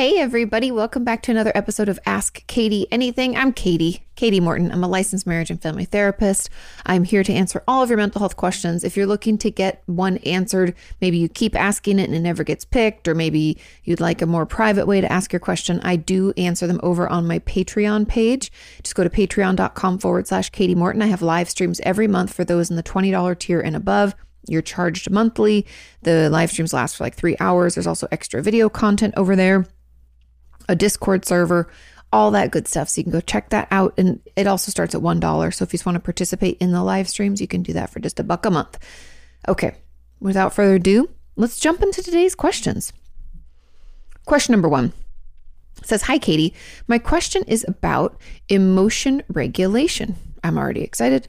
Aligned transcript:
Hey, 0.00 0.16
everybody, 0.18 0.70
welcome 0.70 1.04
back 1.04 1.20
to 1.24 1.30
another 1.30 1.52
episode 1.54 1.90
of 1.90 2.00
Ask 2.06 2.46
Kati 2.46 2.86
Anything. 2.90 3.36
I'm 3.36 3.52
Kati, 3.52 4.00
Kati 4.16 4.40
Morton. 4.40 4.72
I'm 4.72 4.82
a 4.82 4.88
licensed 4.88 5.26
marriage 5.26 5.50
and 5.50 5.60
family 5.60 5.84
therapist. 5.84 6.48
I'm 6.86 7.04
here 7.04 7.22
to 7.22 7.34
answer 7.34 7.62
all 7.68 7.82
of 7.82 7.90
your 7.90 7.98
mental 7.98 8.20
health 8.20 8.38
questions. 8.38 8.82
If 8.82 8.96
you're 8.96 9.04
looking 9.04 9.36
to 9.36 9.50
get 9.50 9.82
one 9.84 10.16
answered, 10.24 10.74
maybe 11.02 11.18
you 11.18 11.28
keep 11.28 11.54
asking 11.54 11.98
it 11.98 12.04
and 12.04 12.14
it 12.14 12.20
never 12.20 12.44
gets 12.44 12.64
picked, 12.64 13.08
or 13.08 13.14
maybe 13.14 13.58
you'd 13.84 14.00
like 14.00 14.22
a 14.22 14.26
more 14.26 14.46
private 14.46 14.86
way 14.86 15.02
to 15.02 15.12
ask 15.12 15.34
your 15.34 15.40
question, 15.40 15.80
I 15.82 15.96
do 15.96 16.32
answer 16.38 16.66
them 16.66 16.80
over 16.82 17.06
on 17.06 17.26
my 17.26 17.40
Patreon 17.40 18.08
page. 18.08 18.50
Just 18.82 18.94
go 18.94 19.04
to 19.04 19.10
patreon.com 19.10 19.98
forward 19.98 20.26
slash 20.26 20.50
Kati 20.50 20.74
Morton. 20.74 21.02
I 21.02 21.08
have 21.08 21.20
live 21.20 21.50
streams 21.50 21.78
every 21.80 22.08
month 22.08 22.32
for 22.32 22.42
those 22.42 22.70
in 22.70 22.76
the 22.76 22.82
$20 22.82 23.38
tier 23.38 23.60
and 23.60 23.76
above. 23.76 24.14
You're 24.48 24.62
charged 24.62 25.10
monthly. 25.10 25.66
The 26.04 26.30
live 26.30 26.50
streams 26.50 26.72
last 26.72 26.96
for 26.96 27.04
like 27.04 27.16
three 27.16 27.36
hours. 27.38 27.74
There's 27.74 27.86
also 27.86 28.08
extra 28.10 28.42
video 28.42 28.70
content 28.70 29.12
over 29.18 29.36
there, 29.36 29.66
a 30.70 30.76
Discord 30.76 31.26
server, 31.26 31.68
all 32.12 32.30
that 32.30 32.50
good 32.50 32.68
stuff. 32.68 32.88
So 32.88 33.00
you 33.00 33.04
can 33.04 33.12
go 33.12 33.20
check 33.20 33.50
that 33.50 33.68
out. 33.70 33.94
And 33.98 34.20
it 34.36 34.46
also 34.46 34.70
starts 34.70 34.94
at 34.94 35.00
$1. 35.00 35.54
So 35.54 35.64
if 35.64 35.72
you 35.72 35.76
just 35.76 35.86
want 35.86 35.96
to 35.96 36.00
participate 36.00 36.58
in 36.58 36.72
the 36.72 36.82
live 36.82 37.08
streams, 37.08 37.40
you 37.40 37.48
can 37.48 37.62
do 37.62 37.72
that 37.74 37.90
for 37.90 38.00
just 38.00 38.20
a 38.20 38.24
buck 38.24 38.46
a 38.46 38.50
month. 38.50 38.78
Okay, 39.48 39.74
without 40.20 40.54
further 40.54 40.76
ado, 40.76 41.10
let's 41.36 41.58
jump 41.58 41.82
into 41.82 42.02
today's 42.02 42.34
questions. 42.34 42.92
Question 44.26 44.52
number 44.52 44.68
one 44.68 44.92
says, 45.82 46.02
Hi, 46.02 46.18
Kati. 46.18 46.52
My 46.86 46.98
question 46.98 47.42
is 47.46 47.64
about 47.66 48.20
emotion 48.48 49.22
regulation. 49.28 50.14
I'm 50.44 50.58
already 50.58 50.82
excited. 50.82 51.28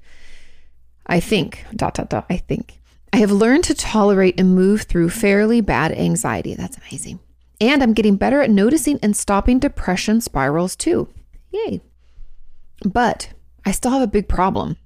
I 1.08 1.20
think, 1.20 1.66
dot, 1.76 1.96
dot, 1.96 2.10
dot, 2.10 2.26
I 2.30 2.38
think. 2.38 2.80
I 3.14 3.18
have 3.18 3.32
learned 3.32 3.66
to 3.66 3.74
tolerate 3.74 4.40
and 4.40 4.56
move 4.56 4.84
through 4.84 5.10
fairly 5.10 5.62
bad 5.62 5.92
anxiety. 5.92 6.54
That's 6.54 6.78
amazing. 6.78 7.20
And 7.62 7.84
I'm 7.84 7.94
getting 7.94 8.16
better 8.16 8.42
at 8.42 8.50
noticing 8.50 9.00
and 9.04 9.16
stopping 9.16 9.60
depression 9.60 10.20
spirals 10.20 10.76
too. 10.76 11.08
Yay. 11.52 11.80
But 12.84 13.30
I 13.64 13.72
still 13.72 13.92
have 13.92 14.02
a 14.02 14.08
big 14.08 14.28
problem. 14.28 14.78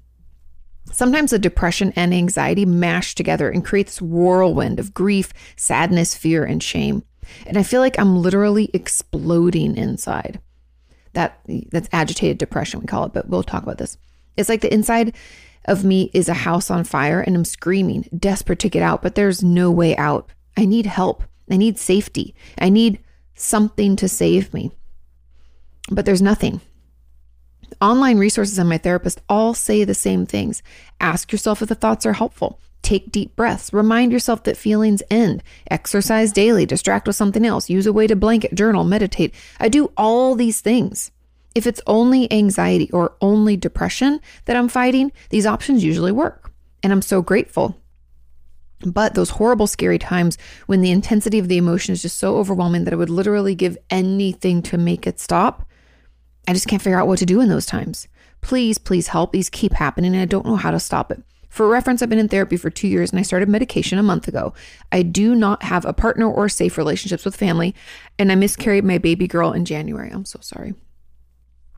Sometimes 0.91 1.31
the 1.31 1.39
depression 1.39 1.93
and 1.95 2.13
anxiety 2.13 2.65
mash 2.65 3.15
together 3.15 3.49
and 3.49 3.65
create 3.65 3.87
this 3.87 4.01
whirlwind 4.01 4.79
of 4.79 4.93
grief, 4.93 5.33
sadness, 5.55 6.15
fear, 6.15 6.43
and 6.43 6.61
shame. 6.61 7.03
And 7.47 7.57
I 7.57 7.63
feel 7.63 7.79
like 7.79 7.97
I'm 7.97 8.17
literally 8.17 8.69
exploding 8.73 9.77
inside. 9.77 10.39
That 11.13 11.39
that's 11.71 11.89
agitated 11.93 12.37
depression, 12.37 12.81
we 12.81 12.87
call 12.87 13.05
it, 13.05 13.13
but 13.13 13.29
we'll 13.29 13.41
talk 13.41 13.63
about 13.63 13.77
this. 13.77 13.97
It's 14.35 14.49
like 14.49 14.59
the 14.59 14.73
inside 14.73 15.15
of 15.63 15.85
me 15.85 16.11
is 16.13 16.27
a 16.27 16.33
house 16.33 16.69
on 16.69 16.83
fire 16.83 17.21
and 17.21 17.35
I'm 17.35 17.45
screaming, 17.45 18.09
desperate 18.17 18.59
to 18.59 18.69
get 18.69 18.83
out, 18.83 19.01
but 19.01 19.15
there's 19.15 19.41
no 19.41 19.71
way 19.71 19.95
out. 19.95 20.29
I 20.57 20.65
need 20.65 20.85
help. 20.85 21.23
I 21.49 21.57
need 21.57 21.77
safety. 21.77 22.35
I 22.57 22.69
need 22.69 22.99
something 23.35 23.95
to 23.97 24.07
save 24.07 24.53
me. 24.53 24.71
But 25.89 26.05
there's 26.05 26.21
nothing. 26.21 26.61
Online 27.81 28.17
resources 28.17 28.57
and 28.57 28.69
my 28.69 28.77
therapist 28.77 29.21
all 29.27 29.53
say 29.53 29.83
the 29.83 29.93
same 29.93 30.25
things. 30.25 30.63
Ask 30.99 31.31
yourself 31.31 31.61
if 31.61 31.69
the 31.69 31.75
thoughts 31.75 32.05
are 32.05 32.13
helpful. 32.13 32.59
Take 32.81 33.11
deep 33.11 33.35
breaths. 33.35 33.73
Remind 33.73 34.11
yourself 34.11 34.43
that 34.43 34.57
feelings 34.57 35.01
end. 35.09 35.43
Exercise 35.69 36.31
daily. 36.31 36.65
Distract 36.65 37.07
with 37.07 37.15
something 37.15 37.45
else. 37.45 37.69
Use 37.69 37.87
a 37.87 37.93
weighted 37.93 38.19
blanket, 38.19 38.53
journal, 38.53 38.83
meditate. 38.83 39.33
I 39.59 39.69
do 39.69 39.91
all 39.97 40.35
these 40.35 40.61
things. 40.61 41.11
If 41.55 41.65
it's 41.65 41.81
only 41.87 42.31
anxiety 42.31 42.91
or 42.91 43.15
only 43.21 43.57
depression 43.57 44.19
that 44.45 44.55
I'm 44.55 44.67
fighting, 44.67 45.11
these 45.29 45.45
options 45.45 45.83
usually 45.83 46.11
work. 46.11 46.51
And 46.83 46.93
I'm 46.93 47.01
so 47.01 47.21
grateful. 47.21 47.81
But 48.81 49.13
those 49.13 49.31
horrible, 49.31 49.67
scary 49.67 49.97
times 49.97 50.37
when 50.67 50.81
the 50.81 50.91
intensity 50.91 51.39
of 51.39 51.47
the 51.47 51.57
emotion 51.57 51.93
is 51.93 52.01
just 52.01 52.17
so 52.17 52.37
overwhelming 52.37 52.83
that 52.83 52.93
I 52.93 52.97
would 52.97 53.09
literally 53.09 53.55
give 53.55 53.77
anything 53.89 54.61
to 54.63 54.77
make 54.77 55.07
it 55.07 55.19
stop, 55.19 55.67
I 56.47 56.53
just 56.53 56.67
can't 56.67 56.81
figure 56.81 56.99
out 56.99 57.07
what 57.07 57.19
to 57.19 57.25
do 57.25 57.41
in 57.41 57.49
those 57.49 57.65
times. 57.65 58.07
Please, 58.41 58.77
please 58.77 59.07
help. 59.07 59.31
These 59.31 59.49
keep 59.49 59.73
happening 59.73 60.13
and 60.13 60.21
I 60.21 60.25
don't 60.25 60.45
know 60.45 60.55
how 60.55 60.71
to 60.71 60.79
stop 60.79 61.11
it. 61.11 61.23
For 61.49 61.69
reference, 61.69 62.01
I've 62.01 62.09
been 62.09 62.19
in 62.19 62.27
therapy 62.27 62.57
for 62.57 62.69
two 62.69 62.87
years 62.87 63.11
and 63.11 63.19
I 63.19 63.23
started 63.23 63.47
medication 63.47 63.97
a 63.97 64.03
month 64.03 64.27
ago. 64.27 64.53
I 64.91 65.03
do 65.03 65.33
not 65.33 65.63
have 65.63 65.85
a 65.85 65.93
partner 65.93 66.29
or 66.29 66.49
safe 66.49 66.77
relationships 66.77 67.23
with 67.23 67.35
family, 67.35 67.73
and 68.19 68.29
I 68.29 68.35
miscarried 68.35 68.83
my 68.83 68.97
baby 68.97 69.25
girl 69.25 69.53
in 69.53 69.63
January. 69.63 70.11
I'm 70.11 70.25
so 70.25 70.39
sorry. 70.41 70.73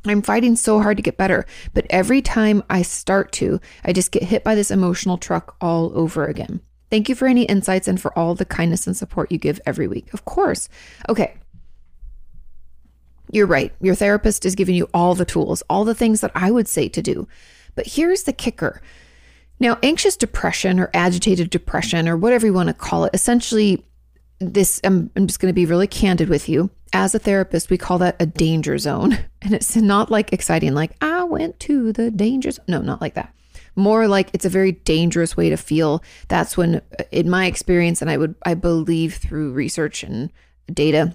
I'm 0.04 0.24
fighting 0.24 0.56
so 0.56 0.82
hard 0.82 0.98
to 0.98 1.04
get 1.04 1.16
better, 1.16 1.46
but 1.76 1.86
every 1.92 2.24
time 2.24 2.64
I 2.72 2.82
start 2.82 3.32
to, 3.34 3.60
I 3.86 3.94
just 3.94 4.12
get 4.12 4.24
hit 4.24 4.44
by 4.44 4.56
this 4.56 4.72
emotional 4.72 5.20
truck 5.20 5.56
all 5.62 5.92
over 5.96 6.26
again. 6.26 6.62
Thank 6.90 7.10
you 7.10 7.16
for 7.16 7.28
any 7.28 7.44
insights 7.44 7.88
and 7.88 8.00
for 8.00 8.18
all 8.18 8.34
the 8.36 8.46
kindness 8.46 8.88
and 8.88 8.96
support 8.96 9.32
you 9.32 9.38
give 9.38 9.60
every 9.66 9.88
week. 9.88 10.14
Of 10.14 10.26
course. 10.26 10.70
Okay. 11.10 11.36
You're 13.32 13.48
right. 13.48 13.74
Your 13.82 13.96
therapist 13.96 14.46
is 14.46 14.56
giving 14.56 14.76
you 14.76 14.90
all 14.94 15.14
the 15.14 15.26
tools, 15.26 15.64
all 15.70 15.84
the 15.84 15.96
things 15.96 16.22
that 16.22 16.32
I 16.34 16.50
would 16.50 16.68
say 16.68 16.88
to 16.90 17.02
do. 17.02 17.28
But 17.76 17.88
here's 17.88 18.24
the 18.24 18.34
kicker. 18.34 18.82
Now, 19.60 19.78
anxious 19.84 20.16
depression 20.16 20.80
or 20.80 20.90
agitated 20.94 21.50
depression 21.50 22.08
or 22.08 22.16
whatever 22.16 22.46
you 22.46 22.54
want 22.54 22.68
to 22.68 22.74
call 22.74 23.06
it, 23.06 23.12
essentially, 23.14 23.84
this, 24.40 24.80
I'm, 24.84 25.10
I'm 25.16 25.28
just 25.28 25.40
going 25.40 25.50
to 25.50 25.54
be 25.54 25.66
really 25.66 25.88
candid 25.88 26.30
with 26.30 26.48
you. 26.48 26.70
As 26.94 27.14
a 27.14 27.20
therapist, 27.20 27.70
we 27.70 27.78
call 27.78 27.98
that 27.98 28.16
a 28.20 28.26
danger 28.26 28.78
zone. 28.78 29.18
And 29.40 29.54
it's 29.54 29.78
not 29.78 30.12
like 30.12 30.34
exciting, 30.34 30.74
like, 30.74 30.92
I 31.00 31.24
went 31.24 31.58
to 31.62 31.94
the 31.94 32.12
danger 32.12 32.52
zone. 32.52 32.66
No, 32.68 32.82
not 32.82 33.00
like 33.00 33.14
that. 33.14 33.34
More 33.78 34.08
like 34.08 34.30
it's 34.34 34.44
a 34.44 34.50
very 34.50 34.74
dangerous 34.74 35.38
way 35.38 35.50
to 35.50 35.56
feel. 35.56 36.04
That's 36.28 36.58
when, 36.58 36.76
uh, 37.00 37.04
in 37.12 37.30
my 37.30 37.46
experience, 37.46 38.02
and 38.02 38.12
I 38.12 38.18
would, 38.18 38.36
I 38.44 38.54
believe 38.54 39.16
through 39.16 39.54
research 39.54 40.04
and 40.04 40.30
data, 40.74 41.14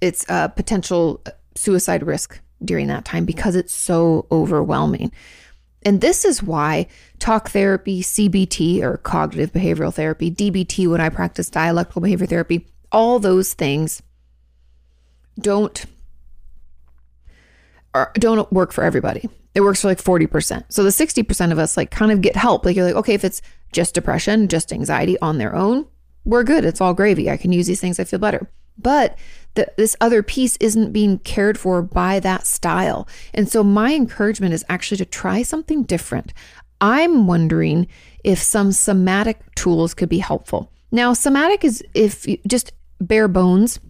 it's 0.00 0.24
a 0.30 0.48
potential 0.48 1.20
uh, 1.26 1.32
suicide 1.54 2.02
risk 2.02 2.40
during 2.64 2.86
that 2.86 3.04
time 3.04 3.24
because 3.24 3.54
it's 3.54 3.72
so 3.72 4.26
overwhelming. 4.30 5.12
And 5.82 6.00
this 6.00 6.24
is 6.24 6.42
why 6.42 6.86
talk 7.18 7.50
therapy, 7.50 8.02
CBT 8.02 8.82
or 8.82 8.96
cognitive 8.96 9.52
behavioral 9.52 9.94
therapy, 9.94 10.30
DBT, 10.30 10.88
when 10.90 11.00
I 11.00 11.08
practice 11.08 11.50
dialectical 11.50 12.02
behavior 12.02 12.26
therapy, 12.26 12.66
all 12.90 13.18
those 13.18 13.54
things 13.54 14.02
don't 15.38 15.84
don't 18.14 18.52
work 18.52 18.72
for 18.72 18.84
everybody. 18.84 19.28
It 19.54 19.62
works 19.62 19.82
for 19.82 19.88
like 19.88 20.02
40%. 20.02 20.64
So 20.68 20.84
the 20.84 20.90
60% 20.90 21.52
of 21.52 21.58
us 21.58 21.76
like 21.76 21.90
kind 21.90 22.12
of 22.12 22.20
get 22.20 22.36
help. 22.36 22.64
Like 22.64 22.76
you're 22.76 22.84
like, 22.84 22.94
okay, 22.94 23.14
if 23.14 23.24
it's 23.24 23.42
just 23.72 23.94
depression, 23.94 24.48
just 24.48 24.72
anxiety 24.72 25.18
on 25.20 25.38
their 25.38 25.54
own, 25.54 25.86
we're 26.24 26.44
good. 26.44 26.64
It's 26.64 26.80
all 26.80 26.94
gravy. 26.94 27.30
I 27.30 27.36
can 27.36 27.52
use 27.52 27.66
these 27.66 27.80
things. 27.80 27.98
I 27.98 28.04
feel 28.04 28.18
better. 28.18 28.48
But 28.76 29.18
the, 29.54 29.70
this 29.76 29.96
other 30.00 30.22
piece 30.22 30.56
isn't 30.58 30.92
being 30.92 31.18
cared 31.18 31.58
for 31.58 31.82
by 31.82 32.20
that 32.20 32.46
style. 32.46 33.08
And 33.34 33.48
so 33.48 33.64
my 33.64 33.94
encouragement 33.94 34.54
is 34.54 34.64
actually 34.68 34.98
to 34.98 35.04
try 35.04 35.42
something 35.42 35.82
different. 35.82 36.32
I'm 36.80 37.26
wondering 37.26 37.88
if 38.22 38.40
some 38.40 38.72
somatic 38.72 39.40
tools 39.56 39.94
could 39.94 40.08
be 40.08 40.18
helpful. 40.18 40.70
Now, 40.92 41.12
somatic 41.12 41.64
is 41.64 41.82
if 41.94 42.26
you, 42.26 42.38
just 42.46 42.72
bare 43.00 43.28
bones. 43.28 43.80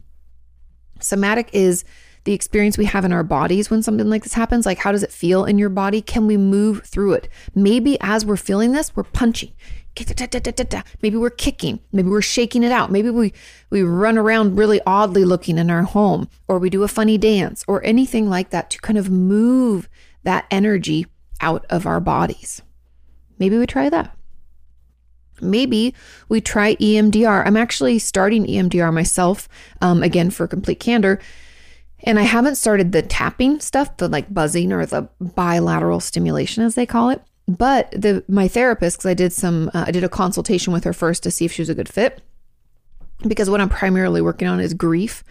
Somatic 1.00 1.50
is 1.52 1.84
the 2.28 2.34
experience 2.34 2.76
we 2.76 2.84
have 2.84 3.06
in 3.06 3.12
our 3.14 3.22
bodies 3.22 3.70
when 3.70 3.82
something 3.82 4.10
like 4.10 4.22
this 4.22 4.34
happens. 4.34 4.66
Like, 4.66 4.76
how 4.76 4.92
does 4.92 5.02
it 5.02 5.10
feel 5.10 5.46
in 5.46 5.56
your 5.56 5.70
body? 5.70 6.02
Can 6.02 6.26
we 6.26 6.36
move 6.36 6.84
through 6.84 7.14
it? 7.14 7.26
Maybe 7.54 7.96
as 8.02 8.26
we're 8.26 8.36
feeling 8.36 8.72
this, 8.72 8.94
we're 8.94 9.04
punching, 9.04 9.54
maybe 11.00 11.16
we're 11.16 11.30
kicking, 11.30 11.80
maybe 11.90 12.10
we're 12.10 12.20
shaking 12.20 12.62
it 12.62 12.70
out, 12.70 12.92
maybe 12.92 13.08
we 13.08 13.32
we 13.70 13.82
run 13.82 14.18
around 14.18 14.58
really 14.58 14.78
oddly 14.86 15.24
looking 15.24 15.56
in 15.56 15.70
our 15.70 15.84
home, 15.84 16.28
or 16.48 16.58
we 16.58 16.68
do 16.68 16.82
a 16.82 16.88
funny 16.88 17.16
dance, 17.16 17.64
or 17.66 17.82
anything 17.82 18.28
like 18.28 18.50
that 18.50 18.68
to 18.68 18.80
kind 18.82 18.98
of 18.98 19.08
move 19.08 19.88
that 20.24 20.44
energy 20.50 21.06
out 21.40 21.64
of 21.70 21.86
our 21.86 21.98
bodies. 21.98 22.60
Maybe 23.38 23.56
we 23.56 23.66
try 23.66 23.88
that. 23.88 24.14
Maybe 25.40 25.94
we 26.28 26.42
try 26.42 26.74
EMDR. 26.74 27.46
I'm 27.46 27.56
actually 27.56 27.98
starting 27.98 28.44
EMDR 28.44 28.92
myself, 28.92 29.48
um, 29.80 30.02
again, 30.02 30.28
for 30.28 30.46
complete 30.46 30.78
candor. 30.78 31.20
And 32.04 32.18
I 32.18 32.22
haven't 32.22 32.56
started 32.56 32.92
the 32.92 33.02
tapping 33.02 33.60
stuff, 33.60 33.96
the 33.96 34.08
like 34.08 34.32
buzzing 34.32 34.72
or 34.72 34.86
the 34.86 35.08
bilateral 35.20 36.00
stimulation, 36.00 36.62
as 36.62 36.74
they 36.74 36.86
call 36.86 37.10
it. 37.10 37.22
But 37.48 37.90
the 37.92 38.24
my 38.28 38.46
therapist, 38.46 38.98
because 38.98 39.10
I 39.10 39.14
did 39.14 39.32
some, 39.32 39.70
uh, 39.74 39.84
I 39.86 39.90
did 39.90 40.04
a 40.04 40.08
consultation 40.08 40.72
with 40.72 40.84
her 40.84 40.92
first 40.92 41.22
to 41.22 41.30
see 41.30 41.44
if 41.44 41.52
she 41.52 41.62
was 41.62 41.68
a 41.68 41.74
good 41.74 41.88
fit. 41.88 42.22
Because 43.26 43.50
what 43.50 43.60
I'm 43.60 43.68
primarily 43.68 44.20
working 44.20 44.46
on 44.46 44.60
is 44.60 44.74
grief, 44.74 45.24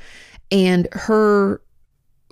and 0.51 0.89
her, 0.91 1.61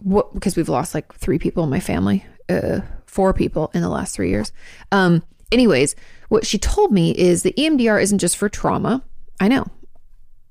what 0.01 0.33
because 0.33 0.57
we've 0.57 0.67
lost 0.67 0.93
like 0.93 1.13
three 1.15 1.39
people 1.39 1.63
in 1.63 1.69
my 1.69 1.79
family, 1.79 2.25
uh, 2.49 2.81
four 3.05 3.33
people 3.33 3.71
in 3.73 3.81
the 3.81 3.89
last 3.89 4.13
three 4.15 4.29
years. 4.29 4.51
Um, 4.91 5.23
anyways, 5.53 5.95
what 6.27 6.45
she 6.45 6.57
told 6.57 6.91
me 6.91 7.11
is 7.11 7.43
the 7.43 7.53
EMDR 7.53 8.01
isn't 8.01 8.19
just 8.19 8.35
for 8.35 8.49
trauma. 8.49 9.01
I 9.39 9.47
know, 9.47 9.65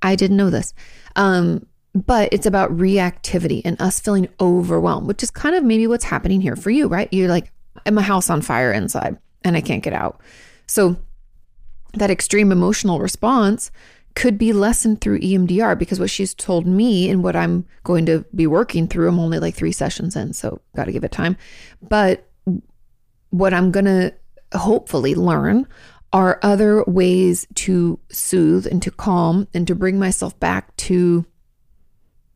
I 0.01 0.17
didn't 0.17 0.39
know 0.39 0.49
this. 0.49 0.73
Um, 1.17 1.67
but 1.95 2.29
it's 2.33 2.47
about 2.47 2.77
reactivity 2.77 3.63
and 3.65 3.81
us 3.81 4.01
feeling 4.01 4.29
overwhelmed, 4.41 5.07
which 5.07 5.23
is 5.23 5.31
kind 5.31 5.55
of 5.55 5.63
maybe 5.63 5.87
what's 5.87 6.05
happening 6.05 6.41
here 6.41 6.57
for 6.57 6.71
you, 6.71 6.89
right? 6.89 7.09
You're 7.13 7.29
like, 7.29 7.53
a 7.87 8.03
house 8.03 8.31
on 8.31 8.41
fire 8.41 8.73
inside 8.73 9.19
and 9.45 9.57
I 9.57 9.61
can't 9.61 9.83
get 9.83 9.93
out. 9.93 10.21
So 10.67 10.97
that 11.95 12.11
extreme 12.11 12.51
emotional 12.51 12.99
response 12.99 13.71
could 14.15 14.39
be 14.39 14.53
lessened 14.53 15.01
through 15.01 15.21
EMDR 15.21 15.79
because 15.79 16.01
what 16.01 16.11
she's 16.11 16.35
told 16.35 16.67
me 16.67 17.11
and 17.11 17.23
what 17.23 17.37
I'm 17.37 17.67
going 17.83 18.07
to 18.07 18.25
be 18.35 18.47
working 18.47 18.87
through, 18.89 19.09
I'm 19.09 19.19
only 19.19 19.39
like 19.39 19.55
three 19.55 19.73
sessions 19.73 20.17
in, 20.17 20.33
so 20.33 20.61
got 20.77 20.85
to 20.85 20.93
give 20.93 21.05
it 21.05 21.13
time. 21.13 21.37
But 21.83 22.29
what 23.31 23.53
I'm 23.53 23.71
going 23.71 23.87
to 23.87 24.15
hopefully 24.57 25.15
learn 25.15 25.67
are 26.13 26.39
other 26.43 26.85
ways 26.85 27.47
to 27.57 27.99
soothe 28.09 28.67
and 28.69 28.81
to 28.83 28.91
calm 28.93 29.49
and 29.53 29.67
to 29.67 29.75
bring 29.75 29.99
myself 29.99 30.39
back 30.39 30.75
to 30.77 31.27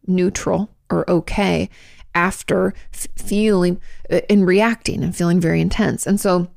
neutral 0.09 0.71
or 0.91 1.09
okay 1.11 1.69
after 2.15 2.75
feeling 2.93 3.81
uh, 4.11 4.21
and 4.29 4.47
reacting 4.47 5.05
and 5.05 5.15
feeling 5.15 5.41
very 5.41 5.61
intense. 5.61 6.07
And 6.07 6.21
so 6.21 6.49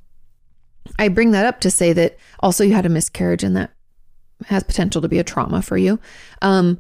I 0.98 1.08
bring 1.10 1.32
that 1.32 1.46
up 1.46 1.60
to 1.62 1.72
say 1.72 1.94
that 1.94 2.18
also 2.40 2.64
you 2.64 2.74
had 2.74 2.86
a 2.86 2.90
miscarriage 2.90 3.44
and 3.44 3.56
that 3.56 3.72
has 4.48 4.64
potential 4.64 5.02
to 5.02 5.08
be 5.08 5.20
a 5.20 5.24
trauma 5.24 5.62
for 5.62 5.78
you. 5.78 6.00
Um, 6.42 6.80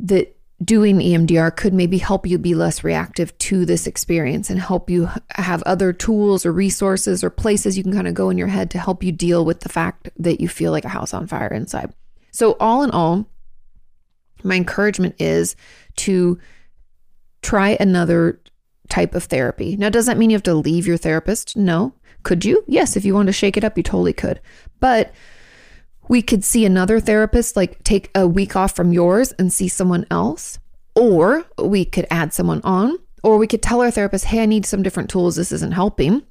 that 0.00 0.36
doing 0.62 0.98
EMDR 0.98 1.56
could 1.56 1.72
maybe 1.72 1.98
help 1.98 2.26
you 2.26 2.38
be 2.38 2.54
less 2.54 2.84
reactive 2.84 3.36
to 3.38 3.64
this 3.64 3.86
experience 3.86 4.50
and 4.50 4.60
help 4.60 4.90
you 4.90 5.08
have 5.30 5.62
other 5.62 5.92
tools 5.92 6.44
or 6.44 6.52
resources 6.52 7.24
or 7.24 7.30
places 7.30 7.78
you 7.78 7.82
can 7.82 7.92
kind 7.92 8.08
of 8.08 8.14
go 8.14 8.28
in 8.28 8.36
your 8.36 8.48
head 8.48 8.70
to 8.70 8.78
help 8.78 9.02
you 9.02 9.12
deal 9.12 9.44
with 9.44 9.60
the 9.60 9.68
fact 9.68 10.10
that 10.18 10.40
you 10.40 10.48
feel 10.48 10.70
like 10.70 10.84
a 10.84 10.90
house 10.90 11.14
on 11.14 11.26
fire 11.26 11.48
inside. 11.48 11.92
So, 12.30 12.56
all 12.60 12.82
in 12.82 12.90
all, 12.90 13.26
my 14.44 14.56
encouragement 14.56 15.14
is 15.18 15.56
to 15.96 16.38
try 17.42 17.76
another 17.80 18.40
type 18.88 19.14
of 19.14 19.24
therapy. 19.24 19.76
Now, 19.76 19.88
does 19.88 20.06
that 20.06 20.18
mean 20.18 20.30
you 20.30 20.36
have 20.36 20.42
to 20.44 20.54
leave 20.54 20.86
your 20.86 20.96
therapist? 20.96 21.56
No. 21.56 21.94
Could 22.22 22.44
you? 22.44 22.64
Yes, 22.66 22.96
if 22.96 23.04
you 23.04 23.14
want 23.14 23.28
to 23.28 23.32
shake 23.32 23.56
it 23.56 23.64
up, 23.64 23.76
you 23.76 23.82
totally 23.82 24.12
could. 24.12 24.40
But 24.78 25.14
we 26.08 26.22
could 26.22 26.44
see 26.44 26.64
another 26.64 27.00
therapist, 27.00 27.56
like 27.56 27.82
take 27.84 28.10
a 28.14 28.26
week 28.26 28.56
off 28.56 28.74
from 28.74 28.92
yours 28.92 29.32
and 29.32 29.52
see 29.52 29.68
someone 29.68 30.06
else. 30.10 30.58
Or 30.94 31.46
we 31.56 31.84
could 31.84 32.06
add 32.10 32.34
someone 32.34 32.60
on. 32.62 32.98
Or 33.22 33.38
we 33.38 33.46
could 33.46 33.62
tell 33.62 33.80
our 33.80 33.90
therapist, 33.90 34.26
hey, 34.26 34.42
I 34.42 34.46
need 34.46 34.66
some 34.66 34.82
different 34.82 35.08
tools. 35.08 35.36
This 35.36 35.52
isn't 35.52 35.72
helping. 35.72 36.22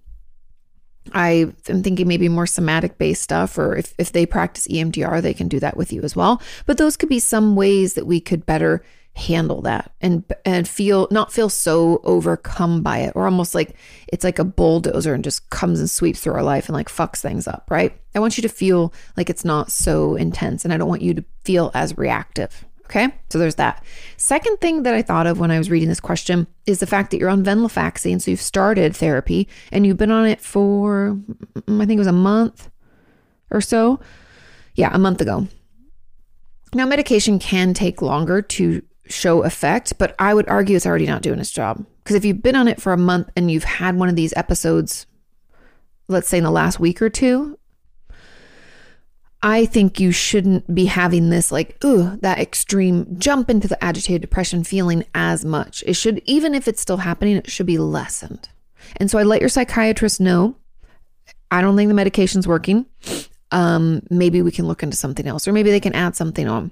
I 1.14 1.52
am 1.68 1.84
thinking 1.84 2.08
maybe 2.08 2.30
more 2.30 2.48
somatic 2.48 2.98
based 2.98 3.22
stuff, 3.22 3.58
or 3.58 3.76
if, 3.76 3.94
if 3.98 4.12
they 4.12 4.26
practice 4.26 4.68
EMDR, 4.68 5.22
they 5.22 5.34
can 5.34 5.48
do 5.48 5.60
that 5.60 5.78
with 5.78 5.94
you 5.94 6.02
as 6.02 6.16
well. 6.16 6.42
But 6.66 6.78
those 6.78 6.98
could 6.98 7.10
be 7.10 7.20
some 7.20 7.56
ways 7.56 7.94
that 7.94 8.06
we 8.06 8.20
could 8.20 8.46
better 8.46 8.84
handle 9.16 9.62
that 9.62 9.92
and 10.00 10.24
and 10.46 10.68
feel 10.68 11.08
not 11.12 11.34
feel 11.34 11.50
so 11.50 12.00
overcome 12.04 12.82
by 12.82 13.00
it 13.00 13.12
or 13.16 13.26
almost 13.26 13.54
like 13.54 13.76
it's 14.08 14.24
like 14.24 14.40
a 14.40 14.46
bulldozer 14.46 15.14
and 15.14 15.26
just 15.26 15.50
comes 15.50 15.80
and 15.80 15.90
sweeps 15.90 16.22
through 16.22 16.34
our 16.34 16.44
life 16.44 16.70
and 16.70 16.76
like 16.76 16.88
fucks 16.88 17.18
things 17.18 17.46
up 17.46 17.66
right 17.70 18.00
i 18.16 18.20
want 18.20 18.38
you 18.38 18.42
to 18.42 18.48
feel 18.48 18.94
like 19.18 19.30
it's 19.30 19.44
not 19.44 19.72
so 19.72 20.16
intense 20.16 20.64
and 20.64 20.74
i 20.74 20.78
don't 20.78 20.88
want 20.88 21.02
you 21.02 21.14
to 21.14 21.26
feel 21.44 21.70
as 21.74 21.98
reactive 21.98 22.66
Okay, 22.90 23.08
so 23.30 23.38
there's 23.38 23.56
that. 23.56 23.84
Second 24.18 24.60
thing 24.62 24.82
that 24.82 24.96
I 24.96 25.04
thought 25.04 25.28
of 25.28 25.40
when 25.40 25.52
I 25.52 25.60
was 25.60 25.70
reading 25.70 25.90
this 25.90 26.00
question 26.00 26.48
is 26.66 26.80
the 26.80 26.88
fact 26.88 27.12
that 27.12 27.20
you're 27.20 27.30
on 27.30 27.44
venlafaxine, 27.44 28.20
so 28.20 28.32
you've 28.32 28.42
started 28.42 28.96
therapy 28.96 29.48
and 29.72 29.86
you've 29.86 29.98
been 29.98 30.10
on 30.10 30.26
it 30.26 30.42
for, 30.42 31.16
mm, 31.56 31.82
I 31.82 31.86
think 31.86 31.98
it 31.98 32.00
was 32.00 32.08
a 32.08 32.12
month 32.12 32.72
or 33.52 33.62
so. 33.62 34.00
Yeah, 34.74 34.90
a 34.92 34.98
month 34.98 35.22
ago. 35.22 35.48
Now, 36.74 36.88
medication 36.88 37.38
can 37.38 37.76
take 37.76 38.02
longer 38.02 38.42
to 38.42 38.82
show 39.08 39.44
effect, 39.44 40.00
but 40.00 40.16
I 40.18 40.34
would 40.34 40.48
argue 40.48 40.76
it's 40.76 40.88
already 40.88 41.06
not 41.06 41.22
doing 41.22 41.40
its 41.40 41.52
job. 41.52 41.86
Because 42.04 42.16
if 42.16 42.26
you've 42.26 42.42
been 42.42 42.56
on 42.56 42.68
it 42.68 42.82
for 42.82 42.92
a 42.92 42.98
month 42.98 43.30
and 43.36 43.52
you've 43.52 43.66
had 43.66 43.98
one 43.98 44.10
of 44.10 44.16
these 44.16 44.34
episodes, 44.36 45.06
let's 46.08 46.28
say 46.28 46.40
in 46.40 46.44
the 46.44 46.50
last 46.50 46.80
week 46.80 47.04
or 47.04 47.10
two, 47.10 47.60
I 49.42 49.66
think 49.66 50.00
you 50.00 50.12
shouldn't 50.12 50.74
be 50.74 50.86
having 50.86 51.30
this 51.30 51.52
like, 51.52 51.84
ooh, 51.84 52.18
that 52.18 52.40
extreme 52.40 53.18
jump 53.20 53.50
into 53.50 53.68
the 53.68 53.82
agitated 53.82 54.22
depression 54.22 54.64
feeling 54.64 55.06
as 55.16 55.46
much. 55.46 55.84
It 55.88 55.94
should, 55.94 56.22
even 56.26 56.54
if 56.54 56.68
it's 56.68 56.82
still 56.82 56.98
happening, 56.98 57.38
it 57.38 57.50
should 57.50 57.66
be 57.66 57.78
lessened. 57.78 58.50
And 58.98 59.10
so 59.10 59.18
I 59.18 59.24
let 59.24 59.40
your 59.40 59.50
psychiatrist 59.50 60.20
know 60.20 60.56
I 61.52 61.62
don't 61.62 61.76
think 61.76 61.88
the 61.88 61.96
medication's 61.96 62.48
working. 62.48 62.86
Um, 63.52 64.04
maybe 64.10 64.42
we 64.42 64.52
can 64.52 64.68
look 64.68 64.84
into 64.84 64.98
something 64.98 65.28
else, 65.28 65.48
or 65.48 65.54
maybe 65.54 65.72
they 65.72 65.80
can 65.80 65.94
add 65.94 66.16
something 66.16 66.48
on. 66.48 66.72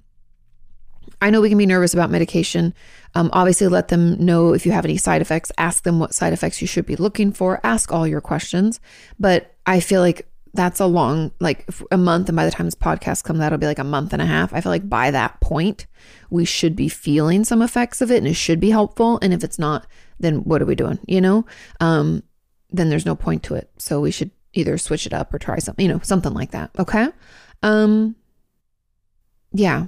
I 1.19 1.31
know 1.31 1.42
we 1.42 1.50
can 1.50 1.58
be 1.58 1.66
nervous 1.66 1.96
about 1.96 2.12
medication. 2.12 2.75
Um, 3.16 3.31
obviously, 3.34 3.68
let 3.68 3.88
them 3.88 4.24
know 4.24 4.54
if 4.54 4.68
you 4.68 4.72
have 4.72 4.86
any 4.86 4.98
side 4.98 5.22
effects. 5.22 5.52
Ask 5.58 5.84
them 5.84 6.00
what 6.00 6.14
side 6.14 6.31
effects 6.31 6.62
you 6.62 6.68
should 6.68 6.86
be 6.86 6.96
looking 6.96 7.31
for. 7.31 7.60
Ask 7.64 7.92
all 7.92 8.06
your 8.06 8.22
questions. 8.22 8.80
But 9.19 9.56
I 9.66 9.80
feel 9.80 10.02
like 10.02 10.28
that's 10.57 10.80
a 10.80 10.86
long 10.88 11.31
like 11.39 11.69
a 11.92 11.98
month 11.98 12.27
and 12.27 12.36
by 12.36 12.44
the 12.44 12.51
time 12.51 12.65
this 12.65 12.75
podcast 12.75 13.24
comes 13.24 13.39
out 13.39 13.48
it'll 13.48 13.59
be 13.59 13.68
like 13.68 13.80
a 13.80 13.83
month 13.83 14.12
and 14.12 14.21
a 14.21 14.25
half. 14.25 14.54
I 14.54 14.59
feel 14.59 14.71
like 14.71 14.89
by 14.89 15.12
that 15.12 15.39
point 15.39 15.86
we 16.30 16.44
should 16.44 16.75
be 16.75 16.89
feeling 16.89 17.45
some 17.45 17.62
effects 17.62 18.01
of 18.01 18.12
it 18.12 18.18
and 18.18 18.27
it 18.27 18.33
should 18.33 18.59
be 18.59 18.71
helpful 18.71 19.19
and 19.21 19.33
if 19.33 19.44
it's 19.44 19.59
not 19.59 19.87
then 20.19 20.37
what 20.40 20.61
are 20.61 20.66
we 20.66 20.76
doing 20.76 20.99
you 21.07 21.21
know? 21.21 21.45
Um 21.80 22.23
then 22.69 22.90
there's 22.90 23.06
no 23.06 23.16
point 23.16 23.44
to 23.44 23.56
it. 23.56 23.69
So 23.78 24.02
we 24.02 24.11
should 24.11 24.31
either 24.54 24.78
switch 24.78 25.06
it 25.06 25.14
up 25.14 25.33
or 25.33 25.40
try 25.40 25.59
something 25.59 25.85
you 25.85 25.94
know 25.94 26.02
something 26.04 26.33
like 26.33 26.52
that 26.52 26.71
okay? 26.80 27.09
Um 27.61 28.16
yeah. 29.54 29.85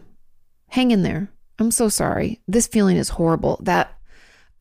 Hang 0.68 0.92
in 0.92 1.02
there. 1.02 1.32
I'm 1.58 1.72
so 1.72 1.90
sorry. 1.90 2.40
This 2.48 2.68
feeling 2.68 2.96
is 2.96 3.10
horrible. 3.10 3.60
That 3.64 3.99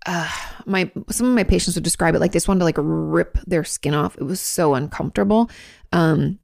uh, 0.07 0.31
my 0.67 0.90
some 1.11 1.28
of 1.28 1.35
my 1.35 1.45
patients 1.45 1.75
would 1.75 1.85
describe 1.85 2.14
it 2.14 2.21
like 2.21 2.33
just 2.33 2.49
wanted 2.49 2.61
to 2.61 2.64
like 2.64 2.76
rip 2.78 3.38
their 3.47 3.64
skin 3.64 3.95
off. 3.95 4.17
It 4.17 4.25
was 4.25 4.40
so 4.40 4.75
uncomfortable. 4.75 5.50
Um, 5.93 6.38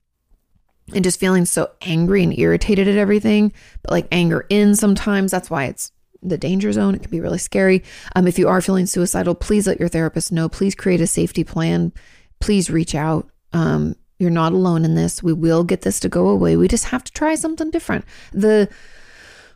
and 0.93 1.03
just 1.03 1.19
feeling 1.19 1.47
so 1.47 1.71
angry 1.81 2.23
and 2.23 2.39
irritated 2.39 2.89
at 2.89 2.99
everything, 2.99 3.53
but 3.83 3.91
like 3.91 4.07
anger 4.13 4.45
in 4.51 4.75
sometimes. 4.75 5.31
That's 5.31 5.49
why 5.49 5.65
it's 5.65 5.91
the 6.23 6.37
danger 6.37 6.73
zone. 6.73 6.95
It 6.95 7.03
can 7.03 7.11
be 7.11 7.21
really 7.21 7.39
scary. 7.39 7.83
Um, 8.15 8.27
if 8.27 8.39
you 8.39 8.49
are 8.49 8.61
feeling 8.61 8.87
suicidal, 8.87 9.35
please 9.35 9.67
let 9.67 9.81
your 9.81 9.89
therapist 9.89 10.31
know. 10.31 10.49
Please 10.49 10.75
create 10.75 11.01
a 11.01 11.07
safety 11.07 11.43
plan. 11.43 11.93
Please 12.39 12.71
reach 12.71 12.95
out. 12.95 13.29
Um, 13.55 13.97
you're 14.19 14.31
not 14.31 14.53
alone 14.53 14.85
in 14.85 14.95
this. 14.95 15.23
We 15.23 15.33
will 15.33 15.65
get 15.65 15.83
this 15.83 16.01
to 16.01 16.09
go 16.09 16.29
away. 16.29 16.57
We 16.57 16.69
just 16.69 16.87
have 16.87 17.05
to 17.05 17.13
try 17.13 17.35
something 17.35 17.71
different. 17.71 18.05
The 18.33 18.69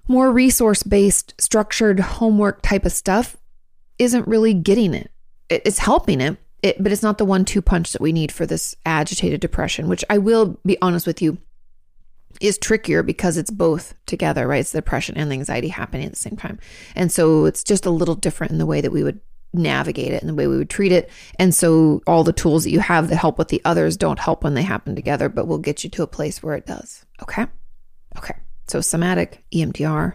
more 0.07 0.33
resource 0.33 0.83
based, 0.83 1.35
structured 1.39 2.01
homework 2.01 2.63
type 2.63 2.87
of 2.87 2.93
stuff 2.93 3.37
isn't 3.99 4.29
really 4.29 4.55
getting 4.55 4.95
it. 4.95 5.11
It's 5.49 5.79
helping 5.79 6.21
it, 6.21 6.37
it, 6.63 6.83
but 6.83 6.93
it's 6.93 7.03
not 7.03 7.19
the 7.19 7.25
one 7.25 7.45
two 7.45 7.63
punch 7.63 7.93
that 7.93 8.03
we 8.03 8.13
need 8.13 8.33
for 8.33 8.47
this 8.47 8.75
agitated 8.85 9.41
depression, 9.41 9.89
which 9.89 10.05
I 10.11 10.19
will 10.19 10.59
be 10.65 10.77
honest 10.83 11.07
with 11.07 11.23
you 11.23 11.39
is 12.41 12.59
trickier 12.59 13.03
because 13.03 13.37
it's 13.37 13.51
both 13.51 13.95
together, 14.07 14.47
right? 14.47 14.61
It's 14.61 14.73
the 14.73 14.79
depression 14.79 15.17
and 15.17 15.31
the 15.31 15.35
anxiety 15.35 15.69
happening 15.69 16.07
at 16.07 16.13
the 16.13 16.19
same 16.19 16.37
time. 16.37 16.59
And 16.95 17.11
so 17.11 17.47
it's 17.47 17.65
just 17.65 17.87
a 17.87 17.91
little 17.91 18.15
different 18.15 18.53
in 18.53 18.59
the 18.59 18.67
way 18.67 18.81
that 18.81 18.93
we 18.93 19.03
would 19.03 19.21
navigate 19.53 20.13
it 20.13 20.23
and 20.23 20.29
the 20.29 20.35
way 20.35 20.47
we 20.47 20.59
would 20.59 20.71
treat 20.71 20.93
it. 20.93 21.11
And 21.39 21.55
so 21.55 22.03
all 22.07 22.23
the 22.23 22.33
tools 22.33 22.65
that 22.65 22.71
you 22.71 22.81
have 22.81 23.09
that 23.09 23.17
help 23.17 23.39
with 23.39 23.49
the 23.49 23.63
others 23.65 23.97
don't 23.97 24.19
help 24.19 24.45
when 24.45 24.55
they 24.55 24.63
happen 24.63 24.95
together, 24.95 25.29
but 25.29 25.47
will 25.47 25.59
get 25.59 25.85
you 25.85 25.91
to 25.91 26.03
a 26.03 26.09
place 26.09 26.43
where 26.43 26.55
it 26.55 26.67
does. 26.67 27.05
Okay. 27.23 27.47
Okay. 28.17 28.35
So 28.67 28.81
somatic, 28.81 29.45
EMDR. 29.53 30.15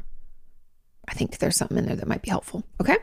I 1.08 1.14
think 1.14 1.38
there's 1.38 1.58
something 1.58 1.78
in 1.78 1.86
there 1.86 1.96
that 1.96 2.08
might 2.08 2.22
be 2.22 2.30
helpful. 2.30 2.64
Okay. 2.80 2.98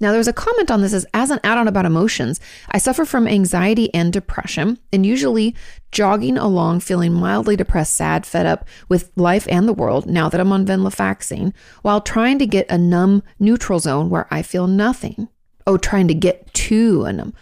Now, 0.00 0.12
there's 0.12 0.28
a 0.28 0.32
comment 0.32 0.70
on 0.70 0.82
this 0.82 0.92
as, 0.92 1.06
as 1.14 1.30
an 1.30 1.40
add 1.44 1.58
on 1.58 1.68
about 1.68 1.86
emotions. 1.86 2.40
I 2.70 2.78
suffer 2.78 3.04
from 3.04 3.28
anxiety 3.28 3.92
and 3.94 4.12
depression, 4.12 4.78
and 4.92 5.06
usually 5.06 5.54
jogging 5.92 6.36
along 6.36 6.80
feeling 6.80 7.12
mildly 7.12 7.56
depressed, 7.56 7.94
sad, 7.94 8.26
fed 8.26 8.46
up 8.46 8.66
with 8.88 9.12
life 9.16 9.46
and 9.48 9.68
the 9.68 9.72
world 9.72 10.06
now 10.06 10.28
that 10.28 10.40
I'm 10.40 10.52
on 10.52 10.66
venlafaxine, 10.66 11.52
while 11.82 12.00
trying 12.00 12.38
to 12.40 12.46
get 12.46 12.70
a 12.70 12.78
numb 12.78 13.22
neutral 13.38 13.78
zone 13.78 14.10
where 14.10 14.26
I 14.30 14.42
feel 14.42 14.66
nothing. 14.66 15.28
Oh, 15.66 15.76
trying 15.76 16.08
to 16.08 16.14
get 16.14 16.52
to 16.54 17.04
a 17.04 17.12
numb. 17.12 17.34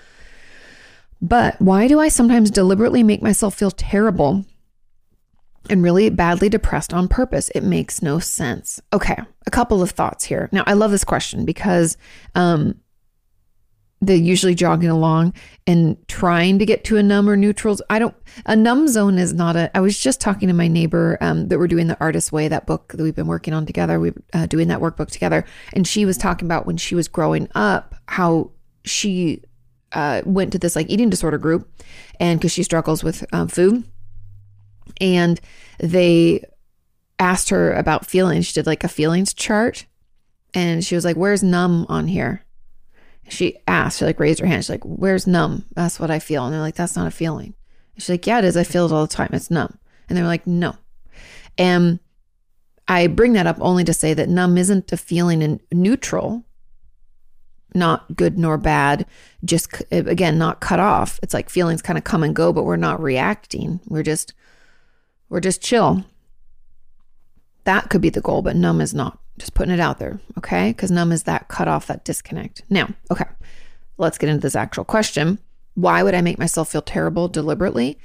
But 1.23 1.61
why 1.61 1.89
do 1.89 2.01
I 2.01 2.09
sometimes 2.09 2.51
deliberately 2.51 3.03
make 3.03 3.23
myself 3.23 3.55
feel 3.55 3.71
terrible 3.71 4.45
and 5.69 5.83
really 5.83 6.11
badly 6.11 6.49
depressed 6.49 6.95
on 6.95 7.09
purpose. 7.09 7.51
It 7.55 7.63
makes 7.63 8.03
no 8.03 8.19
sense. 8.19 8.81
Okay, 8.93 9.19
a 9.47 9.51
couple 9.51 9.83
of 9.83 9.91
thoughts 9.91 10.25
here. 10.25 10.49
Now, 10.53 10.65
I 10.67 10.73
love 10.73 10.91
this 10.91 11.05
question 11.05 11.45
because 11.45 11.97
um, 12.35 12.81
they're 14.01 14.17
usually 14.17 14.55
jogging 14.55 14.89
along 14.89 15.35
and 15.67 15.97
trying 16.09 16.59
to 16.59 16.67
get 16.67 16.85
to 16.85 16.97
a 16.97 17.03
numb 17.03 17.29
or 17.29 17.37
neutrals. 17.37 17.83
I 17.91 17.99
don't, 17.99 18.15
a 18.47 18.57
numb 18.57 18.89
zone 18.89 19.19
is 19.19 19.35
not 19.35 19.57
a, 19.57 19.71
I 19.77 19.81
was 19.81 19.99
just 19.99 20.21
talking 20.21 20.49
to 20.49 20.55
my 20.55 20.69
neighbor 20.69 21.19
um, 21.21 21.49
that 21.49 21.59
we're 21.59 21.69
doing 21.69 21.89
the 21.89 22.01
Artist 22.01 22.33
Way, 22.33 22.49
that 22.49 22.67
book 22.67 22.95
that 22.97 23.03
we've 23.03 23.15
been 23.15 23.27
working 23.27 23.53
on 23.53 23.67
together. 23.67 24.01
We're 24.01 24.15
uh, 24.33 24.47
doing 24.47 24.69
that 24.69 24.81
workbook 24.81 25.11
together. 25.11 25.45
And 25.75 25.87
she 25.87 26.07
was 26.07 26.17
talking 26.17 26.47
about 26.47 26.67
when 26.67 26.79
she 26.79 26.95
was 26.95 27.09
growing 27.09 27.49
up, 27.55 27.95
how 28.07 28.53
she 28.85 29.43
uh, 29.93 30.23
went 30.25 30.53
to 30.53 30.59
this 30.59 30.75
like 30.75 30.89
eating 30.89 31.11
disorder 31.11 31.39
group 31.39 31.69
and 32.19 32.39
because 32.39 32.53
she 32.53 32.63
struggles 32.63 33.05
with 33.05 33.25
um, 33.33 33.49
food 33.49 33.85
and 35.01 35.41
they 35.79 36.45
asked 37.19 37.51
her 37.51 37.73
about 37.73 38.07
feelings. 38.07 38.47
She 38.47 38.55
did 38.55 38.67
like 38.67 38.85
a 38.85 38.89
feelings 38.89 39.35
chart 39.35 39.87
and 40.55 40.85
she 40.85 40.95
was 40.95 41.05
like, 41.05 41.17
Where's 41.17 41.43
numb 41.43 41.87
on 41.89 42.09
here? 42.09 42.45
She 43.29 43.59
asked, 43.69 43.99
she 43.99 44.05
like 44.05 44.19
raised 44.19 44.41
her 44.41 44.47
hand. 44.47 44.65
She's 44.65 44.71
like, 44.71 44.85
Where's 44.85 45.27
numb? 45.27 45.67
That's 45.75 46.01
what 46.01 46.11
I 46.11 46.19
feel. 46.19 46.45
And 46.45 46.53
they're 46.53 46.61
like, 46.61 46.75
That's 46.75 46.97
not 46.97 47.07
a 47.07 47.13
feeling. 47.13 47.55
she's 47.97 48.09
like, 48.09 48.27
Yeah, 48.27 48.39
it 48.39 48.45
is. 48.45 48.57
I 48.57 48.65
feel 48.65 48.87
it 48.87 48.93
all 48.93 49.07
the 49.07 49.15
time. 49.15 49.31
It's 49.33 49.51
numb. 49.51 49.79
And 50.09 50.17
they're 50.17 50.27
like, 50.27 50.47
No. 50.47 50.77
And 51.59 52.01
I 52.89 53.07
bring 53.07 53.35
that 53.35 53.47
up 53.47 53.59
only 53.61 53.85
to 53.85 53.95
say 53.95 54.15
that 54.15 54.29
numb 54.29 54.59
isn't 54.59 54.93
a 54.93 54.97
feeling 54.97 55.43
in 55.43 55.61
neutral, 55.73 56.45
not 57.75 58.17
good 58.17 58.37
nor 58.37 58.59
bad, 58.59 59.07
just 59.45 59.83
again, 59.93 60.39
not 60.39 60.61
cut 60.61 60.81
off. 60.81 61.21
It's 61.23 61.35
like 61.35 61.51
feelings 61.51 61.83
kind 61.83 61.99
of 61.99 62.05
come 62.05 62.25
and 62.25 62.35
go, 62.35 62.53
but 62.53 62.65
we're 62.65 62.77
not 62.77 63.01
reacting. 63.01 63.79
We're 63.87 64.03
just 64.03 64.35
we're 65.31 65.41
just 65.41 65.63
chill. 65.63 66.05
That 67.65 67.89
could 67.89 68.01
be 68.03 68.11
the 68.11 68.21
goal, 68.21 68.43
but 68.43 68.57
numb 68.57 68.81
is 68.81 68.93
not. 68.93 69.19
Just 69.39 69.55
putting 69.55 69.73
it 69.73 69.81
out 69.81 69.99
there, 69.99 70.21
okay? 70.37 70.71
Because 70.71 70.91
numb 70.91 71.13
is 71.13 71.23
that 71.23 71.49
cut 71.49 71.67
off, 71.67 71.87
that 71.87 72.05
disconnect. 72.05 72.63
Now, 72.69 72.91
okay, 73.11 73.25
let's 73.97 74.19
get 74.19 74.29
into 74.29 74.43
this 74.43 74.57
actual 74.57 74.85
question. 74.85 75.39
Why 75.75 76.03
would 76.03 76.15
I 76.15 76.21
make 76.21 76.39
myself 76.39 76.71
feel 76.71 76.83
terrible 76.83 77.29
deliberately? 77.29 77.99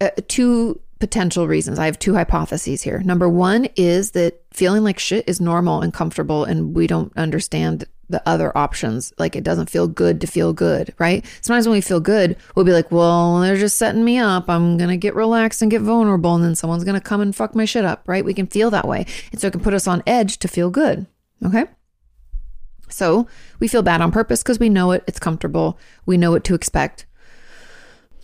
Uh, 0.00 0.10
two 0.28 0.80
potential 0.98 1.48
reasons. 1.48 1.78
I 1.78 1.86
have 1.86 1.98
two 1.98 2.14
hypotheses 2.14 2.82
here. 2.82 3.00
Number 3.00 3.28
one 3.28 3.68
is 3.74 4.10
that 4.10 4.42
feeling 4.52 4.84
like 4.84 4.98
shit 4.98 5.24
is 5.26 5.40
normal 5.40 5.80
and 5.80 5.94
comfortable, 5.94 6.44
and 6.44 6.74
we 6.74 6.86
don't 6.86 7.12
understand 7.16 7.84
the 8.12 8.22
other 8.26 8.56
options. 8.56 9.12
Like 9.18 9.34
it 9.34 9.44
doesn't 9.44 9.70
feel 9.70 9.88
good 9.88 10.20
to 10.20 10.26
feel 10.26 10.52
good, 10.52 10.94
right? 10.98 11.24
Sometimes 11.40 11.66
when 11.66 11.74
we 11.74 11.80
feel 11.80 12.00
good, 12.00 12.36
we'll 12.54 12.64
be 12.64 12.72
like, 12.72 12.92
well, 12.92 13.40
they're 13.40 13.56
just 13.56 13.78
setting 13.78 14.04
me 14.04 14.18
up. 14.18 14.48
I'm 14.48 14.76
going 14.76 14.90
to 14.90 14.96
get 14.96 15.14
relaxed 15.14 15.62
and 15.62 15.70
get 15.70 15.82
vulnerable. 15.82 16.34
And 16.34 16.44
then 16.44 16.54
someone's 16.54 16.84
going 16.84 17.00
to 17.00 17.06
come 17.06 17.20
and 17.20 17.34
fuck 17.34 17.54
my 17.54 17.64
shit 17.64 17.84
up, 17.84 18.02
right? 18.06 18.24
We 18.24 18.34
can 18.34 18.46
feel 18.46 18.70
that 18.70 18.86
way. 18.86 19.06
And 19.32 19.40
so 19.40 19.48
it 19.48 19.52
can 19.52 19.60
put 19.60 19.74
us 19.74 19.88
on 19.88 20.02
edge 20.06 20.38
to 20.38 20.48
feel 20.48 20.70
good. 20.70 21.06
Okay. 21.44 21.64
So 22.88 23.26
we 23.58 23.68
feel 23.68 23.82
bad 23.82 24.00
on 24.00 24.12
purpose 24.12 24.42
because 24.42 24.60
we 24.60 24.68
know 24.68 24.92
it. 24.92 25.02
It's 25.06 25.18
comfortable. 25.18 25.78
We 26.06 26.16
know 26.16 26.30
what 26.30 26.44
to 26.44 26.54
expect. 26.54 27.06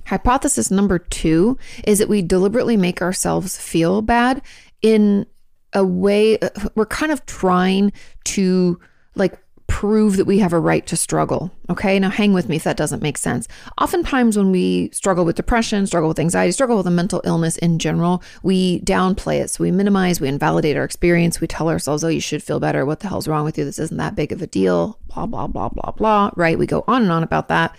Hypothesis 0.07 0.71
number 0.71 0.99
two 0.99 1.59
is 1.87 1.99
that 1.99 2.09
we 2.09 2.23
deliberately 2.23 2.76
make 2.76 3.02
ourselves 3.02 3.59
feel 3.59 4.00
bad 4.00 4.42
in 4.80 5.26
a 5.73 5.85
way, 5.85 6.38
uh, 6.38 6.49
we're 6.75 6.87
kind 6.87 7.12
of 7.12 7.25
trying 7.26 7.92
to 8.25 8.78
like 9.14 9.38
prove 9.69 10.17
that 10.17 10.25
we 10.25 10.39
have 10.39 10.53
a 10.53 10.59
right 10.59 10.87
to 10.87 10.97
struggle. 10.97 11.53
Okay, 11.71 11.99
now 12.01 12.09
hang 12.11 12.33
with 12.33 12.49
me 12.49 12.57
if 12.57 12.65
that 12.65 12.77
doesn't 12.77 13.03
make 13.03 13.19
sense. 13.19 13.47
Oftentimes, 13.79 14.37
when 14.37 14.51
we 14.51 14.91
struggle 14.93 15.25
with 15.25 15.37
depression, 15.37 15.87
struggle 15.87 16.09
with 16.09 16.19
anxiety, 16.19 16.51
struggle 16.51 16.79
with 16.79 16.87
a 16.87 16.91
mental 16.91 17.21
illness 17.25 17.57
in 17.59 17.79
general, 17.79 18.23
we 18.43 18.81
downplay 18.81 19.41
it. 19.41 19.51
So 19.51 19.63
we 19.63 19.71
minimize, 19.71 20.21
we 20.21 20.29
invalidate 20.29 20.77
our 20.77 20.85
experience. 20.85 21.41
We 21.41 21.47
tell 21.47 21.69
ourselves, 21.69 22.03
oh, 22.03 22.09
you 22.09 22.21
should 22.21 22.43
feel 22.43 22.59
better. 22.59 22.85
What 22.85 23.01
the 23.01 23.09
hell's 23.09 23.29
wrong 23.29 23.45
with 23.45 23.59
you? 23.59 23.65
This 23.65 23.79
isn't 23.79 23.99
that 23.99 24.17
big 24.17 24.33
of 24.33 24.43
a 24.43 24.47
deal. 24.47 24.99
Blah, 25.15 25.27
blah, 25.27 25.47
blah, 25.47 25.69
blah, 25.69 25.93
blah. 25.93 26.31
Right? 26.35 26.59
We 26.59 26.67
go 26.67 26.83
on 26.89 27.03
and 27.03 27.13
on 27.13 27.23
about 27.23 27.49
that. 27.49 27.77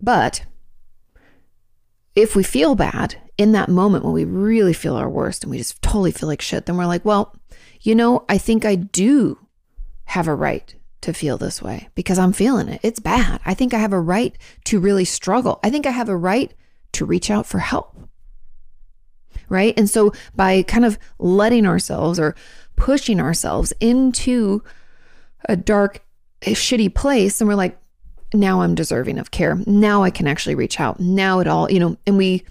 But 0.00 0.44
if 2.16 2.34
we 2.34 2.42
feel 2.42 2.74
bad 2.74 3.16
in 3.36 3.52
that 3.52 3.68
moment 3.68 4.04
when 4.04 4.14
we 4.14 4.24
really 4.24 4.72
feel 4.72 4.96
our 4.96 5.10
worst 5.10 5.44
and 5.44 5.50
we 5.50 5.58
just 5.58 5.82
totally 5.82 6.10
feel 6.10 6.28
like 6.28 6.40
shit, 6.40 6.66
then 6.66 6.76
we're 6.78 6.86
like, 6.86 7.04
well, 7.04 7.36
you 7.82 7.94
know, 7.94 8.24
I 8.28 8.38
think 8.38 8.64
I 8.64 8.76
do 8.76 9.38
have 10.06 10.28
a 10.28 10.34
right 10.34 10.74
to 11.02 11.12
feel 11.12 11.36
this 11.36 11.60
way 11.60 11.88
because 11.94 12.18
I'm 12.18 12.32
feeling 12.32 12.68
it. 12.68 12.80
It's 12.82 13.00
bad. 13.00 13.40
I 13.44 13.54
think 13.54 13.74
I 13.74 13.78
have 13.78 13.92
a 13.92 14.00
right 14.00 14.36
to 14.64 14.80
really 14.80 15.04
struggle. 15.04 15.60
I 15.62 15.70
think 15.70 15.86
I 15.86 15.90
have 15.90 16.08
a 16.08 16.16
right 16.16 16.52
to 16.92 17.04
reach 17.04 17.30
out 17.30 17.46
for 17.46 17.58
help. 17.58 17.96
Right. 19.48 19.74
And 19.76 19.90
so 19.90 20.12
by 20.34 20.62
kind 20.62 20.84
of 20.84 20.98
letting 21.18 21.66
ourselves 21.66 22.18
or 22.18 22.34
pushing 22.76 23.20
ourselves 23.20 23.72
into 23.80 24.62
a 25.48 25.56
dark, 25.56 26.02
shitty 26.40 26.94
place, 26.94 27.40
and 27.40 27.48
we're 27.48 27.54
like, 27.54 27.78
now 28.32 28.62
I'm 28.62 28.74
deserving 28.74 29.18
of 29.18 29.30
care. 29.30 29.60
Now 29.66 30.02
I 30.02 30.10
can 30.10 30.26
actually 30.26 30.54
reach 30.54 30.80
out. 30.80 30.98
Now 30.98 31.40
it 31.40 31.46
all, 31.46 31.70
you 31.70 31.78
know, 31.78 31.96
and 32.06 32.16
we 32.16 32.44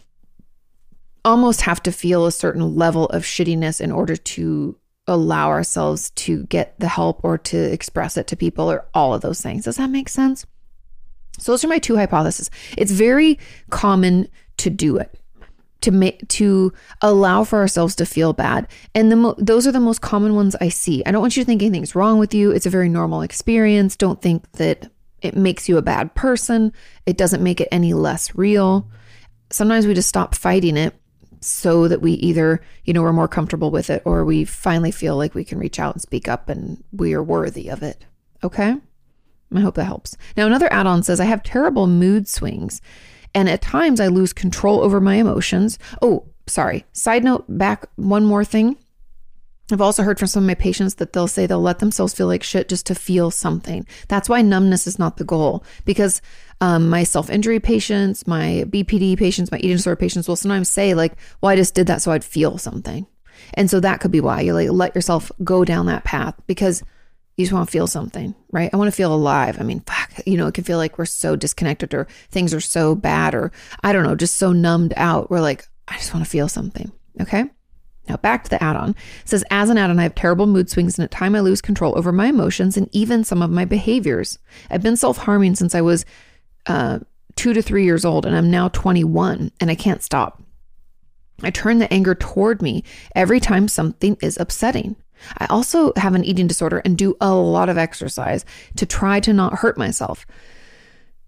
almost 1.26 1.62
have 1.62 1.82
to 1.84 1.92
feel 1.92 2.26
a 2.26 2.32
certain 2.32 2.76
level 2.76 3.06
of 3.08 3.24
shittiness 3.24 3.82
in 3.82 3.92
order 3.92 4.16
to 4.16 4.78
allow 5.08 5.50
ourselves 5.50 6.10
to 6.12 6.46
get 6.46 6.80
the 6.80 6.88
help 6.88 7.20
or 7.24 7.38
to 7.38 7.58
express 7.58 8.18
it 8.18 8.28
to 8.28 8.36
people 8.36 8.72
or 8.72 8.86
all 8.94 9.14
of 9.14 9.22
those 9.22 9.42
things. 9.42 9.66
Does 9.66 9.78
that 9.78 9.90
make 9.90 10.10
sense? 10.10 10.46
So 11.40 11.52
those 11.52 11.66
are 11.66 11.70
my 11.70 11.80
two 11.80 11.96
hypotheses. 11.96 12.50
It's 12.78 12.92
very 12.92 13.40
common 13.70 14.28
to 14.58 14.70
do 14.70 14.98
it. 14.98 15.20
To 15.82 15.92
make 15.92 16.26
to 16.30 16.72
allow 17.02 17.44
for 17.44 17.60
ourselves 17.60 17.94
to 17.96 18.06
feel 18.06 18.32
bad, 18.32 18.70
and 18.96 19.12
the 19.12 19.18
mo- 19.18 19.36
those 19.38 19.68
are 19.68 19.72
the 19.74 19.82
most 19.82 20.00
common 20.00 20.34
ones 20.34 20.56
I 20.62 20.70
see. 20.70 21.04
I 21.06 21.12
don't 21.12 21.20
want 21.20 21.36
you 21.36 21.44
to 21.44 21.46
think 21.46 21.62
anything's 21.62 21.94
wrong 21.94 22.20
with 22.20 22.34
you. 22.34 22.52
It's 22.52 22.66
a 22.66 22.70
very 22.70 22.88
normal 22.88 23.22
experience. 23.22 23.98
Don't 23.98 24.22
think 24.22 24.50
that 24.54 24.90
it 25.22 25.36
makes 25.36 25.68
you 25.68 25.78
a 25.78 25.82
bad 25.82 26.16
person. 26.16 26.72
It 27.06 27.18
doesn't 27.18 27.44
make 27.44 27.60
it 27.60 27.68
any 27.70 27.94
less 27.94 28.34
real. 28.34 28.90
Sometimes 29.50 29.86
we 29.86 29.94
just 29.94 30.08
stop 30.08 30.36
fighting 30.36 30.78
it 30.78 30.96
so 31.46 31.88
that 31.88 32.02
we 32.02 32.14
either, 32.14 32.62
you 32.86 32.94
know, 32.94 33.02
we're 33.02 33.14
more 33.14 33.28
comfortable 33.28 33.72
with 33.72 33.90
it 33.90 34.02
or 34.06 34.26
we 34.26 34.46
finally 34.46 34.92
feel 34.92 35.18
like 35.18 35.36
we 35.36 35.44
can 35.44 35.60
reach 35.60 35.80
out 35.80 35.96
and 35.96 36.02
speak 36.02 36.28
up 36.28 36.50
and 36.50 36.84
we 36.92 37.14
are 37.14 37.24
worthy 37.24 37.70
of 37.70 37.84
it. 37.84 38.06
Okay? 38.44 38.76
I 39.54 39.60
hope 39.60 39.76
that 39.76 39.86
helps. 39.86 40.18
Now, 40.36 40.46
another 40.46 40.72
add 40.72 40.88
on 40.88 41.04
says, 41.04 41.20
I 41.20 41.26
have 41.26 41.44
terrible 41.44 41.88
mood 41.88 42.28
swings 42.28 42.82
and 43.36 43.50
at 43.50 43.62
times 43.62 44.00
I 44.00 44.08
lose 44.08 44.34
control 44.34 44.82
over 44.82 45.00
my 45.00 45.16
emotions. 45.16 45.80
Oh, 46.02 46.28
sorry. 46.48 46.86
Side 46.94 47.24
note, 47.24 47.46
back 47.48 47.86
one 47.96 48.26
more 48.26 48.46
thing. 48.46 48.78
I've 49.74 49.82
also 49.82 50.04
heard 50.04 50.20
from 50.20 50.28
some 50.28 50.44
of 50.44 50.48
my 50.48 50.56
patients 50.56 50.96
that 50.96 51.14
they'll 51.14 51.28
say 51.28 51.46
they'll 51.46 51.62
let 51.62 51.80
themselves 51.80 52.14
feel 52.14 52.28
like 52.28 52.44
shit 52.44 52.70
just 52.70 52.86
to 52.88 52.96
feel 52.96 53.32
something. 53.32 53.86
That's 54.08 54.30
why 54.30 54.42
numbness 54.42 54.88
is 54.88 55.00
not 55.00 55.18
the 55.18 55.24
goal 55.24 55.64
because 55.86 56.22
um, 56.62 56.90
my 56.90 57.04
self 57.04 57.30
injury 57.30 57.60
patients, 57.60 58.28
my 58.28 58.66
BPD 58.68 59.18
patients, 59.18 59.52
my 59.52 59.58
eating 59.58 59.78
disorder 59.78 60.00
patients 60.00 60.28
will 60.28 60.36
sometimes 60.36 60.70
say, 60.70 60.94
like, 60.94 61.14
well, 61.42 61.50
I 61.50 61.56
just 61.56 61.76
did 61.76 61.88
that 61.88 62.02
so 62.02 62.12
I'd 62.12 62.24
feel 62.24 62.58
something. 62.58 63.06
And 63.56 63.70
so 63.70 63.80
that 63.80 64.00
could 64.00 64.12
be 64.12 64.22
why 64.22 64.42
you 64.42 64.54
like 64.54 64.70
let 64.70 64.96
yourself 64.96 65.32
go 65.44 65.66
down 65.66 65.88
that 65.88 66.04
path 66.04 66.36
because 66.48 66.84
you 67.36 67.46
just 67.46 67.54
want 67.54 67.68
to 67.68 67.72
feel 67.72 67.88
something, 67.88 68.36
right? 68.52 68.70
I 68.72 68.78
want 68.78 68.88
to 68.88 68.96
feel 68.96 69.14
alive. 69.14 69.60
I 69.60 69.64
mean, 69.64 69.82
fuck, 69.82 70.12
you 70.26 70.38
know, 70.38 70.48
it 70.48 70.54
can 70.54 70.64
feel 70.64 70.78
like 70.78 70.98
we're 70.98 71.06
so 71.06 71.36
disconnected 71.36 71.94
or 71.94 72.08
things 72.30 72.54
are 72.54 72.62
so 72.62 72.96
bad 72.96 73.34
or 73.34 73.52
I 73.84 73.92
don't 73.92 74.04
know, 74.04 74.16
just 74.16 74.36
so 74.36 74.52
numbed 74.52 74.94
out. 74.96 75.32
We're 75.32 75.42
like, 75.42 75.68
I 75.88 75.96
just 75.96 76.14
want 76.14 76.24
to 76.24 76.30
feel 76.30 76.48
something. 76.48 76.92
Okay. 77.22 77.46
Now 78.10 78.18
back 78.18 78.44
to 78.44 78.50
the 78.50 78.62
add-on. 78.62 78.92
It 78.92 79.30
says 79.30 79.46
as 79.50 79.70
an 79.70 79.78
add-on, 79.78 80.00
I 80.00 80.04
have 80.04 80.16
terrible 80.16 80.46
mood 80.46 80.70
swings 80.70 80.98
and 80.98 81.06
at 81.06 81.12
time 81.12 81.36
I 81.36 81.40
lose 81.40 81.62
control 81.62 81.98
over 81.98 82.12
my 82.12 82.28
emotions 82.28 82.76
and 82.76 82.90
even 82.92 83.24
some 83.24 83.42
of 83.42 83.50
my 83.50 83.66
behaviors. 83.66 84.40
I've 84.70 84.84
been 84.84 84.98
self-harming 84.98 85.56
since 85.56 85.74
I 85.74 85.82
was 85.82 86.06
uh, 86.66 87.00
two 87.36 87.54
to 87.54 87.62
three 87.62 87.86
years 87.86 88.06
old, 88.06 88.26
and 88.26 88.36
I'm 88.36 88.52
now 88.52 88.70
21, 88.70 89.52
and 89.60 89.72
I 89.72 89.76
can't 89.76 90.04
stop. 90.04 90.42
I 91.42 91.50
turn 91.50 91.80
the 91.80 91.92
anger 91.92 92.16
toward 92.16 92.62
me 92.62 92.84
every 93.16 93.40
time 93.40 93.68
something 93.68 94.18
is 94.22 94.38
upsetting. 94.40 94.96
I 95.38 95.46
also 95.50 95.94
have 95.96 96.16
an 96.16 96.24
eating 96.24 96.48
disorder 96.48 96.82
and 96.84 96.98
do 96.98 97.16
a 97.20 97.34
lot 97.34 97.70
of 97.70 97.78
exercise 97.78 98.46
to 98.76 98.86
try 98.86 99.20
to 99.22 99.34
not 99.34 99.60
hurt 99.60 99.78
myself. 99.78 100.26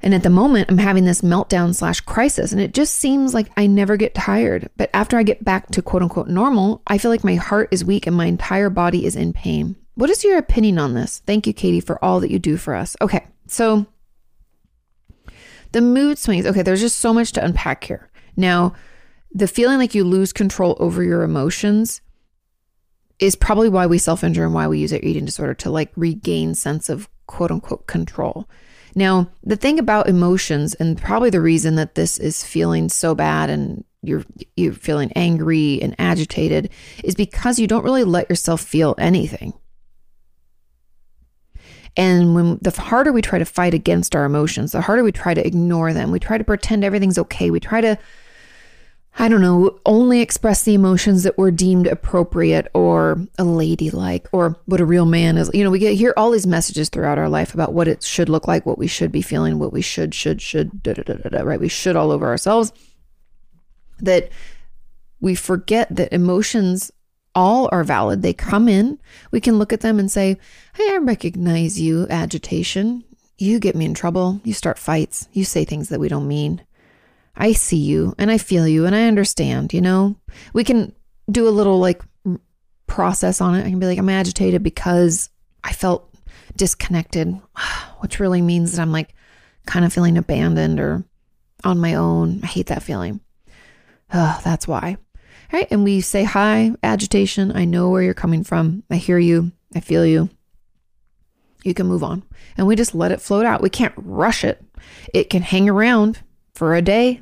And 0.02 0.14
at 0.14 0.24
the 0.24 0.30
moment, 0.30 0.70
I'm 0.70 0.78
having 0.78 1.06
this 1.06 1.22
meltdown 1.22 1.74
slash 1.74 2.02
crisis, 2.02 2.52
and 2.52 2.62
it 2.62 2.74
just 2.74 2.96
seems 2.96 3.34
like 3.34 3.50
I 3.58 3.66
never 3.66 3.98
get 3.98 4.14
tired. 4.14 4.70
But 4.78 4.90
after 4.94 5.18
I 5.18 5.24
get 5.24 5.44
back 5.44 5.68
to 5.72 5.82
quote 5.82 6.04
unquote 6.04 6.28
normal, 6.28 6.82
I 6.86 6.98
feel 6.98 7.10
like 7.10 7.24
my 7.24 7.36
heart 7.36 7.70
is 7.72 7.86
weak 7.86 8.06
and 8.06 8.16
my 8.16 8.26
entire 8.26 8.70
body 8.70 9.06
is 9.06 9.16
in 9.16 9.34
pain. 9.34 9.76
what 9.96 10.10
is 10.10 10.24
your 10.24 10.38
opinion 10.38 10.78
on 10.78 10.94
this? 10.94 11.24
Thank 11.26 11.48
you, 11.48 11.54
Kati, 11.54 11.84
for 11.84 12.04
all 12.04 12.20
that 12.20 12.30
you 12.30 12.38
do 12.38 12.58
for 12.58 12.76
us. 12.76 12.98
Okay, 13.02 13.26
so 13.48 13.86
the 15.72 15.82
mood 15.82 16.18
swings. 16.18 16.46
Okay, 16.46 16.62
there's 16.62 16.82
just 16.82 17.00
so 17.00 17.14
much 17.14 17.32
to 17.34 17.44
unpack 17.44 17.84
here. 17.86 18.10
Now, 18.38 18.74
the 19.34 19.48
feeling 19.48 19.78
like 19.78 19.96
you 19.96 20.04
lose 20.04 20.32
control 20.32 20.78
over 20.80 21.04
your 21.04 21.24
emotions 21.24 22.02
is 23.20 23.36
probably 23.36 23.70
why 23.70 23.86
we 23.86 23.98
self 23.98 24.24
injure 24.24 24.46
and 24.46 24.54
why 24.54 24.68
we 24.68 24.80
use 24.80 24.94
our 24.94 25.00
eating 25.02 25.26
disorder 25.26 25.54
to 25.54 25.70
like 25.70 25.92
regain 25.96 26.56
sense 26.56 26.90
of 26.90 27.10
quote 27.28 27.52
unquote 27.52 27.88
control. 27.88 28.48
Now, 28.96 29.30
the 29.44 29.58
thing 29.58 29.78
about 29.78 30.08
emotions, 30.08 30.74
and 30.76 30.98
probably 30.98 31.30
the 31.30 31.42
reason 31.42 31.76
that 31.76 31.96
this 31.96 32.18
is 32.18 32.44
feeling 32.44 32.88
so 32.88 33.14
bad 33.14 33.50
and 33.50 33.84
you're 34.02 34.24
you're 34.56 34.74
feeling 34.74 35.12
angry 35.16 35.82
and 35.82 35.96
agitated, 36.00 36.70
is 37.04 37.16
because 37.16 37.60
you 37.60 37.68
don't 37.68 37.84
really 37.84 38.06
let 38.06 38.30
yourself 38.30 38.62
feel 38.62 38.96
anything. 38.98 39.54
And 41.98 42.36
when 42.36 42.60
the 42.62 42.72
harder 42.72 43.12
we 43.12 43.22
try 43.22 43.40
to 43.40 43.46
fight 43.46 43.74
against 43.74 44.16
our 44.16 44.26
emotions, 44.26 44.72
the 44.74 44.82
harder 44.82 45.04
we 45.04 45.12
try 45.12 45.34
to 45.34 45.46
ignore 45.46 45.94
them, 45.94 46.12
we 46.12 46.20
try 46.20 46.38
to 46.38 46.44
pretend 46.44 46.84
everything's 46.84 47.18
okay. 47.18 47.50
We 47.50 47.60
try 47.60 47.82
to 47.82 47.98
I 49.18 49.30
don't 49.30 49.42
know, 49.42 49.80
only 49.86 50.20
express 50.20 50.64
the 50.64 50.74
emotions 50.74 51.24
that 51.24 51.38
were 51.38 51.52
deemed 51.52 51.88
appropriate 51.88 52.68
or 52.74 53.26
a 53.38 53.46
ladylike 53.46 54.28
or 54.34 54.58
what 54.66 54.82
a 54.82 54.86
real 54.86 55.06
man 55.06 55.38
is. 55.38 55.50
You 55.54 55.64
know, 55.64 55.72
we 55.72 55.80
get 55.80 55.94
hear 55.94 56.14
all 56.18 56.32
these 56.32 56.46
messages 56.46 56.90
throughout 56.90 57.18
our 57.18 57.30
life 57.30 57.54
about 57.54 57.74
what 57.74 57.88
it 57.88 58.04
should 58.04 58.28
look 58.28 58.46
like, 58.46 58.66
what 58.66 58.78
we 58.78 58.88
should 58.88 59.14
be 59.14 59.22
feeling, 59.22 59.58
what 59.58 59.72
we 59.72 59.82
should, 59.82 60.14
should, 60.14 60.42
should, 60.42 60.84
da, 60.84 60.94
da, 60.94 61.04
da, 61.04 61.14
da, 61.14 61.30
da, 61.30 61.42
right? 61.44 61.60
We 61.60 61.70
should 61.70 61.96
all 61.96 62.12
over 62.12 62.28
ourselves. 62.28 62.74
That 64.00 64.30
we 65.22 65.34
forget 65.34 65.96
that 65.96 66.12
emotions 66.12 66.92
all 67.34 67.70
are 67.72 67.86
valid. 67.86 68.22
They 68.22 68.34
come 68.34 68.68
in. 68.68 69.00
We 69.32 69.40
can 69.40 69.58
look 69.58 69.72
at 69.72 69.80
them 69.80 69.98
and 69.98 70.12
say, 70.12 70.38
Hey, 70.74 70.94
I 70.94 70.98
recognize 70.98 71.80
you, 71.80 72.06
agitation. 72.10 73.06
You 73.38 73.60
get 73.60 73.76
me 73.76 73.86
in 73.86 73.94
trouble. 73.94 74.42
You 74.44 74.54
start 74.54 74.78
fights. 74.78 75.30
You 75.32 75.46
say 75.46 75.64
things 75.64 75.88
that 75.88 76.02
we 76.02 76.10
don't 76.10 76.28
mean. 76.28 76.65
I 77.38 77.52
see 77.54 77.78
you 77.78 78.16
and 78.18 78.32
I 78.32 78.38
feel 78.38 78.68
you 78.68 78.86
and 78.86 78.96
I 78.96 79.08
understand, 79.08 79.74
you 79.74 79.82
know? 79.82 80.16
We 80.54 80.64
can 80.64 80.94
do 81.30 81.48
a 81.48 81.50
little 81.50 81.80
like 81.80 82.02
process 82.88 83.42
on 83.42 83.56
it. 83.56 83.66
I 83.66 83.70
can 83.70 83.80
be 83.80 83.86
like, 83.86 83.98
I'm 83.98 84.10
agitated 84.10 84.64
because 84.64 85.30
I 85.64 85.74
felt 85.74 86.14
disconnected, 86.56 87.40
which 88.00 88.20
really 88.20 88.42
means 88.42 88.72
that 88.72 88.82
I'm 88.82 88.92
like 88.92 89.14
kind 89.66 89.86
of 89.86 89.94
feeling 89.94 90.18
abandoned 90.18 90.80
or 90.80 91.04
on 91.64 91.80
my 91.80 91.96
own. 91.96 92.42
I 92.44 92.48
hate 92.48 92.68
that 92.68 92.84
feeling. 92.84 93.20
Oh, 94.14 94.40
that's 94.44 94.68
why. 94.68 94.98
All 95.54 95.60
right. 95.60 95.68
And 95.72 95.84
we 95.84 96.02
say, 96.02 96.24
Hi, 96.24 96.72
agitation. 96.84 97.56
I 97.56 97.66
know 97.66 97.90
where 97.90 98.02
you're 98.02 98.14
coming 98.14 98.44
from. 98.44 98.84
I 98.90 98.96
hear 98.96 99.20
you. 99.20 99.52
I 99.76 99.80
feel 99.80 100.06
you. 100.06 100.30
You 101.64 101.74
can 101.74 101.88
move 101.88 102.04
on. 102.04 102.24
And 102.58 102.68
we 102.68 102.76
just 102.76 102.96
let 102.96 103.12
it 103.12 103.22
float 103.22 103.46
out. 103.46 103.62
We 103.62 103.70
can't 103.70 103.94
rush 103.98 104.44
it. 104.44 104.64
It 105.14 105.30
can 105.30 105.42
hang 105.42 105.68
around 105.68 106.22
for 106.54 106.76
a 106.76 106.82
day, 106.82 107.22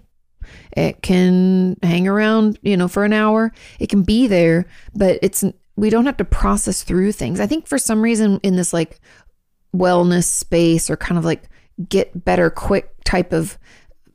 it 0.76 1.02
can 1.02 1.78
hang 1.84 2.08
around, 2.08 2.60
you 2.62 2.78
know, 2.78 2.88
for 2.88 3.04
an 3.04 3.14
hour. 3.14 3.52
It 3.80 3.90
can 3.90 4.04
be 4.04 4.28
there, 4.28 4.66
but 4.94 5.20
it's 5.22 5.44
we 5.76 5.90
don't 5.90 6.06
have 6.06 6.18
to 6.18 6.26
process 6.26 6.84
through 6.84 7.12
things. 7.14 7.40
I 7.40 7.48
think 7.48 7.68
for 7.68 7.78
some 7.78 8.02
reason 8.02 8.40
in 8.44 8.56
this 8.56 8.74
like 8.74 9.00
wellness 9.76 10.26
space 10.26 10.90
or 10.90 10.98
kind 10.98 11.18
of 11.18 11.26
like 11.26 11.44
get 11.90 12.24
better 12.24 12.50
quick 12.50 12.92
type 13.04 13.34
of 13.34 13.58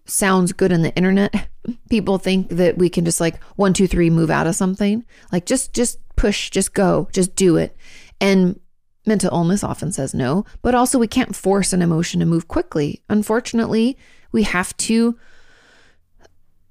sounds 0.05 0.53
good 0.53 0.73
in 0.73 0.83
the 0.83 0.95
internet, 0.95 1.49
people 1.91 2.19
think 2.19 2.49
that 2.50 2.79
we 2.79 2.88
can 2.88 3.05
just 3.05 3.21
like 3.21 3.43
one, 3.57 3.73
two, 3.73 3.87
three, 3.87 4.11
move 4.11 4.31
out 4.31 4.47
of 4.47 4.55
something. 4.55 5.05
Like 5.33 5.47
just 5.47 5.75
just 5.75 5.99
push, 6.17 6.50
just 6.50 6.75
go, 6.75 7.09
just 7.12 7.35
do 7.35 7.57
it. 7.57 7.77
And 8.21 8.59
mental 9.07 9.31
illness 9.33 9.65
often 9.65 9.91
says 9.91 10.15
no, 10.15 10.45
but 10.62 10.75
also 10.75 10.99
we 10.99 11.09
can't 11.09 11.35
force 11.35 11.73
an 11.73 11.83
emotion 11.83 12.21
to 12.21 12.27
move 12.27 12.49
quickly. 12.49 13.03
Unfortunately, 13.09 13.97
we 14.33 14.43
have 14.43 14.77
to 14.77 15.19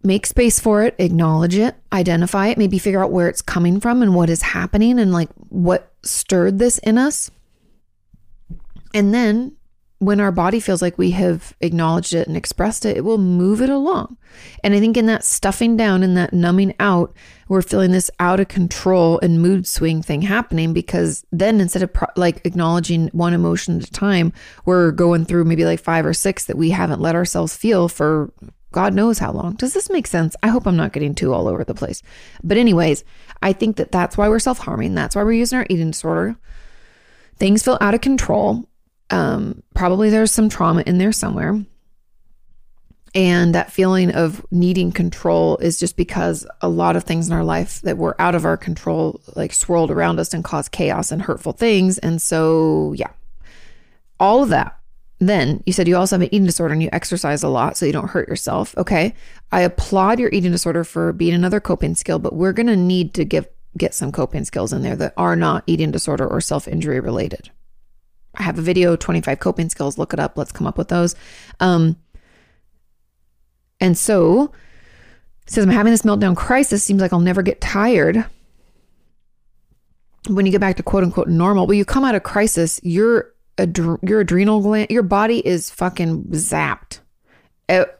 make 0.07 0.25
space 0.25 0.59
for 0.59 0.83
it, 0.83 0.95
acknowledge 0.97 1.55
it, 1.55 1.75
identify 1.91 2.47
it, 2.47 2.57
maybe 2.57 2.79
figure 2.79 3.03
out 3.03 3.11
where 3.11 3.27
it's 3.27 3.41
coming 3.41 3.79
from 3.79 4.01
and 4.01 4.15
what 4.15 4.29
is 4.29 4.41
happening 4.41 4.97
and 4.99 5.11
like 5.11 5.29
what 5.49 5.93
stirred 6.01 6.57
this 6.57 6.77
in 6.79 6.97
us. 6.97 7.29
And 8.93 9.13
then 9.13 9.57
when 9.99 10.19
our 10.19 10.31
body 10.31 10.59
feels 10.59 10.81
like 10.81 10.97
we 10.97 11.11
have 11.11 11.55
acknowledged 11.59 12.13
it 12.13 12.27
and 12.27 12.37
expressed 12.37 12.85
it, 12.85 12.97
it 12.97 13.03
will 13.03 13.17
move 13.17 13.61
it 13.61 13.69
along. 13.69 14.15
And 14.63 14.75
I 14.75 14.79
think 14.79 14.95
in 14.95 15.07
that 15.07 15.23
stuffing 15.23 15.75
down 15.75 16.03
and 16.03 16.15
that 16.15 16.33
numbing 16.33 16.75
out, 16.79 17.15
we're 17.49 17.63
feeling 17.63 17.91
this 17.91 18.11
out 18.19 18.39
of 18.39 18.47
control 18.47 19.19
and 19.21 19.41
mood 19.41 19.67
swing 19.67 20.03
thing 20.03 20.21
happening 20.21 20.71
because 20.71 21.25
then 21.31 21.59
instead 21.59 21.81
of 21.81 21.91
pro- 21.91 22.07
like 22.15 22.45
acknowledging 22.45 23.07
one 23.07 23.33
emotion 23.33 23.77
at 23.77 23.87
a 23.87 23.91
time, 23.91 24.33
we're 24.65 24.91
going 24.91 25.25
through 25.25 25.45
maybe 25.45 25.65
like 25.65 25.79
five 25.79 26.05
or 26.05 26.13
six 26.13 26.45
that 26.45 26.57
we 26.57 26.69
haven't 26.69 27.01
let 27.01 27.15
ourselves 27.15 27.57
feel 27.57 27.89
for 27.89 28.31
God 28.77 28.93
knows 28.93 29.17
how 29.17 29.31
long. 29.31 29.55
Does 29.55 29.73
this 29.73 29.89
make 29.89 30.05
sense? 30.05 30.35
I 30.43 30.49
hope 30.49 30.67
I'm 30.67 30.77
not 30.77 30.93
getting 30.93 31.15
too 31.15 31.33
all 31.33 31.47
over 31.47 31.63
the 31.63 31.73
place. 31.73 32.03
But, 32.43 32.57
anyways, 32.57 33.03
I 33.41 33.51
think 33.51 33.77
that 33.77 33.91
that's 33.91 34.15
why 34.19 34.29
we're 34.29 34.37
self 34.37 34.59
harming. 34.59 34.93
That's 34.93 35.15
why 35.15 35.23
we're 35.23 35.31
using 35.31 35.57
our 35.57 35.65
eating 35.67 35.89
disorder. 35.89 36.37
Things 37.37 37.63
feel 37.63 37.79
out 37.81 37.95
of 37.95 38.01
control. 38.01 38.69
Um, 39.09 39.63
probably 39.73 40.11
there's 40.11 40.29
some 40.29 40.47
trauma 40.47 40.83
in 40.85 40.99
there 40.99 41.11
somewhere. 41.11 41.59
And 43.15 43.55
that 43.55 43.71
feeling 43.71 44.11
of 44.11 44.45
needing 44.51 44.91
control 44.91 45.57
is 45.57 45.79
just 45.79 45.97
because 45.97 46.45
a 46.61 46.69
lot 46.69 46.95
of 46.95 47.03
things 47.03 47.29
in 47.29 47.33
our 47.33 47.43
life 47.43 47.81
that 47.81 47.97
were 47.97 48.15
out 48.21 48.35
of 48.35 48.45
our 48.45 48.57
control, 48.57 49.19
like 49.35 49.53
swirled 49.53 49.89
around 49.89 50.19
us 50.19 50.35
and 50.35 50.43
caused 50.43 50.71
chaos 50.71 51.11
and 51.11 51.23
hurtful 51.23 51.53
things. 51.53 51.97
And 51.97 52.21
so, 52.21 52.93
yeah, 52.95 53.09
all 54.19 54.43
of 54.43 54.49
that 54.49 54.76
then 55.19 55.63
you 55.65 55.73
said 55.73 55.87
you 55.87 55.97
also 55.97 56.15
have 56.15 56.21
an 56.21 56.33
eating 56.33 56.45
disorder 56.45 56.73
and 56.73 56.83
you 56.83 56.89
exercise 56.91 57.41
a 57.41 57.49
lot 57.49 57.75
so 57.75 57.85
you 57.85 57.91
don't 57.91 58.09
hurt 58.09 58.27
yourself. 58.27 58.77
Okay. 58.77 59.15
I 59.51 59.61
applaud 59.61 60.19
your 60.19 60.29
eating 60.31 60.51
disorder 60.51 60.83
for 60.83 61.11
being 61.11 61.33
another 61.33 61.59
coping 61.59 61.95
skill, 61.95 62.19
but 62.19 62.33
we're 62.33 62.53
going 62.53 62.67
to 62.67 62.75
need 62.75 63.13
to 63.15 63.25
give 63.25 63.47
get 63.77 63.93
some 63.93 64.11
coping 64.11 64.43
skills 64.43 64.73
in 64.73 64.81
there 64.81 64.95
that 64.95 65.13
are 65.17 65.35
not 65.35 65.63
eating 65.67 65.91
disorder 65.91 66.27
or 66.27 66.41
self-injury 66.41 66.99
related. 66.99 67.51
I 68.35 68.43
have 68.43 68.57
a 68.57 68.61
video 68.63 68.95
25 68.95 69.39
coping 69.39 69.69
skills, 69.69 69.97
look 69.97 70.13
it 70.13 70.19
up, 70.19 70.37
let's 70.37 70.51
come 70.51 70.67
up 70.67 70.77
with 70.77 70.87
those. 70.87 71.15
Um 71.59 71.95
and 73.79 73.97
so 73.97 74.51
says 75.47 75.63
I'm 75.63 75.69
having 75.69 75.91
this 75.91 76.01
meltdown 76.01 76.35
crisis, 76.35 76.83
seems 76.83 77.01
like 77.01 77.13
I'll 77.13 77.19
never 77.19 77.41
get 77.41 77.61
tired. 77.61 78.25
When 80.27 80.45
you 80.45 80.51
get 80.51 80.61
back 80.61 80.75
to 80.77 80.83
quote 80.83 81.03
unquote 81.03 81.27
normal, 81.27 81.67
when 81.67 81.77
you 81.77 81.85
come 81.85 82.03
out 82.03 82.15
of 82.15 82.23
crisis, 82.23 82.79
you're 82.83 83.33
adre- 83.57 84.07
your 84.07 84.21
adrenal 84.21 84.61
gland, 84.61 84.89
your 84.89 85.03
body 85.03 85.45
is 85.45 85.69
fucking 85.69 86.25
zapped. 86.25 86.99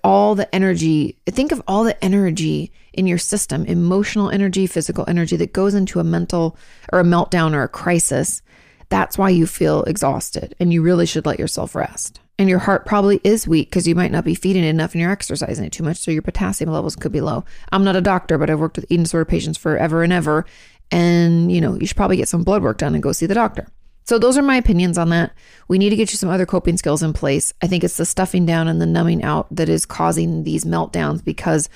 All 0.03 0.35
the 0.35 0.53
energy, 0.55 1.17
think 1.25 1.51
of 1.51 1.61
all 1.67 1.83
the 1.83 2.01
energy 2.03 2.71
in 2.93 3.05
your 3.05 3.17
system 3.17 3.65
emotional 3.65 4.29
energy, 4.29 4.65
physical 4.65 5.05
energy 5.07 5.35
that 5.37 5.53
goes 5.53 5.73
into 5.73 5.99
a 5.99 6.03
mental 6.03 6.57
or 6.91 6.99
a 6.99 7.03
meltdown 7.03 7.53
or 7.53 7.63
a 7.63 7.67
crisis. 7.67 8.41
That's 8.89 9.17
why 9.17 9.29
you 9.29 9.45
feel 9.45 9.83
exhausted 9.83 10.55
and 10.59 10.71
you 10.71 10.81
really 10.81 11.05
should 11.05 11.25
let 11.25 11.39
yourself 11.39 11.75
rest. 11.75 12.21
And 12.39 12.47
your 12.47 12.59
heart 12.59 12.85
probably 12.85 13.19
is 13.23 13.47
weak 13.47 13.69
because 13.69 13.87
you 13.87 13.95
might 13.95 14.11
not 14.11 14.23
be 14.23 14.35
feeding 14.35 14.63
it 14.63 14.69
enough 14.69 14.93
and 14.93 15.01
you're 15.01 15.11
exercising 15.11 15.65
it 15.65 15.73
too 15.73 15.83
much. 15.83 15.97
So 15.97 16.11
your 16.11 16.21
potassium 16.21 16.71
levels 16.71 16.95
could 16.95 17.11
be 17.11 17.19
low. 17.19 17.43
I'm 17.71 17.83
not 17.83 17.95
a 17.95 18.01
doctor, 18.01 18.37
but 18.37 18.49
I've 18.49 18.59
worked 18.59 18.77
with 18.77 18.85
eating 18.89 19.03
disorder 19.03 19.25
patients 19.25 19.57
forever 19.57 20.03
and 20.03 20.13
ever. 20.13 20.45
And, 20.91 21.51
you 21.51 21.59
know, 21.59 21.77
you 21.79 21.87
should 21.87 21.97
probably 21.97 22.17
get 22.17 22.29
some 22.29 22.43
blood 22.43 22.63
work 22.63 22.77
done 22.77 22.93
and 22.93 23.03
go 23.03 23.11
see 23.11 23.25
the 23.25 23.33
doctor. 23.33 23.67
So 24.07 24.17
those 24.17 24.37
are 24.37 24.41
my 24.41 24.55
opinions 24.55 24.97
on 24.97 25.09
that. 25.09 25.33
We 25.67 25.77
need 25.77 25.89
to 25.89 25.97
get 25.97 26.13
you 26.13 26.17
some 26.17 26.29
other 26.29 26.45
coping 26.45 26.77
skills 26.77 27.03
in 27.03 27.11
place. 27.11 27.53
I 27.61 27.67
think 27.67 27.83
it's 27.83 27.97
the 27.97 28.05
stuffing 28.05 28.45
down 28.45 28.69
and 28.69 28.79
the 28.79 28.85
numbing 28.85 29.21
out 29.21 29.53
that 29.53 29.67
is 29.67 29.85
causing 29.85 30.45
these 30.45 30.63
meltdowns 30.63 31.21
because 31.21 31.67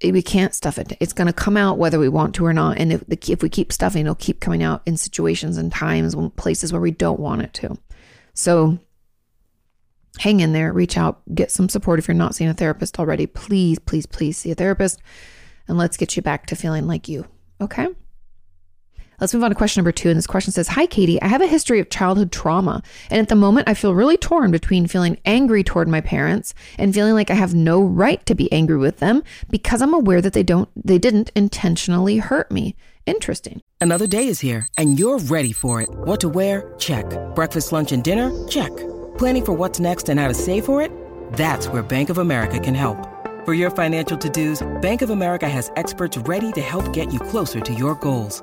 we 0.00 0.22
can't 0.22 0.54
stuff 0.54 0.78
it. 0.78 0.96
It's 1.00 1.12
going 1.12 1.26
to 1.26 1.32
come 1.32 1.56
out 1.56 1.78
whether 1.78 1.98
we 1.98 2.08
want 2.08 2.36
to 2.36 2.46
or 2.46 2.52
not. 2.52 2.78
And 2.78 2.92
if, 2.92 3.02
if 3.28 3.42
we 3.42 3.48
keep 3.48 3.72
stuffing, 3.72 4.02
it'll 4.02 4.14
keep 4.14 4.38
coming 4.38 4.62
out 4.62 4.82
in 4.86 4.96
situations 4.96 5.56
and 5.56 5.72
times, 5.72 6.14
when 6.14 6.30
places 6.30 6.72
where 6.72 6.82
we 6.82 6.92
don't 6.92 7.18
want 7.18 7.42
it 7.42 7.52
to. 7.54 7.76
So 8.34 8.78
hang 10.18 10.38
in 10.38 10.52
there, 10.52 10.72
reach 10.72 10.96
out, 10.96 11.20
get 11.34 11.50
some 11.50 11.68
support 11.68 11.98
if 11.98 12.06
you're 12.06 12.14
not 12.14 12.36
seeing 12.36 12.48
a 12.48 12.54
therapist 12.54 13.00
already. 13.00 13.26
Please, 13.26 13.80
please, 13.80 14.06
please 14.06 14.38
see 14.38 14.52
a 14.52 14.54
therapist 14.54 15.02
and 15.66 15.78
let's 15.78 15.96
get 15.96 16.14
you 16.14 16.22
back 16.22 16.46
to 16.46 16.54
feeling 16.54 16.86
like 16.86 17.08
you. 17.08 17.26
Okay. 17.60 17.88
Let's 19.20 19.32
move 19.32 19.42
on 19.42 19.50
to 19.50 19.54
question 19.54 19.80
number 19.80 19.92
two. 19.92 20.08
And 20.08 20.18
this 20.18 20.26
question 20.26 20.52
says 20.52 20.68
Hi, 20.68 20.86
Kati. 20.86 21.18
I 21.22 21.28
have 21.28 21.40
a 21.42 21.46
history 21.46 21.80
of 21.80 21.90
childhood 21.90 22.32
trauma. 22.32 22.82
And 23.10 23.20
at 23.20 23.28
the 23.28 23.34
moment, 23.34 23.68
I 23.68 23.74
feel 23.74 23.94
really 23.94 24.16
torn 24.16 24.50
between 24.50 24.86
feeling 24.86 25.18
angry 25.24 25.64
toward 25.64 25.88
my 25.88 26.00
parents 26.00 26.54
and 26.78 26.94
feeling 26.94 27.14
like 27.14 27.30
I 27.30 27.34
have 27.34 27.54
no 27.54 27.82
right 27.82 28.24
to 28.26 28.34
be 28.34 28.50
angry 28.52 28.76
with 28.76 28.98
them 28.98 29.22
because 29.50 29.80
I'm 29.82 29.94
aware 29.94 30.20
that 30.20 30.32
they 30.32 30.42
don't, 30.42 30.68
they 30.76 30.98
didn't 30.98 31.30
intentionally 31.34 32.18
hurt 32.18 32.50
me. 32.50 32.76
Interesting. 33.06 33.62
Another 33.80 34.06
day 34.06 34.26
is 34.26 34.40
here 34.40 34.66
and 34.76 34.98
you're 34.98 35.18
ready 35.18 35.52
for 35.52 35.80
it. 35.80 35.88
What 35.90 36.20
to 36.20 36.28
wear? 36.28 36.74
Check. 36.78 37.06
Breakfast, 37.34 37.72
lunch, 37.72 37.92
and 37.92 38.02
dinner? 38.02 38.30
Check. 38.48 38.76
Planning 39.16 39.44
for 39.46 39.52
what's 39.52 39.80
next 39.80 40.08
and 40.08 40.18
how 40.20 40.28
to 40.28 40.34
save 40.34 40.64
for 40.64 40.82
it? 40.82 40.90
That's 41.32 41.68
where 41.68 41.82
Bank 41.82 42.10
of 42.10 42.18
America 42.18 42.58
can 42.60 42.74
help. 42.74 42.98
For 43.44 43.54
your 43.54 43.70
financial 43.70 44.18
to 44.18 44.28
dos, 44.28 44.66
Bank 44.82 45.02
of 45.02 45.10
America 45.10 45.48
has 45.48 45.70
experts 45.76 46.18
ready 46.18 46.50
to 46.52 46.60
help 46.60 46.92
get 46.92 47.12
you 47.12 47.20
closer 47.20 47.60
to 47.60 47.72
your 47.72 47.94
goals. 47.94 48.42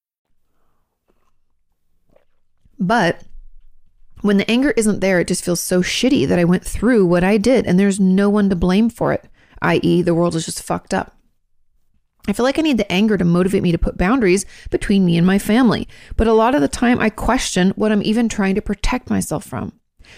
But 2.81 3.23
when 4.21 4.37
the 4.37 4.49
anger 4.49 4.71
isn't 4.71 4.99
there, 4.99 5.19
it 5.19 5.27
just 5.27 5.45
feels 5.45 5.59
so 5.59 5.81
shitty 5.81 6.27
that 6.27 6.39
I 6.39 6.43
went 6.43 6.65
through 6.65 7.05
what 7.05 7.23
I 7.23 7.37
did 7.37 7.65
and 7.65 7.79
there's 7.79 7.99
no 7.99 8.27
one 8.29 8.49
to 8.49 8.55
blame 8.55 8.89
for 8.89 9.13
it, 9.13 9.25
i.e., 9.61 10.01
the 10.01 10.15
world 10.15 10.35
is 10.35 10.45
just 10.45 10.63
fucked 10.63 10.93
up. 10.93 11.15
I 12.27 12.33
feel 12.33 12.43
like 12.43 12.59
I 12.59 12.63
need 12.63 12.77
the 12.77 12.91
anger 12.91 13.17
to 13.17 13.25
motivate 13.25 13.63
me 13.63 13.71
to 13.71 13.77
put 13.77 13.97
boundaries 13.97 14.45
between 14.69 15.05
me 15.05 15.17
and 15.17 15.25
my 15.25 15.39
family. 15.39 15.87
But 16.17 16.27
a 16.27 16.33
lot 16.33 16.53
of 16.53 16.61
the 16.61 16.67
time, 16.67 16.99
I 16.99 17.09
question 17.09 17.71
what 17.71 17.91
I'm 17.91 18.03
even 18.03 18.29
trying 18.29 18.55
to 18.55 18.61
protect 18.61 19.09
myself 19.09 19.43
from. 19.43 19.73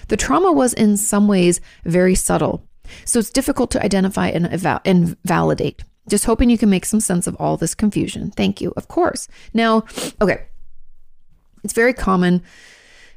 The 0.07 0.17
trauma 0.17 0.51
was 0.51 0.73
in 0.73 0.97
some 0.97 1.27
ways 1.27 1.61
very 1.85 2.15
subtle. 2.15 2.67
So 3.05 3.19
it's 3.19 3.29
difficult 3.29 3.71
to 3.71 3.83
identify 3.83 4.27
and, 4.27 4.47
eval- 4.47 4.81
and 4.83 5.17
validate. 5.23 5.83
Just 6.09 6.25
hoping 6.25 6.49
you 6.49 6.57
can 6.57 6.69
make 6.69 6.85
some 6.85 6.99
sense 6.99 7.27
of 7.27 7.35
all 7.37 7.55
this 7.55 7.75
confusion. 7.75 8.31
Thank 8.31 8.59
you. 8.59 8.73
Of 8.75 8.89
course. 8.89 9.29
Now, 9.53 9.85
okay. 10.21 10.47
It's 11.63 11.73
very 11.73 11.93
common, 11.93 12.41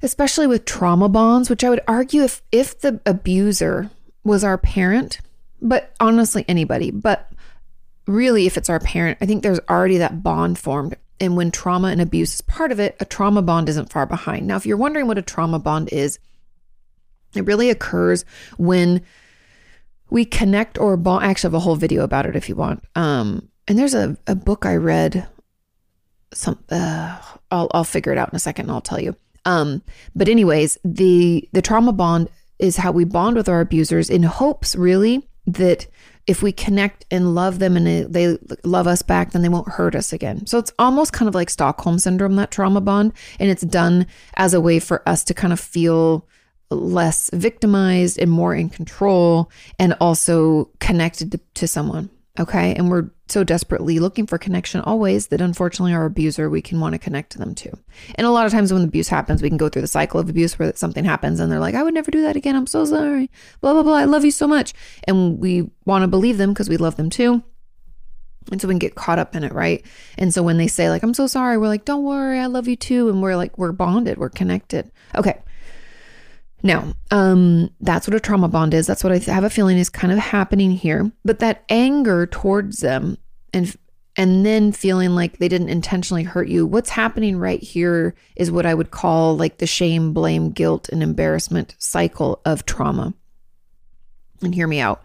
especially 0.02 0.46
with 0.46 0.64
trauma 0.64 1.08
bonds, 1.08 1.50
which 1.50 1.64
I 1.64 1.70
would 1.70 1.80
argue 1.88 2.22
if 2.22 2.42
if 2.52 2.80
the 2.80 3.00
abuser 3.06 3.90
was 4.24 4.44
our 4.44 4.58
parent, 4.58 5.20
but 5.60 5.94
honestly 6.00 6.44
anybody, 6.48 6.90
but 6.90 7.30
really 8.06 8.46
if 8.46 8.56
it's 8.56 8.70
our 8.70 8.80
parent, 8.80 9.18
I 9.20 9.26
think 9.26 9.42
there's 9.42 9.60
already 9.68 9.98
that 9.98 10.22
bond 10.22 10.58
formed. 10.58 10.96
And 11.18 11.36
when 11.36 11.50
trauma 11.50 11.88
and 11.88 12.00
abuse 12.00 12.34
is 12.34 12.40
part 12.42 12.72
of 12.72 12.80
it, 12.80 12.96
a 13.00 13.04
trauma 13.04 13.40
bond 13.40 13.68
isn't 13.68 13.90
far 13.90 14.06
behind. 14.06 14.46
Now, 14.46 14.56
if 14.56 14.66
you're 14.66 14.76
wondering 14.76 15.06
what 15.06 15.18
a 15.18 15.22
trauma 15.22 15.58
bond 15.58 15.88
is, 15.90 16.18
it 17.34 17.46
really 17.46 17.70
occurs 17.70 18.24
when 18.58 19.02
we 20.10 20.24
connect 20.24 20.78
or 20.78 20.96
bond. 20.96 21.24
I 21.24 21.28
actually 21.28 21.48
have 21.48 21.54
a 21.54 21.60
whole 21.60 21.76
video 21.76 22.04
about 22.04 22.26
it 22.26 22.36
if 22.36 22.48
you 22.48 22.54
want. 22.54 22.84
Um, 22.94 23.48
and 23.66 23.78
there's 23.78 23.94
a, 23.94 24.16
a 24.26 24.34
book 24.34 24.66
I 24.66 24.76
read. 24.76 25.26
Some 26.32 26.58
uh, 26.70 27.18
I'll 27.50 27.70
I'll 27.72 27.84
figure 27.84 28.12
it 28.12 28.18
out 28.18 28.30
in 28.30 28.36
a 28.36 28.40
second 28.40 28.66
and 28.66 28.72
I'll 28.72 28.80
tell 28.80 29.00
you. 29.00 29.16
Um, 29.44 29.82
but 30.14 30.28
anyways, 30.28 30.78
the 30.84 31.48
the 31.52 31.62
trauma 31.62 31.92
bond 31.92 32.28
is 32.58 32.76
how 32.76 32.90
we 32.90 33.04
bond 33.04 33.36
with 33.36 33.48
our 33.48 33.60
abusers 33.60 34.10
in 34.10 34.22
hopes 34.22 34.74
really 34.74 35.28
that 35.46 35.86
if 36.26 36.42
we 36.42 36.50
connect 36.50 37.04
and 37.10 37.34
love 37.34 37.60
them 37.60 37.76
and 37.76 38.12
they 38.12 38.36
love 38.64 38.86
us 38.86 39.02
back, 39.02 39.30
then 39.30 39.42
they 39.42 39.48
won't 39.48 39.68
hurt 39.68 39.94
us 39.94 40.12
again. 40.12 40.44
So 40.46 40.58
it's 40.58 40.72
almost 40.78 41.12
kind 41.12 41.28
of 41.28 41.34
like 41.34 41.50
Stockholm 41.50 41.98
syndrome, 41.98 42.34
that 42.36 42.50
trauma 42.50 42.80
bond. 42.80 43.12
And 43.38 43.48
it's 43.48 43.62
done 43.62 44.06
as 44.34 44.52
a 44.52 44.60
way 44.60 44.80
for 44.80 45.08
us 45.08 45.22
to 45.24 45.34
kind 45.34 45.52
of 45.52 45.60
feel 45.60 46.26
less 46.68 47.30
victimized 47.32 48.18
and 48.18 48.30
more 48.30 48.54
in 48.54 48.68
control 48.68 49.50
and 49.78 49.94
also 50.00 50.68
connected 50.80 51.30
to, 51.30 51.40
to 51.54 51.68
someone. 51.68 52.10
Okay. 52.38 52.74
And 52.74 52.90
we're 52.90 53.10
so 53.28 53.42
desperately 53.42 53.98
looking 53.98 54.26
for 54.26 54.38
connection 54.38 54.80
always 54.82 55.28
that 55.28 55.40
unfortunately 55.40 55.94
our 55.94 56.04
abuser, 56.04 56.50
we 56.50 56.62
can 56.62 56.80
want 56.80 56.92
to 56.92 56.98
connect 56.98 57.32
to 57.32 57.38
them 57.38 57.54
too. 57.54 57.72
And 58.16 58.26
a 58.26 58.30
lot 58.30 58.46
of 58.46 58.52
times 58.52 58.72
when 58.72 58.84
abuse 58.84 59.08
happens, 59.08 59.42
we 59.42 59.48
can 59.48 59.56
go 59.56 59.68
through 59.68 59.82
the 59.82 59.88
cycle 59.88 60.20
of 60.20 60.28
abuse 60.28 60.58
where 60.58 60.72
something 60.76 61.04
happens 61.04 61.40
and 61.40 61.50
they're 61.50 61.58
like, 61.58 61.74
I 61.74 61.82
would 61.82 61.94
never 61.94 62.10
do 62.10 62.22
that 62.22 62.36
again. 62.36 62.54
I'm 62.54 62.66
so 62.66 62.84
sorry. 62.84 63.30
Blah, 63.60 63.72
blah, 63.72 63.82
blah. 63.82 63.96
I 63.96 64.04
love 64.04 64.24
you 64.24 64.30
so 64.30 64.46
much. 64.46 64.74
And 65.04 65.38
we 65.38 65.70
want 65.84 66.02
to 66.02 66.08
believe 66.08 66.38
them 66.38 66.50
because 66.52 66.68
we 66.68 66.76
love 66.76 66.96
them 66.96 67.10
too. 67.10 67.42
And 68.52 68.60
so 68.60 68.68
we 68.68 68.74
can 68.74 68.78
get 68.78 68.94
caught 68.94 69.18
up 69.18 69.34
in 69.34 69.42
it, 69.42 69.52
right? 69.52 69.84
And 70.18 70.32
so 70.32 70.42
when 70.42 70.56
they 70.56 70.68
say, 70.68 70.88
like, 70.88 71.02
I'm 71.02 71.14
so 71.14 71.26
sorry, 71.26 71.58
we're 71.58 71.66
like, 71.66 71.84
don't 71.84 72.04
worry, 72.04 72.38
I 72.38 72.46
love 72.46 72.68
you 72.68 72.76
too. 72.76 73.08
And 73.08 73.20
we're 73.20 73.34
like, 73.34 73.58
we're 73.58 73.72
bonded, 73.72 74.18
we're 74.18 74.28
connected. 74.28 74.92
Okay. 75.16 75.42
Now, 76.66 76.94
um, 77.12 77.70
that's 77.80 78.08
what 78.08 78.16
a 78.16 78.20
trauma 78.20 78.48
bond 78.48 78.74
is. 78.74 78.88
That's 78.88 79.04
what 79.04 79.12
I 79.12 79.18
have 79.32 79.44
a 79.44 79.50
feeling 79.50 79.78
is 79.78 79.88
kind 79.88 80.12
of 80.12 80.18
happening 80.18 80.72
here. 80.72 81.12
But 81.24 81.38
that 81.38 81.64
anger 81.68 82.26
towards 82.26 82.80
them 82.80 83.18
and 83.52 83.74
and 84.18 84.44
then 84.44 84.72
feeling 84.72 85.14
like 85.14 85.38
they 85.38 85.48
didn't 85.48 85.68
intentionally 85.68 86.24
hurt 86.24 86.48
you. 86.48 86.66
What's 86.66 86.90
happening 86.90 87.38
right 87.38 87.62
here 87.62 88.14
is 88.34 88.50
what 88.50 88.66
I 88.66 88.74
would 88.74 88.90
call 88.90 89.36
like 89.36 89.58
the 89.58 89.66
shame, 89.66 90.12
blame, 90.12 90.50
guilt, 90.50 90.88
and 90.88 91.02
embarrassment 91.02 91.76
cycle 91.78 92.40
of 92.44 92.66
trauma. 92.66 93.14
And 94.42 94.54
hear 94.54 94.66
me 94.66 94.80
out. 94.80 95.04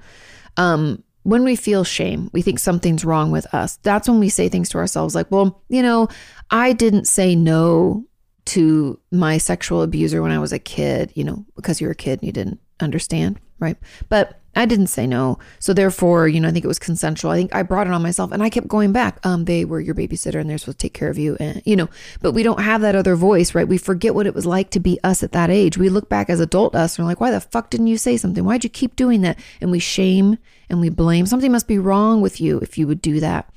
Um, 0.58 1.04
when 1.24 1.44
we 1.44 1.56
feel 1.56 1.84
shame, 1.84 2.32
we 2.34 2.42
think 2.42 2.58
something's 2.58 3.06
wrong 3.06 3.30
with 3.30 3.54
us. 3.54 3.78
That's 3.84 4.10
when 4.10 4.20
we 4.20 4.30
say 4.30 4.50
things 4.50 4.70
to 4.70 4.80
ourselves 4.80 5.14
like, 5.14 5.30
well, 5.30 5.62
you 5.70 5.84
know, 5.84 6.08
I 6.50 6.74
didn't 6.74 7.06
say 7.06 7.36
no 7.36 8.06
to 8.46 9.00
my 9.12 9.38
sexual 9.38 9.82
abuser 9.82 10.22
when 10.22 10.32
I 10.32 10.40
was 10.40 10.52
a 10.52 10.60
kid, 10.60 11.12
you 11.16 11.24
know, 11.24 11.46
because 11.56 11.80
you 11.80 11.88
were 11.88 11.92
a 11.92 11.96
kid 11.96 12.20
and 12.20 12.28
you 12.28 12.34
didn't 12.34 12.60
understand, 12.80 13.40
right? 13.60 13.78
But 14.10 14.42
I 14.56 14.66
didn't 14.66 14.88
say 14.88 15.08
no. 15.08 15.40
So 15.60 15.74
therefore, 15.74 16.28
you 16.28 16.40
know, 16.42 16.50
I 16.50 16.52
think 16.52 16.66
it 16.66 16.68
was 16.68 16.80
consensual. 16.80 17.32
I 17.32 17.38
think 17.38 17.56
I 17.56 17.64
brought 17.64 17.88
it 17.88 17.94
on 17.94 18.02
myself 18.02 18.32
and 18.34 18.44
I 18.44 18.50
kept 18.50 18.68
going 18.68 18.92
back. 18.92 19.26
Um, 19.26 19.46
they 19.46 19.64
were 19.64 19.80
your 19.80 19.96
babysitter 19.96 20.42
and 20.42 20.50
they're 20.50 20.58
supposed 20.58 20.80
to 20.80 20.88
take 20.88 20.94
care 20.94 21.10
of 21.10 21.18
you. 21.18 21.38
And, 21.40 21.62
you 21.66 21.78
know, 21.78 21.90
but 22.22 22.34
we 22.34 22.44
don't 22.44 22.62
have 22.62 22.82
that 22.82 22.96
other 22.96 23.16
voice, 23.16 23.56
right? 23.56 23.68
We 23.68 23.78
forget 23.78 24.14
what 24.14 24.28
it 24.28 24.36
was 24.36 24.46
like 24.46 24.70
to 24.72 24.80
be 24.80 25.00
us 25.04 25.24
at 25.24 25.32
that 25.32 25.50
age. 25.50 25.78
We 25.78 25.88
look 25.88 26.10
back 26.10 26.30
as 26.30 26.42
adult 26.42 26.76
us 26.76 26.98
and 26.98 27.06
we're 27.06 27.12
like, 27.12 27.22
why 27.22 27.32
the 27.32 27.40
fuck 27.40 27.70
didn't 27.70 27.88
you 27.88 27.98
say 27.98 28.18
something? 28.18 28.44
Why'd 28.44 28.66
you 28.66 28.70
keep 28.70 28.98
doing 28.98 29.22
that? 29.22 29.40
And 29.62 29.72
we 29.72 29.80
shame 29.80 30.38
and 30.70 30.82
we 30.82 30.90
blame. 30.90 31.26
Something 31.26 31.52
must 31.52 31.68
be 31.68 31.80
wrong 31.80 32.20
with 32.20 32.42
you 32.42 32.60
if 32.60 32.78
you 32.78 32.88
would 32.88 33.02
do 33.02 33.22
that. 33.22 33.50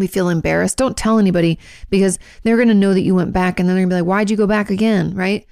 We 0.00 0.06
feel 0.06 0.30
embarrassed. 0.30 0.78
Don't 0.78 0.96
tell 0.96 1.18
anybody 1.18 1.58
because 1.90 2.18
they're 2.42 2.56
going 2.56 2.68
to 2.68 2.74
know 2.74 2.94
that 2.94 3.02
you 3.02 3.14
went 3.14 3.34
back 3.34 3.60
and 3.60 3.68
then 3.68 3.76
they're 3.76 3.82
going 3.82 3.90
to 3.90 3.94
be 3.96 4.00
like, 4.00 4.08
why'd 4.08 4.30
you 4.30 4.36
go 4.36 4.46
back 4.46 4.70
again? 4.70 5.14
Right? 5.14 5.46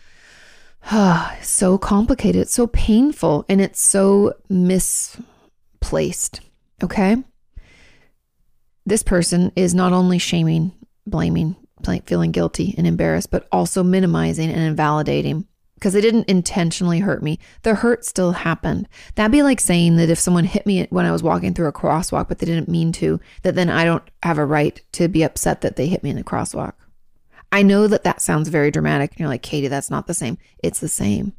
so 1.42 1.76
complicated. 1.76 2.42
It's 2.42 2.54
so 2.54 2.66
painful 2.66 3.44
and 3.48 3.60
it's 3.60 3.80
so 3.80 4.34
misplaced. 4.48 6.40
Okay. 6.82 7.16
This 8.86 9.02
person 9.02 9.52
is 9.54 9.74
not 9.74 9.92
only 9.92 10.18
shaming, 10.18 10.72
blaming, 11.06 11.56
feeling 12.06 12.32
guilty 12.32 12.74
and 12.78 12.86
embarrassed, 12.86 13.30
but 13.30 13.46
also 13.52 13.82
minimizing 13.82 14.50
and 14.50 14.62
invalidating 14.62 15.46
because 15.78 15.92
they 15.92 16.00
didn't 16.00 16.28
intentionally 16.28 16.98
hurt 16.98 17.22
me. 17.22 17.38
The 17.62 17.76
hurt 17.76 18.04
still 18.04 18.32
happened. 18.32 18.88
That'd 19.14 19.30
be 19.30 19.44
like 19.44 19.60
saying 19.60 19.96
that 19.96 20.10
if 20.10 20.18
someone 20.18 20.44
hit 20.44 20.66
me 20.66 20.88
when 20.90 21.06
I 21.06 21.12
was 21.12 21.22
walking 21.22 21.54
through 21.54 21.68
a 21.68 21.72
crosswalk, 21.72 22.26
but 22.28 22.40
they 22.40 22.46
didn't 22.46 22.68
mean 22.68 22.90
to, 22.92 23.20
that 23.42 23.54
then 23.54 23.70
I 23.70 23.84
don't 23.84 24.02
have 24.24 24.38
a 24.38 24.44
right 24.44 24.80
to 24.92 25.06
be 25.06 25.22
upset 25.22 25.60
that 25.60 25.76
they 25.76 25.86
hit 25.86 26.02
me 26.02 26.10
in 26.10 26.16
the 26.16 26.24
crosswalk. 26.24 26.72
I 27.52 27.62
know 27.62 27.86
that 27.86 28.02
that 28.02 28.20
sounds 28.20 28.48
very 28.48 28.72
dramatic. 28.72 29.12
And 29.12 29.20
you're 29.20 29.28
like, 29.28 29.42
Kati, 29.42 29.68
that's 29.68 29.88
not 29.88 30.08
the 30.08 30.14
same. 30.14 30.36
It's 30.62 30.80
the 30.80 30.88
same. 30.88 31.32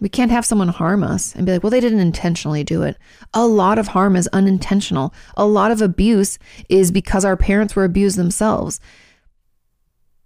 We 0.00 0.08
can't 0.08 0.30
have 0.30 0.46
someone 0.46 0.68
harm 0.68 1.04
us 1.04 1.34
and 1.34 1.44
be 1.44 1.52
like, 1.52 1.62
well, 1.62 1.70
they 1.70 1.78
didn't 1.78 2.00
intentionally 2.00 2.64
do 2.64 2.82
it. 2.82 2.96
A 3.34 3.46
lot 3.46 3.78
of 3.78 3.88
harm 3.88 4.16
is 4.16 4.28
unintentional. 4.32 5.12
A 5.36 5.44
lot 5.44 5.70
of 5.70 5.82
abuse 5.82 6.38
is 6.70 6.90
because 6.90 7.22
our 7.22 7.36
parents 7.36 7.76
were 7.76 7.84
abused 7.84 8.16
themselves 8.16 8.80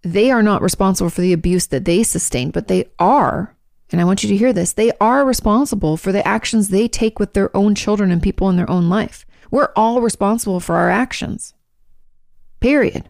they 0.05 0.31
are 0.31 0.43
not 0.43 0.63
responsible 0.63 1.11
for 1.11 1.23
the 1.23 1.33
abuse 1.33 1.67
that 1.69 1.85
they 1.85 2.03
sustained, 2.03 2.53
but 2.53 2.69
they 2.69 2.91
are, 2.99 3.57
and 3.91 4.01
I 4.01 4.05
want 4.05 4.23
you 4.23 4.29
to 4.29 4.37
hear 4.37 4.53
this, 4.53 4.73
they 4.73 4.93
are 5.01 5.25
responsible 5.25 5.97
for 5.97 6.13
the 6.13 6.27
actions 6.27 6.69
they 6.69 6.89
take 6.89 7.19
with 7.19 7.33
their 7.33 7.55
own 7.57 7.75
children 7.75 8.11
and 8.11 8.23
people 8.23 8.49
in 8.49 8.57
their 8.57 8.71
own 8.71 8.89
life. 8.89 9.25
We're 9.51 9.73
all 9.77 10.01
responsible 10.01 10.61
for 10.61 10.77
our 10.77 10.91
actions. 10.91 11.55
Period. 12.61 13.09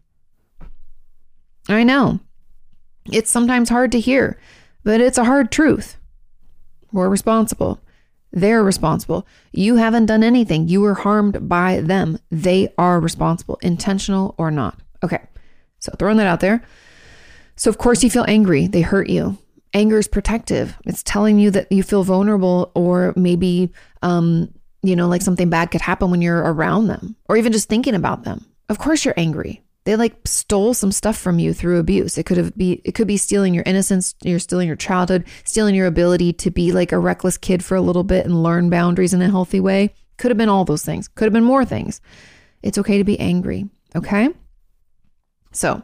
I 1.68 1.82
know. 1.82 2.20
It's 3.10 3.30
sometimes 3.30 3.68
hard 3.68 3.92
to 3.92 4.00
hear, 4.00 4.38
but 4.82 5.00
it's 5.00 5.18
a 5.18 5.24
hard 5.24 5.50
truth. 5.50 5.96
We're 6.92 7.08
responsible. 7.08 7.80
They're 8.30 8.62
responsible. 8.62 9.26
You 9.52 9.76
haven't 9.76 10.06
done 10.06 10.22
anything. 10.22 10.68
You 10.68 10.80
were 10.80 10.94
harmed 10.94 11.48
by 11.48 11.80
them. 11.80 12.18
They 12.30 12.72
are 12.76 13.00
responsible, 13.00 13.58
intentional 13.62 14.34
or 14.38 14.50
not. 14.50 14.80
Okay. 15.02 15.22
So 15.84 15.92
throwing 15.98 16.16
that 16.16 16.26
out 16.26 16.40
there. 16.40 16.62
So, 17.56 17.68
of 17.68 17.78
course, 17.78 18.02
you 18.02 18.08
feel 18.08 18.24
angry. 18.26 18.66
They 18.66 18.80
hurt 18.80 19.08
you. 19.10 19.36
Anger 19.74 19.98
is 19.98 20.08
protective. 20.08 20.76
It's 20.86 21.02
telling 21.02 21.38
you 21.38 21.50
that 21.50 21.70
you 21.70 21.82
feel 21.82 22.04
vulnerable 22.04 22.72
or 22.74 23.12
maybe, 23.16 23.70
um, 24.02 24.52
you 24.82 24.96
know, 24.96 25.08
like 25.08 25.20
something 25.20 25.50
bad 25.50 25.70
could 25.70 25.82
happen 25.82 26.10
when 26.10 26.22
you're 26.22 26.40
around 26.40 26.86
them 26.86 27.16
or 27.28 27.36
even 27.36 27.52
just 27.52 27.68
thinking 27.68 27.94
about 27.94 28.24
them. 28.24 28.46
Of 28.68 28.78
course 28.78 29.04
you're 29.04 29.14
angry. 29.16 29.62
They 29.84 29.96
like 29.96 30.16
stole 30.24 30.72
some 30.72 30.90
stuff 30.90 31.18
from 31.18 31.38
you 31.38 31.52
through 31.52 31.78
abuse. 31.78 32.16
It 32.16 32.24
could 32.24 32.38
have 32.38 32.56
be 32.56 32.80
it 32.84 32.94
could 32.94 33.06
be 33.06 33.18
stealing 33.18 33.52
your 33.52 33.64
innocence, 33.66 34.14
you're 34.22 34.38
stealing 34.38 34.66
your 34.66 34.76
childhood, 34.76 35.26
stealing 35.44 35.74
your 35.74 35.86
ability 35.86 36.32
to 36.32 36.50
be 36.50 36.72
like 36.72 36.92
a 36.92 36.98
reckless 36.98 37.36
kid 37.36 37.62
for 37.62 37.76
a 37.76 37.82
little 37.82 38.04
bit 38.04 38.24
and 38.24 38.42
learn 38.42 38.70
boundaries 38.70 39.12
in 39.12 39.20
a 39.20 39.28
healthy 39.28 39.60
way. 39.60 39.92
Could 40.16 40.30
have 40.30 40.38
been 40.38 40.48
all 40.48 40.64
those 40.64 40.84
things. 40.84 41.08
Could 41.08 41.26
have 41.26 41.34
been 41.34 41.44
more 41.44 41.66
things. 41.66 42.00
It's 42.62 42.78
okay 42.78 42.96
to 42.96 43.04
be 43.04 43.20
angry, 43.20 43.68
okay? 43.94 44.30
So, 45.54 45.82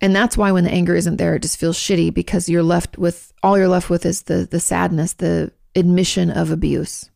and 0.00 0.14
that's 0.14 0.36
why 0.36 0.52
when 0.52 0.64
the 0.64 0.70
anger 0.70 0.94
isn't 0.94 1.16
there, 1.16 1.34
it 1.36 1.42
just 1.42 1.58
feels 1.58 1.78
shitty 1.78 2.12
because 2.12 2.48
you're 2.48 2.62
left 2.62 2.98
with 2.98 3.32
all 3.42 3.56
you're 3.56 3.68
left 3.68 3.90
with 3.90 4.04
is 4.04 4.22
the 4.22 4.46
the 4.50 4.60
sadness, 4.60 5.14
the 5.14 5.52
admission 5.74 6.30
of 6.30 6.50
abuse. 6.50 7.10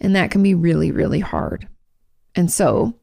And 0.00 0.14
that 0.14 0.30
can 0.30 0.42
be 0.42 0.54
really, 0.54 0.92
really 0.92 1.20
hard. 1.20 1.68
And 2.34 2.50
so, 2.50 2.94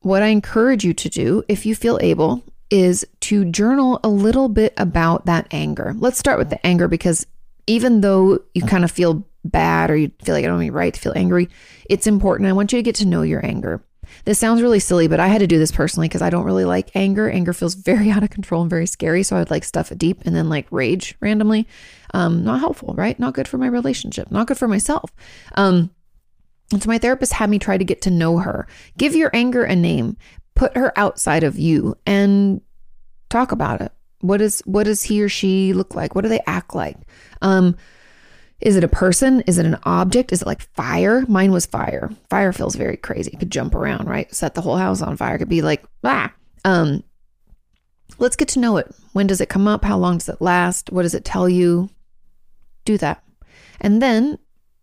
what 0.00 0.22
I 0.22 0.28
encourage 0.28 0.84
you 0.84 0.94
to 0.94 1.08
do, 1.08 1.44
if 1.48 1.64
you 1.66 1.74
feel 1.74 1.98
able, 2.02 2.42
is 2.70 3.06
to 3.20 3.44
journal 3.44 4.00
a 4.02 4.08
little 4.08 4.48
bit 4.48 4.72
about 4.76 5.26
that 5.26 5.46
anger. 5.50 5.94
Let's 5.96 6.18
start 6.18 6.38
with 6.38 6.50
the 6.50 6.64
anger 6.66 6.88
because 6.88 7.26
even 7.66 8.00
though 8.00 8.40
you 8.54 8.62
kind 8.62 8.84
of 8.84 8.90
feel 8.90 9.24
bad 9.44 9.90
or 9.90 9.96
you 9.96 10.10
feel 10.22 10.34
like 10.34 10.44
I 10.44 10.48
don't 10.48 10.62
have 10.62 10.74
right 10.74 10.92
to 10.92 11.00
feel 11.00 11.12
angry, 11.14 11.48
it's 11.88 12.06
important. 12.06 12.48
I 12.48 12.52
want 12.52 12.72
you 12.72 12.78
to 12.78 12.82
get 12.82 12.96
to 12.96 13.06
know 13.06 13.22
your 13.22 13.44
anger. 13.44 13.82
This 14.24 14.38
sounds 14.38 14.62
really 14.62 14.80
silly, 14.80 15.08
but 15.08 15.20
I 15.20 15.28
had 15.28 15.38
to 15.38 15.46
do 15.46 15.58
this 15.58 15.72
personally 15.72 16.08
because 16.08 16.22
I 16.22 16.30
don't 16.30 16.44
really 16.44 16.64
like 16.64 16.94
anger. 16.94 17.28
Anger 17.30 17.52
feels 17.52 17.74
very 17.74 18.10
out 18.12 18.22
of 18.22 18.30
control 18.30 18.62
and 18.62 18.70
very 18.70 18.86
scary. 18.86 19.22
So 19.22 19.36
I 19.36 19.40
would 19.40 19.50
like 19.50 19.64
stuff 19.64 19.92
it 19.92 19.98
deep 19.98 20.22
and 20.24 20.34
then 20.34 20.48
like 20.48 20.66
rage 20.70 21.16
randomly. 21.20 21.66
Um, 22.12 22.44
not 22.44 22.60
helpful, 22.60 22.94
right? 22.94 23.18
Not 23.18 23.34
good 23.34 23.48
for 23.48 23.58
my 23.58 23.66
relationship, 23.66 24.30
not 24.30 24.46
good 24.46 24.58
for 24.58 24.68
myself. 24.68 25.12
Um, 25.54 25.90
and 26.72 26.82
so 26.82 26.88
my 26.88 26.98
therapist 26.98 27.32
had 27.32 27.50
me 27.50 27.58
try 27.58 27.76
to 27.76 27.84
get 27.84 28.02
to 28.02 28.10
know 28.10 28.38
her. 28.38 28.66
Give 28.96 29.14
your 29.14 29.30
anger 29.34 29.64
a 29.64 29.74
name, 29.74 30.16
put 30.54 30.76
her 30.76 30.96
outside 30.98 31.42
of 31.42 31.58
you 31.58 31.96
and 32.06 32.60
talk 33.28 33.52
about 33.52 33.80
it. 33.80 33.92
What 34.20 34.40
is 34.40 34.60
what 34.66 34.84
does 34.84 35.02
he 35.02 35.22
or 35.22 35.28
she 35.28 35.72
look 35.72 35.94
like? 35.94 36.14
What 36.14 36.22
do 36.22 36.28
they 36.28 36.42
act 36.46 36.74
like? 36.74 36.96
Um, 37.40 37.76
is 38.60 38.76
it 38.76 38.84
a 38.84 38.88
person? 38.88 39.40
Is 39.42 39.58
it 39.58 39.66
an 39.66 39.78
object? 39.84 40.32
Is 40.32 40.42
it 40.42 40.46
like 40.46 40.62
fire? 40.74 41.24
Mine 41.28 41.52
was 41.52 41.66
fire. 41.66 42.10
Fire 42.28 42.52
feels 42.52 42.76
very 42.76 42.96
crazy. 42.96 43.30
It 43.32 43.38
could 43.38 43.50
jump 43.50 43.74
around, 43.74 44.08
right? 44.08 44.32
Set 44.34 44.54
the 44.54 44.60
whole 44.60 44.76
house 44.76 45.00
on 45.00 45.16
fire. 45.16 45.36
It 45.36 45.38
could 45.38 45.48
be 45.48 45.62
like, 45.62 45.84
ah. 46.04 46.32
Um, 46.64 47.02
let's 48.18 48.36
get 48.36 48.48
to 48.48 48.60
know 48.60 48.76
it. 48.76 48.94
When 49.12 49.26
does 49.26 49.40
it 49.40 49.48
come 49.48 49.66
up? 49.66 49.84
How 49.84 49.96
long 49.96 50.18
does 50.18 50.28
it 50.28 50.42
last? 50.42 50.92
What 50.92 51.02
does 51.02 51.14
it 51.14 51.24
tell 51.24 51.48
you? 51.48 51.88
Do 52.84 52.98
that. 52.98 53.24
And 53.80 54.02
then 54.02 54.38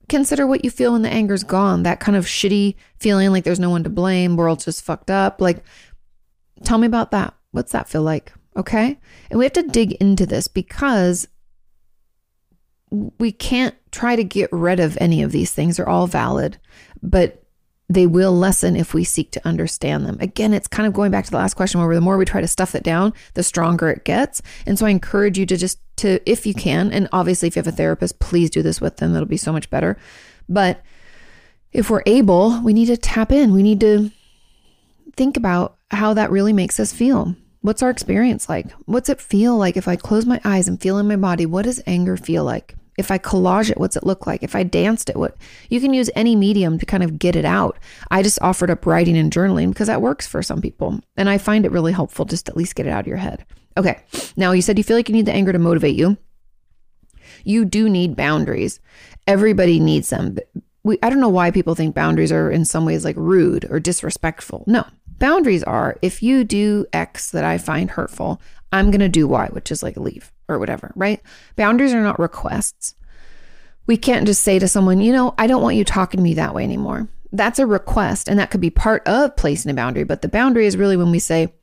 consider 0.10 0.48
what 0.48 0.64
you 0.64 0.72
feel 0.72 0.94
when 0.94 1.04
the 1.04 1.10
anger's 1.10 1.44
gone. 1.44 1.84
That 1.84 2.00
kind 2.00 2.16
of 2.16 2.26
shitty 2.26 2.76
feeling 3.00 3.30
like 3.30 3.44
there's 3.44 3.60
no 3.60 3.70
one 3.70 3.84
to 3.84 3.90
blame, 3.90 4.38
world's 4.38 4.66
just 4.66 4.84
fucked 4.84 5.12
up. 5.12 5.40
Like, 5.40 5.64
tell 6.64 6.78
me 6.78 6.88
about 6.88 7.12
that. 7.12 7.36
What's 7.52 7.74
that 7.74 7.90
feel 7.90 8.02
like? 8.02 8.34
Okay. 8.56 8.98
And 9.30 9.38
we 9.38 9.46
have 9.46 9.54
to 9.54 9.64
dig 9.64 9.94
into 9.94 10.26
this 10.26 10.48
because 10.48 11.28
we 12.90 13.32
can't 13.32 13.76
try 13.92 14.16
to 14.16 14.24
get 14.24 14.50
rid 14.52 14.80
of 14.80 14.98
any 15.02 15.22
of 15.22 15.32
these 15.32 15.52
things. 15.52 15.78
They're 15.78 15.90
all 15.90 16.08
valid, 16.08 16.58
but 17.02 17.44
they 17.90 18.06
will 18.06 18.34
lessen 18.34 18.76
if 18.76 18.94
we 18.94 19.04
seek 19.04 19.32
to 19.32 19.48
understand 19.48 20.06
them. 20.06 20.18
Again, 20.20 20.54
it's 20.54 20.68
kind 20.68 20.88
of 20.88 20.94
going 20.94 21.12
back 21.12 21.26
to 21.26 21.32
the 21.32 21.38
last 21.38 21.54
question 21.54 21.80
where 21.80 21.96
the 21.96 22.02
more 22.02 22.18
we 22.18 22.26
try 22.26 22.42
to 22.42 22.48
stuff 22.48 22.76
it 22.76 22.84
down, 22.84 23.14
the 23.34 23.44
stronger 23.44 23.90
it 23.90 24.04
gets. 24.04 24.42
And 24.66 24.78
so 24.78 24.86
I 24.86 24.90
encourage 24.90 25.38
you 25.38 25.46
to 25.46 25.58
just 25.58 25.80
to 25.98 26.20
if 26.30 26.46
you 26.46 26.54
can, 26.54 26.92
and 26.92 27.08
obviously 27.12 27.48
if 27.48 27.56
you 27.56 27.62
have 27.62 27.68
a 27.68 27.72
therapist, 27.72 28.20
please 28.20 28.50
do 28.50 28.62
this 28.62 28.82
with 28.82 28.98
them. 28.98 29.16
It'll 29.16 29.26
be 29.26 29.38
so 29.38 29.54
much 29.54 29.70
better. 29.70 29.98
But 30.50 30.82
if 31.72 31.90
we're 31.90 32.04
able, 32.06 32.62
we 32.62 32.74
need 32.74 32.88
to 32.88 32.98
tap 32.98 33.32
in. 33.32 33.54
We 33.54 33.64
need 33.64 33.80
to 33.82 34.12
think 35.16 35.38
about 35.38 35.78
how 35.90 36.14
that 36.14 36.32
really 36.32 36.54
makes 36.54 36.80
us 36.80 36.94
feel. 36.94 37.36
What's 37.62 37.82
our 37.82 37.90
experience 37.90 38.48
like? 38.48 38.72
What's 38.86 39.10
it 39.10 39.20
feel 39.20 39.58
like 39.58 39.78
if 39.78 39.88
I 39.88 39.96
close 39.96 40.26
my 40.26 40.40
eyes 40.44 40.68
and 40.68 40.80
feel 40.80 41.00
in 41.00 41.08
my 41.08 41.16
body? 41.16 41.46
What 41.46 41.66
does 41.66 41.82
anger 41.88 42.16
feel 42.16 42.44
like? 42.44 42.76
If 42.98 43.12
I 43.12 43.18
collage 43.18 43.70
it, 43.70 43.78
what's 43.78 43.96
it 43.96 44.06
look 44.06 44.26
like? 44.26 44.44
If 44.44 44.56
I 44.56 44.64
danced 44.64 45.10
it, 45.10 45.16
what 45.16 45.38
you 45.70 45.80
can 45.80 45.94
use 45.94 46.10
any 46.16 46.36
medium 46.36 46.80
to 46.80 46.86
kind 46.86 47.04
of 47.04 47.20
get 47.20 47.36
it 47.36 47.46
out. 47.46 47.78
I 48.10 48.24
just 48.24 48.42
offered 48.42 48.72
up 48.72 48.86
writing 48.86 49.18
and 49.18 49.32
journaling 49.32 49.70
because 49.70 49.88
that 49.88 50.02
works 50.02 50.26
for 50.26 50.42
some 50.42 50.62
people. 50.62 51.00
And 51.16 51.30
I 51.30 51.38
find 51.38 51.66
it 51.66 51.72
really 51.72 51.94
helpful 51.94 52.26
just 52.26 52.50
at 52.50 52.58
least 52.58 52.76
get 52.76 52.88
it 52.88 52.92
out 52.92 53.02
of 53.02 53.08
your 53.08 53.18
head. 53.18 53.46
Okay. 53.78 54.02
Now 54.36 54.52
you 54.52 54.62
said 54.62 54.78
you 54.78 54.84
feel 54.84 54.98
like 54.98 55.08
you 55.08 55.16
need 55.16 55.28
the 55.28 55.34
anger 55.34 55.54
to 55.54 55.60
motivate 55.60 55.96
you. 55.96 56.18
You 57.44 57.66
do 57.66 57.88
need 57.88 58.16
boundaries. 58.16 58.80
Everybody 59.28 59.80
needs 59.80 60.10
them. 60.10 60.38
We, 60.84 60.98
I 61.04 61.10
don't 61.10 61.20
know 61.20 61.30
why 61.30 61.52
people 61.52 61.76
think 61.76 61.94
boundaries 61.94 62.32
are 62.32 62.50
in 62.50 62.66
some 62.66 62.86
ways 62.86 63.06
like 63.06 63.16
rude 63.18 63.66
or 63.70 63.80
disrespectful. 63.80 64.64
No, 64.68 64.86
boundaries 65.20 65.64
are 65.64 65.98
if 66.02 66.24
you 66.24 66.44
do 66.44 66.86
X 66.94 67.32
that 67.32 67.44
I 67.44 67.58
find 67.58 67.92
hurtful, 67.92 68.42
I'm 68.72 68.92
going 68.92 69.00
to 69.02 69.10
do 69.10 69.28
Y, 69.28 69.48
which 69.52 69.72
is 69.72 69.84
like 69.84 69.98
leave 69.98 70.32
or 70.48 70.60
whatever, 70.60 70.92
right? 70.96 71.22
Boundaries 71.56 71.94
are 71.94 72.04
not 72.04 72.20
requests. 72.20 72.96
We 73.86 73.98
can't 73.98 74.28
just 74.28 74.44
say 74.44 74.60
to 74.60 74.68
someone, 74.68 75.00
you 75.00 75.14
know, 75.14 75.34
I 75.38 75.48
don't 75.48 75.62
want 75.62 75.78
you 75.78 75.86
talking 75.86 76.18
to 76.18 76.24
me 76.24 76.34
that 76.34 76.54
way 76.54 76.64
anymore. 76.64 77.08
That's 77.32 77.60
a 77.60 77.66
request, 77.66 78.28
and 78.28 78.40
that 78.40 78.52
could 78.52 78.62
be 78.62 78.70
part 78.70 79.08
of 79.08 79.36
placing 79.36 79.72
a 79.72 79.74
boundary. 79.74 80.04
But 80.04 80.22
the 80.22 80.30
boundary 80.30 80.66
is 80.66 80.78
really 80.78 80.98
when 80.98 81.12
we 81.12 81.20
say, 81.20 81.54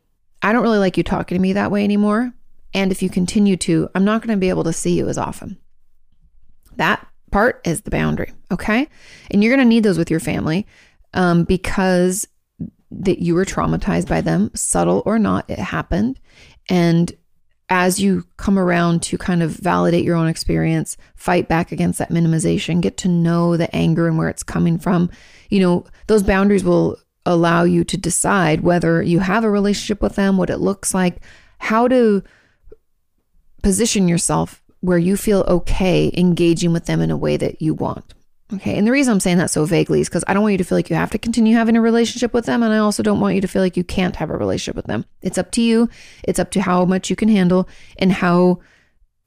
I 0.43 0.53
don't 0.53 0.63
really 0.63 0.79
like 0.79 0.97
you 0.97 1.03
talking 1.03 1.37
to 1.37 1.43
me 1.43 1.55
that 1.55 1.71
way 1.71 1.85
anymore. 1.85 2.33
And 2.75 2.91
if 2.91 3.03
you 3.03 3.09
continue 3.09 3.57
to, 3.59 3.89
I'm 3.95 4.05
not 4.05 4.21
going 4.21 4.37
to 4.37 4.41
be 4.41 4.49
able 4.49 4.65
to 4.65 4.73
see 4.73 4.97
you 4.97 5.09
as 5.09 5.17
often. 5.17 5.59
That 6.77 7.07
part 7.31 7.61
is 7.65 7.83
the 7.83 7.91
boundary. 7.91 8.33
Okay. 8.51 8.89
And 9.31 9.43
you're 9.43 9.55
going 9.55 9.67
to 9.67 9.69
need 9.69 9.85
those 9.85 9.99
with 9.99 10.11
your 10.11 10.21
family 10.21 10.67
um, 11.15 11.45
because 11.45 12.27
that 12.91 13.21
you 13.21 13.35
were 13.35 13.45
traumatized 13.45 14.09
by 14.09 14.21
them, 14.21 14.51
subtle 14.55 15.03
or 15.07 15.19
not, 15.19 15.49
it 15.49 15.59
happened. 15.59 16.21
And 16.69 17.13
as 17.69 17.99
you 17.99 18.25
come 18.37 18.59
around 18.59 19.03
to 19.03 19.19
kind 19.19 19.43
of 19.43 19.51
validate 19.51 20.05
your 20.05 20.17
own 20.17 20.29
experience, 20.29 20.97
fight 21.17 21.49
back 21.49 21.73
against 21.73 21.99
that 21.99 22.11
minimization, 22.11 22.81
get 22.81 22.97
to 22.99 23.09
know 23.09 23.57
the 23.57 23.75
anger 23.75 24.07
and 24.07 24.19
where 24.19 24.29
it's 24.29 24.43
coming 24.43 24.79
from, 24.79 25.11
you 25.51 25.61
know, 25.61 25.85
those 26.07 26.23
boundaries 26.23 26.65
will 26.65 26.99
allow 27.27 27.65
you 27.65 27.85
to 27.85 27.97
decide 27.97 28.61
whether 28.61 29.03
you 29.03 29.19
have 29.21 29.45
a 29.45 29.51
relationship 29.51 30.03
with 30.03 30.15
them, 30.17 30.37
what 30.37 30.51
it 30.51 30.59
looks 30.59 30.93
like, 30.93 31.23
how 31.59 31.89
to 31.89 32.23
position 33.63 34.09
yourself 34.09 34.63
where 34.81 34.99
you 34.99 35.17
feel 35.17 35.45
okay 35.49 36.13
engaging 36.15 36.73
with 36.73 36.85
them 36.85 37.01
in 37.01 37.11
a 37.11 37.17
way 37.17 37.39
that 37.39 37.63
you 37.63 37.73
want. 37.73 38.13
Okay. 38.55 38.77
And 38.77 38.87
the 38.87 38.93
reason 38.93 39.13
I'm 39.13 39.21
saying 39.21 39.39
that 39.39 39.51
so 39.51 39.65
vaguely 39.65 40.01
is 40.01 40.09
because 40.09 40.25
I 40.29 40.35
don't 40.35 40.43
want 40.43 40.53
you 40.53 40.59
to 40.59 40.65
feel 40.65 40.77
like 40.79 40.91
you 40.91 40.97
have 40.97 41.11
to 41.11 41.19
continue 41.19 41.57
having 41.57 41.77
a 41.77 41.81
relationship 41.81 42.33
with 42.33 42.47
them. 42.47 42.63
And 42.63 42.73
I 42.73 42.79
also 42.79 43.03
don't 43.03 43.21
want 43.21 43.35
you 43.35 43.41
to 43.41 43.49
feel 43.49 43.63
like 43.63 43.77
you 43.77 43.85
can't 43.85 44.17
have 44.17 44.31
a 44.31 44.37
relationship 44.37 44.77
with 44.77 44.87
them. 44.87 45.05
It's 45.23 45.39
up 45.39 45.51
to 45.53 45.63
you. 45.63 45.89
It's 46.25 46.39
up 46.39 46.51
to 46.53 46.63
how 46.63 46.85
much 46.85 47.11
you 47.11 47.17
can 47.17 47.29
handle 47.29 47.69
and 47.99 48.13
how, 48.13 48.61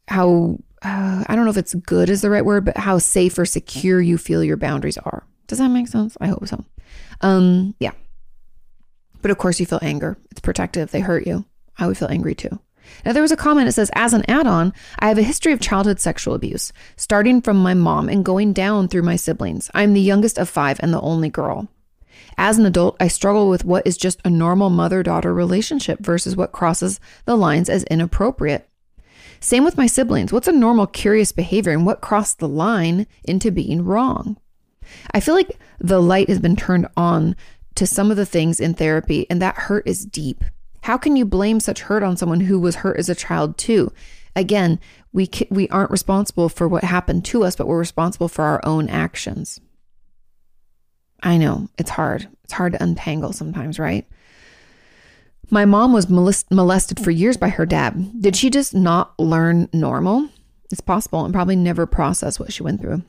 how, 0.08 0.60
uh, 0.84 1.24
I 1.28 1.36
don't 1.36 1.46
know 1.46 1.52
if 1.52 1.58
it's 1.58 1.74
good 1.74 2.10
is 2.10 2.22
the 2.22 2.30
right 2.30 2.46
word, 2.46 2.66
but 2.66 2.78
how 2.78 3.00
safe 3.00 3.38
or 3.38 3.46
secure 3.46 4.00
you 4.00 4.18
feel 4.18 4.44
your 4.44 4.58
boundaries 4.58 4.98
are. 4.98 5.24
Does 5.48 5.58
that 5.58 5.70
make 5.70 5.88
sense? 5.88 6.16
I 6.22 6.28
hope 6.28 6.48
so. 6.48 6.64
Um, 7.22 7.76
yeah. 7.80 7.92
But 9.22 9.32
of 9.32 9.38
course, 9.38 9.60
you 9.60 9.66
feel 9.66 9.80
anger. 9.82 10.18
It's 10.32 10.42
protective. 10.42 10.92
They 10.92 11.00
hurt 11.00 11.26
you. 11.26 11.46
I 11.78 11.88
would 11.88 11.98
feel 11.98 12.10
angry 12.10 12.36
too. 12.36 12.60
Now, 13.06 13.14
there 13.14 13.22
was 13.22 13.32
a 13.32 13.38
comment 13.38 13.68
that 13.68 13.74
says, 13.74 13.92
as 13.94 14.14
an 14.14 14.30
add 14.30 14.48
on, 14.48 14.74
I 15.00 15.08
have 15.08 15.18
a 15.18 15.24
history 15.24 15.54
of 15.54 15.60
childhood 15.60 16.00
sexual 16.00 16.34
abuse, 16.34 16.74
starting 16.96 17.42
from 17.42 17.58
my 17.58 17.74
mom 17.74 18.10
and 18.10 18.26
going 18.26 18.54
down 18.54 18.88
through 18.88 19.04
my 19.04 19.16
siblings. 19.16 19.70
I'm 19.74 19.94
the 19.94 20.02
youngest 20.02 20.38
of 20.38 20.50
five 20.50 20.80
and 20.82 20.94
the 20.94 21.02
only 21.02 21.30
girl. 21.30 21.68
As 22.38 22.58
an 22.58 22.66
adult, 22.66 22.98
I 23.00 23.08
struggle 23.08 23.50
with 23.50 23.66
what 23.66 23.88
is 23.88 23.98
just 23.98 24.22
a 24.24 24.30
normal 24.30 24.70
mother 24.70 25.02
daughter 25.04 25.34
relationship 25.34 26.00
versus 26.00 26.36
what 26.36 26.52
crosses 26.52 27.00
the 27.26 27.36
lines 27.36 27.70
as 27.70 27.84
inappropriate. 27.86 28.70
Same 29.40 29.64
with 29.64 29.78
my 29.78 29.88
siblings. 29.88 30.34
What's 30.34 30.48
a 30.48 30.52
normal 30.52 30.88
curious 30.88 31.32
behavior 31.32 31.72
and 31.72 31.86
what 31.86 32.02
crossed 32.02 32.40
the 32.40 32.48
line 32.48 33.08
into 33.24 33.52
being 33.52 33.84
wrong? 33.84 34.38
I 35.12 35.20
feel 35.20 35.36
like 35.36 35.58
the 35.80 36.02
light 36.02 36.30
has 36.30 36.40
been 36.40 36.56
turned 36.56 36.88
on 36.96 37.36
to 37.76 37.86
some 37.86 38.10
of 38.10 38.18
the 38.18 38.26
things 38.26 38.60
in 38.60 38.74
therapy, 38.74 39.28
and 39.30 39.42
that 39.42 39.56
hurt 39.56 39.88
is 39.88 40.06
deep. 40.06 40.44
How 40.82 40.98
can 40.98 41.16
you 41.16 41.26
blame 41.26 41.60
such 41.60 41.82
hurt 41.82 42.04
on 42.04 42.18
someone 42.18 42.42
who 42.42 42.60
was 42.60 42.78
hurt 42.78 42.98
as 42.98 43.10
a 43.10 43.16
child 43.16 43.58
too? 43.58 43.92
Again, 44.36 44.80
we 45.12 45.30
we 45.50 45.68
aren't 45.70 45.92
responsible 45.92 46.50
for 46.50 46.68
what 46.68 46.84
happened 46.84 47.26
to 47.26 47.44
us, 47.44 47.56
but 47.56 47.68
we're 47.68 47.80
responsible 47.80 48.28
for 48.28 48.46
our 48.46 48.62
own 48.64 48.88
actions. 48.88 49.60
I 51.24 51.38
know, 51.38 51.70
it's 51.78 51.90
hard. 51.90 52.28
It's 52.44 52.54
hard 52.54 52.74
to 52.74 52.84
untangle 52.84 53.34
sometimes, 53.34 53.80
right? 53.80 54.08
My 55.50 55.66
mom 55.66 55.94
was 55.94 56.10
molest- 56.10 56.52
molested 56.52 57.00
for 57.00 57.12
years 57.12 57.38
by 57.38 57.50
her 57.50 57.66
dad. 57.66 58.22
Did 58.22 58.36
she 58.36 58.50
just 58.50 58.74
not 58.74 59.18
learn 59.18 59.70
normal? 59.74 60.30
It's 60.72 60.82
possible 60.82 61.24
and 61.24 61.34
probably 61.34 61.56
never 61.56 61.86
process 61.86 62.40
what 62.40 62.52
she 62.52 62.64
went 62.64 62.82
through. 62.82 63.02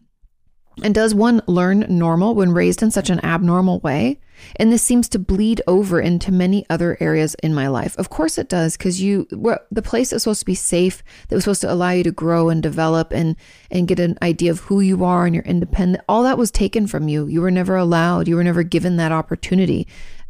And 0.83 0.95
does 0.95 1.15
one 1.15 1.43
learn 1.47 1.85
normal 1.89 2.35
when 2.35 2.53
raised 2.53 2.83
in 2.83 2.91
such 2.91 3.11
an 3.11 3.23
abnormal 3.25 3.81
way? 3.81 4.21
And 4.57 4.73
this 4.73 4.83
seems 4.83 5.09
to 5.11 5.19
bleed 5.19 5.61
over 5.67 6.01
into 6.01 6.33
many 6.33 6.65
other 6.71 6.97
areas 7.01 7.35
in 7.43 7.55
my 7.55 7.69
life. 7.69 7.97
Of 7.99 8.11
course 8.11 8.39
it 8.39 8.49
does, 8.49 8.77
because 8.77 9.01
you 9.01 9.27
the 9.71 9.83
place 9.83 10.11
that's 10.11 10.25
supposed 10.25 10.41
to 10.41 10.47
be 10.47 10.55
safe, 10.55 11.03
that 11.29 11.35
was 11.35 11.45
supposed 11.45 11.61
to 11.63 11.73
allow 11.73 11.91
you 11.91 12.05
to 12.05 12.13
grow 12.13 12.49
and 12.49 12.63
develop 12.63 13.13
and 13.13 13.37
and 13.71 13.89
get 13.89 14.01
an 14.01 14.19
idea 14.23 14.51
of 14.51 14.61
who 14.61 14.81
you 14.81 15.05
are 15.05 15.27
and 15.27 15.35
you're 15.35 15.45
independent, 15.45 16.05
all 16.09 16.23
that 16.23 16.39
was 16.39 16.51
taken 16.51 16.87
from 16.87 17.09
you. 17.09 17.27
You 17.27 17.41
were 17.41 17.51
never 17.51 17.77
allowed, 17.77 18.29
you 18.29 18.37
were 18.37 18.45
never 18.45 18.63
given 18.63 18.97
that 18.97 19.13
opportunity. 19.13 19.87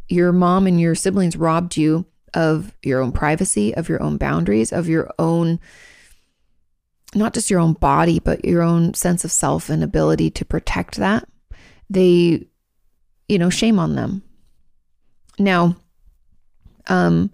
your 0.09 0.33
mom 0.33 0.67
and 0.67 0.81
your 0.81 0.95
siblings 0.95 1.37
robbed 1.37 1.77
you 1.77 2.05
of 2.33 2.75
your 2.83 3.01
own 3.01 3.11
privacy, 3.11 3.73
of 3.75 3.87
your 3.87 4.01
own 4.01 4.17
boundaries, 4.17 4.73
of 4.73 4.89
your 4.89 5.11
own 5.17 5.59
not 7.15 7.33
just 7.33 7.49
your 7.49 7.59
own 7.59 7.73
body, 7.73 8.19
but 8.19 8.45
your 8.45 8.61
own 8.61 8.93
sense 8.93 9.25
of 9.25 9.31
self 9.31 9.69
and 9.69 9.83
ability 9.83 10.29
to 10.29 10.45
protect 10.45 10.97
that, 10.97 11.27
they, 11.89 12.45
you 13.29 13.37
know, 13.37 13.49
shame 13.49 13.79
on 13.79 13.95
them. 13.95 14.23
Now, 15.37 15.77
um, 16.87 17.31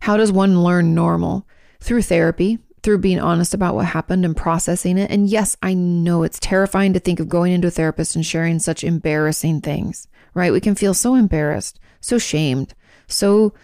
how 0.00 0.16
does 0.16 0.30
one 0.30 0.62
learn 0.62 0.94
normal? 0.94 1.46
Through 1.80 2.02
therapy, 2.02 2.58
through 2.82 2.98
being 2.98 3.20
honest 3.20 3.54
about 3.54 3.74
what 3.74 3.86
happened 3.86 4.24
and 4.24 4.36
processing 4.36 4.98
it. 4.98 5.10
And 5.10 5.28
yes, 5.28 5.56
I 5.62 5.74
know 5.74 6.22
it's 6.22 6.38
terrifying 6.38 6.92
to 6.92 7.00
think 7.00 7.20
of 7.20 7.28
going 7.28 7.52
into 7.52 7.68
a 7.68 7.72
therapist 7.72 8.14
and 8.14 8.24
sharing 8.24 8.58
such 8.58 8.84
embarrassing 8.84 9.60
things, 9.60 10.06
right? 10.34 10.52
We 10.52 10.60
can 10.60 10.74
feel 10.74 10.94
so 10.94 11.14
embarrassed, 11.14 11.80
so 12.00 12.18
shamed, 12.18 12.74
so 13.06 13.54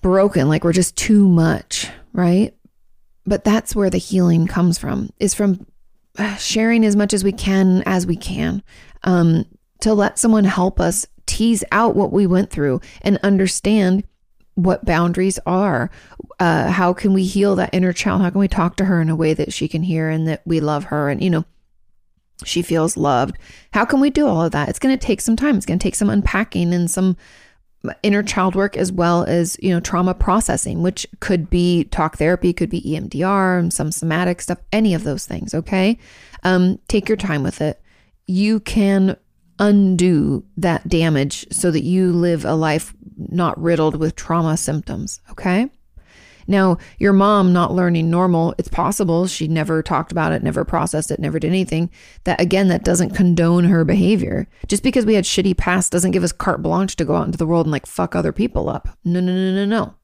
broken, 0.00 0.48
like 0.48 0.64
we're 0.64 0.72
just 0.72 0.96
too 0.96 1.28
much, 1.28 1.88
right? 2.12 2.54
But 3.26 3.44
that's 3.44 3.76
where 3.76 3.90
the 3.90 3.98
healing 3.98 4.46
comes 4.46 4.78
from, 4.78 5.10
is 5.18 5.34
from 5.34 5.66
uh, 6.18 6.36
sharing 6.36 6.84
as 6.84 6.96
much 6.96 7.14
as 7.14 7.22
we 7.22 7.32
can 7.32 7.82
as 7.86 8.06
we 8.06 8.16
can 8.16 8.62
um, 9.04 9.44
to 9.82 9.94
let 9.94 10.18
someone 10.18 10.44
help 10.44 10.80
us 10.80 11.06
tease 11.26 11.64
out 11.72 11.94
what 11.94 12.12
we 12.12 12.26
went 12.26 12.50
through 12.50 12.80
and 13.02 13.18
understand 13.22 14.04
what 14.54 14.84
boundaries 14.84 15.38
are. 15.46 15.90
Uh, 16.38 16.70
how 16.70 16.92
can 16.92 17.12
we 17.12 17.24
heal 17.24 17.56
that 17.56 17.72
inner 17.72 17.92
child? 17.92 18.22
How 18.22 18.30
can 18.30 18.40
we 18.40 18.48
talk 18.48 18.76
to 18.76 18.84
her 18.84 19.00
in 19.00 19.08
a 19.08 19.16
way 19.16 19.34
that 19.34 19.52
she 19.52 19.68
can 19.68 19.82
hear 19.82 20.10
and 20.10 20.26
that 20.28 20.42
we 20.44 20.60
love 20.60 20.84
her 20.84 21.08
and, 21.08 21.22
you 21.22 21.30
know, 21.30 21.44
she 22.44 22.62
feels 22.62 22.96
loved? 22.96 23.36
How 23.72 23.84
can 23.84 24.00
we 24.00 24.10
do 24.10 24.26
all 24.26 24.42
of 24.42 24.52
that? 24.52 24.68
It's 24.68 24.78
going 24.78 24.96
to 24.96 25.06
take 25.06 25.20
some 25.20 25.36
time. 25.36 25.56
It's 25.56 25.66
going 25.66 25.78
to 25.78 25.82
take 25.82 25.94
some 25.94 26.10
unpacking 26.10 26.74
and 26.74 26.90
some 26.90 27.16
inner 28.02 28.22
child 28.22 28.54
work 28.54 28.76
as 28.76 28.92
well 28.92 29.24
as 29.24 29.56
you 29.62 29.70
know 29.70 29.80
trauma 29.80 30.12
processing 30.12 30.82
which 30.82 31.06
could 31.20 31.48
be 31.48 31.84
talk 31.84 32.18
therapy 32.18 32.52
could 32.52 32.68
be 32.68 32.82
emdr 32.82 33.58
and 33.58 33.72
some 33.72 33.90
somatic 33.90 34.42
stuff 34.42 34.58
any 34.70 34.92
of 34.92 35.02
those 35.02 35.24
things 35.24 35.54
okay 35.54 35.96
um, 36.42 36.78
take 36.88 37.08
your 37.08 37.16
time 37.16 37.42
with 37.42 37.62
it 37.62 37.80
you 38.26 38.60
can 38.60 39.16
undo 39.60 40.44
that 40.56 40.88
damage 40.88 41.46
so 41.52 41.70
that 41.70 41.84
you 41.84 42.12
live 42.12 42.44
a 42.44 42.54
life 42.54 42.94
not 43.16 43.60
riddled 43.60 43.96
with 43.96 44.16
trauma 44.16 44.56
symptoms 44.56 45.20
okay 45.30 45.70
now, 46.50 46.78
your 46.98 47.12
mom 47.12 47.52
not 47.52 47.72
learning 47.72 48.10
normal, 48.10 48.56
it's 48.58 48.66
possible 48.68 49.28
she 49.28 49.46
never 49.46 49.84
talked 49.84 50.10
about 50.10 50.32
it, 50.32 50.42
never 50.42 50.64
processed 50.64 51.12
it, 51.12 51.20
never 51.20 51.38
did 51.38 51.46
anything. 51.46 51.90
That 52.24 52.40
again, 52.40 52.66
that 52.68 52.82
doesn't 52.82 53.14
condone 53.14 53.64
her 53.64 53.84
behavior. 53.84 54.48
Just 54.66 54.82
because 54.82 55.06
we 55.06 55.14
had 55.14 55.24
shitty 55.24 55.56
past 55.56 55.92
doesn't 55.92 56.10
give 56.10 56.24
us 56.24 56.32
carte 56.32 56.60
blanche 56.60 56.96
to 56.96 57.04
go 57.04 57.14
out 57.14 57.26
into 57.26 57.38
the 57.38 57.46
world 57.46 57.66
and 57.66 57.72
like 57.72 57.86
fuck 57.86 58.16
other 58.16 58.32
people 58.32 58.68
up. 58.68 58.88
No, 59.04 59.20
no, 59.20 59.32
no, 59.32 59.54
no, 59.54 59.64
no. 59.64 59.94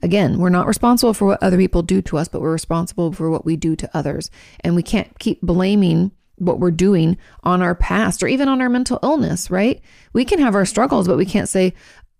Again, 0.00 0.38
we're 0.38 0.48
not 0.48 0.66
responsible 0.66 1.12
for 1.12 1.26
what 1.26 1.42
other 1.42 1.58
people 1.58 1.82
do 1.82 2.00
to 2.00 2.16
us, 2.16 2.26
but 2.26 2.40
we're 2.40 2.50
responsible 2.50 3.12
for 3.12 3.30
what 3.30 3.44
we 3.44 3.56
do 3.56 3.76
to 3.76 3.90
others. 3.94 4.30
And 4.60 4.74
we 4.74 4.82
can't 4.82 5.18
keep 5.18 5.42
blaming 5.42 6.12
what 6.36 6.58
we're 6.58 6.70
doing 6.70 7.16
on 7.42 7.62
our 7.62 7.74
past 7.74 8.22
or 8.22 8.26
even 8.26 8.48
on 8.48 8.60
our 8.60 8.68
mental 8.68 8.98
illness, 9.02 9.50
right? 9.50 9.80
We 10.12 10.24
can 10.24 10.38
have 10.40 10.54
our 10.54 10.66
struggles, 10.66 11.06
but 11.06 11.16
we 11.16 11.26
can't 11.26 11.48
say, 11.48 11.74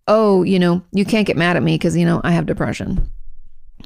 oh, 0.07 0.43
you 0.43 0.59
know, 0.59 0.83
you 0.93 1.05
can't 1.05 1.27
get 1.27 1.37
mad 1.37 1.57
at 1.57 1.63
me 1.63 1.75
because, 1.75 1.97
you 1.97 2.05
know, 2.05 2.21
I 2.25 2.33
have 2.33 2.47
depression. 2.47 3.11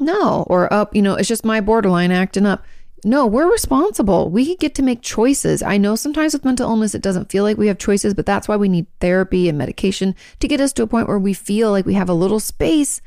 No, 0.01 0.45
or 0.49 0.73
up, 0.73 0.95
you 0.95 1.03
know, 1.03 1.15
it's 1.15 1.29
just 1.29 1.45
my 1.45 1.61
borderline 1.61 2.11
acting 2.11 2.47
up. 2.47 2.65
No, 3.05 3.27
we're 3.27 3.51
responsible. 3.51 4.31
We 4.31 4.57
get 4.57 4.75
to 4.77 4.83
make 4.83 5.01
choices. 5.01 5.63
I 5.63 5.77
know 5.77 5.95
sometimes 5.95 6.33
with 6.33 6.45
mental 6.45 6.69
illness, 6.69 6.95
it 6.95 7.03
doesn't 7.03 7.31
feel 7.31 7.45
like 7.45 7.57
we 7.57 7.69
have 7.69 7.79
choices, 7.79 8.15
but 8.15 8.27
that's 8.27 8.49
why 8.49 8.57
we 8.57 8.69
need 8.69 8.87
therapy 9.01 9.49
and 9.49 9.57
medication 9.57 10.15
to 10.41 10.49
get 10.49 10.61
us 10.61 10.73
to 10.75 10.83
a 10.83 10.87
point 10.87 11.07
where 11.07 11.19
we 11.19 11.33
feel 11.33 11.71
like 11.71 11.87
we 11.87 11.95
have 11.95 12.09
a 12.09 12.15
little 12.15 12.41
space 12.41 13.01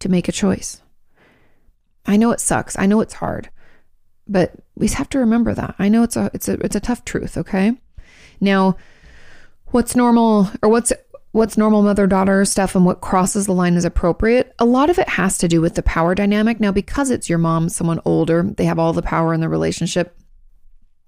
to 0.00 0.08
make 0.08 0.28
a 0.28 0.32
choice. 0.32 0.82
I 2.06 2.16
know 2.16 2.32
it 2.32 2.40
sucks. 2.40 2.78
I 2.78 2.86
know 2.86 3.00
it's 3.00 3.14
hard, 3.14 3.48
but 4.26 4.52
we 4.76 4.88
have 4.88 5.08
to 5.10 5.18
remember 5.18 5.54
that. 5.54 5.74
I 5.78 5.88
know 5.88 6.02
it's 6.02 6.16
a 6.16 6.30
it's 6.34 6.48
a 6.48 6.54
it's 6.54 6.76
a 6.76 6.80
tough 6.80 7.04
truth. 7.04 7.36
Okay, 7.36 7.72
now 8.40 8.76
what's 9.66 9.96
normal 9.96 10.50
or 10.62 10.68
what's 10.68 10.92
what's 11.32 11.58
normal 11.58 11.82
mother 11.82 12.06
daughter 12.06 12.44
stuff 12.44 12.76
and 12.76 12.84
what 12.84 13.00
crosses 13.00 13.46
the 13.46 13.52
line 13.52 13.74
is 13.74 13.84
appropriate, 13.84 14.54
a 14.60 14.64
lot 14.64 14.88
of 14.88 15.00
it 15.00 15.08
has 15.08 15.36
to 15.36 15.48
do 15.48 15.60
with 15.60 15.74
the 15.74 15.82
power 15.82 16.14
dynamic. 16.14 16.60
Now, 16.60 16.70
because 16.70 17.10
it's 17.10 17.28
your 17.28 17.38
mom, 17.38 17.68
someone 17.68 18.00
older, 18.04 18.44
they 18.44 18.66
have 18.66 18.78
all 18.78 18.92
the 18.92 19.02
power 19.02 19.34
in 19.34 19.40
the 19.40 19.48
relationship. 19.48 20.16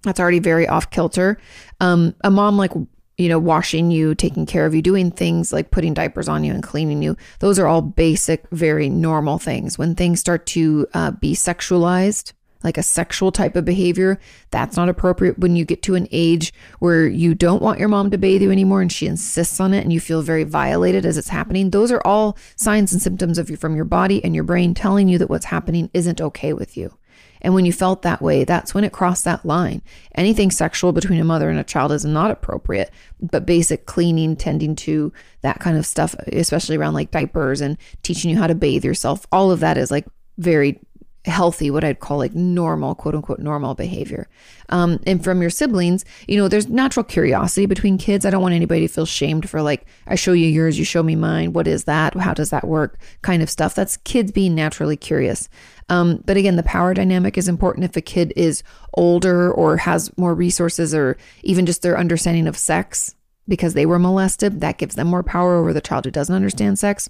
That's 0.03 0.19
already 0.19 0.39
very 0.39 0.67
off 0.67 0.89
kilter. 0.89 1.37
Um, 1.79 2.13
a 2.25 2.29
mom 2.29 2.57
like 2.57 2.73
you 3.17 3.29
know, 3.29 3.39
washing 3.39 3.89
you, 3.89 4.13
taking 4.13 4.45
care 4.45 4.65
of 4.65 4.75
you, 4.75 4.81
doing 4.81 5.09
things 5.09 5.51
like 5.51 5.71
putting 5.71 5.93
diapers 5.93 6.27
on 6.27 6.43
you 6.43 6.53
and 6.53 6.61
cleaning 6.61 7.01
you. 7.01 7.17
Those 7.39 7.57
are 7.57 7.65
all 7.65 7.81
basic, 7.81 8.47
very 8.51 8.89
normal 8.89 9.39
things. 9.39 9.77
When 9.77 9.95
things 9.95 10.19
start 10.19 10.45
to 10.47 10.87
uh, 10.93 11.11
be 11.11 11.33
sexualized, 11.33 12.33
like 12.63 12.77
a 12.77 12.83
sexual 12.83 13.31
type 13.31 13.55
of 13.55 13.65
behavior, 13.65 14.19
that's 14.51 14.77
not 14.77 14.89
appropriate 14.89 15.39
when 15.39 15.55
you 15.55 15.65
get 15.65 15.83
to 15.83 15.95
an 15.95 16.07
age 16.11 16.53
where 16.79 17.07
you 17.07 17.35
don't 17.35 17.61
want 17.61 17.79
your 17.79 17.89
mom 17.89 18.11
to 18.11 18.17
bathe 18.17 18.41
you 18.41 18.51
anymore 18.51 18.81
and 18.81 18.91
she 18.91 19.07
insists 19.07 19.59
on 19.59 19.73
it 19.73 19.83
and 19.83 19.93
you 19.93 19.99
feel 19.99 20.21
very 20.21 20.43
violated 20.43 21.05
as 21.05 21.17
it's 21.17 21.29
happening. 21.29 21.69
Those 21.69 21.91
are 21.91 22.01
all 22.05 22.37
signs 22.55 22.93
and 22.93 23.01
symptoms 23.01 23.37
of 23.37 23.49
you 23.49 23.57
from 23.57 23.75
your 23.75 23.85
body 23.85 24.23
and 24.23 24.33
your 24.33 24.43
brain 24.43 24.73
telling 24.73 25.07
you 25.07 25.17
that 25.17 25.29
what's 25.29 25.45
happening 25.45 25.89
isn't 25.93 26.21
okay 26.21 26.53
with 26.53 26.77
you. 26.77 26.97
And 27.41 27.53
when 27.53 27.65
you 27.65 27.73
felt 27.73 28.01
that 28.01 28.21
way, 28.21 28.43
that's 28.43 28.73
when 28.73 28.83
it 28.83 28.91
crossed 28.91 29.23
that 29.25 29.45
line. 29.45 29.81
Anything 30.15 30.51
sexual 30.51 30.91
between 30.91 31.19
a 31.19 31.25
mother 31.25 31.49
and 31.49 31.59
a 31.59 31.63
child 31.63 31.91
is 31.91 32.05
not 32.05 32.31
appropriate, 32.31 32.91
but 33.21 33.45
basic 33.45 33.85
cleaning, 33.85 34.35
tending 34.35 34.75
to 34.77 35.13
that 35.41 35.59
kind 35.59 35.77
of 35.77 35.85
stuff, 35.85 36.15
especially 36.31 36.77
around 36.77 36.93
like 36.93 37.11
diapers 37.11 37.61
and 37.61 37.77
teaching 38.01 38.31
you 38.31 38.37
how 38.37 38.47
to 38.47 38.55
bathe 38.55 38.83
yourself, 38.83 39.27
all 39.31 39.51
of 39.51 39.59
that 39.59 39.77
is 39.77 39.91
like 39.91 40.07
very 40.37 40.79
healthy, 41.27 41.69
what 41.69 41.83
I'd 41.83 41.99
call 41.99 42.17
like 42.17 42.33
normal, 42.33 42.95
quote 42.95 43.15
unquote, 43.15 43.39
normal 43.39 43.75
behavior. 43.75 44.27
Um, 44.69 44.99
and 45.05 45.23
from 45.23 45.41
your 45.41 45.49
siblings, 45.49 46.03
you 46.27 46.37
know, 46.37 46.47
there's 46.47 46.67
natural 46.67 47.03
curiosity 47.03 47.65
between 47.65 47.97
kids. 47.97 48.25
I 48.25 48.29
don't 48.29 48.41
want 48.41 48.55
anybody 48.55 48.87
to 48.87 48.93
feel 48.93 49.05
shamed 49.05 49.49
for 49.49 49.61
like, 49.61 49.85
I 50.07 50.15
show 50.15 50.33
you 50.33 50.47
yours, 50.47 50.79
you 50.79 50.85
show 50.85 51.03
me 51.03 51.15
mine. 51.15 51.53
What 51.53 51.67
is 51.67 51.85
that? 51.85 52.15
How 52.15 52.33
does 52.33 52.49
that 52.49 52.67
work? 52.67 52.99
Kind 53.21 53.43
of 53.43 53.49
stuff. 53.49 53.75
That's 53.75 53.97
kids 53.97 54.31
being 54.31 54.55
naturally 54.55 54.97
curious. 54.97 55.49
Um, 55.89 56.23
but 56.25 56.37
again, 56.37 56.55
the 56.55 56.63
power 56.63 56.93
dynamic 56.93 57.37
is 57.37 57.47
important 57.47 57.85
if 57.85 57.95
a 57.95 58.01
kid 58.01 58.33
is 58.35 58.63
older 58.95 59.51
or 59.51 59.77
has 59.77 60.15
more 60.17 60.33
resources 60.33 60.93
or 60.93 61.17
even 61.43 61.65
just 61.65 61.81
their 61.81 61.97
understanding 61.97 62.47
of 62.47 62.57
sex 62.57 63.15
because 63.47 63.73
they 63.73 63.85
were 63.85 63.99
molested. 63.99 64.61
That 64.61 64.77
gives 64.77 64.95
them 64.95 65.07
more 65.07 65.23
power 65.23 65.55
over 65.55 65.73
the 65.73 65.81
child 65.81 66.05
who 66.05 66.11
doesn't 66.11 66.35
understand 66.35 66.79
sex. 66.79 67.09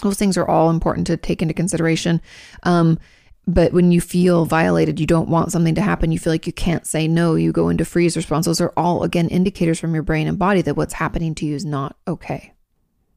Those 0.00 0.18
things 0.18 0.36
are 0.36 0.48
all 0.48 0.70
important 0.70 1.06
to 1.08 1.16
take 1.16 1.42
into 1.42 1.54
consideration. 1.54 2.20
Um, 2.62 2.98
but 3.46 3.72
when 3.72 3.90
you 3.90 4.00
feel 4.00 4.44
violated, 4.44 5.00
you 5.00 5.06
don't 5.06 5.28
want 5.28 5.50
something 5.50 5.74
to 5.74 5.80
happen, 5.80 6.12
you 6.12 6.18
feel 6.18 6.32
like 6.32 6.46
you 6.46 6.52
can't 6.52 6.86
say 6.86 7.08
no, 7.08 7.34
you 7.34 7.52
go 7.52 7.68
into 7.68 7.84
freeze 7.84 8.16
response. 8.16 8.46
Those 8.46 8.60
are 8.60 8.72
all, 8.76 9.02
again, 9.02 9.28
indicators 9.28 9.80
from 9.80 9.94
your 9.94 10.02
brain 10.02 10.28
and 10.28 10.38
body 10.38 10.62
that 10.62 10.76
what's 10.76 10.94
happening 10.94 11.34
to 11.36 11.46
you 11.46 11.54
is 11.54 11.64
not 11.64 11.96
okay. 12.06 12.52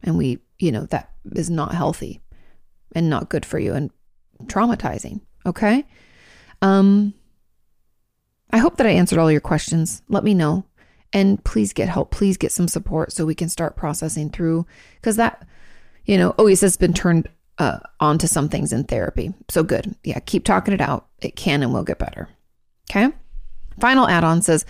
And 0.02 0.18
we, 0.18 0.40
you 0.60 0.72
know, 0.72 0.86
that 0.88 1.12
is 1.36 1.50
not 1.50 1.76
healthy 1.76 2.22
and 2.96 3.10
not 3.10 3.30
good 3.30 3.46
for 3.46 3.60
you 3.60 3.74
and 3.74 3.92
traumatizing. 4.46 5.22
Okay. 5.46 5.86
Um, 6.62 7.14
I 8.52 8.58
hope 8.58 8.78
that 8.78 8.88
I 8.88 8.92
answered 8.92 9.20
all 9.20 9.32
your 9.32 9.42
questions. 9.42 10.02
Let 10.10 10.24
me 10.24 10.34
know. 10.34 10.66
And 11.12 11.44
please 11.44 11.74
get 11.74 11.90
help. 11.90 12.12
Please 12.12 12.38
get 12.38 12.52
some 12.52 12.68
support 12.68 13.12
so 13.12 13.26
we 13.26 13.36
can 13.36 13.50
start 13.50 13.76
processing 13.76 14.30
through 14.30 14.66
because 14.96 15.16
that 15.18 15.46
you 16.06 16.18
know, 16.18 16.34
oh, 16.38 16.46
he 16.46 16.56
says 16.56 16.78
been 16.78 16.94
turned 16.94 17.30
uh, 17.58 17.80
onto 18.00 18.28
some 18.28 18.50
things 18.50 18.74
in 18.74 18.84
therapy. 18.84 19.34
So 19.50 19.64
good. 19.64 19.96
Yeah, 20.04 20.20
keep 20.20 20.44
talking 20.44 20.74
it 20.74 20.82
out. 20.82 21.08
It 21.22 21.36
can 21.36 21.64
and 21.64 21.74
will 21.74 21.84
get 21.84 22.00
better. 22.00 22.30
Okay. 22.90 23.10
Final 23.80 24.08
add 24.08 24.24
on 24.24 24.42
says, 24.42 24.66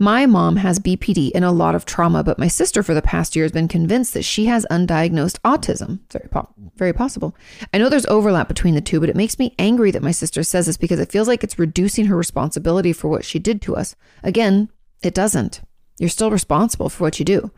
my 0.00 0.26
mom 0.26 0.56
has 0.56 0.78
BPD 0.78 1.32
and 1.34 1.44
a 1.44 1.50
lot 1.50 1.74
of 1.74 1.84
trauma, 1.84 2.22
but 2.22 2.38
my 2.38 2.46
sister 2.46 2.84
for 2.84 2.94
the 2.94 3.02
past 3.02 3.34
year 3.34 3.44
has 3.44 3.50
been 3.50 3.66
convinced 3.66 4.14
that 4.14 4.22
she 4.22 4.44
has 4.46 4.64
undiagnosed 4.70 5.40
autism. 5.40 5.98
Very, 6.12 6.28
po- 6.30 6.48
very 6.76 6.92
possible. 6.92 7.34
I 7.74 7.78
know 7.78 7.88
there's 7.88 8.06
overlap 8.06 8.46
between 8.46 8.76
the 8.76 8.80
two, 8.80 9.00
but 9.00 9.08
it 9.08 9.16
makes 9.16 9.40
me 9.40 9.56
angry 9.58 9.90
that 9.90 10.02
my 10.02 10.12
sister 10.12 10.44
says 10.44 10.66
this 10.66 10.76
because 10.76 11.00
it 11.00 11.10
feels 11.10 11.26
like 11.26 11.42
it's 11.42 11.58
reducing 11.58 12.06
her 12.06 12.16
responsibility 12.16 12.92
for 12.92 13.08
what 13.08 13.24
she 13.24 13.40
did 13.40 13.60
to 13.62 13.74
us. 13.74 13.96
Again, 14.22 14.70
it 15.02 15.14
doesn't. 15.14 15.62
You're 15.98 16.08
still 16.08 16.30
responsible 16.30 16.88
for 16.88 17.02
what 17.02 17.18
you 17.18 17.24
do. 17.24 17.50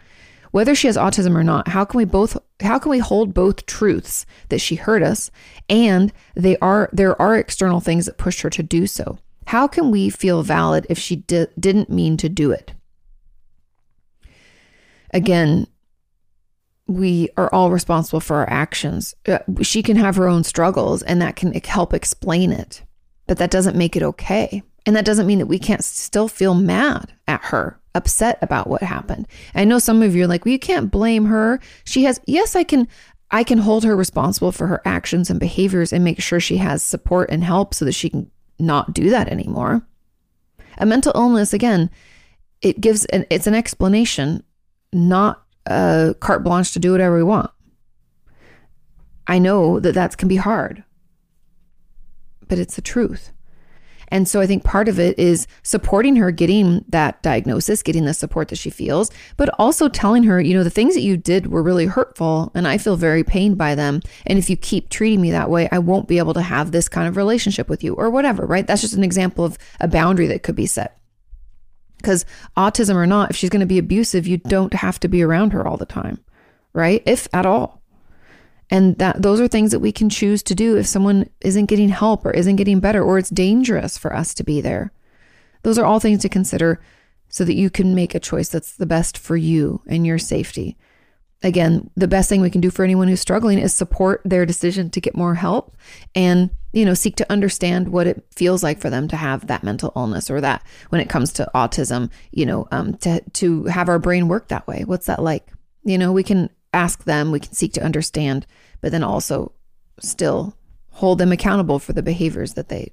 Whether 0.51 0.75
she 0.75 0.89
has 0.89 0.97
autism 0.97 1.37
or 1.37 1.45
not, 1.45 1.69
how 1.69 1.85
can 1.85 1.99
we 1.99 2.05
both 2.05 2.37
how 2.61 2.79
can 2.79 2.91
we 2.91 2.99
hold 2.99 3.35
both 3.35 3.67
truths 3.67 4.27
that 4.49 4.61
she 4.61 4.75
hurt 4.75 5.03
us 5.03 5.31
and 5.69 6.13
they 6.35 6.57
are 6.59 6.91
there 6.93 7.21
are 7.21 7.37
external 7.37 7.81
things 7.81 8.07
that 8.07 8.19
pushed 8.19 8.43
her 8.43 8.51
to 8.51 8.63
do 8.63 8.87
so? 8.87 9.19
How 9.47 9.67
can 9.67 9.91
we 9.91 10.11
feel 10.11 10.43
valid 10.43 10.87
if 10.89 10.99
she 10.99 11.17
di- 11.17 11.47
didn't 11.59 11.91
mean 11.91 12.17
to 12.19 12.29
do 12.29 12.51
it? 12.51 12.73
Again, 15.13 15.67
we 16.87 17.29
are 17.37 17.53
all 17.53 17.71
responsible 17.71 18.21
for 18.21 18.37
our 18.37 18.51
actions. 18.51 19.15
Uh, 19.27 19.39
she 19.63 19.83
can 19.83 19.97
have 19.97 20.17
her 20.17 20.29
own 20.29 20.45
struggles 20.45 21.03
and 21.03 21.23
that 21.23 21.37
can 21.37 21.53
help 21.53 21.95
explain 21.95 22.53
it, 22.53 22.83
but 23.27 23.39
that 23.39 23.51
doesn't 23.51 23.77
make 23.77 23.97
it 23.97 24.03
okay. 24.03 24.63
And 24.87 24.97
that 24.97 25.05
doesn't 25.05 25.27
mean 25.27 25.39
that 25.39 25.47
we 25.47 25.59
can't 25.59 25.85
still 25.85 26.27
feel 26.27 26.55
mad 26.55 27.13
at 27.29 27.43
her 27.45 27.80
upset 27.95 28.39
about 28.43 28.69
what 28.69 28.83
happened. 28.83 29.27
I 29.55 29.65
know 29.65 29.79
some 29.79 30.03
of 30.03 30.15
you 30.15 30.25
are 30.25 30.29
like, 30.29 30.45
well, 30.45 30.53
you 30.53 30.59
can't 30.59 30.91
blame 30.91 31.27
her. 31.27 31.61
She 31.85 32.05
has, 32.05 32.21
yes, 32.27 32.57
I 32.57 32.65
can. 32.65 32.89
I 33.33 33.45
can 33.45 33.59
hold 33.59 33.85
her 33.85 33.95
responsible 33.95 34.51
for 34.51 34.67
her 34.67 34.83
actions 34.85 35.31
and 35.31 35.39
behaviors 35.39 35.93
and 35.93 36.03
make 36.03 36.21
sure 36.21 36.41
she 36.41 36.57
has 36.57 36.83
support 36.83 37.31
and 37.31 37.45
help 37.45 37.75
so 37.75 37.85
that 37.85 37.93
she 37.93 38.11
can 38.11 38.29
not 38.59 38.93
do 38.93 39.09
that 39.11 39.29
anymore. 39.29 39.83
A 40.79 40.87
mental 40.87 41.13
illness, 41.15 41.53
again, 41.53 41.91
it 42.61 42.81
gives 42.81 43.05
an 43.07 43.27
it's 43.31 43.47
an 43.47 43.55
explanation, 43.55 44.43
not 44.93 45.45
a 45.67 46.17
carte 46.19 46.43
blanche 46.43 46.73
to 46.73 46.81
do 46.81 46.91
whatever 46.91 47.17
we 47.17 47.23
want. 47.23 47.51
I 49.27 49.39
know 49.39 49.79
that 49.79 49.95
that 49.95 50.17
can 50.17 50.27
be 50.27 50.37
hard, 50.37 50.83
but 52.49 52.59
it's 52.59 52.75
the 52.75 52.83
truth. 52.83 53.33
And 54.11 54.29
so 54.29 54.41
I 54.41 54.47
think 54.47 54.65
part 54.65 54.89
of 54.89 54.99
it 54.99 55.19
is 55.19 55.47
supporting 55.63 56.17
her 56.17 56.31
getting 56.31 56.85
that 56.89 57.23
diagnosis, 57.23 57.83
getting 57.83 58.05
the 58.05 58.15
support 58.15 58.49
that 58.49 58.57
she 58.57 58.71
feels, 58.71 59.11
but 59.37 59.49
also 59.59 59.89
telling 59.89 60.25
her, 60.25 60.41
you 60.41 60.55
know, 60.55 60.65
the 60.65 60.71
things 60.71 60.95
that 60.95 61.03
you 61.03 61.17
did 61.17 61.47
were 61.49 61.63
really 61.63 61.87
hurtful 61.87 62.51
and 62.55 62.67
I 62.67 62.79
feel 62.79 62.97
very 62.97 63.25
pained 63.25 63.59
by 63.59 63.75
them. 63.75 64.01
And 64.27 64.39
if 64.39 64.51
you 64.51 64.57
keep 64.57 64.89
treating 64.89 65.21
me 65.21 65.31
that 65.31 65.51
way, 65.51 65.69
I 65.71 65.79
won't 65.79 66.09
be 66.09 66.19
able 66.19 66.35
to 66.35 66.43
have 66.43 66.73
this 66.73 66.89
kind 66.89 67.09
of 67.09 67.17
relationship 67.17 67.69
with 67.69 67.85
you 67.85 67.95
or 67.95 68.11
whatever, 68.11 68.47
right? 68.47 68.67
That's 68.67 68.83
just 68.83 68.95
an 68.95 69.05
example 69.05 69.45
of 69.45 69.59
a 69.81 69.89
boundary 69.89 70.27
that 70.29 70.43
could 70.43 70.57
be 70.57 70.67
set. 70.67 70.97
Because 71.99 72.25
autism 72.57 72.95
or 72.95 73.07
not, 73.07 73.31
if 73.31 73.37
she's 73.37 73.51
going 73.51 73.61
to 73.61 73.67
be 73.67 73.79
abusive, 73.79 74.27
you 74.27 74.39
don't 74.39 74.73
have 74.73 74.99
to 75.01 75.09
be 75.09 75.23
around 75.23 75.53
her 75.53 75.67
all 75.67 75.77
the 75.77 75.85
time, 75.85 76.19
right? 76.73 77.03
If 77.05 77.29
at 77.35 77.45
all. 77.45 77.80
And 78.71 78.97
that 78.99 79.21
those 79.21 79.41
are 79.41 79.49
things 79.49 79.73
that 79.73 79.81
we 79.81 79.93
can 79.93 80.09
choose 80.09 80.43
to 80.45 80.55
do 80.55 80.77
if 80.77 80.87
someone 80.87 81.29
isn't 81.41 81.67
getting 81.67 81.89
help 81.89 82.25
or 82.25 82.31
isn't 82.31 82.57
getting 82.57 82.81
better 82.81 83.03
or 83.03 83.19
it's 83.19 83.31
dangerous 83.31 83.99
for 83.99 84.15
us 84.15 84.33
to 84.35 84.45
be 84.45 84.61
there. 84.61 84.93
Those 85.63 85.79
are 85.79 85.85
all 85.85 86.01
things 86.01 86.23
to 86.23 86.29
consider 86.29 86.81
so 87.29 87.45
that 87.45 87.55
you 87.55 87.69
can 87.71 87.95
make 87.95 88.15
a 88.15 88.21
choice 88.21 88.49
that's 88.49 88.77
the 88.77 88.87
best 88.87 89.19
for 89.19 89.37
you 89.37 89.83
and 89.87 90.07
your 90.07 90.19
safety. 90.19 90.77
Again, 91.43 91.91
the 91.97 92.09
best 92.09 92.29
thing 92.29 92.43
we 92.43 92.51
can 92.51 92.61
do 92.61 92.71
for 92.71 92.85
anyone 92.85 93.09
who's 93.09 93.21
struggling 93.21 93.59
is 93.59 93.73
support 93.73 94.21
their 94.25 94.45
decision 94.45 94.91
to 94.91 95.01
get 95.01 95.17
more 95.17 95.35
help 95.35 95.75
and, 96.15 96.51
you 96.73 96.85
know, 96.85 96.93
seek 96.93 97.17
to 97.17 97.33
understand 97.33 97.89
what 97.89 98.07
it 98.07 98.23
feels 98.31 98.63
like 98.63 98.79
for 98.79 98.91
them 98.91 99.09
to 99.09 99.17
have 99.17 99.47
that 99.47 99.65
mental 99.65 99.93
illness 99.97 100.31
or 100.31 100.41
that 100.43 100.63
when 100.91 101.01
it 101.01 101.09
comes 101.09 101.33
to 101.33 101.51
autism, 101.55 102.11
you 102.31 102.45
know, 102.45 102.69
um, 102.73 102.95
to, 102.99 103.23
to 103.33 103.65
have 103.65 103.89
our 103.89 103.99
brain 103.99 104.29
work 104.29 104.49
that 104.49 104.67
way. 104.67 104.85
What's 104.85 105.07
that 105.07 105.23
like? 105.23 105.49
You 105.83 105.97
know, 105.97 106.13
we 106.13 106.23
can 106.23 106.51
ask 106.73 107.05
them, 107.05 107.31
we 107.31 107.41
can 107.41 107.53
seek 107.53 107.73
to 107.75 107.83
understand, 107.83 108.47
but 108.81 108.93
then 108.93 109.03
also 109.03 109.53
still 110.01 110.57
hold 110.91 111.19
them 111.19 111.33
accountable 111.33 111.79
for 111.79 111.93
the 111.93 112.03
behaviors 112.03 112.55
that 112.55 112.69
they 112.69 112.93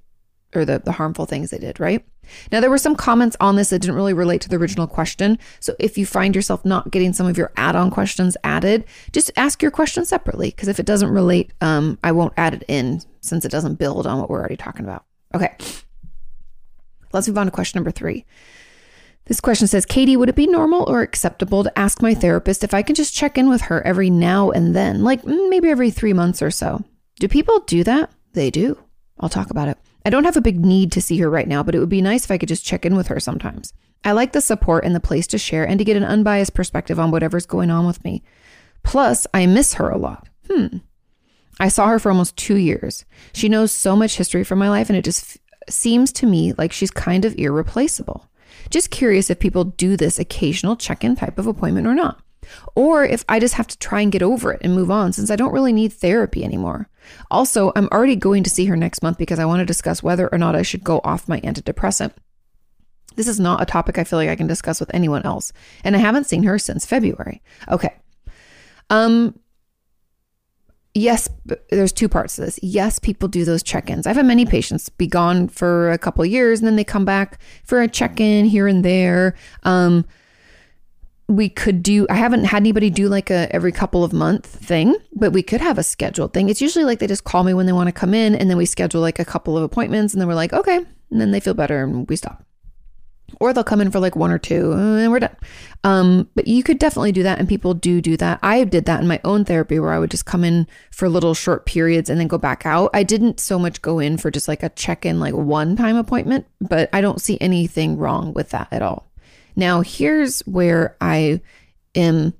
or 0.56 0.64
the, 0.64 0.80
the 0.80 0.94
harmful 0.94 1.26
things 1.26 1.50
they 1.50 1.58
did, 1.58 1.80
right? 1.80 2.06
Now, 2.52 2.60
there 2.60 2.70
were 2.70 2.78
some 2.78 2.96
comments 2.96 3.36
on 3.40 3.56
this 3.56 3.70
that 3.70 3.80
didn't 3.80 3.96
really 3.96 4.14
relate 4.14 4.42
to 4.42 4.50
the 4.50 4.56
original 4.56 4.88
question. 4.88 5.38
So 5.60 5.76
if 5.80 5.98
you 5.98 6.06
find 6.06 6.36
yourself 6.36 6.64
not 6.64 6.92
getting 6.92 7.14
some 7.14 7.28
of 7.28 7.38
your 7.38 7.52
add 7.58 7.76
on 7.76 7.92
questions 7.92 8.38
added, 8.44 8.86
just 9.12 9.32
ask 9.36 9.62
your 9.62 9.72
question 9.72 10.06
separately. 10.06 10.50
Because 10.50 10.68
if 10.68 10.80
it 10.80 10.86
doesn't 10.86 11.10
relate, 11.10 11.52
um, 11.62 12.00
I 12.04 12.12
won't 12.12 12.34
add 12.38 12.54
it 12.54 12.64
in 12.68 13.02
since 13.22 13.46
it 13.46 13.52
doesn't 13.52 13.76
build 13.76 14.08
on 14.08 14.20
what 14.20 14.30
we're 14.30 14.40
already 14.40 14.58
talking 14.58 14.86
about. 14.86 15.06
Okay. 15.34 15.56
Let's 17.14 17.28
move 17.28 17.38
on 17.38 17.46
to 17.48 17.52
question 17.52 17.78
number 17.78 17.92
three. 17.92 18.26
This 19.28 19.42
question 19.42 19.68
says, 19.68 19.86
Kati, 19.86 20.16
would 20.16 20.30
it 20.30 20.36
be 20.36 20.48
normal 20.48 20.90
or 20.90 21.02
acceptable 21.02 21.64
to 21.64 21.80
ask 21.80 22.02
my 22.02 22.14
therapist 22.14 22.64
if 22.64 22.74
I 22.74 22.82
can 22.82 22.96
just 22.96 23.14
check 23.14 23.38
in 23.38 23.50
with 23.50 23.62
her 23.62 23.86
every 23.86 24.10
now 24.10 24.52
and 24.52 24.74
then, 24.76 25.04
like 25.04 25.22
mm, 25.24 25.50
maybe 25.50 25.70
every 25.70 25.92
three 25.92 26.14
months 26.14 26.42
or 26.42 26.50
so? 26.50 26.84
Do 27.20 27.28
people 27.28 27.60
do 27.62 27.84
that? 27.84 28.10
They 28.34 28.50
do. 28.50 28.78
I'll 29.20 29.30
talk 29.30 29.50
about 29.50 29.68
it. 29.68 29.78
I 30.06 30.10
don't 30.10 30.24
have 30.24 30.38
a 30.38 30.42
big 30.42 30.64
need 30.64 30.94
to 30.94 31.02
see 31.02 31.18
her 31.18 31.30
right 31.30 31.48
now, 31.48 31.62
but 31.62 31.76
it 31.76 31.80
would 31.80 31.90
be 31.90 32.02
nice 32.02 32.24
if 32.24 32.32
I 32.32 32.38
could 32.38 32.48
just 32.48 32.66
check 32.66 32.86
in 32.86 32.96
with 32.96 33.08
her 33.08 33.20
sometimes. 33.20 33.74
I 34.06 34.14
like 34.14 34.32
the 34.32 34.40
support 34.40 34.86
and 34.86 34.96
the 34.96 35.02
place 35.02 35.28
to 35.28 35.38
share 35.38 35.68
and 35.68 35.78
to 35.80 35.84
get 35.84 35.98
an 35.98 36.04
unbiased 36.04 36.54
perspective 36.54 36.98
on 36.98 37.12
whatever's 37.12 37.46
going 37.46 37.70
on 37.70 37.86
with 37.86 38.04
me. 38.06 38.24
Plus, 38.84 39.28
I 39.34 39.46
miss 39.46 39.74
her 39.74 39.90
a 39.90 39.98
lot. 39.98 40.30
Hmm. 40.50 40.78
I 41.60 41.68
saw 41.68 41.88
her 41.88 42.00
for 42.00 42.10
almost 42.10 42.38
two 42.38 42.56
years. 42.56 43.04
She 43.34 43.50
knows 43.50 43.74
so 43.74 43.96
much 43.96 44.16
history 44.16 44.46
from 44.46 44.60
my 44.60 44.70
life, 44.70 44.90
and 44.90 44.98
it 44.98 45.04
just 45.04 45.24
f- 45.36 45.74
seems 45.74 46.14
to 46.14 46.26
me 46.28 46.54
like 46.54 46.72
she's 46.72 46.92
kind 46.92 47.26
of 47.26 47.36
irreplaceable. 47.38 48.30
Just 48.70 48.92
curious 48.92 49.30
if 49.30 49.40
people 49.40 49.64
do 49.64 49.96
this 49.96 50.20
occasional 50.20 50.76
check 50.76 51.04
in 51.04 51.16
type 51.16 51.38
of 51.38 51.48
appointment 51.48 51.88
or 51.88 51.96
not. 51.96 52.22
Or 52.76 53.04
if 53.04 53.26
I 53.28 53.40
just 53.40 53.56
have 53.56 53.68
to 53.68 53.78
try 53.78 54.02
and 54.02 54.12
get 54.12 54.22
over 54.22 54.54
it 54.54 54.62
and 54.64 54.74
move 54.74 54.92
on 54.92 55.14
since 55.14 55.30
I 55.30 55.36
don't 55.36 55.52
really 55.52 55.74
need 55.74 55.94
therapy 55.94 56.44
anymore. 56.44 56.90
Also, 57.32 57.72
I'm 57.76 57.88
already 57.92 58.16
going 58.16 58.44
to 58.44 58.50
see 58.50 58.66
her 58.66 58.76
next 58.76 59.04
month 59.04 59.18
because 59.18 59.40
I 59.40 59.46
want 59.46 59.60
to 59.60 59.66
discuss 59.66 60.04
whether 60.04 60.30
or 60.32 60.38
not 60.38 60.56
I 60.56 60.62
should 60.62 60.84
go 60.84 61.02
off 61.04 61.28
my 61.28 61.42
antidepressant. 61.42 62.14
This 63.16 63.28
is 63.28 63.40
not 63.40 63.62
a 63.62 63.66
topic 63.66 63.98
I 63.98 64.04
feel 64.04 64.20
like 64.20 64.30
I 64.30 64.36
can 64.36 64.48
discuss 64.48 64.80
with 64.80 64.94
anyone 64.94 65.24
else, 65.24 65.52
and 65.84 65.96
I 65.96 66.00
haven't 66.00 66.26
seen 66.26 66.44
her 66.44 66.60
since 66.60 66.86
February. 66.86 67.42
Okay. 67.68 67.96
Um 68.90 69.40
yes, 70.98 71.30
there's 71.70 71.94
two 71.94 72.10
parts 72.10 72.36
to 72.36 72.42
this. 72.42 72.60
Yes, 72.62 73.00
people 73.00 73.28
do 73.28 73.46
those 73.46 73.64
check-ins. 73.64 74.08
I've 74.08 74.16
had 74.16 74.26
many 74.26 74.46
patients 74.46 74.90
be 74.90 75.08
gone 75.08 75.48
for 75.48 75.92
a 75.92 75.98
couple 75.98 76.26
years 76.26 76.60
and 76.60 76.68
then 76.68 76.76
they 76.76 76.84
come 76.84 77.06
back 77.06 77.40
for 77.64 77.82
a 77.82 77.88
check-in 77.88 78.46
here 78.46 78.68
and 78.68 78.84
there. 78.84 79.36
Um, 79.64 80.06
we 81.30 81.50
could 81.50 81.84
do 81.84 82.08
i 82.10 82.14
haven't 82.14 82.46
had 82.46 82.62
anybody 82.62 82.90
do 82.90 83.10
like 83.10 83.30
a 83.30 83.54
every 83.54 83.72
couple 83.74 84.02
of 84.02 84.14
month 84.14 84.46
thing 84.46 84.96
but 85.14 85.34
we 85.34 85.44
could 85.44 85.60
have 85.60 85.78
a 85.78 85.84
scheduled 85.84 86.34
thing 86.34 86.48
it's 86.48 86.62
usually 86.62 86.86
like 86.86 87.00
they 87.00 87.08
just 87.08 87.26
call 87.26 87.44
me 87.44 87.54
when 87.54 87.66
they 87.66 87.74
want 87.74 87.88
to 87.88 87.92
come 87.92 88.14
in 88.14 88.34
and 88.34 88.50
then 88.50 88.56
we 88.56 88.66
schedule 88.66 89.02
like 89.02 89.20
a 89.20 89.26
couple 89.26 89.58
of 89.58 89.64
appointments 89.64 90.14
and 90.14 90.22
then 90.22 90.28
we're 90.30 90.36
like 90.36 90.54
okay 90.54 90.78
and 90.78 91.22
then 91.22 91.32
they 91.32 91.42
feel 91.42 91.54
better 91.54 91.84
and 91.84 92.08
we 92.10 92.16
stop 92.16 92.47
or 93.40 93.54
they'll 93.54 93.64
come 93.64 93.82
in 93.82 93.92
for 93.92 94.00
like 94.00 94.16
one 94.16 94.32
or 94.32 94.38
two 94.38 94.72
and 94.72 95.12
we're 95.12 95.20
done. 95.20 95.36
Um, 95.84 96.30
but 96.36 96.48
you 96.48 96.64
could 96.64 96.80
definitely 96.80 97.12
do 97.12 97.24
that, 97.24 97.40
and 97.40 97.48
people 97.48 97.74
do 97.74 98.02
do 98.02 98.18
that. 98.18 98.40
I 98.42 98.64
did 98.64 98.86
that 98.86 99.02
in 99.02 99.08
my 99.08 99.22
own 99.24 99.46
therapy 99.46 99.80
where 99.80 99.92
I 99.92 100.00
would 100.00 100.12
just 100.12 100.26
come 100.26 100.44
in 100.44 100.68
for 100.92 101.08
little 101.08 101.34
short 101.34 101.66
periods 101.66 102.10
and 102.10 102.20
then 102.20 102.28
go 102.28 102.38
back 102.38 102.66
out. 102.66 102.90
I 102.94 103.04
didn't 103.04 103.40
so 103.40 103.60
much 103.60 103.82
go 103.82 104.00
in 104.00 104.18
for 104.18 104.32
just 104.32 104.48
like 104.48 104.64
a 104.64 104.70
check 104.70 105.06
in, 105.06 105.20
like 105.20 105.34
one 105.34 105.76
time 105.76 105.96
appointment, 105.96 106.46
but 106.60 106.90
I 106.94 107.02
don't 107.02 107.22
see 107.22 107.38
anything 107.40 107.98
wrong 107.98 108.34
with 108.34 108.50
that 108.50 108.68
at 108.72 108.82
all. 108.82 109.10
Now, 109.56 109.82
here's 109.82 110.42
where 110.42 110.96
I 111.00 111.42
am 111.96 112.34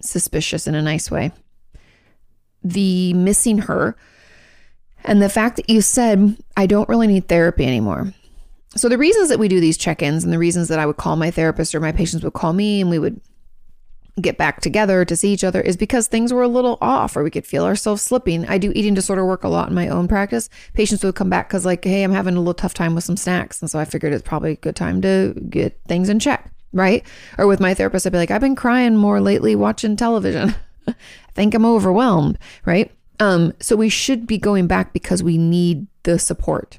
suspicious 0.00 0.66
in 0.66 0.74
a 0.74 0.82
nice 0.82 1.10
way 1.10 1.32
the 2.64 3.12
missing 3.14 3.58
her 3.58 3.96
and 5.04 5.22
the 5.22 5.28
fact 5.28 5.56
that 5.56 5.70
you 5.70 5.80
said, 5.80 6.36
I 6.56 6.66
don't 6.66 6.88
really 6.88 7.06
need 7.06 7.28
therapy 7.28 7.64
anymore. 7.64 8.12
So, 8.78 8.88
the 8.88 8.98
reasons 8.98 9.28
that 9.28 9.38
we 9.38 9.48
do 9.48 9.60
these 9.60 9.76
check 9.76 10.02
ins 10.02 10.22
and 10.22 10.32
the 10.32 10.38
reasons 10.38 10.68
that 10.68 10.78
I 10.78 10.86
would 10.86 10.96
call 10.96 11.16
my 11.16 11.30
therapist 11.30 11.74
or 11.74 11.80
my 11.80 11.92
patients 11.92 12.22
would 12.22 12.32
call 12.32 12.52
me 12.52 12.80
and 12.80 12.88
we 12.88 12.98
would 12.98 13.20
get 14.20 14.36
back 14.36 14.60
together 14.60 15.04
to 15.04 15.16
see 15.16 15.32
each 15.32 15.44
other 15.44 15.60
is 15.60 15.76
because 15.76 16.06
things 16.06 16.32
were 16.32 16.42
a 16.42 16.48
little 16.48 16.78
off 16.80 17.16
or 17.16 17.22
we 17.22 17.30
could 17.30 17.46
feel 17.46 17.64
ourselves 17.64 18.02
slipping. 18.02 18.46
I 18.46 18.58
do 18.58 18.72
eating 18.74 18.94
disorder 18.94 19.24
work 19.24 19.44
a 19.44 19.48
lot 19.48 19.68
in 19.68 19.74
my 19.74 19.88
own 19.88 20.08
practice. 20.08 20.48
Patients 20.74 21.04
would 21.04 21.14
come 21.14 21.30
back 21.30 21.48
because, 21.48 21.64
like, 21.64 21.84
hey, 21.84 22.02
I'm 22.02 22.12
having 22.12 22.34
a 22.34 22.38
little 22.38 22.54
tough 22.54 22.74
time 22.74 22.94
with 22.94 23.04
some 23.04 23.16
snacks. 23.16 23.60
And 23.60 23.70
so 23.70 23.78
I 23.78 23.84
figured 23.84 24.12
it's 24.12 24.26
probably 24.26 24.52
a 24.52 24.56
good 24.56 24.76
time 24.76 25.00
to 25.02 25.34
get 25.48 25.80
things 25.88 26.08
in 26.08 26.18
check, 26.20 26.50
right? 26.72 27.04
Or 27.36 27.46
with 27.46 27.60
my 27.60 27.74
therapist, 27.74 28.06
I'd 28.06 28.12
be 28.12 28.18
like, 28.18 28.30
I've 28.30 28.40
been 28.40 28.56
crying 28.56 28.96
more 28.96 29.20
lately 29.20 29.56
watching 29.56 29.96
television. 29.96 30.54
I 30.86 30.94
think 31.34 31.54
I'm 31.54 31.66
overwhelmed, 31.66 32.38
right? 32.64 32.92
Um, 33.20 33.52
so 33.60 33.74
we 33.74 33.88
should 33.88 34.26
be 34.26 34.38
going 34.38 34.68
back 34.68 34.92
because 34.92 35.22
we 35.22 35.36
need 35.36 35.86
the 36.04 36.18
support 36.18 36.78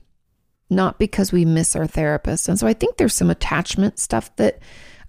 not 0.70 1.00
because 1.00 1.32
we 1.32 1.46
miss 1.46 1.76
our 1.76 1.88
therapist. 1.88 2.48
And 2.48 2.60
so 2.60 2.68
I 2.68 2.74
think 2.74 2.98
there's 2.98 3.14
some 3.14 3.30
attachment 3.30 4.00
stuff 4.00 4.36
that 4.36 4.60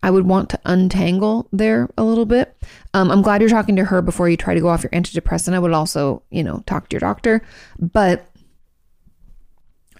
I 0.02 0.10
would 0.10 0.26
want 0.26 0.48
to 0.50 0.60
untangle 0.64 1.48
there 1.52 1.90
a 1.98 2.04
little 2.04 2.24
bit. 2.24 2.56
Um, 2.94 3.10
I'm 3.10 3.22
glad 3.22 3.40
you're 3.40 3.50
talking 3.50 3.76
to 3.76 3.84
her 3.84 4.00
before 4.00 4.28
you 4.28 4.36
try 4.36 4.54
to 4.54 4.60
go 4.60 4.68
off 4.68 4.82
your 4.82 4.90
antidepressant. 4.90 5.52
I 5.52 5.58
would 5.58 5.72
also, 5.72 6.22
you 6.30 6.42
know, 6.42 6.62
talk 6.66 6.88
to 6.88 6.94
your 6.94 7.00
doctor, 7.00 7.42
but 7.78 8.26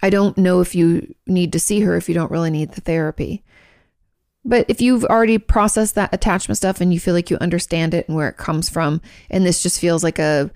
I 0.01 0.09
don't 0.09 0.37
know 0.37 0.61
if 0.61 0.73
you 0.73 1.13
need 1.27 1.53
to 1.53 1.59
see 1.59 1.81
her 1.81 1.95
if 1.95 2.09
you 2.09 2.15
don't 2.15 2.31
really 2.31 2.49
need 2.49 2.71
the 2.71 2.81
therapy. 2.81 3.43
But 4.43 4.65
if 4.67 4.81
you've 4.81 5.05
already 5.05 5.37
processed 5.37 5.93
that 5.95 6.13
attachment 6.13 6.57
stuff 6.57 6.81
and 6.81 6.91
you 6.91 6.99
feel 6.99 7.13
like 7.13 7.29
you 7.29 7.37
understand 7.39 7.93
it 7.93 8.07
and 8.07 8.17
where 8.17 8.27
it 8.29 8.37
comes 8.37 8.69
from, 8.69 9.01
and 9.29 9.45
this 9.45 9.61
just 9.61 9.79
feels 9.79 10.03
like 10.03 10.17
a 10.17 10.49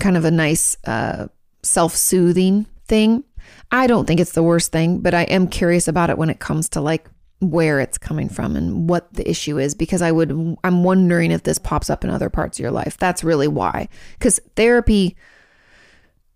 kind 0.00 0.16
of 0.16 0.24
a 0.24 0.30
nice 0.30 0.78
uh, 0.86 1.26
self 1.62 1.94
soothing 1.94 2.64
thing, 2.86 3.22
I 3.70 3.86
don't 3.86 4.06
think 4.06 4.20
it's 4.20 4.32
the 4.32 4.42
worst 4.42 4.72
thing, 4.72 4.98
but 4.98 5.14
I 5.14 5.22
am 5.22 5.48
curious 5.48 5.88
about 5.88 6.10
it 6.10 6.18
when 6.18 6.30
it 6.30 6.40
comes 6.40 6.68
to 6.70 6.80
like 6.80 7.08
where 7.40 7.80
it's 7.80 7.98
coming 7.98 8.28
from 8.28 8.56
and 8.56 8.88
what 8.88 9.12
the 9.12 9.28
issue 9.28 9.58
is 9.58 9.74
because 9.74 10.00
I 10.00 10.10
would 10.10 10.30
I'm 10.64 10.84
wondering 10.84 11.30
if 11.30 11.42
this 11.42 11.58
pops 11.58 11.90
up 11.90 12.02
in 12.02 12.10
other 12.10 12.30
parts 12.30 12.58
of 12.58 12.62
your 12.62 12.70
life. 12.70 12.96
That's 12.96 13.22
really 13.22 13.48
why. 13.48 13.88
Cuz 14.20 14.40
therapy 14.54 15.16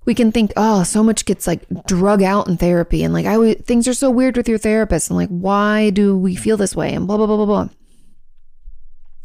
we 0.04 0.14
can 0.14 0.32
think, 0.32 0.52
"Oh, 0.56 0.82
so 0.82 1.02
much 1.02 1.24
gets 1.24 1.46
like 1.46 1.64
drug 1.86 2.22
out 2.22 2.48
in 2.48 2.56
therapy 2.56 3.02
and 3.02 3.14
like 3.14 3.26
I 3.26 3.54
things 3.54 3.88
are 3.88 3.94
so 3.94 4.10
weird 4.10 4.36
with 4.36 4.48
your 4.48 4.58
therapist 4.58 5.10
and 5.10 5.16
like 5.16 5.28
why 5.28 5.90
do 5.90 6.16
we 6.16 6.34
feel 6.34 6.56
this 6.56 6.76
way?" 6.76 6.92
and 6.92 7.06
blah 7.06 7.16
blah 7.16 7.26
blah 7.26 7.36
blah 7.36 7.46
blah. 7.46 7.68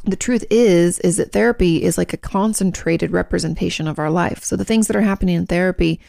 The 0.05 0.15
truth 0.15 0.45
is 0.49 0.99
is 0.99 1.17
that 1.17 1.33
therapy 1.33 1.83
is 1.83 1.97
like 1.97 2.13
a 2.13 2.17
concentrated 2.17 3.11
representation 3.11 3.87
of 3.87 3.99
our 3.99 4.11
life. 4.11 4.43
So 4.43 4.55
the 4.55 4.65
things 4.65 4.87
that 4.87 4.95
are 4.95 5.01
happening 5.01 5.35
in 5.35 5.45
therapy 5.45 5.99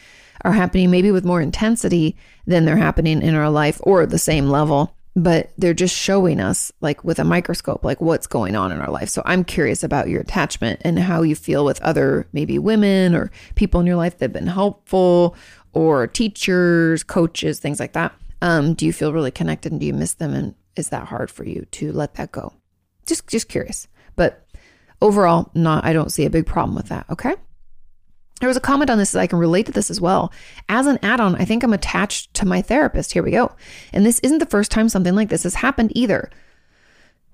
are 0.43 0.51
happening 0.51 0.91
maybe 0.91 1.11
with 1.11 1.25
more 1.25 1.41
intensity 1.41 2.15
than 2.45 2.65
they're 2.65 2.77
happening 2.77 3.21
in 3.21 3.35
our 3.35 3.49
life 3.49 3.79
or 3.83 4.05
the 4.05 4.19
same 4.19 4.49
level 4.49 4.93
but 5.15 5.51
they're 5.57 5.73
just 5.73 5.95
showing 5.95 6.39
us 6.39 6.71
like 6.79 7.03
with 7.03 7.17
a 7.17 7.23
microscope 7.23 7.83
like 7.83 7.99
what's 7.99 8.27
going 8.27 8.55
on 8.55 8.71
in 8.71 8.79
our 8.79 8.91
life. 8.91 9.09
So 9.09 9.23
i'm 9.25 9.43
curious 9.43 9.83
about 9.83 10.09
your 10.09 10.21
attachment 10.21 10.79
and 10.83 10.99
how 10.99 11.23
you 11.23 11.35
feel 11.35 11.65
with 11.65 11.81
other 11.81 12.27
maybe 12.33 12.59
women 12.59 13.15
or 13.15 13.31
people 13.55 13.79
in 13.79 13.87
your 13.87 13.95
life 13.95 14.19
that 14.19 14.25
have 14.25 14.33
been 14.33 14.45
helpful 14.45 15.35
or 15.73 16.05
teachers 16.05 17.03
coaches 17.03 17.59
things 17.59 17.79
like 17.79 17.93
that. 17.93 18.13
Um, 18.43 18.75
do 18.75 18.85
you 18.85 18.93
feel 18.93 19.11
really 19.11 19.31
connected 19.31 19.71
and 19.71 19.81
do 19.81 19.87
you 19.87 19.93
miss 19.93 20.13
them? 20.13 20.35
And 20.35 20.53
is 20.75 20.89
that 20.89 21.07
hard 21.07 21.31
for 21.31 21.43
you 21.43 21.65
to 21.71 21.91
let 21.91 22.13
that 22.15 22.31
go? 22.31 22.53
Just 23.07 23.27
just 23.27 23.49
curious. 23.49 23.87
But 24.15 24.47
overall 25.01 25.51
not 25.53 25.85
i 25.85 25.93
don't 25.93 26.11
see 26.11 26.25
a 26.25 26.29
big 26.29 26.45
problem 26.45 26.75
with 26.75 26.89
that 26.89 27.05
okay 27.09 27.35
there 28.39 28.47
was 28.47 28.57
a 28.57 28.61
comment 28.61 28.89
on 28.89 28.97
this 28.97 29.11
that 29.11 29.19
I 29.19 29.27
can 29.27 29.39
relate 29.39 29.65
to 29.65 29.71
this 29.71 29.89
as 29.89 29.99
well. 29.99 30.31
As 30.69 30.85
an 30.85 30.99
add 31.01 31.19
on, 31.19 31.35
I 31.35 31.45
think 31.45 31.63
I'm 31.63 31.73
attached 31.73 32.33
to 32.35 32.45
my 32.45 32.61
therapist. 32.61 33.13
Here 33.13 33.23
we 33.23 33.31
go. 33.31 33.55
And 33.93 34.05
this 34.05 34.19
isn't 34.19 34.39
the 34.39 34.45
first 34.45 34.71
time 34.71 34.89
something 34.89 35.15
like 35.15 35.29
this 35.29 35.43
has 35.43 35.55
happened 35.55 35.91
either. 35.95 36.29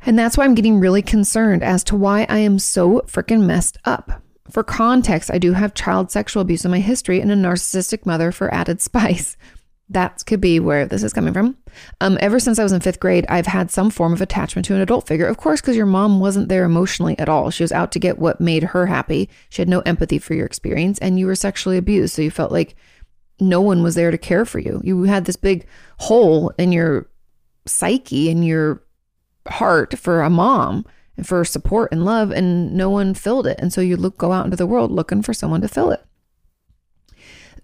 And 0.05 0.19
that's 0.19 0.37
why 0.37 0.43
I'm 0.43 0.55
getting 0.55 0.79
really 0.79 1.01
concerned 1.01 1.63
as 1.63 1.83
to 1.85 1.95
why 1.95 2.25
I 2.29 2.39
am 2.39 2.59
so 2.59 3.01
freaking 3.01 3.45
messed 3.45 3.77
up. 3.85 4.21
For 4.49 4.63
context, 4.63 5.31
I 5.31 5.37
do 5.37 5.53
have 5.53 5.73
child 5.73 6.11
sexual 6.11 6.41
abuse 6.41 6.65
in 6.65 6.71
my 6.71 6.79
history 6.79 7.21
and 7.21 7.31
a 7.31 7.35
narcissistic 7.35 8.05
mother 8.05 8.31
for 8.31 8.53
added 8.53 8.81
spice 8.81 9.37
that 9.93 10.23
could 10.25 10.41
be 10.41 10.59
where 10.59 10.85
this 10.85 11.03
is 11.03 11.13
coming 11.13 11.33
from. 11.33 11.57
Um, 12.01 12.17
ever 12.21 12.39
since 12.39 12.59
I 12.59 12.63
was 12.63 12.71
in 12.71 12.81
fifth 12.81 12.99
grade, 12.99 13.25
I've 13.29 13.47
had 13.47 13.71
some 13.71 13.89
form 13.89 14.13
of 14.13 14.21
attachment 14.21 14.65
to 14.65 14.75
an 14.75 14.81
adult 14.81 15.07
figure. 15.07 15.25
Of 15.25 15.37
course, 15.37 15.61
because 15.61 15.75
your 15.75 15.85
mom 15.85 16.19
wasn't 16.19 16.49
there 16.49 16.65
emotionally 16.65 17.17
at 17.19 17.29
all. 17.29 17.49
She 17.49 17.63
was 17.63 17.71
out 17.71 17.91
to 17.93 17.99
get 17.99 18.19
what 18.19 18.41
made 18.41 18.63
her 18.63 18.85
happy. 18.85 19.29
She 19.49 19.61
had 19.61 19.69
no 19.69 19.81
empathy 19.81 20.19
for 20.19 20.33
your 20.33 20.45
experience, 20.45 20.99
and 20.99 21.17
you 21.17 21.25
were 21.25 21.35
sexually 21.35 21.77
abused. 21.77 22.15
So 22.15 22.21
you 22.21 22.31
felt 22.31 22.51
like 22.51 22.75
no 23.39 23.61
one 23.61 23.81
was 23.83 23.95
there 23.95 24.11
to 24.11 24.17
care 24.17 24.45
for 24.45 24.59
you. 24.59 24.81
You 24.83 25.03
had 25.03 25.25
this 25.25 25.35
big 25.35 25.65
hole 25.97 26.51
in 26.57 26.71
your 26.71 27.09
psyche 27.65 28.29
and 28.29 28.45
your 28.45 28.83
heart 29.47 29.97
for 29.97 30.21
a 30.21 30.29
mom 30.29 30.85
and 31.17 31.27
for 31.27 31.43
support 31.45 31.91
and 31.91 32.05
love, 32.05 32.31
and 32.31 32.73
no 32.73 32.89
one 32.89 33.13
filled 33.13 33.47
it. 33.47 33.59
And 33.59 33.71
so 33.71 33.81
you 33.81 33.97
look 33.97 34.17
go 34.17 34.31
out 34.31 34.45
into 34.45 34.57
the 34.57 34.67
world 34.67 34.91
looking 34.91 35.21
for 35.21 35.33
someone 35.33 35.61
to 35.61 35.67
fill 35.67 35.91
it. 35.91 36.03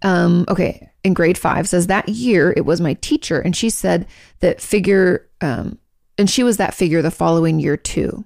Um, 0.02 0.46
okay, 0.48 0.90
in 1.04 1.14
grade 1.14 1.38
five 1.38 1.68
says 1.68 1.88
that 1.88 2.10
year 2.10 2.54
it 2.56 2.66
was 2.66 2.82
my 2.82 2.94
teacher, 2.96 3.40
and 3.40 3.56
she 3.56 3.70
said 3.70 4.08
that 4.40 4.62
figure, 4.62 5.28
um, 5.42 5.78
and 6.18 6.30
she 6.30 6.44
was 6.44 6.58
that 6.58 6.74
figure 6.74 7.02
the 7.02 7.12
following 7.12 7.60
year 7.60 7.78
too. 7.78 8.24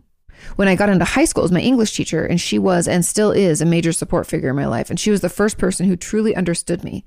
When 0.56 0.68
I 0.68 0.76
got 0.76 0.90
into 0.90 1.06
high 1.06 1.26
school, 1.26 1.42
it 1.42 1.46
was 1.46 1.52
my 1.52 1.62
English 1.62 1.94
teacher, 1.96 2.26
and 2.26 2.40
she 2.40 2.60
was 2.60 2.88
and 2.88 3.06
still 3.06 3.32
is 3.32 3.62
a 3.62 3.66
major 3.66 3.92
support 3.92 4.28
figure 4.28 4.50
in 4.50 4.56
my 4.56 4.66
life. 4.66 4.90
And 4.90 5.00
she 5.00 5.12
was 5.12 5.22
the 5.22 5.30
first 5.30 5.58
person 5.58 5.88
who 5.88 5.96
truly 5.96 6.36
understood 6.36 6.84
me. 6.84 7.06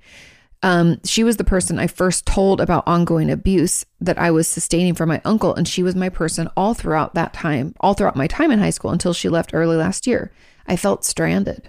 Um, 0.62 0.98
she 1.04 1.22
was 1.22 1.36
the 1.36 1.44
person 1.44 1.78
I 1.78 1.86
first 1.86 2.24
told 2.24 2.60
about 2.60 2.88
ongoing 2.88 3.30
abuse 3.30 3.84
that 4.00 4.18
I 4.18 4.30
was 4.30 4.48
sustaining 4.48 4.94
from 4.94 5.08
my 5.08 5.20
uncle, 5.24 5.54
and 5.54 5.68
she 5.68 5.82
was 5.82 5.94
my 5.94 6.08
person 6.08 6.48
all 6.56 6.74
throughout 6.74 7.14
that 7.14 7.34
time, 7.34 7.74
all 7.80 7.94
throughout 7.94 8.16
my 8.16 8.26
time 8.26 8.50
in 8.50 8.58
high 8.58 8.70
school 8.70 8.90
until 8.90 9.12
she 9.12 9.28
left 9.28 9.52
early 9.52 9.76
last 9.76 10.06
year. 10.06 10.32
I 10.66 10.76
felt 10.76 11.04
stranded. 11.04 11.68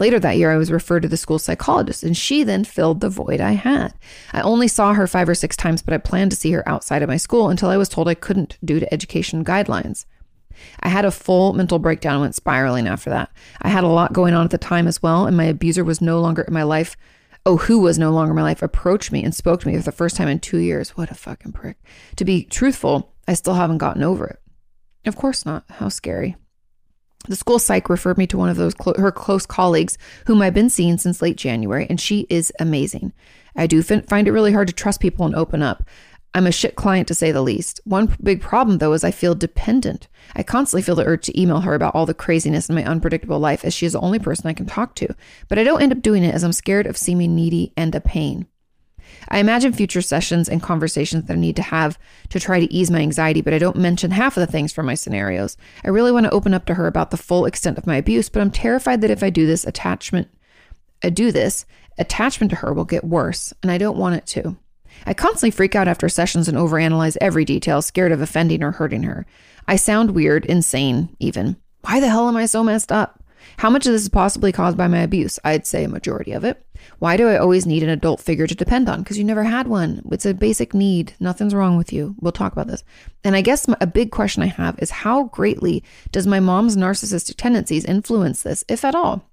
Later 0.00 0.20
that 0.20 0.36
year, 0.36 0.52
I 0.52 0.56
was 0.56 0.70
referred 0.70 1.00
to 1.00 1.08
the 1.08 1.16
school 1.16 1.38
psychologist, 1.38 2.04
and 2.04 2.16
she 2.16 2.44
then 2.44 2.64
filled 2.64 3.00
the 3.00 3.08
void 3.08 3.40
I 3.40 3.52
had. 3.52 3.94
I 4.32 4.40
only 4.42 4.68
saw 4.68 4.94
her 4.94 5.08
five 5.08 5.28
or 5.28 5.34
six 5.34 5.56
times, 5.56 5.82
but 5.82 5.92
I 5.92 5.98
planned 5.98 6.30
to 6.30 6.36
see 6.36 6.52
her 6.52 6.68
outside 6.68 7.02
of 7.02 7.08
my 7.08 7.16
school 7.16 7.48
until 7.48 7.68
I 7.68 7.76
was 7.76 7.88
told 7.88 8.06
I 8.06 8.14
couldn't 8.14 8.58
due 8.64 8.78
to 8.78 8.94
education 8.94 9.44
guidelines. 9.44 10.04
I 10.80 10.88
had 10.88 11.04
a 11.04 11.10
full 11.10 11.52
mental 11.52 11.78
breakdown 11.78 12.14
and 12.14 12.20
went 12.22 12.34
spiraling 12.34 12.86
after 12.86 13.10
that. 13.10 13.30
I 13.60 13.68
had 13.68 13.84
a 13.84 13.88
lot 13.88 14.12
going 14.12 14.34
on 14.34 14.44
at 14.44 14.50
the 14.50 14.58
time 14.58 14.86
as 14.86 15.02
well, 15.02 15.26
and 15.26 15.36
my 15.36 15.44
abuser 15.44 15.84
was 15.84 16.00
no 16.00 16.20
longer 16.20 16.42
in 16.42 16.54
my 16.54 16.62
life. 16.62 16.96
Oh, 17.44 17.56
who 17.56 17.80
was 17.80 17.98
no 17.98 18.10
longer 18.10 18.30
in 18.30 18.36
my 18.36 18.42
life 18.42 18.62
approached 18.62 19.10
me 19.10 19.24
and 19.24 19.34
spoke 19.34 19.60
to 19.60 19.68
me 19.68 19.76
for 19.76 19.82
the 19.82 19.92
first 19.92 20.16
time 20.16 20.28
in 20.28 20.38
two 20.38 20.58
years. 20.58 20.90
What 20.90 21.10
a 21.10 21.14
fucking 21.14 21.52
prick. 21.52 21.76
To 22.16 22.24
be 22.24 22.44
truthful, 22.44 23.14
I 23.26 23.34
still 23.34 23.54
haven't 23.54 23.78
gotten 23.78 24.02
over 24.02 24.26
it. 24.26 24.40
Of 25.06 25.16
course 25.16 25.46
not. 25.46 25.64
How 25.68 25.88
scary. 25.88 26.36
The 27.26 27.36
school 27.36 27.58
psych 27.58 27.90
referred 27.90 28.18
me 28.18 28.26
to 28.28 28.38
one 28.38 28.48
of 28.48 28.56
those 28.56 28.74
clo- 28.74 28.94
her 28.96 29.12
close 29.12 29.44
colleagues 29.44 29.98
whom 30.26 30.40
I've 30.40 30.54
been 30.54 30.70
seeing 30.70 30.98
since 30.98 31.20
late 31.20 31.36
January, 31.36 31.86
and 31.90 32.00
she 32.00 32.26
is 32.30 32.52
amazing. 32.60 33.12
I 33.56 33.66
do 33.66 33.82
fin- 33.82 34.02
find 34.02 34.28
it 34.28 34.32
really 34.32 34.52
hard 34.52 34.68
to 34.68 34.74
trust 34.74 35.00
people 35.00 35.26
and 35.26 35.34
open 35.34 35.62
up. 35.62 35.82
I'm 36.34 36.46
a 36.46 36.52
shit 36.52 36.76
client 36.76 37.08
to 37.08 37.14
say 37.14 37.32
the 37.32 37.42
least. 37.42 37.80
One 37.84 38.14
big 38.22 38.40
problem 38.40 38.78
though 38.78 38.92
is 38.92 39.02
I 39.02 39.10
feel 39.10 39.34
dependent. 39.34 40.08
I 40.36 40.42
constantly 40.42 40.82
feel 40.82 40.94
the 40.94 41.06
urge 41.06 41.26
to 41.26 41.40
email 41.40 41.60
her 41.60 41.74
about 41.74 41.94
all 41.94 42.06
the 42.06 42.14
craziness 42.14 42.68
in 42.68 42.74
my 42.74 42.84
unpredictable 42.84 43.40
life 43.40 43.64
as 43.64 43.74
she 43.74 43.86
is 43.86 43.94
the 43.94 44.00
only 44.00 44.18
person 44.18 44.46
I 44.46 44.52
can 44.52 44.66
talk 44.66 44.94
to. 44.96 45.14
But 45.48 45.58
I 45.58 45.64
don't 45.64 45.82
end 45.82 45.92
up 45.92 46.02
doing 46.02 46.22
it 46.22 46.34
as 46.34 46.44
I'm 46.44 46.52
scared 46.52 46.86
of 46.86 46.96
seeming 46.96 47.34
needy 47.34 47.72
and 47.76 47.94
a 47.94 48.00
pain. 48.00 48.46
I 49.28 49.38
imagine 49.38 49.72
future 49.72 50.02
sessions 50.02 50.48
and 50.48 50.62
conversations 50.62 51.24
that 51.24 51.34
I 51.34 51.40
need 51.40 51.56
to 51.56 51.62
have 51.62 51.98
to 52.30 52.40
try 52.40 52.60
to 52.60 52.72
ease 52.72 52.90
my 52.90 53.00
anxiety, 53.00 53.40
but 53.40 53.54
I 53.54 53.58
don't 53.58 53.76
mention 53.76 54.10
half 54.10 54.36
of 54.36 54.40
the 54.40 54.50
things 54.50 54.72
from 54.72 54.86
my 54.86 54.94
scenarios. 54.94 55.56
I 55.84 55.88
really 55.88 56.12
want 56.12 56.24
to 56.24 56.32
open 56.32 56.54
up 56.54 56.64
to 56.66 56.74
her 56.74 56.86
about 56.86 57.10
the 57.10 57.16
full 57.16 57.44
extent 57.44 57.78
of 57.78 57.86
my 57.86 57.96
abuse, 57.96 58.28
but 58.28 58.40
I'm 58.40 58.50
terrified 58.50 59.00
that 59.02 59.10
if 59.10 59.22
I 59.22 59.30
do 59.30 59.46
this 59.46 59.66
attachment, 59.66 60.28
I 61.02 61.10
do 61.10 61.30
this, 61.30 61.66
attachment 61.98 62.50
to 62.50 62.56
her 62.56 62.72
will 62.72 62.84
get 62.84 63.04
worse, 63.04 63.52
and 63.62 63.70
I 63.70 63.78
don't 63.78 63.98
want 63.98 64.16
it 64.16 64.26
to. 64.28 64.56
I 65.06 65.14
constantly 65.14 65.50
freak 65.50 65.74
out 65.74 65.88
after 65.88 66.08
sessions 66.08 66.48
and 66.48 66.56
overanalyze 66.56 67.16
every 67.20 67.44
detail, 67.44 67.82
scared 67.82 68.12
of 68.12 68.20
offending 68.20 68.62
or 68.62 68.72
hurting 68.72 69.04
her. 69.04 69.26
I 69.66 69.76
sound 69.76 70.12
weird, 70.12 70.46
insane, 70.46 71.14
even. 71.18 71.56
Why 71.82 72.00
the 72.00 72.08
hell 72.08 72.28
am 72.28 72.36
I 72.36 72.46
so 72.46 72.64
messed 72.64 72.90
up? 72.90 73.22
How 73.58 73.70
much 73.70 73.86
of 73.86 73.92
this 73.92 74.02
is 74.02 74.08
possibly 74.08 74.52
caused 74.52 74.76
by 74.76 74.88
my 74.88 75.00
abuse? 75.00 75.38
I'd 75.44 75.66
say 75.66 75.84
a 75.84 75.88
majority 75.88 76.32
of 76.32 76.44
it. 76.44 76.64
Why 76.98 77.16
do 77.16 77.28
I 77.28 77.38
always 77.38 77.66
need 77.66 77.82
an 77.82 77.88
adult 77.88 78.20
figure 78.20 78.46
to 78.46 78.54
depend 78.54 78.88
on? 78.88 79.02
Because 79.02 79.18
you 79.18 79.24
never 79.24 79.44
had 79.44 79.68
one. 79.68 80.02
It's 80.10 80.26
a 80.26 80.34
basic 80.34 80.74
need. 80.74 81.12
Nothing's 81.20 81.54
wrong 81.54 81.76
with 81.76 81.92
you. 81.92 82.16
We'll 82.20 82.32
talk 82.32 82.52
about 82.52 82.66
this. 82.66 82.82
And 83.22 83.36
I 83.36 83.40
guess 83.40 83.68
a 83.80 83.86
big 83.86 84.10
question 84.10 84.42
I 84.42 84.46
have 84.46 84.78
is 84.80 84.90
how 84.90 85.24
greatly 85.24 85.84
does 86.10 86.26
my 86.26 86.40
mom's 86.40 86.76
narcissistic 86.76 87.36
tendencies 87.36 87.84
influence 87.84 88.42
this, 88.42 88.64
if 88.68 88.84
at 88.84 88.96
all? 88.96 89.24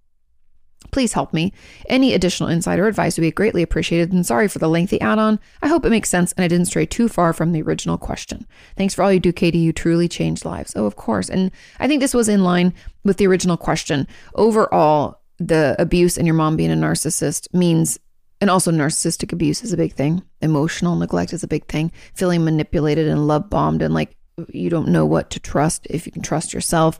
Please 0.91 1.13
help 1.13 1.34
me. 1.34 1.51
Any 1.89 2.13
additional 2.13 2.49
insight 2.49 2.80
or 2.80 2.88
advice 2.88 3.18
would 3.18 3.24
be 3.24 3.32
greatly 3.32 3.63
appreciated. 3.63 4.13
And 4.13 4.26
sorry 4.26 4.47
for 4.47 4.59
the 4.59 4.70
lengthy 4.70 5.01
add 5.01 5.18
on. 5.18 5.39
I 5.63 5.68
hope 5.68 5.86
it 5.86 5.89
makes 5.89 6.09
sense 6.09 6.32
and 6.34 6.45
I 6.45 6.47
didn't 6.47 6.68
stray 6.68 6.86
too 6.86 7.09
far 7.09 7.34
from 7.34 7.51
the 7.51 7.63
original 7.63 7.97
question. 7.97 8.45
Thanks 8.78 8.93
for 8.93 9.03
all 9.03 9.11
you 9.11 9.20
do, 9.20 9.34
Kati. 9.34 9.59
You 9.59 9.74
truly 9.74 10.07
changed 10.07 10.45
lives. 10.45 10.74
Oh, 10.76 10.86
of 10.86 10.95
course. 10.95 11.30
And 11.30 11.51
I 11.80 11.88
think 11.88 12.01
this 12.01 12.13
was 12.13 12.30
in 12.30 12.43
line 12.43 12.74
with 13.03 13.18
the 13.18 13.28
original 13.28 13.57
question. 13.57 14.07
Overall, 14.36 15.22
the 15.38 15.75
abuse 15.79 16.17
and 16.17 16.25
your 16.25 16.36
mom 16.36 16.55
being 16.55 16.71
a 16.71 16.75
narcissist 16.75 17.53
means 17.53 17.99
and 18.41 18.49
also 18.49 18.71
narcissistic 18.71 19.31
abuse 19.31 19.63
is 19.63 19.73
a 19.73 19.77
big 19.77 19.93
thing. 19.93 20.23
Emotional 20.41 20.95
neglect 20.95 21.33
is 21.33 21.43
a 21.43 21.47
big 21.47 21.65
thing. 21.67 21.91
Feeling 22.15 22.43
manipulated 22.43 23.07
and 23.07 23.27
love 23.27 23.49
bombed 23.49 23.81
and 23.81 23.93
like 23.93 24.15
you 24.49 24.69
don't 24.69 24.89
know 24.89 25.05
what 25.05 25.29
to 25.31 25.39
trust 25.39 25.88
if 25.89 26.05
you 26.05 26.11
can 26.11 26.21
trust 26.21 26.53
yourself. 26.53 26.99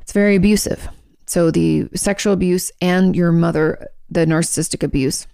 It's 0.00 0.12
very 0.12 0.36
abusive. 0.36 0.88
So 1.26 1.50
the 1.50 1.88
sexual 1.94 2.32
abuse 2.32 2.72
and 2.80 3.14
your 3.14 3.32
mother 3.32 3.88
the 4.10 4.26
narcissistic 4.26 4.82
abuse 4.82 5.26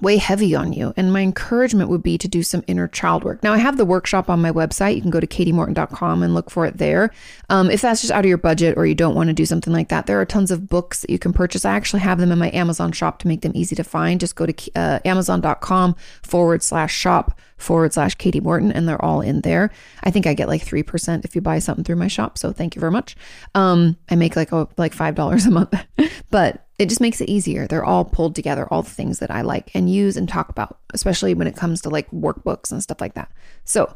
weigh 0.00 0.16
heavy 0.16 0.54
on 0.54 0.72
you. 0.72 0.92
And 0.96 1.12
my 1.12 1.20
encouragement 1.20 1.90
would 1.90 2.02
be 2.02 2.18
to 2.18 2.28
do 2.28 2.42
some 2.42 2.62
inner 2.66 2.88
child 2.88 3.24
work. 3.24 3.42
Now, 3.42 3.52
I 3.52 3.58
have 3.58 3.76
the 3.76 3.84
workshop 3.84 4.28
on 4.30 4.40
my 4.40 4.52
website. 4.52 4.94
You 4.94 5.02
can 5.02 5.10
go 5.10 5.20
to 5.20 5.26
katimorton.com 5.26 6.22
and 6.22 6.34
look 6.34 6.50
for 6.50 6.66
it 6.66 6.78
there. 6.78 7.10
Um, 7.48 7.70
if 7.70 7.80
that's 7.80 8.00
just 8.00 8.12
out 8.12 8.24
of 8.24 8.28
your 8.28 8.38
budget 8.38 8.76
or 8.76 8.86
you 8.86 8.94
don't 8.94 9.14
want 9.14 9.28
to 9.28 9.34
do 9.34 9.46
something 9.46 9.72
like 9.72 9.88
that, 9.88 10.06
there 10.06 10.20
are 10.20 10.26
tons 10.26 10.50
of 10.50 10.68
books 10.68 11.02
that 11.02 11.10
you 11.10 11.18
can 11.18 11.32
purchase. 11.32 11.64
I 11.64 11.74
actually 11.74 12.00
have 12.00 12.18
them 12.18 12.32
in 12.32 12.38
my 12.38 12.50
Amazon 12.52 12.92
shop 12.92 13.18
to 13.20 13.28
make 13.28 13.42
them 13.42 13.52
easy 13.54 13.76
to 13.76 13.84
find. 13.84 14.20
Just 14.20 14.36
go 14.36 14.46
to 14.46 14.70
uh, 14.74 14.98
amazon.com 15.04 15.96
forward 16.22 16.62
slash 16.62 16.94
shop 16.94 17.38
forward 17.58 17.92
slash 17.92 18.16
Kati 18.16 18.40
Morton, 18.40 18.72
and 18.72 18.88
they're 18.88 19.04
all 19.04 19.20
in 19.20 19.40
there. 19.42 19.70
I 20.02 20.10
think 20.10 20.26
I 20.26 20.34
get 20.34 20.48
like 20.48 20.64
3% 20.64 21.24
if 21.24 21.34
you 21.34 21.40
buy 21.40 21.58
something 21.58 21.84
through 21.84 21.96
my 21.96 22.08
shop. 22.08 22.38
So 22.38 22.52
thank 22.52 22.74
you 22.74 22.80
very 22.80 22.92
much. 22.92 23.16
Um, 23.54 23.96
I 24.08 24.14
make 24.14 24.36
like, 24.36 24.52
oh, 24.52 24.68
like 24.76 24.94
$5 24.94 25.46
a 25.46 25.50
month, 25.50 25.74
but 26.30 26.67
it 26.78 26.88
just 26.88 27.00
makes 27.00 27.20
it 27.20 27.28
easier. 27.28 27.66
They're 27.66 27.84
all 27.84 28.04
pulled 28.04 28.36
together, 28.36 28.68
all 28.70 28.82
the 28.82 28.90
things 28.90 29.18
that 29.18 29.30
I 29.30 29.42
like 29.42 29.70
and 29.74 29.92
use 29.92 30.16
and 30.16 30.28
talk 30.28 30.48
about, 30.48 30.78
especially 30.94 31.34
when 31.34 31.48
it 31.48 31.56
comes 31.56 31.80
to 31.82 31.90
like 31.90 32.08
workbooks 32.10 32.70
and 32.70 32.82
stuff 32.82 33.00
like 33.00 33.14
that. 33.14 33.30
So 33.64 33.94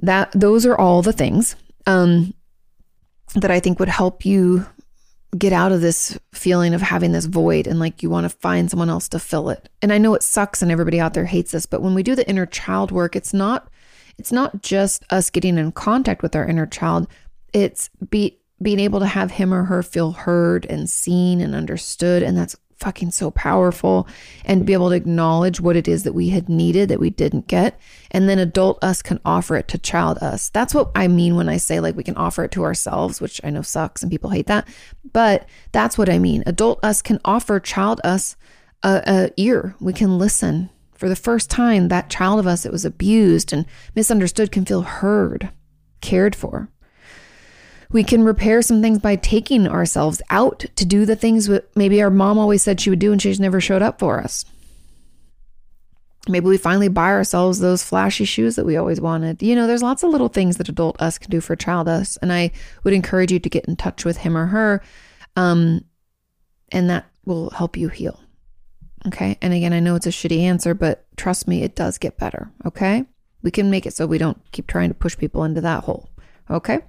that 0.00 0.32
those 0.32 0.66
are 0.66 0.76
all 0.76 1.02
the 1.02 1.12
things 1.12 1.54
um, 1.86 2.34
that 3.34 3.50
I 3.50 3.60
think 3.60 3.78
would 3.78 3.88
help 3.88 4.24
you 4.24 4.66
get 5.38 5.52
out 5.52 5.70
of 5.70 5.80
this 5.80 6.18
feeling 6.32 6.74
of 6.74 6.82
having 6.82 7.12
this 7.12 7.26
void 7.26 7.68
and 7.68 7.78
like 7.78 8.02
you 8.02 8.10
want 8.10 8.24
to 8.24 8.36
find 8.38 8.68
someone 8.68 8.90
else 8.90 9.08
to 9.08 9.20
fill 9.20 9.48
it. 9.50 9.68
And 9.80 9.92
I 9.92 9.98
know 9.98 10.14
it 10.14 10.24
sucks 10.24 10.60
and 10.60 10.72
everybody 10.72 10.98
out 10.98 11.14
there 11.14 11.26
hates 11.26 11.52
this, 11.52 11.66
but 11.66 11.82
when 11.82 11.94
we 11.94 12.02
do 12.02 12.16
the 12.16 12.28
inner 12.28 12.46
child 12.46 12.90
work, 12.90 13.14
it's 13.14 13.32
not 13.32 13.68
it's 14.18 14.32
not 14.32 14.62
just 14.62 15.04
us 15.10 15.30
getting 15.30 15.56
in 15.56 15.72
contact 15.72 16.22
with 16.22 16.34
our 16.34 16.46
inner 16.46 16.66
child. 16.66 17.06
It's 17.52 17.88
be 18.10 18.38
being 18.62 18.80
able 18.80 19.00
to 19.00 19.06
have 19.06 19.32
him 19.32 19.52
or 19.54 19.64
her 19.64 19.82
feel 19.82 20.12
heard 20.12 20.66
and 20.66 20.88
seen 20.88 21.40
and 21.40 21.54
understood. 21.54 22.22
And 22.22 22.36
that's 22.36 22.56
fucking 22.76 23.10
so 23.10 23.30
powerful. 23.30 24.08
And 24.44 24.64
be 24.64 24.72
able 24.72 24.88
to 24.88 24.96
acknowledge 24.96 25.60
what 25.60 25.76
it 25.76 25.86
is 25.86 26.02
that 26.04 26.14
we 26.14 26.30
had 26.30 26.48
needed 26.48 26.88
that 26.88 27.00
we 27.00 27.10
didn't 27.10 27.46
get. 27.46 27.78
And 28.10 28.28
then 28.28 28.38
adult 28.38 28.82
us 28.82 29.02
can 29.02 29.20
offer 29.24 29.56
it 29.56 29.68
to 29.68 29.78
child 29.78 30.18
us. 30.18 30.48
That's 30.48 30.74
what 30.74 30.90
I 30.94 31.06
mean 31.06 31.36
when 31.36 31.48
I 31.48 31.58
say 31.58 31.80
like 31.80 31.94
we 31.94 32.02
can 32.02 32.16
offer 32.16 32.44
it 32.44 32.50
to 32.52 32.64
ourselves, 32.64 33.20
which 33.20 33.40
I 33.44 33.50
know 33.50 33.62
sucks 33.62 34.02
and 34.02 34.10
people 34.10 34.30
hate 34.30 34.46
that. 34.46 34.66
But 35.12 35.46
that's 35.72 35.98
what 35.98 36.08
I 36.08 36.18
mean. 36.18 36.42
Adult 36.46 36.82
us 36.82 37.02
can 37.02 37.20
offer 37.24 37.60
child 37.60 38.00
us 38.02 38.36
a, 38.82 39.02
a 39.06 39.30
ear. 39.36 39.74
We 39.78 39.92
can 39.92 40.18
listen 40.18 40.70
For 41.00 41.08
the 41.08 41.16
first 41.16 41.48
time, 41.48 41.88
that 41.88 42.10
child 42.10 42.38
of 42.40 42.46
us 42.46 42.64
that 42.64 42.72
was 42.72 42.84
abused 42.84 43.54
and 43.54 43.64
misunderstood 43.94 44.52
can 44.52 44.66
feel 44.66 44.82
heard, 44.82 45.48
cared 46.02 46.36
for. 46.36 46.68
We 47.92 48.04
can 48.04 48.22
repair 48.22 48.62
some 48.62 48.82
things 48.82 48.98
by 49.00 49.16
taking 49.16 49.66
ourselves 49.66 50.22
out 50.30 50.64
to 50.76 50.84
do 50.84 51.04
the 51.04 51.16
things 51.16 51.46
that 51.46 51.74
maybe 51.76 52.00
our 52.00 52.10
mom 52.10 52.38
always 52.38 52.62
said 52.62 52.80
she 52.80 52.90
would 52.90 53.00
do 53.00 53.12
and 53.12 53.20
she's 53.20 53.40
never 53.40 53.60
showed 53.60 53.82
up 53.82 53.98
for 53.98 54.20
us. 54.20 54.44
Maybe 56.28 56.46
we 56.46 56.58
finally 56.58 56.88
buy 56.88 57.08
ourselves 57.08 57.58
those 57.58 57.82
flashy 57.82 58.24
shoes 58.24 58.56
that 58.56 58.66
we 58.66 58.76
always 58.76 59.00
wanted. 59.00 59.42
You 59.42 59.56
know, 59.56 59.66
there's 59.66 59.82
lots 59.82 60.02
of 60.02 60.10
little 60.10 60.28
things 60.28 60.58
that 60.58 60.68
adult 60.68 61.00
us 61.00 61.18
can 61.18 61.30
do 61.30 61.40
for 61.40 61.56
child 61.56 61.88
us. 61.88 62.16
And 62.18 62.32
I 62.32 62.52
would 62.84 62.92
encourage 62.92 63.32
you 63.32 63.40
to 63.40 63.48
get 63.48 63.64
in 63.64 63.74
touch 63.74 64.04
with 64.04 64.18
him 64.18 64.36
or 64.36 64.46
her. 64.46 64.82
Um, 65.34 65.84
and 66.70 66.90
that 66.90 67.06
will 67.24 67.50
help 67.50 67.76
you 67.76 67.88
heal. 67.88 68.20
Okay. 69.06 69.38
And 69.40 69.54
again, 69.54 69.72
I 69.72 69.80
know 69.80 69.94
it's 69.94 70.06
a 70.06 70.10
shitty 70.10 70.40
answer, 70.40 70.74
but 70.74 71.06
trust 71.16 71.48
me, 71.48 71.62
it 71.62 71.74
does 71.74 71.98
get 71.98 72.18
better. 72.18 72.52
Okay. 72.66 73.04
We 73.42 73.50
can 73.50 73.70
make 73.70 73.86
it 73.86 73.94
so 73.94 74.06
we 74.06 74.18
don't 74.18 74.38
keep 74.52 74.66
trying 74.66 74.90
to 74.90 74.94
push 74.94 75.16
people 75.16 75.42
into 75.44 75.62
that 75.62 75.84
hole. 75.84 76.10
Okay. 76.50 76.80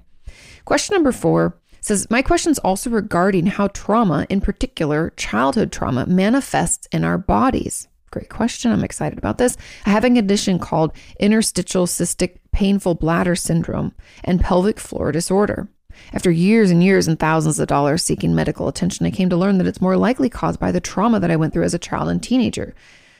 Question 0.65 0.95
number 0.95 1.11
four 1.11 1.57
says 1.81 2.07
My 2.09 2.21
question 2.21 2.51
is 2.51 2.59
also 2.59 2.89
regarding 2.89 3.47
how 3.47 3.67
trauma, 3.67 4.25
in 4.29 4.41
particular 4.41 5.11
childhood 5.17 5.71
trauma, 5.71 6.05
manifests 6.05 6.87
in 6.91 7.03
our 7.03 7.17
bodies. 7.17 7.87
Great 8.11 8.29
question. 8.29 8.71
I'm 8.71 8.83
excited 8.83 9.17
about 9.17 9.37
this. 9.37 9.55
I 9.85 9.89
have 9.89 10.03
a 10.03 10.09
condition 10.09 10.59
called 10.59 10.91
interstitial 11.19 11.85
cystitis 11.85 12.37
painful 12.51 12.95
bladder 12.95 13.35
syndrome 13.35 13.93
and 14.25 14.41
pelvic 14.41 14.79
floor 14.79 15.11
disorder. 15.13 15.69
After 16.13 16.31
years 16.31 16.71
and 16.71 16.83
years 16.83 17.07
and 17.07 17.17
thousands 17.17 17.59
of 17.59 17.67
dollars 17.67 18.03
seeking 18.03 18.35
medical 18.35 18.67
attention, 18.67 19.05
I 19.05 19.11
came 19.11 19.29
to 19.29 19.37
learn 19.37 19.57
that 19.57 19.67
it's 19.67 19.81
more 19.81 19.97
likely 19.97 20.29
caused 20.29 20.59
by 20.59 20.71
the 20.71 20.81
trauma 20.81 21.19
that 21.19 21.31
I 21.31 21.35
went 21.35 21.53
through 21.53 21.63
as 21.63 21.73
a 21.73 21.79
child 21.79 22.09
and 22.09 22.21
teenager. 22.21 22.75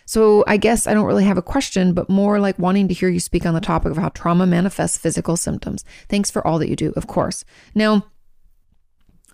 So 0.06 0.44
I 0.48 0.58
guess 0.58 0.88
I 0.88 0.94
don't 0.94 1.06
really 1.06 1.26
have 1.26 1.38
a 1.38 1.42
question, 1.42 1.94
but 1.94 2.10
more 2.10 2.40
like 2.40 2.60
wanting 2.60 2.88
to 2.88 2.94
hear 2.94 3.10
you 3.10 3.20
speak 3.20 3.46
on 3.46 3.54
the 3.54 3.62
topic 3.62 3.92
of 3.92 3.98
how 3.98 4.10
trauma 4.10 4.46
manifests 4.46 4.98
physical 4.98 5.38
symptoms. 5.38 5.86
Thanks 6.10 6.30
for 6.30 6.46
all 6.46 6.60
that 6.60 6.70
you 6.70 6.76
do, 6.76 6.94
of 6.96 7.08
course. 7.08 7.46
Now, 7.76 8.06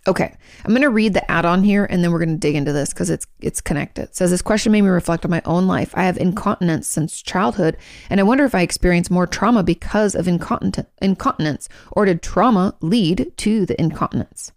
Okay, 0.08 0.34
I'm 0.64 0.72
going 0.72 0.84
to 0.84 0.90
read 0.90 1.14
the 1.14 1.30
add-on 1.30 1.64
here, 1.64 1.84
and 1.84 2.02
then 2.02 2.14
we're 2.14 2.24
going 2.24 2.30
to 2.30 2.38
dig 2.38 2.56
into 2.56 2.72
this 2.72 2.94
because 2.94 3.10
it's 3.10 3.28
it's 3.42 3.60
connected. 3.60 4.04
It 4.04 4.16
says 4.16 4.32
this 4.32 4.42
question 4.42 4.72
made 4.72 4.84
me 4.84 4.88
reflect 4.88 5.26
on 5.26 5.32
my 5.32 5.42
own 5.44 5.68
life. 5.68 5.92
I 5.96 6.04
have 6.04 6.18
incontinence 6.18 6.88
since 6.88 7.22
childhood, 7.22 7.76
and 8.10 8.22
I 8.22 8.24
wonder 8.24 8.46
if 8.46 8.56
I 8.56 8.62
experienced 8.62 9.12
more 9.12 9.28
trauma 9.28 9.64
because 9.64 10.16
of 10.16 10.26
incontinence, 10.26 11.68
or 11.92 12.06
did 12.06 12.22
trauma 12.22 12.74
lead 12.80 13.34
to 13.36 13.66
the 13.66 13.80
incontinence? 13.82 14.54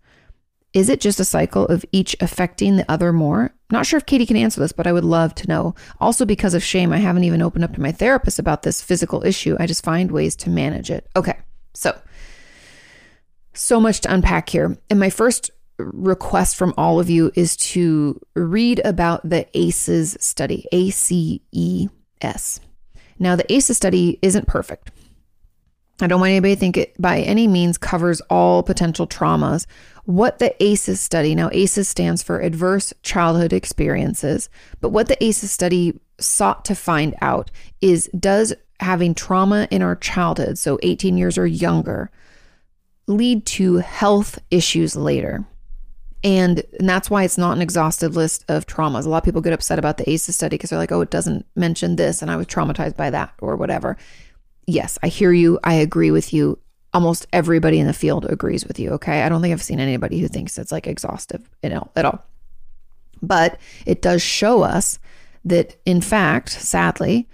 Is 0.72 0.88
it 0.88 1.00
just 1.00 1.18
a 1.18 1.24
cycle 1.24 1.66
of 1.66 1.84
each 1.90 2.16
affecting 2.20 2.76
the 2.76 2.90
other 2.90 3.12
more? 3.12 3.52
Not 3.72 3.86
sure 3.86 3.98
if 3.98 4.06
Kati 4.06 4.26
can 4.26 4.36
answer 4.36 4.60
this, 4.60 4.72
but 4.72 4.86
I 4.86 4.92
would 4.92 5.04
love 5.04 5.34
to 5.36 5.48
know. 5.48 5.74
Also, 6.00 6.24
because 6.24 6.54
of 6.54 6.62
shame, 6.62 6.92
I 6.92 6.98
haven't 6.98 7.24
even 7.24 7.42
opened 7.42 7.64
up 7.64 7.74
to 7.74 7.80
my 7.80 7.90
therapist 7.90 8.38
about 8.38 8.62
this 8.62 8.80
physical 8.80 9.24
issue. 9.24 9.56
I 9.58 9.66
just 9.66 9.84
find 9.84 10.12
ways 10.12 10.36
to 10.36 10.50
manage 10.50 10.90
it. 10.90 11.08
Okay, 11.16 11.38
so 11.74 11.98
so 13.52 13.80
much 13.80 14.00
to 14.02 14.12
unpack 14.12 14.48
here. 14.48 14.78
And 14.88 15.00
my 15.00 15.10
first 15.10 15.50
request 15.78 16.56
from 16.56 16.74
all 16.76 17.00
of 17.00 17.10
you 17.10 17.32
is 17.34 17.56
to 17.56 18.20
read 18.34 18.80
about 18.84 19.28
the 19.28 19.46
ACEs 19.54 20.16
study, 20.20 20.66
A 20.72 20.90
C 20.90 21.42
E 21.52 21.88
S. 22.20 22.60
Now, 23.18 23.36
the 23.36 23.50
ACEs 23.52 23.76
study 23.76 24.18
isn't 24.22 24.46
perfect. 24.46 24.90
I 26.04 26.08
don't 26.08 26.20
want 26.20 26.30
anybody 26.30 26.54
to 26.54 26.60
think 26.60 26.76
it 26.76 27.00
by 27.00 27.20
any 27.20 27.46
means 27.46 27.78
covers 27.78 28.20
all 28.22 28.62
potential 28.62 29.06
traumas. 29.06 29.66
What 30.04 30.38
the 30.38 30.60
ACEs 30.62 31.00
study, 31.00 31.34
now 31.34 31.50
ACEs 31.52 31.88
stands 31.88 32.22
for 32.22 32.40
Adverse 32.40 32.92
Childhood 33.02 33.52
Experiences, 33.52 34.48
but 34.80 34.90
what 34.90 35.08
the 35.08 35.22
ACEs 35.22 35.50
study 35.50 36.00
sought 36.18 36.64
to 36.66 36.74
find 36.74 37.14
out 37.20 37.50
is 37.80 38.08
does 38.18 38.52
having 38.80 39.14
trauma 39.14 39.68
in 39.70 39.82
our 39.82 39.96
childhood, 39.96 40.58
so 40.58 40.78
18 40.82 41.16
years 41.16 41.36
or 41.36 41.46
younger, 41.46 42.10
lead 43.06 43.44
to 43.44 43.76
health 43.76 44.38
issues 44.50 44.96
later. 44.96 45.44
And, 46.22 46.62
and 46.78 46.88
that's 46.88 47.08
why 47.08 47.24
it's 47.24 47.38
not 47.38 47.56
an 47.56 47.62
exhaustive 47.62 48.14
list 48.14 48.44
of 48.48 48.66
traumas. 48.66 49.06
A 49.06 49.08
lot 49.08 49.18
of 49.18 49.24
people 49.24 49.40
get 49.40 49.54
upset 49.54 49.78
about 49.78 49.96
the 49.96 50.08
ACEs 50.08 50.34
study 50.34 50.56
because 50.56 50.70
they're 50.70 50.78
like, 50.78 50.92
oh, 50.92 51.00
it 51.00 51.10
doesn't 51.10 51.46
mention 51.56 51.96
this, 51.96 52.20
and 52.20 52.30
I 52.30 52.36
was 52.36 52.46
traumatized 52.46 52.96
by 52.96 53.10
that, 53.10 53.32
or 53.40 53.56
whatever. 53.56 53.96
Yes, 54.66 54.98
I 55.02 55.08
hear 55.08 55.32
you. 55.32 55.58
I 55.64 55.74
agree 55.74 56.10
with 56.10 56.32
you. 56.32 56.58
Almost 56.92 57.26
everybody 57.32 57.78
in 57.78 57.86
the 57.86 57.92
field 57.92 58.24
agrees 58.26 58.66
with 58.66 58.78
you. 58.78 58.90
Okay. 58.92 59.22
I 59.22 59.28
don't 59.28 59.40
think 59.42 59.52
I've 59.52 59.62
seen 59.62 59.80
anybody 59.80 60.20
who 60.20 60.28
thinks 60.28 60.58
it's 60.58 60.72
like 60.72 60.86
exhaustive 60.86 61.48
at 61.62 61.72
all. 61.72 62.24
But 63.22 63.58
it 63.86 64.02
does 64.02 64.22
show 64.22 64.62
us 64.62 64.98
that, 65.44 65.76
in 65.84 66.00
fact, 66.00 66.50
sadly, 66.50 67.28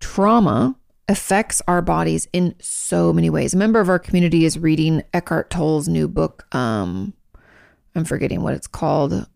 trauma 0.00 0.76
affects 1.08 1.60
our 1.68 1.82
bodies 1.82 2.28
in 2.32 2.54
so 2.60 3.12
many 3.12 3.28
ways. 3.28 3.54
A 3.54 3.56
member 3.56 3.80
of 3.80 3.88
our 3.88 3.98
community 3.98 4.44
is 4.44 4.58
reading 4.58 5.02
Eckhart 5.12 5.50
Tolle's 5.50 5.88
new 5.88 6.08
book. 6.08 6.46
Um, 6.54 7.12
I'm 7.94 8.04
forgetting 8.04 8.42
what 8.42 8.54
it's 8.54 8.66
called, 8.66 9.26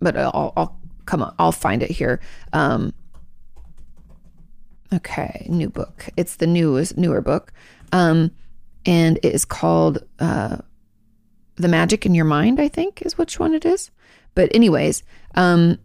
but 0.00 0.16
I'll, 0.16 0.52
I'll 0.56 0.80
come 1.06 1.22
on, 1.22 1.34
I'll 1.38 1.52
find 1.52 1.82
it 1.82 1.90
here. 1.90 2.20
Um, 2.52 2.92
okay, 4.94 5.46
new 5.48 5.68
book. 5.68 6.08
It's 6.16 6.36
the 6.36 6.46
newest, 6.46 6.96
newer 6.96 7.20
book. 7.20 7.52
Um, 7.92 8.30
and 8.86 9.18
it 9.22 9.34
is 9.34 9.44
called 9.44 10.04
uh, 10.18 10.58
The 11.56 11.68
Magic 11.68 12.06
in 12.06 12.14
Your 12.14 12.24
Mind, 12.24 12.60
I 12.60 12.68
think 12.68 13.02
is 13.02 13.18
which 13.18 13.38
one 13.38 13.54
it 13.54 13.64
is. 13.64 13.90
But, 14.34 14.54
anyways, 14.54 15.02
um, 15.34 15.78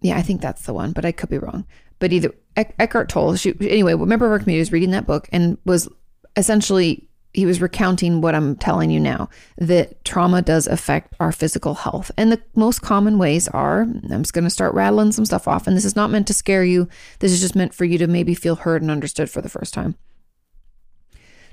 yeah, 0.00 0.16
I 0.16 0.22
think 0.22 0.40
that's 0.40 0.62
the 0.62 0.74
one, 0.74 0.92
but 0.92 1.04
I 1.04 1.12
could 1.12 1.28
be 1.28 1.38
wrong. 1.38 1.66
But 1.98 2.12
either 2.12 2.32
Eckhart 2.56 3.08
Tolle, 3.08 3.36
she, 3.36 3.54
anyway, 3.60 3.94
a 3.94 3.98
member 3.98 4.26
of 4.26 4.32
our 4.32 4.38
community 4.38 4.60
was 4.60 4.72
reading 4.72 4.92
that 4.92 5.06
book 5.06 5.28
and 5.32 5.58
was 5.64 5.88
essentially 6.36 7.07
he 7.38 7.46
was 7.46 7.60
recounting 7.60 8.20
what 8.20 8.34
I'm 8.34 8.56
telling 8.56 8.90
you 8.90 8.98
now 8.98 9.28
that 9.58 10.04
trauma 10.04 10.42
does 10.42 10.66
affect 10.66 11.14
our 11.20 11.30
physical 11.30 11.74
health. 11.74 12.10
And 12.16 12.32
the 12.32 12.42
most 12.56 12.82
common 12.82 13.16
ways 13.16 13.46
are 13.46 13.82
I'm 13.82 14.22
just 14.22 14.32
going 14.32 14.42
to 14.42 14.50
start 14.50 14.74
rattling 14.74 15.12
some 15.12 15.24
stuff 15.24 15.46
off. 15.46 15.68
And 15.68 15.76
this 15.76 15.84
is 15.84 15.94
not 15.94 16.10
meant 16.10 16.26
to 16.26 16.34
scare 16.34 16.64
you, 16.64 16.88
this 17.20 17.30
is 17.30 17.40
just 17.40 17.54
meant 17.54 17.72
for 17.72 17.84
you 17.84 17.96
to 17.98 18.08
maybe 18.08 18.34
feel 18.34 18.56
heard 18.56 18.82
and 18.82 18.90
understood 18.90 19.30
for 19.30 19.40
the 19.40 19.48
first 19.48 19.72
time. 19.72 19.94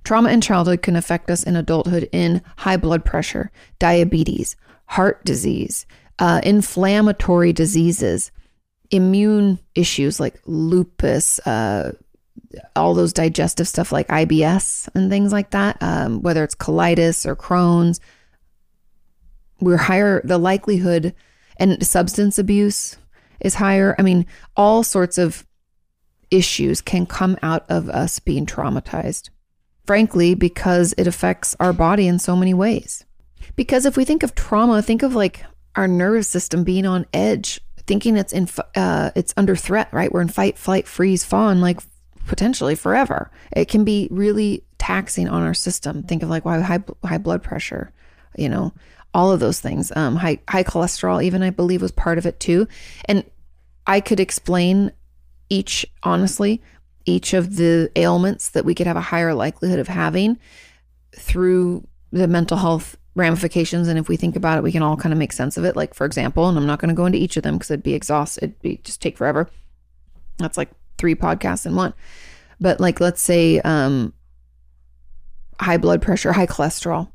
Trauma 0.03 0.31
in 0.31 0.41
childhood 0.41 0.81
can 0.81 0.95
affect 0.95 1.29
us 1.29 1.43
in 1.43 1.55
adulthood 1.55 2.09
in 2.11 2.41
high 2.57 2.77
blood 2.77 3.05
pressure, 3.05 3.51
diabetes, 3.77 4.55
heart 4.87 5.23
disease, 5.23 5.85
uh, 6.17 6.41
inflammatory 6.43 7.53
diseases, 7.53 8.31
immune 8.89 9.59
issues 9.75 10.19
like 10.19 10.41
lupus, 10.47 11.37
uh, 11.45 11.91
all 12.75 12.93
those 12.93 13.13
digestive 13.13 13.67
stuff 13.67 13.91
like 13.91 14.07
IBS 14.07 14.89
and 14.95 15.09
things 15.09 15.31
like 15.31 15.51
that, 15.51 15.77
um, 15.81 16.21
whether 16.21 16.43
it's 16.43 16.55
colitis 16.55 17.25
or 17.25 17.35
Crohn's, 17.35 17.99
we're 19.59 19.77
higher, 19.77 20.21
the 20.23 20.37
likelihood 20.37 21.13
and 21.57 21.85
substance 21.85 22.37
abuse 22.37 22.97
is 23.39 23.55
higher. 23.55 23.95
I 23.97 24.01
mean, 24.01 24.25
all 24.55 24.83
sorts 24.83 25.17
of 25.17 25.45
issues 26.31 26.81
can 26.81 27.05
come 27.05 27.37
out 27.41 27.65
of 27.69 27.89
us 27.89 28.19
being 28.19 28.45
traumatized, 28.45 29.29
frankly, 29.85 30.35
because 30.35 30.93
it 30.97 31.07
affects 31.07 31.55
our 31.59 31.73
body 31.73 32.07
in 32.07 32.19
so 32.19 32.35
many 32.35 32.53
ways. 32.53 33.05
Because 33.55 33.85
if 33.85 33.95
we 33.95 34.05
think 34.05 34.23
of 34.23 34.35
trauma, 34.35 34.81
think 34.81 35.03
of 35.03 35.15
like 35.15 35.45
our 35.75 35.87
nervous 35.87 36.27
system 36.27 36.63
being 36.63 36.85
on 36.85 37.05
edge 37.13 37.61
thinking 37.87 38.17
it's 38.17 38.33
in 38.33 38.47
uh, 38.75 39.11
it's 39.15 39.33
under 39.37 39.55
threat, 39.55 39.89
right? 39.91 40.11
We're 40.11 40.21
in 40.21 40.27
fight, 40.27 40.57
flight, 40.57 40.87
freeze, 40.87 41.23
fawn, 41.23 41.61
like 41.61 41.79
potentially 42.25 42.75
forever. 42.75 43.31
It 43.55 43.65
can 43.65 43.83
be 43.83 44.07
really 44.11 44.63
taxing 44.77 45.27
on 45.27 45.43
our 45.43 45.53
system. 45.53 46.03
Think 46.03 46.23
of 46.23 46.29
like 46.29 46.45
why 46.45 46.59
high 46.59 46.83
high 47.03 47.17
blood 47.17 47.43
pressure, 47.43 47.91
you 48.37 48.49
know, 48.49 48.73
all 49.13 49.31
of 49.31 49.39
those 49.39 49.59
things. 49.59 49.91
Um, 49.95 50.15
high 50.17 50.39
high 50.49 50.63
cholesterol, 50.63 51.23
even 51.23 51.43
I 51.43 51.49
believe 51.49 51.81
was 51.81 51.91
part 51.91 52.17
of 52.17 52.25
it 52.25 52.39
too. 52.39 52.67
And 53.05 53.23
I 53.87 53.99
could 54.01 54.19
explain 54.19 54.91
each 55.49 55.85
honestly 56.03 56.61
each 57.05 57.33
of 57.33 57.55
the 57.57 57.91
ailments 57.95 58.49
that 58.49 58.65
we 58.65 58.73
could 58.73 58.87
have 58.87 58.97
a 58.97 59.01
higher 59.01 59.33
likelihood 59.33 59.79
of 59.79 59.87
having 59.87 60.39
through 61.15 61.87
the 62.11 62.27
mental 62.27 62.57
health 62.57 62.97
ramifications 63.13 63.87
and 63.87 63.97
if 63.97 64.09
we 64.09 64.17
think 64.17 64.35
about 64.35 64.57
it 64.57 64.63
we 64.63 64.71
can 64.71 64.81
all 64.81 64.97
kind 64.97 65.13
of 65.13 65.19
make 65.19 65.31
sense 65.31 65.55
of 65.55 65.63
it 65.63 65.75
like 65.75 65.93
for 65.93 66.05
example 66.05 66.49
and 66.49 66.57
i'm 66.57 66.65
not 66.65 66.79
going 66.79 66.89
to 66.89 66.95
go 66.95 67.05
into 67.05 67.17
each 67.17 67.37
of 67.37 67.43
them 67.43 67.55
because 67.55 67.71
it'd 67.71 67.83
be 67.83 67.93
exhaust 67.93 68.37
it'd 68.39 68.59
be 68.61 68.77
just 68.83 69.01
take 69.01 69.17
forever 69.17 69.47
that's 70.37 70.57
like 70.57 70.69
three 70.97 71.15
podcasts 71.15 71.65
in 71.65 71.75
one. 71.75 71.93
But 72.59 72.79
like 72.79 72.99
let's 72.99 73.21
say 73.21 73.59
um 73.61 74.13
high 75.59 75.77
blood 75.77 76.01
pressure 76.01 76.33
high 76.33 76.47
cholesterol. 76.47 77.09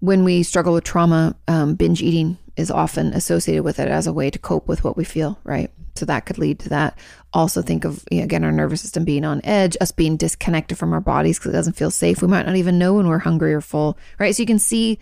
When 0.00 0.24
we 0.24 0.42
struggle 0.42 0.72
with 0.72 0.84
trauma 0.84 1.36
um, 1.46 1.74
binge 1.74 2.02
eating 2.02 2.38
is 2.56 2.70
often 2.70 3.12
associated 3.12 3.64
with 3.64 3.78
it 3.78 3.88
as 3.88 4.06
a 4.06 4.12
way 4.12 4.30
to 4.30 4.38
cope 4.38 4.66
with 4.66 4.82
what 4.82 4.96
we 4.96 5.04
feel 5.04 5.38
right? 5.44 5.70
So 5.96 6.06
that 6.06 6.24
could 6.24 6.38
lead 6.38 6.60
to 6.60 6.68
that. 6.70 6.98
Also 7.32 7.62
think 7.62 7.84
of 7.84 8.04
you 8.10 8.18
know, 8.18 8.24
again 8.24 8.44
our 8.44 8.52
nervous 8.52 8.80
system 8.80 9.04
being 9.04 9.24
on 9.24 9.40
edge 9.44 9.76
us 9.80 9.92
being 9.92 10.16
disconnected 10.16 10.78
from 10.78 10.92
our 10.92 11.00
bodies 11.00 11.38
because 11.38 11.50
it 11.50 11.56
doesn't 11.56 11.76
feel 11.76 11.90
safe. 11.90 12.22
We 12.22 12.28
might 12.28 12.46
not 12.46 12.56
even 12.56 12.78
know 12.78 12.94
when 12.94 13.08
we're 13.08 13.18
hungry 13.18 13.52
or 13.52 13.60
full 13.60 13.98
right? 14.18 14.34
So 14.34 14.42
you 14.42 14.46
can 14.46 14.58
see 14.58 14.98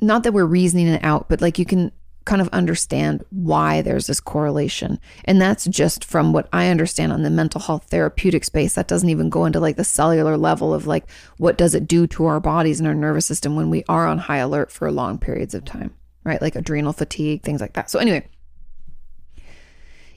not 0.00 0.24
that 0.24 0.32
we're 0.32 0.44
reasoning 0.44 0.88
it 0.88 1.02
out, 1.04 1.28
but 1.28 1.40
like 1.40 1.58
you 1.58 1.64
can 1.64 1.92
kind 2.26 2.42
of 2.42 2.48
understand 2.48 3.24
why 3.30 3.80
there's 3.80 4.08
this 4.08 4.20
correlation. 4.20 5.00
And 5.24 5.40
that's 5.40 5.64
just 5.64 6.04
from 6.04 6.32
what 6.32 6.48
I 6.52 6.68
understand 6.68 7.12
on 7.12 7.22
the 7.22 7.30
mental 7.30 7.60
health 7.60 7.84
therapeutic 7.84 8.44
space. 8.44 8.74
That 8.74 8.88
doesn't 8.88 9.08
even 9.08 9.30
go 9.30 9.46
into 9.46 9.60
like 9.60 9.76
the 9.76 9.84
cellular 9.84 10.36
level 10.36 10.74
of 10.74 10.86
like 10.86 11.08
what 11.38 11.56
does 11.56 11.74
it 11.74 11.88
do 11.88 12.06
to 12.08 12.26
our 12.26 12.40
bodies 12.40 12.78
and 12.78 12.86
our 12.86 12.94
nervous 12.94 13.24
system 13.24 13.56
when 13.56 13.70
we 13.70 13.84
are 13.88 14.06
on 14.06 14.18
high 14.18 14.38
alert 14.38 14.70
for 14.70 14.90
long 14.92 15.18
periods 15.18 15.54
of 15.54 15.64
time, 15.64 15.94
right? 16.24 16.42
Like 16.42 16.56
adrenal 16.56 16.92
fatigue, 16.92 17.42
things 17.42 17.60
like 17.60 17.72
that. 17.72 17.88
So, 17.88 17.98
anyway, 17.98 18.28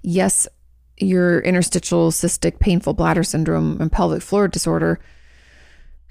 yes, 0.02 0.48
your 0.98 1.40
interstitial 1.40 2.12
cystitis 2.12 2.60
painful 2.60 2.94
bladder 2.94 3.24
syndrome 3.24 3.80
and 3.80 3.92
pelvic 3.92 4.22
floor 4.22 4.48
disorder 4.48 5.00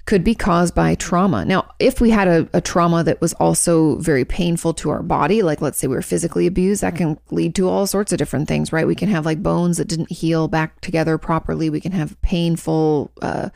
could 0.05 0.23
be 0.23 0.33
caused 0.33 0.73
by 0.73 0.95
trauma. 0.95 1.45
Now, 1.45 1.69
if 1.79 2.01
we 2.01 2.09
had 2.09 2.27
a, 2.27 2.49
a, 2.53 2.61
trauma 2.61 3.03
that 3.03 3.21
was 3.21 3.33
also 3.33 3.97
very 3.97 4.25
painful 4.25 4.73
to 4.75 4.89
our 4.89 5.03
body, 5.03 5.43
like 5.43 5.61
let's 5.61 5.77
say 5.77 5.87
we 5.87 5.95
were 5.95 6.01
physically 6.01 6.47
abused, 6.47 6.81
that 6.81 6.95
can 6.95 7.19
lead 7.29 7.53
to 7.55 7.69
all 7.69 7.85
sorts 7.85 8.11
of 8.11 8.17
different 8.17 8.47
things, 8.47 8.73
right? 8.73 8.87
We 8.87 8.95
can 8.95 9.09
have 9.09 9.25
like 9.25 9.43
bones 9.43 9.77
that 9.77 9.87
didn't 9.87 10.11
heal 10.11 10.47
back 10.47 10.81
together 10.81 11.19
properly. 11.19 11.69
We 11.69 11.79
can 11.79 11.91
have 11.91 12.19
painful 12.21 13.11
uh, 13.21 13.49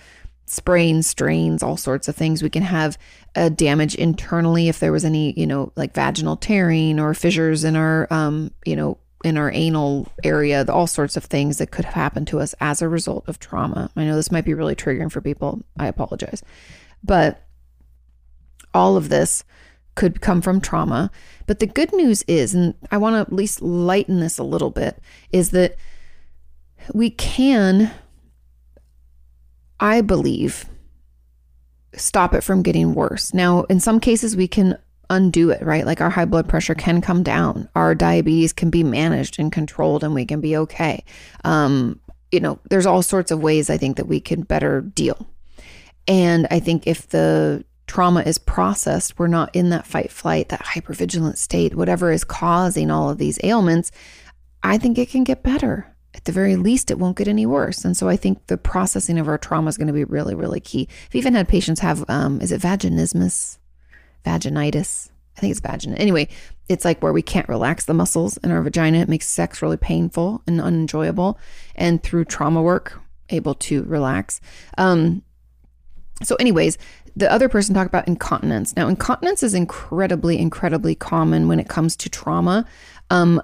sprains, 0.46 1.08
strains, 1.08 1.64
all 1.64 1.78
sorts 1.78 2.08
of 2.08 2.16
things. 2.16 2.44
We 2.44 2.50
can 2.50 2.64
have 2.64 2.98
a 3.36 3.50
damage 3.50 3.96
internally 3.96 4.68
if 4.70 4.80
there 4.80 4.92
was 4.92 5.06
any, 5.06 5.34
you 5.40 5.48
know, 5.48 5.72
like 5.76 5.96
vaginal 5.96 6.38
tearing 6.38 7.00
or 7.00 7.14
fissures 7.14 7.64
in 7.64 7.76
our, 7.76 8.08
um, 8.12 8.52
you 8.66 8.76
know, 8.76 8.98
in 9.24 9.38
our 9.38 9.52
anal 9.52 10.08
area, 10.24 10.66
all 10.68 10.88
sorts 10.88 11.16
of 11.16 11.24
things 11.24 11.58
that 11.58 11.72
could 11.72 11.86
have 11.86 11.94
happened 11.94 12.28
to 12.28 12.40
us 12.40 12.54
as 12.60 12.82
a 12.82 12.90
result 12.90 13.24
of 13.28 13.40
trauma. 13.40 13.90
I 13.96 14.04
know 14.04 14.16
this 14.16 14.32
might 14.32 14.46
be 14.46 14.54
really 14.54 14.76
triggering 14.76 15.12
for 15.12 15.22
people. 15.22 15.62
I 15.78 15.88
apologize. 15.88 16.44
But 17.04 17.42
all 18.74 18.98
of 18.98 19.10
this 19.10 19.44
could 19.96 20.22
come 20.22 20.42
from 20.42 20.60
trauma. 20.60 21.12
But 21.46 21.60
the 21.60 21.68
good 21.68 21.94
news 21.94 22.24
is, 22.24 22.54
and 22.54 22.74
I 22.92 22.98
want 22.98 23.16
to 23.16 23.20
at 23.20 23.34
least 23.34 23.62
lighten 23.62 24.20
this 24.20 24.38
a 24.38 24.44
little 24.44 24.72
bit, 24.72 25.00
is 25.32 25.52
that 25.52 25.76
we 26.94 27.10
can, 27.10 27.92
I 29.80 30.02
believe, 30.02 30.66
stop 31.96 32.34
it 32.34 32.42
from 32.42 32.64
getting 32.64 32.94
worse. 32.94 33.34
Now, 33.34 33.64
in 33.64 33.80
some 33.80 34.00
cases, 34.00 34.36
we 34.36 34.48
can 34.48 34.78
undo 35.14 35.50
it, 35.50 35.62
right? 35.62 35.86
Like 35.86 36.02
our 36.02 36.10
high 36.10 36.26
blood 36.26 36.50
pressure 36.50 36.76
can 36.76 37.02
come 37.02 37.24
down, 37.24 37.70
our 37.76 37.96
diabetes 37.96 38.54
can 38.54 38.70
be 38.70 38.84
managed 38.84 39.40
and 39.40 39.52
controlled, 39.52 40.04
and 40.04 40.14
we 40.14 40.26
can 40.26 40.42
be 40.42 40.58
okay. 40.58 41.04
Um, 41.44 42.00
you 42.32 42.40
know, 42.40 42.60
there's 42.70 42.86
all 42.86 43.04
sorts 43.04 43.32
of 43.32 43.42
ways 43.42 43.70
I 43.70 43.78
think 43.78 43.98
that 43.98 44.08
we 44.08 44.20
can 44.20 44.42
better 44.42 44.82
deal. 44.82 45.28
And 46.08 46.48
I 46.50 46.60
think 46.60 46.88
if 46.88 47.10
the 47.10 47.64
trauma 47.88 48.22
is 48.22 48.38
processed, 48.38 49.20
we're 49.20 49.28
not 49.28 49.56
in 49.56 49.70
that 49.70 49.86
fight, 49.86 50.12
flight, 50.12 50.50
that 50.50 50.66
hypervigilant 50.66 51.38
state, 51.38 51.76
whatever 51.76 52.12
is 52.12 52.24
causing 52.24 52.90
all 52.90 53.10
of 53.10 53.20
these 53.20 53.40
ailments, 53.44 53.92
I 54.64 54.78
think 54.78 54.98
it 54.98 55.10
can 55.10 55.24
get 55.24 55.44
better. 55.44 55.88
At 56.16 56.26
the 56.26 56.32
very 56.32 56.56
least, 56.56 56.92
it 56.92 57.00
won't 57.00 57.18
get 57.18 57.28
any 57.28 57.46
worse. 57.46 57.86
And 57.86 57.98
so 57.98 58.08
I 58.10 58.16
think 58.16 58.48
the 58.48 58.58
processing 58.58 59.20
of 59.20 59.28
our 59.28 59.38
trauma 59.38 59.70
is 59.70 59.78
going 59.78 59.88
to 59.88 59.94
be 59.94 60.04
really, 60.04 60.36
really 60.36 60.60
key. 60.60 60.88
I've 61.08 61.16
even 61.16 61.34
had 61.34 61.48
patients 61.48 61.80
have, 61.82 62.04
um, 62.08 62.40
is 62.42 62.52
it 62.52 62.62
vaginismus? 62.62 63.58
Vaginitis. 64.26 65.10
I 65.38 65.40
think 65.40 65.52
it's 65.52 65.60
vagina. 65.60 65.96
Anyway, 65.96 66.28
it's 66.70 66.86
like 66.86 67.02
where 67.02 67.14
we 67.14 67.22
can't 67.22 67.50
relax 67.50 67.86
the 67.86 67.94
muscles 67.94 68.38
in 68.38 68.52
our 68.52 68.62
vagina. 68.62 69.00
It 69.00 69.10
makes 69.10 69.28
sex 69.28 69.62
really 69.62 69.78
painful 69.78 70.42
and 70.48 70.62
unenjoyable. 70.62 71.40
And 71.76 72.02
through 72.04 72.26
trauma 72.26 72.62
work, 72.62 73.00
able 73.30 73.56
to 73.56 73.84
relax. 73.84 74.40
Um, 74.78 75.24
so, 76.22 76.36
anyways, 76.36 76.78
the 77.16 77.32
other 77.32 77.50
person 77.50 77.76
talked 77.76 77.88
about 77.88 78.08
incontinence. 78.08 78.76
Now, 78.76 78.88
incontinence 78.88 79.44
is 79.44 79.54
incredibly, 79.54 80.38
incredibly 80.38 80.96
common 80.96 81.48
when 81.48 81.60
it 81.60 81.68
comes 81.68 81.96
to 81.98 82.10
trauma. 82.10 82.66
Um, 83.10 83.42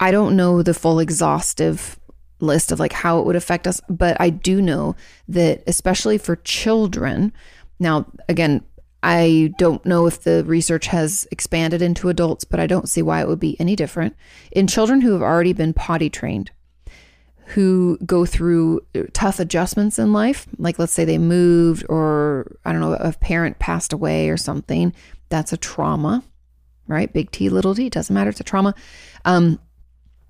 I 0.00 0.10
don't 0.10 0.36
know 0.36 0.62
the 0.62 0.74
full 0.74 0.98
exhaustive 0.98 1.98
list 2.40 2.72
of 2.72 2.80
like 2.80 2.92
how 2.92 3.20
it 3.20 3.26
would 3.26 3.36
affect 3.36 3.66
us, 3.66 3.80
but 3.88 4.20
I 4.20 4.30
do 4.30 4.60
know 4.60 4.96
that 5.28 5.62
especially 5.66 6.18
for 6.18 6.36
children. 6.36 7.32
Now, 7.78 8.06
again, 8.28 8.64
I 9.02 9.52
don't 9.58 9.84
know 9.84 10.06
if 10.06 10.22
the 10.22 10.44
research 10.44 10.86
has 10.86 11.26
expanded 11.32 11.82
into 11.82 12.08
adults, 12.08 12.44
but 12.44 12.60
I 12.60 12.66
don't 12.66 12.88
see 12.88 13.02
why 13.02 13.20
it 13.20 13.28
would 13.28 13.40
be 13.40 13.58
any 13.58 13.74
different. 13.74 14.14
In 14.52 14.66
children 14.66 15.00
who 15.00 15.12
have 15.12 15.22
already 15.22 15.52
been 15.52 15.72
potty 15.72 16.08
trained, 16.08 16.52
who 17.46 17.98
go 18.06 18.24
through 18.24 18.80
tough 19.12 19.40
adjustments 19.40 19.98
in 19.98 20.12
life, 20.12 20.46
like 20.56 20.78
let's 20.78 20.92
say 20.92 21.04
they 21.04 21.18
moved 21.18 21.84
or 21.88 22.56
I 22.64 22.72
don't 22.72 22.80
know, 22.80 22.94
a 22.94 23.12
parent 23.12 23.58
passed 23.58 23.92
away 23.92 24.28
or 24.28 24.36
something, 24.36 24.94
that's 25.28 25.52
a 25.52 25.56
trauma, 25.56 26.22
right? 26.86 27.12
Big 27.12 27.30
T, 27.32 27.48
little 27.48 27.74
t, 27.74 27.90
doesn't 27.90 28.14
matter. 28.14 28.30
It's 28.30 28.40
a 28.40 28.44
trauma. 28.44 28.74
Um, 29.24 29.58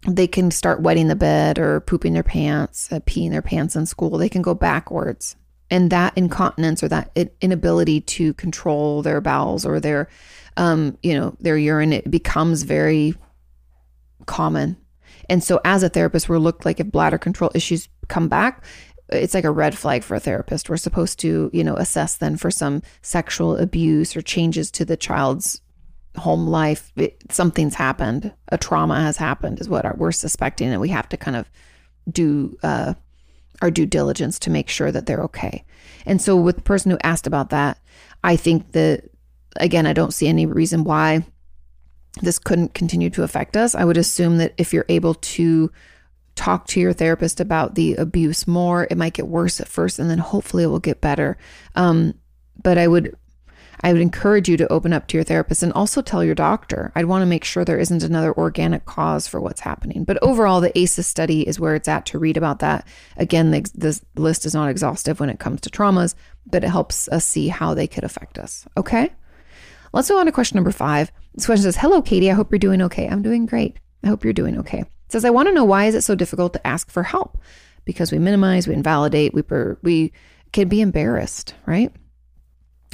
they 0.08 0.26
can 0.26 0.50
start 0.50 0.80
wetting 0.80 1.08
the 1.08 1.14
bed 1.14 1.58
or 1.58 1.80
pooping 1.80 2.14
their 2.14 2.22
pants, 2.22 2.90
uh, 2.90 3.00
peeing 3.00 3.30
their 3.30 3.42
pants 3.42 3.76
in 3.76 3.86
school. 3.86 4.16
They 4.16 4.30
can 4.30 4.42
go 4.42 4.54
backwards 4.54 5.36
and 5.72 5.88
that 5.88 6.12
incontinence 6.16 6.82
or 6.82 6.88
that 6.88 7.10
inability 7.40 8.02
to 8.02 8.34
control 8.34 9.00
their 9.00 9.22
bowels 9.22 9.64
or 9.64 9.80
their 9.80 10.08
um, 10.58 10.98
you 11.02 11.14
know 11.18 11.34
their 11.40 11.56
urine 11.56 11.94
it 11.94 12.08
becomes 12.10 12.62
very 12.62 13.14
common. 14.26 14.76
And 15.28 15.42
so 15.42 15.60
as 15.64 15.82
a 15.82 15.88
therapist 15.88 16.28
we're 16.28 16.38
looked 16.38 16.66
like 16.66 16.78
if 16.78 16.92
bladder 16.92 17.18
control 17.18 17.50
issues 17.54 17.88
come 18.06 18.28
back 18.28 18.62
it's 19.08 19.34
like 19.34 19.44
a 19.44 19.50
red 19.50 19.76
flag 19.76 20.02
for 20.02 20.14
a 20.14 20.20
therapist. 20.20 20.70
We're 20.70 20.76
supposed 20.76 21.18
to 21.20 21.50
you 21.54 21.64
know 21.64 21.74
assess 21.76 22.16
then 22.16 22.36
for 22.36 22.50
some 22.50 22.82
sexual 23.00 23.56
abuse 23.56 24.14
or 24.14 24.20
changes 24.20 24.70
to 24.72 24.84
the 24.84 24.96
child's 24.96 25.62
home 26.18 26.46
life. 26.46 26.92
It, 26.96 27.22
something's 27.30 27.74
happened. 27.74 28.30
A 28.48 28.58
trauma 28.58 29.00
has 29.00 29.16
happened 29.16 29.58
is 29.58 29.70
what 29.70 29.96
we're 29.96 30.12
suspecting 30.12 30.68
and 30.68 30.82
we 30.82 30.90
have 30.90 31.08
to 31.08 31.16
kind 31.16 31.36
of 31.36 31.50
do 32.10 32.58
uh, 32.62 32.92
our 33.60 33.70
due 33.70 33.86
diligence 33.86 34.38
to 34.40 34.50
make 34.50 34.68
sure 34.68 34.90
that 34.90 35.06
they're 35.06 35.22
okay. 35.22 35.64
And 36.06 36.20
so, 36.20 36.36
with 36.36 36.56
the 36.56 36.62
person 36.62 36.90
who 36.90 36.98
asked 37.02 37.26
about 37.26 37.50
that, 37.50 37.78
I 38.24 38.36
think 38.36 38.72
that, 38.72 39.10
again, 39.56 39.86
I 39.86 39.92
don't 39.92 40.14
see 40.14 40.28
any 40.28 40.46
reason 40.46 40.84
why 40.84 41.24
this 42.20 42.38
couldn't 42.38 42.74
continue 42.74 43.10
to 43.10 43.22
affect 43.22 43.56
us. 43.56 43.74
I 43.74 43.84
would 43.84 43.96
assume 43.96 44.38
that 44.38 44.54
if 44.58 44.72
you're 44.72 44.86
able 44.88 45.14
to 45.14 45.70
talk 46.34 46.66
to 46.66 46.80
your 46.80 46.92
therapist 46.92 47.40
about 47.40 47.74
the 47.74 47.94
abuse 47.94 48.46
more, 48.46 48.86
it 48.90 48.96
might 48.96 49.14
get 49.14 49.28
worse 49.28 49.60
at 49.60 49.68
first 49.68 49.98
and 49.98 50.10
then 50.10 50.18
hopefully 50.18 50.64
it 50.64 50.68
will 50.68 50.78
get 50.78 51.00
better. 51.00 51.36
Um, 51.74 52.14
but 52.62 52.78
I 52.78 52.88
would 52.88 53.16
I 53.82 53.92
would 53.92 54.02
encourage 54.02 54.48
you 54.48 54.56
to 54.58 54.72
open 54.72 54.92
up 54.92 55.08
to 55.08 55.16
your 55.16 55.24
therapist 55.24 55.62
and 55.62 55.72
also 55.72 56.02
tell 56.02 56.24
your 56.24 56.36
doctor. 56.36 56.92
I'd 56.94 57.06
want 57.06 57.22
to 57.22 57.26
make 57.26 57.44
sure 57.44 57.64
there 57.64 57.78
isn't 57.78 58.04
another 58.04 58.32
organic 58.36 58.84
cause 58.84 59.26
for 59.26 59.40
what's 59.40 59.60
happening. 59.60 60.04
But 60.04 60.22
overall, 60.22 60.60
the 60.60 60.76
ACEs 60.78 61.06
study 61.06 61.46
is 61.46 61.58
where 61.58 61.74
it's 61.74 61.88
at 61.88 62.06
to 62.06 62.18
read 62.18 62.36
about 62.36 62.60
that. 62.60 62.86
Again, 63.16 63.50
the, 63.50 63.70
the 63.74 64.00
list 64.14 64.46
is 64.46 64.54
not 64.54 64.70
exhaustive 64.70 65.18
when 65.18 65.30
it 65.30 65.40
comes 65.40 65.60
to 65.62 65.70
traumas, 65.70 66.14
but 66.46 66.62
it 66.62 66.70
helps 66.70 67.08
us 67.08 67.24
see 67.24 67.48
how 67.48 67.74
they 67.74 67.88
could 67.88 68.04
affect 68.04 68.38
us. 68.38 68.66
Okay? 68.76 69.10
Let's 69.92 70.08
go 70.08 70.18
on 70.18 70.26
to 70.26 70.32
question 70.32 70.56
number 70.56 70.72
five. 70.72 71.10
This 71.34 71.46
question 71.46 71.64
says, 71.64 71.76
Hello, 71.76 72.00
Kati. 72.00 72.30
I 72.30 72.34
hope 72.34 72.50
you're 72.52 72.58
doing 72.58 72.82
okay. 72.82 73.08
I'm 73.08 73.22
doing 73.22 73.46
great. 73.46 73.78
I 74.04 74.08
hope 74.08 74.24
you're 74.24 74.32
doing 74.32 74.58
okay. 74.58 74.80
It 74.80 75.12
says, 75.12 75.24
I 75.24 75.30
want 75.30 75.48
to 75.48 75.54
know 75.54 75.64
why 75.64 75.86
is 75.86 75.94
it 75.94 76.02
so 76.02 76.14
difficult 76.14 76.52
to 76.52 76.66
ask 76.66 76.90
for 76.90 77.02
help? 77.02 77.38
Because 77.84 78.12
we 78.12 78.18
minimize, 78.18 78.68
we 78.68 78.74
invalidate, 78.74 79.34
we, 79.34 79.42
per, 79.42 79.76
we 79.82 80.12
can 80.52 80.68
be 80.68 80.80
embarrassed, 80.80 81.54
right? 81.66 81.92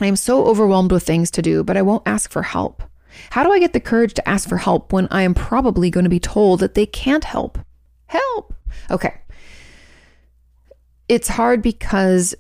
I 0.01 0.07
am 0.07 0.17
so 0.17 0.47
overwhelmed 0.47 0.93
with 0.93 1.03
things 1.03 1.31
to 1.33 1.43
do, 1.43 1.65
but 1.65 1.77
I 1.77 1.83
won't 1.83 2.07
ask 2.07 2.31
for 2.31 2.43
help. 2.43 2.83
How 3.31 3.43
do 3.43 3.53
I 3.53 3.59
get 3.59 3.73
the 3.73 3.81
courage 3.81 4.15
to 4.15 4.29
ask 4.29 4.49
for 4.49 4.59
help 4.59 4.93
when 4.93 5.09
I 5.11 5.23
am 5.23 5.35
probably 5.35 5.91
going 5.91 6.05
to 6.05 6.11
be 6.11 6.21
told 6.21 6.61
that 6.61 6.75
they 6.75 6.87
can't 6.87 7.25
help? 7.25 7.59
Help. 8.07 8.55
Okay. 8.91 9.15
It's 11.09 11.29
hard 11.29 11.63
because, 11.63 12.35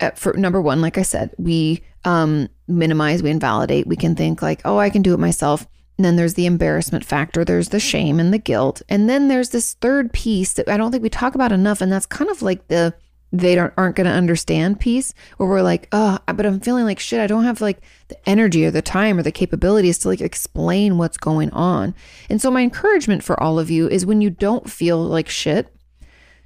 uh, 0.00 0.12
for 0.12 0.32
number 0.34 0.60
one, 0.60 0.80
like 0.80 0.96
I 0.96 1.02
said, 1.02 1.34
we 1.38 1.82
um, 2.04 2.48
minimize, 2.66 3.22
we 3.22 3.30
invalidate. 3.30 3.86
We 3.86 3.96
can 3.96 4.14
think 4.14 4.42
like, 4.42 4.62
oh, 4.64 4.78
I 4.78 4.90
can 4.90 5.02
do 5.02 5.12
it 5.12 5.18
myself. 5.18 5.66
And 5.96 6.04
then 6.04 6.14
there's 6.14 6.34
the 6.34 6.46
embarrassment 6.46 7.04
factor, 7.04 7.44
there's 7.44 7.70
the 7.70 7.80
shame 7.80 8.20
and 8.20 8.32
the 8.32 8.38
guilt. 8.38 8.82
And 8.88 9.10
then 9.10 9.26
there's 9.26 9.50
this 9.50 9.74
third 9.74 10.12
piece 10.12 10.52
that 10.52 10.68
I 10.68 10.76
don't 10.76 10.92
think 10.92 11.02
we 11.02 11.10
talk 11.10 11.34
about 11.34 11.50
enough. 11.50 11.80
And 11.80 11.90
that's 11.90 12.06
kind 12.06 12.30
of 12.30 12.40
like 12.40 12.68
the 12.68 12.94
they 13.32 13.54
don't, 13.54 13.72
aren't 13.76 13.96
going 13.96 14.06
to 14.06 14.12
understand 14.12 14.80
peace 14.80 15.12
where 15.36 15.48
we're 15.48 15.62
like, 15.62 15.88
oh, 15.92 16.18
but 16.26 16.46
I'm 16.46 16.60
feeling 16.60 16.84
like 16.84 16.98
shit. 16.98 17.20
I 17.20 17.26
don't 17.26 17.44
have 17.44 17.60
like 17.60 17.82
the 18.08 18.28
energy 18.28 18.64
or 18.64 18.70
the 18.70 18.82
time 18.82 19.18
or 19.18 19.22
the 19.22 19.32
capabilities 19.32 19.98
to 19.98 20.08
like 20.08 20.20
explain 20.20 20.98
what's 20.98 21.18
going 21.18 21.50
on. 21.50 21.94
And 22.30 22.40
so, 22.40 22.50
my 22.50 22.62
encouragement 22.62 23.22
for 23.22 23.40
all 23.42 23.58
of 23.58 23.70
you 23.70 23.88
is 23.88 24.06
when 24.06 24.20
you 24.20 24.30
don't 24.30 24.70
feel 24.70 24.98
like 24.98 25.28
shit, 25.28 25.74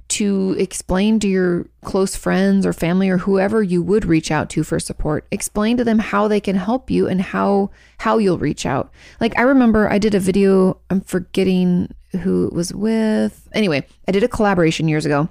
to 0.09 0.55
explain 0.59 1.19
to 1.19 1.27
your 1.27 1.65
close 1.83 2.15
friends 2.15 2.65
or 2.65 2.73
family 2.73 3.09
or 3.09 3.17
whoever 3.17 3.63
you 3.63 3.81
would 3.81 4.05
reach 4.05 4.31
out 4.31 4.49
to 4.49 4.63
for 4.63 4.79
support 4.79 5.25
explain 5.31 5.77
to 5.77 5.83
them 5.83 5.97
how 5.97 6.27
they 6.27 6.39
can 6.39 6.55
help 6.55 6.91
you 6.91 7.07
and 7.07 7.21
how 7.21 7.69
how 7.99 8.17
you'll 8.17 8.37
reach 8.37 8.65
out 8.65 8.91
like 9.19 9.37
i 9.39 9.41
remember 9.41 9.89
i 9.89 9.97
did 9.97 10.13
a 10.13 10.19
video 10.19 10.77
i'm 10.89 11.01
forgetting 11.01 11.93
who 12.21 12.45
it 12.45 12.53
was 12.53 12.73
with 12.73 13.47
anyway 13.53 13.83
i 14.07 14.11
did 14.11 14.23
a 14.23 14.27
collaboration 14.27 14.87
years 14.87 15.05
ago 15.05 15.29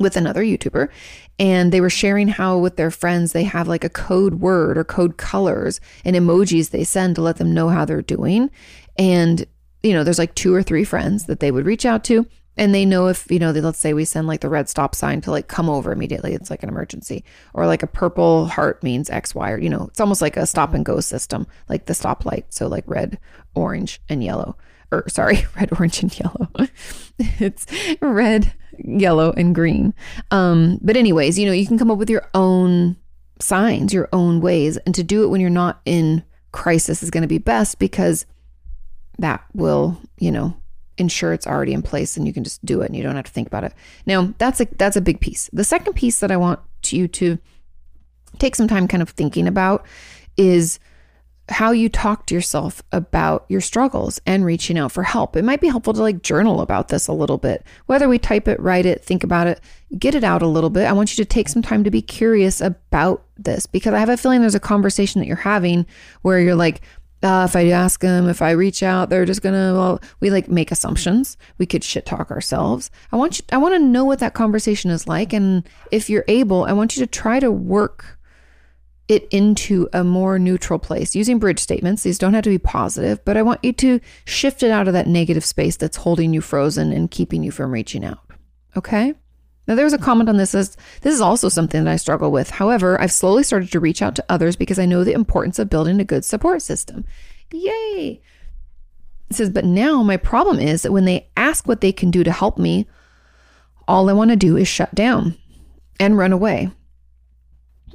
with 0.00 0.16
another 0.16 0.42
YouTuber 0.42 0.88
and 1.38 1.70
they 1.70 1.80
were 1.80 1.90
sharing 1.90 2.26
how 2.26 2.58
with 2.58 2.76
their 2.76 2.90
friends 2.90 3.32
they 3.32 3.44
have 3.44 3.68
like 3.68 3.84
a 3.84 3.88
code 3.88 4.34
word 4.34 4.76
or 4.76 4.82
code 4.82 5.16
colors 5.16 5.80
and 6.04 6.16
emojis 6.16 6.70
they 6.70 6.82
send 6.82 7.14
to 7.14 7.22
let 7.22 7.36
them 7.36 7.54
know 7.54 7.68
how 7.68 7.84
they're 7.84 8.02
doing. 8.02 8.50
And 8.98 9.46
you 9.82 9.92
know, 9.92 10.04
there's 10.04 10.18
like 10.18 10.34
two 10.34 10.54
or 10.54 10.62
three 10.62 10.84
friends 10.84 11.26
that 11.26 11.40
they 11.40 11.50
would 11.50 11.66
reach 11.66 11.86
out 11.86 12.04
to 12.04 12.26
and 12.56 12.74
they 12.74 12.84
know 12.84 13.06
if, 13.06 13.30
you 13.30 13.38
know, 13.38 13.52
they, 13.52 13.60
let's 13.60 13.78
say 13.78 13.94
we 13.94 14.04
send 14.04 14.26
like 14.26 14.40
the 14.40 14.48
red 14.48 14.68
stop 14.68 14.94
sign 14.94 15.20
to 15.22 15.30
like 15.30 15.48
come 15.48 15.70
over 15.70 15.92
immediately, 15.92 16.34
it's 16.34 16.50
like 16.50 16.62
an 16.62 16.68
emergency, 16.68 17.24
or 17.54 17.66
like 17.66 17.82
a 17.82 17.86
purple 17.86 18.46
heart 18.46 18.82
means 18.82 19.08
X, 19.08 19.34
Y, 19.34 19.50
or, 19.50 19.58
you 19.58 19.70
know, 19.70 19.86
it's 19.88 20.00
almost 20.00 20.20
like 20.20 20.36
a 20.36 20.46
stop 20.46 20.74
and 20.74 20.84
go 20.84 21.00
system, 21.00 21.46
like 21.68 21.86
the 21.86 21.94
stoplight. 21.94 22.44
So 22.50 22.66
like 22.66 22.84
red, 22.86 23.18
orange, 23.54 24.02
and 24.08 24.22
yellow, 24.22 24.56
or 24.92 25.08
sorry, 25.08 25.46
red, 25.56 25.70
orange, 25.72 26.02
and 26.02 26.18
yellow. 26.18 26.48
it's 27.18 27.66
red, 28.02 28.52
yellow, 28.84 29.32
and 29.36 29.54
green. 29.54 29.94
Um, 30.30 30.78
but, 30.82 30.96
anyways, 30.96 31.38
you 31.38 31.46
know, 31.46 31.52
you 31.52 31.66
can 31.66 31.78
come 31.78 31.90
up 31.90 31.98
with 31.98 32.10
your 32.10 32.28
own 32.34 32.96
signs, 33.40 33.92
your 33.92 34.08
own 34.12 34.40
ways, 34.40 34.76
and 34.78 34.94
to 34.94 35.02
do 35.02 35.24
it 35.24 35.28
when 35.28 35.40
you're 35.40 35.50
not 35.50 35.80
in 35.84 36.24
crisis 36.52 37.02
is 37.02 37.10
going 37.10 37.22
to 37.22 37.28
be 37.28 37.38
best 37.38 37.78
because 37.78 38.26
that 39.18 39.44
will, 39.54 39.98
you 40.18 40.32
know, 40.32 40.56
ensure 40.98 41.32
it's 41.32 41.46
already 41.46 41.72
in 41.72 41.82
place 41.82 42.16
and 42.16 42.26
you 42.26 42.32
can 42.32 42.44
just 42.44 42.64
do 42.64 42.82
it 42.82 42.86
and 42.86 42.96
you 42.96 43.02
don't 43.02 43.16
have 43.16 43.24
to 43.24 43.30
think 43.30 43.46
about 43.46 43.64
it. 43.64 43.72
Now, 44.06 44.34
that's 44.38 44.60
a 44.60 44.66
that's 44.76 44.96
a 44.96 45.00
big 45.00 45.20
piece. 45.20 45.48
The 45.52 45.64
second 45.64 45.94
piece 45.94 46.20
that 46.20 46.30
I 46.30 46.36
want 46.36 46.60
you 46.86 47.08
to 47.08 47.38
take 48.38 48.54
some 48.54 48.68
time 48.68 48.88
kind 48.88 49.02
of 49.02 49.10
thinking 49.10 49.46
about 49.46 49.86
is 50.36 50.78
how 51.50 51.72
you 51.72 51.88
talk 51.88 52.26
to 52.26 52.34
yourself 52.34 52.82
about 52.92 53.44
your 53.48 53.60
struggles 53.60 54.20
and 54.26 54.44
reaching 54.44 54.78
out 54.78 54.92
for 54.92 55.02
help. 55.02 55.36
It 55.36 55.44
might 55.44 55.60
be 55.60 55.68
helpful 55.68 55.92
to 55.92 56.00
like 56.00 56.22
journal 56.22 56.60
about 56.60 56.88
this 56.88 57.08
a 57.08 57.12
little 57.12 57.38
bit. 57.38 57.64
Whether 57.86 58.08
we 58.08 58.18
type 58.18 58.48
it, 58.48 58.60
write 58.60 58.86
it, 58.86 59.04
think 59.04 59.24
about 59.24 59.46
it, 59.46 59.60
get 59.98 60.14
it 60.14 60.24
out 60.24 60.42
a 60.42 60.46
little 60.46 60.70
bit. 60.70 60.86
I 60.86 60.92
want 60.92 61.16
you 61.16 61.24
to 61.24 61.28
take 61.28 61.48
some 61.48 61.62
time 61.62 61.84
to 61.84 61.90
be 61.90 62.02
curious 62.02 62.60
about 62.60 63.24
this 63.36 63.66
because 63.66 63.94
I 63.94 63.98
have 63.98 64.08
a 64.08 64.16
feeling 64.16 64.40
there's 64.40 64.54
a 64.54 64.60
conversation 64.60 65.20
that 65.20 65.26
you're 65.26 65.36
having 65.36 65.86
where 66.22 66.40
you're 66.40 66.54
like, 66.54 66.82
uh, 67.22 67.46
if 67.48 67.54
I 67.54 67.68
ask 67.68 68.00
them, 68.00 68.28
if 68.28 68.40
I 68.40 68.52
reach 68.52 68.82
out, 68.82 69.10
they're 69.10 69.26
just 69.26 69.42
gonna. 69.42 69.74
Well, 69.74 70.00
we 70.20 70.30
like 70.30 70.48
make 70.48 70.70
assumptions. 70.72 71.36
We 71.58 71.66
could 71.66 71.84
shit 71.84 72.06
talk 72.06 72.30
ourselves. 72.30 72.90
I 73.12 73.16
want 73.16 73.38
you. 73.38 73.44
I 73.52 73.58
want 73.58 73.74
to 73.74 73.78
know 73.78 74.06
what 74.06 74.20
that 74.20 74.32
conversation 74.32 74.90
is 74.90 75.06
like, 75.06 75.34
and 75.34 75.68
if 75.90 76.08
you're 76.08 76.24
able, 76.28 76.64
I 76.64 76.72
want 76.72 76.96
you 76.96 77.04
to 77.04 77.06
try 77.06 77.38
to 77.38 77.52
work 77.52 78.18
it 79.10 79.26
into 79.32 79.88
a 79.92 80.04
more 80.04 80.38
neutral 80.38 80.78
place 80.78 81.16
using 81.16 81.40
bridge 81.40 81.58
statements. 81.58 82.04
These 82.04 82.18
don't 82.18 82.32
have 82.32 82.44
to 82.44 82.50
be 82.50 82.58
positive, 82.58 83.22
but 83.24 83.36
I 83.36 83.42
want 83.42 83.64
you 83.64 83.72
to 83.72 84.00
shift 84.24 84.62
it 84.62 84.70
out 84.70 84.86
of 84.86 84.94
that 84.94 85.08
negative 85.08 85.44
space 85.44 85.76
that's 85.76 85.96
holding 85.96 86.32
you 86.32 86.40
frozen 86.40 86.92
and 86.92 87.10
keeping 87.10 87.42
you 87.42 87.50
from 87.50 87.72
reaching 87.72 88.04
out. 88.04 88.20
Okay. 88.76 89.14
Now, 89.66 89.74
there 89.74 89.84
was 89.84 89.92
a 89.92 89.98
comment 89.98 90.28
on 90.28 90.36
this 90.36 90.54
as 90.54 90.76
this 91.02 91.12
is 91.12 91.20
also 91.20 91.48
something 91.48 91.82
that 91.82 91.90
I 91.90 91.96
struggle 91.96 92.30
with. 92.30 92.50
However, 92.50 93.00
I've 93.00 93.10
slowly 93.10 93.42
started 93.42 93.72
to 93.72 93.80
reach 93.80 94.00
out 94.00 94.14
to 94.14 94.24
others 94.28 94.54
because 94.54 94.78
I 94.78 94.86
know 94.86 95.02
the 95.02 95.12
importance 95.12 95.58
of 95.58 95.68
building 95.68 96.00
a 96.00 96.04
good 96.04 96.24
support 96.24 96.62
system. 96.62 97.04
Yay! 97.52 98.22
It 99.28 99.36
says, 99.36 99.50
but 99.50 99.64
now 99.64 100.04
my 100.04 100.16
problem 100.16 100.60
is 100.60 100.82
that 100.82 100.92
when 100.92 101.04
they 101.04 101.28
ask 101.36 101.66
what 101.66 101.80
they 101.80 101.92
can 101.92 102.12
do 102.12 102.22
to 102.22 102.32
help 102.32 102.58
me, 102.58 102.86
all 103.88 104.08
I 104.08 104.12
want 104.12 104.30
to 104.30 104.36
do 104.36 104.56
is 104.56 104.68
shut 104.68 104.94
down 104.94 105.36
and 105.98 106.16
run 106.16 106.32
away. 106.32 106.70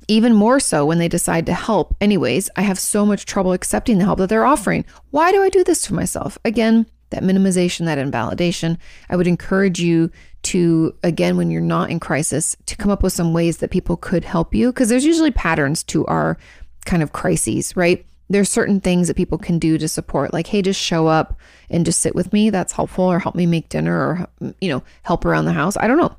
Even 0.08 0.34
more 0.34 0.60
so 0.60 0.86
when 0.86 1.00
they 1.00 1.08
decide 1.08 1.46
to 1.48 1.54
help. 1.54 1.96
Anyways, 2.00 2.50
I 2.56 2.62
have 2.62 2.78
so 2.78 3.06
much 3.06 3.26
trouble 3.26 3.54
accepting 3.54 3.98
the 3.98 4.06
help 4.06 4.20
that 4.20 4.30
they're 4.30 4.46
offering. 4.46 4.86
Why 5.12 5.32
do 5.32 5.42
I 5.42 5.50
do 5.50 5.64
this 5.64 5.82
to 5.84 5.94
myself? 5.94 6.38
Again, 6.46 6.86
that 7.10 7.24
minimization, 7.24 7.86
that 7.86 7.98
invalidation. 7.98 8.78
I 9.10 9.16
would 9.16 9.28
encourage 9.28 9.80
you 9.80 10.12
to, 10.44 10.96
again, 11.04 11.38
when 11.38 11.50
you're 11.50 11.62
not 11.62 11.90
in 11.90 12.00
crisis, 12.00 12.56
to 12.68 12.76
come 12.76 12.92
up 12.92 13.02
with 13.02 13.14
some 13.14 13.34
ways 13.34 13.58
that 13.58 13.72
people 13.72 13.98
could 13.98 14.24
help 14.24 14.54
you. 14.54 14.72
Because 14.72 14.90
there's 14.90 15.06
usually 15.06 15.32
patterns 15.32 15.84
to 15.86 16.06
our 16.06 16.38
kind 16.86 17.02
of 17.02 17.14
crises, 17.14 17.76
right? 17.76 18.06
There's 18.30 18.50
certain 18.50 18.82
things 18.82 19.08
that 19.08 19.18
people 19.18 19.38
can 19.38 19.60
do 19.60 19.78
to 19.78 19.88
support, 19.88 20.34
like, 20.34 20.48
hey, 20.48 20.62
just 20.62 20.82
show 20.82 21.08
up 21.08 21.40
and 21.70 21.86
just 21.86 22.02
sit 22.02 22.16
with 22.16 22.34
me. 22.34 22.50
That's 22.50 22.74
helpful, 22.74 23.06
or 23.06 23.20
help 23.20 23.36
me 23.36 23.46
make 23.46 23.70
dinner, 23.70 23.96
or, 24.42 24.54
you 24.62 24.70
know, 24.70 24.84
help 25.04 25.26
around 25.26 25.46
the 25.46 25.54
house. 25.54 25.78
I 25.78 25.88
don't 25.88 25.98
know. 25.98 26.16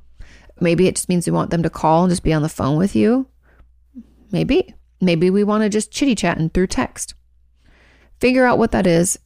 Maybe 0.60 0.86
it 0.86 0.96
just 0.96 1.08
means 1.08 1.26
you 1.26 1.32
want 1.32 1.50
them 1.50 1.62
to 1.64 1.70
call 1.70 2.04
and 2.04 2.10
just 2.10 2.22
be 2.22 2.32
on 2.32 2.42
the 2.42 2.48
phone 2.48 2.78
with 2.78 2.96
you. 2.96 3.26
Maybe. 4.36 4.74
Maybe 5.00 5.30
we 5.30 5.44
want 5.44 5.62
to 5.62 5.70
just 5.70 5.90
chitty 5.90 6.14
chat 6.14 6.36
and 6.36 6.52
through 6.52 6.66
text. 6.66 7.14
Figure 8.20 8.44
out 8.44 8.58
what 8.58 8.70
that 8.72 8.86
is, 8.86 9.18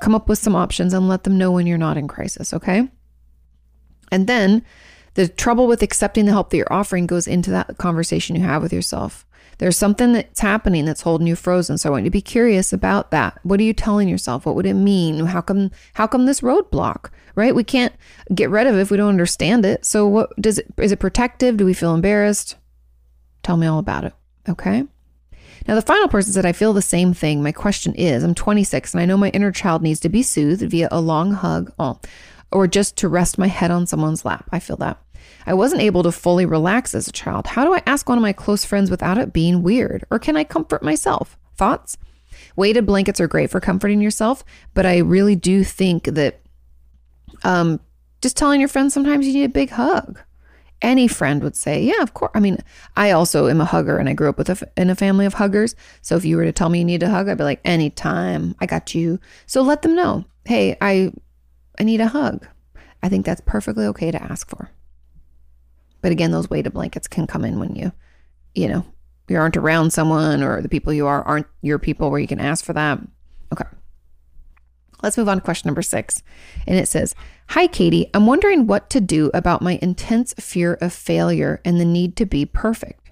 come 0.00 0.12
up 0.12 0.28
with 0.28 0.40
some 0.40 0.56
options, 0.56 0.92
and 0.92 1.06
let 1.06 1.22
them 1.22 1.38
know 1.38 1.52
when 1.52 1.68
you're 1.68 1.78
not 1.78 1.96
in 1.96 2.08
crisis, 2.08 2.52
okay? 2.52 2.88
And 4.10 4.26
then 4.26 4.64
the 5.14 5.28
trouble 5.28 5.68
with 5.68 5.84
accepting 5.84 6.24
the 6.24 6.32
help 6.32 6.50
that 6.50 6.56
you're 6.56 6.72
offering 6.72 7.06
goes 7.06 7.28
into 7.28 7.52
that 7.52 7.78
conversation 7.78 8.34
you 8.34 8.42
have 8.42 8.60
with 8.60 8.72
yourself. 8.72 9.24
There's 9.58 9.76
something 9.76 10.14
that's 10.14 10.40
happening 10.40 10.84
that's 10.84 11.02
holding 11.02 11.28
you 11.28 11.36
frozen. 11.36 11.78
So 11.78 11.88
I 11.88 11.92
want 11.92 12.02
you 12.02 12.10
to 12.10 12.18
be 12.18 12.20
curious 12.20 12.72
about 12.72 13.12
that. 13.12 13.38
What 13.44 13.60
are 13.60 13.62
you 13.62 13.72
telling 13.72 14.08
yourself? 14.08 14.46
What 14.46 14.56
would 14.56 14.66
it 14.66 14.74
mean? 14.74 15.26
How 15.26 15.42
come 15.42 15.70
how 15.94 16.08
come 16.08 16.26
this 16.26 16.40
roadblock? 16.40 17.10
Right? 17.36 17.54
We 17.54 17.62
can't 17.62 17.94
get 18.34 18.50
rid 18.50 18.66
of 18.66 18.74
it 18.74 18.80
if 18.80 18.90
we 18.90 18.96
don't 18.96 19.08
understand 19.08 19.64
it. 19.64 19.84
So 19.84 20.08
what 20.08 20.30
does 20.42 20.58
it 20.58 20.66
is 20.76 20.90
it 20.90 20.98
protective? 20.98 21.56
Do 21.56 21.64
we 21.64 21.72
feel 21.72 21.94
embarrassed? 21.94 22.56
Tell 23.44 23.56
me 23.56 23.68
all 23.68 23.78
about 23.78 24.04
it. 24.04 24.12
Okay? 24.48 24.84
Now, 25.66 25.74
the 25.74 25.82
final 25.82 26.08
person 26.08 26.32
said, 26.32 26.46
I 26.46 26.52
feel 26.52 26.72
the 26.72 26.82
same 26.82 27.12
thing. 27.12 27.42
My 27.42 27.52
question 27.52 27.94
is 27.94 28.22
I'm 28.22 28.34
26 28.34 28.94
and 28.94 29.00
I 29.00 29.06
know 29.06 29.16
my 29.16 29.30
inner 29.30 29.50
child 29.50 29.82
needs 29.82 30.00
to 30.00 30.08
be 30.08 30.22
soothed 30.22 30.62
via 30.70 30.88
a 30.90 31.00
long 31.00 31.32
hug. 31.32 31.72
Oh, 31.78 31.98
or 32.52 32.66
just 32.66 32.96
to 32.98 33.08
rest 33.08 33.38
my 33.38 33.48
head 33.48 33.70
on 33.70 33.86
someone's 33.86 34.24
lap. 34.24 34.48
I 34.52 34.60
feel 34.60 34.76
that. 34.76 34.98
I 35.46 35.54
wasn't 35.54 35.82
able 35.82 36.02
to 36.04 36.12
fully 36.12 36.46
relax 36.46 36.94
as 36.94 37.08
a 37.08 37.12
child. 37.12 37.46
How 37.46 37.64
do 37.64 37.74
I 37.74 37.82
ask 37.86 38.08
one 38.08 38.18
of 38.18 38.22
my 38.22 38.32
close 38.32 38.64
friends 38.64 38.90
without 38.90 39.18
it 39.18 39.32
being 39.32 39.62
weird? 39.62 40.04
Or 40.10 40.18
can 40.18 40.36
I 40.36 40.44
comfort 40.44 40.82
myself? 40.82 41.36
Thoughts? 41.56 41.96
Weighted 42.54 42.86
blankets 42.86 43.20
are 43.20 43.28
great 43.28 43.50
for 43.50 43.60
comforting 43.60 44.00
yourself, 44.00 44.44
but 44.74 44.86
I 44.86 44.98
really 44.98 45.36
do 45.36 45.64
think 45.64 46.04
that 46.04 46.40
um, 47.44 47.80
just 48.22 48.36
telling 48.36 48.60
your 48.60 48.68
friends 48.68 48.94
sometimes 48.94 49.26
you 49.26 49.32
need 49.32 49.44
a 49.44 49.48
big 49.48 49.70
hug. 49.70 50.20
Any 50.82 51.08
friend 51.08 51.42
would 51.42 51.56
say, 51.56 51.82
Yeah, 51.82 52.02
of 52.02 52.14
course. 52.14 52.32
I 52.34 52.40
mean, 52.40 52.58
I 52.96 53.10
also 53.10 53.48
am 53.48 53.60
a 53.60 53.64
hugger 53.64 53.98
and 53.98 54.08
I 54.08 54.12
grew 54.12 54.28
up 54.28 54.38
with 54.38 54.50
a, 54.50 54.70
in 54.76 54.90
a 54.90 54.94
family 54.94 55.26
of 55.26 55.34
huggers. 55.34 55.74
So 56.02 56.16
if 56.16 56.24
you 56.24 56.36
were 56.36 56.44
to 56.44 56.52
tell 56.52 56.68
me 56.68 56.80
you 56.80 56.84
need 56.84 57.02
a 57.02 57.08
hug, 57.08 57.28
I'd 57.28 57.38
be 57.38 57.44
like, 57.44 57.60
Anytime, 57.64 58.54
I 58.60 58.66
got 58.66 58.94
you. 58.94 59.18
So 59.46 59.62
let 59.62 59.82
them 59.82 59.94
know, 59.94 60.24
Hey, 60.44 60.76
I 60.80 61.12
I 61.78 61.84
need 61.84 62.00
a 62.00 62.08
hug. 62.08 62.46
I 63.02 63.08
think 63.08 63.26
that's 63.26 63.42
perfectly 63.44 63.86
okay 63.86 64.10
to 64.10 64.22
ask 64.22 64.48
for. 64.48 64.70
But 66.00 66.12
again, 66.12 66.30
those 66.30 66.50
weighted 66.50 66.72
blankets 66.72 67.08
can 67.08 67.26
come 67.26 67.44
in 67.44 67.58
when 67.58 67.74
you, 67.74 67.92
you 68.54 68.68
know, 68.68 68.84
you 69.28 69.36
aren't 69.36 69.56
around 69.56 69.92
someone 69.92 70.42
or 70.42 70.62
the 70.62 70.68
people 70.68 70.92
you 70.92 71.06
are 71.06 71.22
aren't 71.22 71.46
your 71.62 71.78
people 71.78 72.10
where 72.10 72.20
you 72.20 72.28
can 72.28 72.40
ask 72.40 72.64
for 72.64 72.72
that. 72.72 73.00
Okay. 73.52 73.64
Let's 75.02 75.18
move 75.18 75.28
on 75.28 75.38
to 75.38 75.42
question 75.42 75.68
number 75.68 75.82
six. 75.82 76.22
And 76.66 76.78
it 76.78 76.88
says 76.88 77.14
Hi, 77.50 77.68
Kati. 77.68 78.10
I'm 78.12 78.26
wondering 78.26 78.66
what 78.66 78.90
to 78.90 79.00
do 79.00 79.30
about 79.32 79.62
my 79.62 79.78
intense 79.80 80.34
fear 80.34 80.74
of 80.80 80.92
failure 80.92 81.60
and 81.64 81.80
the 81.80 81.84
need 81.84 82.16
to 82.16 82.26
be 82.26 82.44
perfect. 82.44 83.06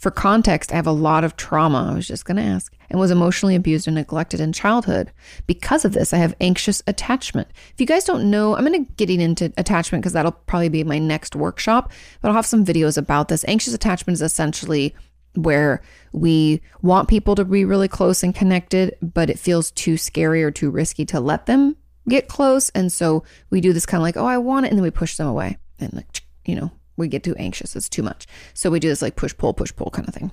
For 0.00 0.10
context, 0.10 0.72
I 0.72 0.76
have 0.76 0.86
a 0.86 0.92
lot 0.92 1.24
of 1.24 1.36
trauma, 1.36 1.90
I 1.90 1.94
was 1.94 2.08
just 2.08 2.24
going 2.24 2.38
to 2.38 2.42
ask, 2.42 2.74
and 2.88 2.98
was 2.98 3.10
emotionally 3.10 3.54
abused 3.54 3.86
and 3.86 3.96
neglected 3.96 4.40
in 4.40 4.50
childhood. 4.50 5.12
Because 5.46 5.84
of 5.84 5.92
this, 5.92 6.14
I 6.14 6.16
have 6.16 6.34
anxious 6.40 6.82
attachment. 6.86 7.48
If 7.74 7.80
you 7.82 7.86
guys 7.86 8.04
don't 8.04 8.30
know, 8.30 8.56
I'm 8.56 8.64
going 8.64 8.86
to 8.86 8.92
getting 8.92 9.20
into 9.20 9.52
attachment 9.58 10.00
because 10.00 10.14
that'll 10.14 10.32
probably 10.32 10.70
be 10.70 10.84
my 10.84 10.98
next 10.98 11.36
workshop, 11.36 11.92
but 12.22 12.28
I'll 12.28 12.34
have 12.34 12.46
some 12.46 12.64
videos 12.64 12.96
about 12.96 13.28
this. 13.28 13.44
Anxious 13.46 13.74
attachment 13.74 14.14
is 14.14 14.22
essentially 14.22 14.94
where 15.34 15.80
we 16.12 16.60
want 16.82 17.08
people 17.08 17.34
to 17.36 17.44
be 17.44 17.64
really 17.64 17.88
close 17.88 18.22
and 18.22 18.34
connected, 18.34 18.96
but 19.00 19.30
it 19.30 19.38
feels 19.38 19.70
too 19.70 19.96
scary 19.96 20.42
or 20.42 20.50
too 20.50 20.70
risky 20.70 21.04
to 21.06 21.20
let 21.20 21.46
them 21.46 21.76
get 22.08 22.28
close. 22.28 22.68
And 22.70 22.92
so 22.92 23.24
we 23.50 23.60
do 23.60 23.72
this 23.72 23.86
kind 23.86 24.00
of 24.00 24.02
like, 24.02 24.16
oh, 24.16 24.26
I 24.26 24.38
want 24.38 24.66
it. 24.66 24.70
And 24.70 24.78
then 24.78 24.82
we 24.82 24.90
push 24.90 25.16
them 25.16 25.26
away 25.26 25.58
and 25.78 25.92
like, 25.92 26.22
you 26.44 26.54
know, 26.54 26.70
we 26.96 27.08
get 27.08 27.22
too 27.22 27.36
anxious. 27.36 27.76
It's 27.76 27.88
too 27.88 28.02
much. 28.02 28.26
So 28.54 28.70
we 28.70 28.80
do 28.80 28.88
this 28.88 29.02
like 29.02 29.16
push, 29.16 29.36
pull, 29.36 29.54
push, 29.54 29.74
pull 29.74 29.90
kind 29.90 30.08
of 30.08 30.14
thing. 30.14 30.30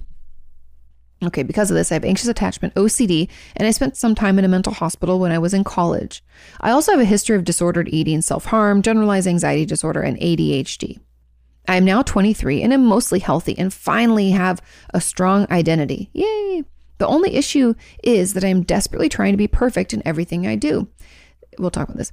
Okay, 1.23 1.41
because 1.41 1.71
of 1.71 1.75
this, 1.75 1.91
I 1.91 1.95
have 1.95 2.05
anxious 2.05 2.27
attachment, 2.27 2.75
OCD, 2.75 3.27
and 3.55 3.67
I 3.67 3.71
spent 3.71 3.97
some 3.97 4.13
time 4.13 4.37
in 4.37 4.45
a 4.45 4.49
mental 4.49 4.71
hospital 4.71 5.19
when 5.19 5.31
I 5.31 5.39
was 5.39 5.51
in 5.51 5.63
college. 5.63 6.23
I 6.61 6.69
also 6.69 6.91
have 6.91 7.01
a 7.01 7.05
history 7.05 7.35
of 7.35 7.43
disordered 7.43 7.89
eating, 7.91 8.21
self 8.21 8.45
harm, 8.45 8.83
generalized 8.83 9.25
anxiety 9.25 9.65
disorder, 9.65 10.01
and 10.01 10.15
ADHD. 10.19 10.99
I 11.67 11.75
am 11.75 11.85
now 11.85 12.01
23 12.01 12.61
and 12.61 12.73
am 12.73 12.85
mostly 12.85 13.19
healthy 13.19 13.57
and 13.57 13.73
finally 13.73 14.31
have 14.31 14.61
a 14.93 15.01
strong 15.01 15.47
identity. 15.51 16.09
Yay! 16.13 16.63
The 16.97 17.07
only 17.07 17.35
issue 17.35 17.75
is 18.03 18.33
that 18.33 18.43
I 18.43 18.47
am 18.47 18.63
desperately 18.63 19.09
trying 19.09 19.33
to 19.33 19.37
be 19.37 19.47
perfect 19.47 19.93
in 19.93 20.01
everything 20.05 20.47
I 20.47 20.55
do. 20.55 20.87
We'll 21.59 21.71
talk 21.71 21.89
about 21.89 21.97
this. 21.97 22.11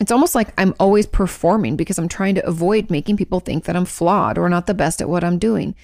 It's 0.00 0.12
almost 0.12 0.34
like 0.34 0.48
I'm 0.58 0.74
always 0.78 1.06
performing 1.06 1.76
because 1.76 1.98
I'm 1.98 2.08
trying 2.08 2.34
to 2.36 2.46
avoid 2.46 2.90
making 2.90 3.16
people 3.16 3.40
think 3.40 3.64
that 3.64 3.76
I'm 3.76 3.86
flawed 3.86 4.38
or 4.38 4.48
not 4.48 4.66
the 4.66 4.74
best 4.74 5.00
at 5.00 5.08
what 5.08 5.24
I'm 5.24 5.38
doing. 5.38 5.74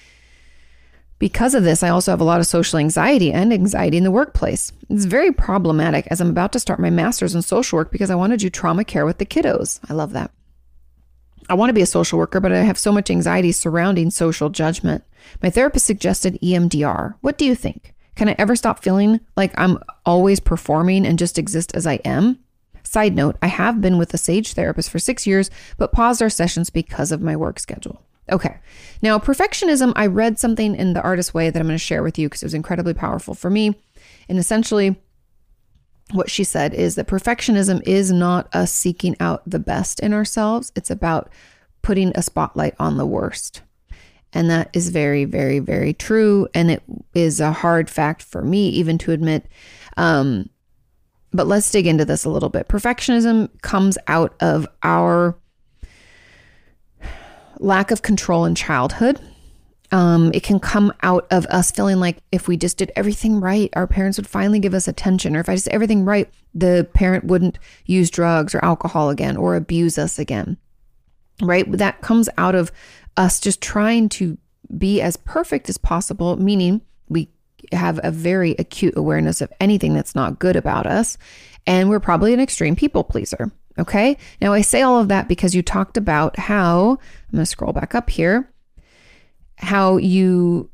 Because 1.19 1.55
of 1.55 1.63
this, 1.63 1.83
I 1.83 1.89
also 1.89 2.11
have 2.11 2.21
a 2.21 2.25
lot 2.25 2.39
of 2.39 2.47
social 2.47 2.79
anxiety 2.79 3.31
and 3.31 3.53
anxiety 3.53 3.97
in 3.97 4.03
the 4.03 4.11
workplace. 4.11 4.71
It's 4.89 5.05
very 5.05 5.31
problematic 5.31 6.05
as 6.07 6.19
I'm 6.19 6.29
about 6.29 6.51
to 6.53 6.59
start 6.59 6.79
my 6.79 6.89
master's 6.89 7.33
in 7.33 7.41
social 7.41 7.77
work 7.77 7.91
because 7.91 8.09
I 8.09 8.15
want 8.15 8.31
to 8.31 8.37
do 8.37 8.49
trauma 8.49 8.83
care 8.83 9.05
with 9.05 9.19
the 9.19 9.25
kiddos. 9.25 9.79
I 9.89 9.93
love 9.93 10.11
that. 10.13 10.31
I 11.49 11.53
want 11.53 11.69
to 11.69 11.73
be 11.73 11.81
a 11.81 11.87
social 11.87 12.19
worker, 12.19 12.39
but 12.39 12.51
I 12.51 12.61
have 12.61 12.77
so 12.77 12.91
much 12.91 13.09
anxiety 13.09 13.51
surrounding 13.51 14.09
social 14.09 14.49
judgment. 14.49 15.03
My 15.41 15.49
therapist 15.49 15.85
suggested 15.85 16.39
EMDR. 16.41 17.15
What 17.21 17.37
do 17.37 17.45
you 17.45 17.55
think? 17.55 17.93
Can 18.15 18.29
I 18.29 18.35
ever 18.37 18.55
stop 18.55 18.83
feeling 18.83 19.19
like 19.35 19.53
I'm 19.57 19.79
always 20.05 20.39
performing 20.39 21.05
and 21.05 21.17
just 21.17 21.39
exist 21.39 21.75
as 21.75 21.87
I 21.87 21.95
am? 22.05 22.39
Side 22.83 23.15
note, 23.15 23.37
I 23.41 23.47
have 23.47 23.81
been 23.81 23.97
with 23.97 24.13
a 24.13 24.17
SAGE 24.17 24.53
therapist 24.53 24.89
for 24.89 24.99
six 24.99 25.25
years, 25.25 25.49
but 25.77 25.91
paused 25.91 26.21
our 26.21 26.29
sessions 26.29 26.69
because 26.69 27.11
of 27.11 27.21
my 27.21 27.35
work 27.35 27.59
schedule. 27.59 28.03
Okay. 28.31 28.57
Now, 29.01 29.19
perfectionism, 29.19 29.93
I 29.95 30.05
read 30.07 30.39
something 30.39 30.75
in 30.75 30.93
The 30.93 31.01
Artist 31.01 31.33
Way 31.33 31.49
that 31.49 31.59
I'm 31.59 31.67
going 31.67 31.75
to 31.75 31.79
share 31.79 32.03
with 32.03 32.17
you 32.17 32.27
because 32.29 32.43
it 32.43 32.45
was 32.45 32.53
incredibly 32.53 32.93
powerful 32.93 33.33
for 33.33 33.49
me. 33.49 33.75
And 34.29 34.37
essentially, 34.37 34.95
what 36.13 36.29
she 36.29 36.43
said 36.43 36.73
is 36.73 36.95
that 36.95 37.07
perfectionism 37.07 37.81
is 37.85 38.11
not 38.11 38.53
us 38.53 38.71
seeking 38.71 39.15
out 39.19 39.41
the 39.45 39.59
best 39.59 39.99
in 39.99 40.13
ourselves, 40.13 40.71
it's 40.75 40.91
about 40.91 41.29
putting 41.81 42.11
a 42.15 42.21
spotlight 42.21 42.75
on 42.79 42.97
the 42.97 43.05
worst. 43.05 43.61
And 44.31 44.49
that 44.49 44.69
is 44.73 44.89
very, 44.89 45.25
very, 45.25 45.59
very 45.59 45.93
true. 45.93 46.47
And 46.53 46.71
it 46.71 46.81
is 47.13 47.39
a 47.39 47.51
hard 47.51 47.89
fact 47.89 48.23
for 48.23 48.41
me 48.41 48.69
even 48.69 48.97
to 48.99 49.11
admit. 49.11 49.45
Um, 49.97 50.49
but 51.31 51.47
let's 51.47 51.69
dig 51.69 51.87
into 51.87 52.05
this 52.05 52.25
a 52.25 52.29
little 52.29 52.49
bit. 52.49 52.67
Perfectionism 52.67 53.49
comes 53.61 53.97
out 54.07 54.35
of 54.39 54.67
our 54.81 55.37
lack 57.59 57.91
of 57.91 58.01
control 58.01 58.45
in 58.45 58.55
childhood. 58.55 59.19
Um, 59.93 60.31
it 60.33 60.41
can 60.41 60.59
come 60.59 60.91
out 61.03 61.27
of 61.29 61.45
us 61.45 61.69
feeling 61.69 61.99
like 61.99 62.17
if 62.31 62.47
we 62.47 62.57
just 62.57 62.77
did 62.77 62.91
everything 62.95 63.39
right, 63.39 63.69
our 63.73 63.85
parents 63.85 64.17
would 64.17 64.27
finally 64.27 64.57
give 64.57 64.73
us 64.73 64.87
attention. 64.87 65.37
Or 65.37 65.39
if 65.39 65.47
I 65.47 65.53
just 65.53 65.65
did 65.65 65.73
everything 65.73 66.03
right, 66.03 66.27
the 66.55 66.89
parent 66.93 67.25
wouldn't 67.25 67.59
use 67.85 68.09
drugs 68.09 68.55
or 68.55 68.65
alcohol 68.65 69.11
again 69.11 69.37
or 69.37 69.55
abuse 69.55 69.99
us 69.99 70.17
again. 70.17 70.57
Right? 71.43 71.71
That 71.71 72.01
comes 72.01 72.27
out 72.39 72.55
of 72.55 72.71
us 73.17 73.39
just 73.39 73.61
trying 73.61 74.09
to 74.09 74.35
be 74.75 74.99
as 74.99 75.15
perfect 75.15 75.69
as 75.69 75.77
possible, 75.77 76.37
meaning 76.37 76.81
we 77.07 77.29
have 77.71 77.99
a 78.03 78.09
very 78.09 78.55
acute 78.57 78.97
awareness 78.97 79.41
of 79.41 79.53
anything 79.59 79.93
that's 79.93 80.15
not 80.15 80.39
good 80.39 80.55
about 80.55 80.87
us. 80.87 81.19
And 81.67 81.87
we're 81.87 81.99
probably 81.99 82.33
an 82.33 82.39
extreme 82.39 82.75
people 82.75 83.03
pleaser. 83.03 83.51
Okay. 83.77 84.17
Now, 84.41 84.53
I 84.53 84.61
say 84.61 84.81
all 84.81 84.99
of 84.99 85.07
that 85.09 85.27
because 85.27 85.53
you 85.53 85.61
talked 85.61 85.97
about 85.97 86.37
how, 86.39 86.91
I'm 86.91 87.31
going 87.31 87.43
to 87.43 87.45
scroll 87.45 87.73
back 87.73 87.93
up 87.93 88.09
here, 88.09 88.49
how 89.63 89.97
you 89.97 90.69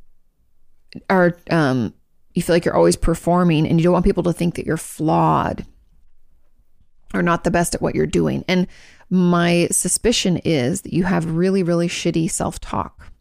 are, 1.09 1.37
um, 1.51 1.93
you 2.33 2.41
feel 2.41 2.55
like 2.55 2.65
you're 2.65 2.75
always 2.75 2.95
performing 2.95 3.67
and 3.67 3.79
you 3.79 3.83
don't 3.83 3.93
want 3.93 4.05
people 4.05 4.23
to 4.23 4.33
think 4.33 4.55
that 4.55 4.65
you're 4.65 4.77
flawed 4.77 5.65
or 7.13 7.21
not 7.21 7.43
the 7.43 7.51
best 7.51 7.75
at 7.75 7.81
what 7.81 7.95
you're 7.95 8.05
doing. 8.05 8.43
And 8.47 8.67
my 9.09 9.67
suspicion 9.71 10.37
is 10.37 10.81
that 10.81 10.93
you 10.93 11.03
have 11.03 11.25
really, 11.25 11.63
really 11.63 11.87
shitty 11.87 12.29
self 12.29 12.59
talk. 12.59 13.11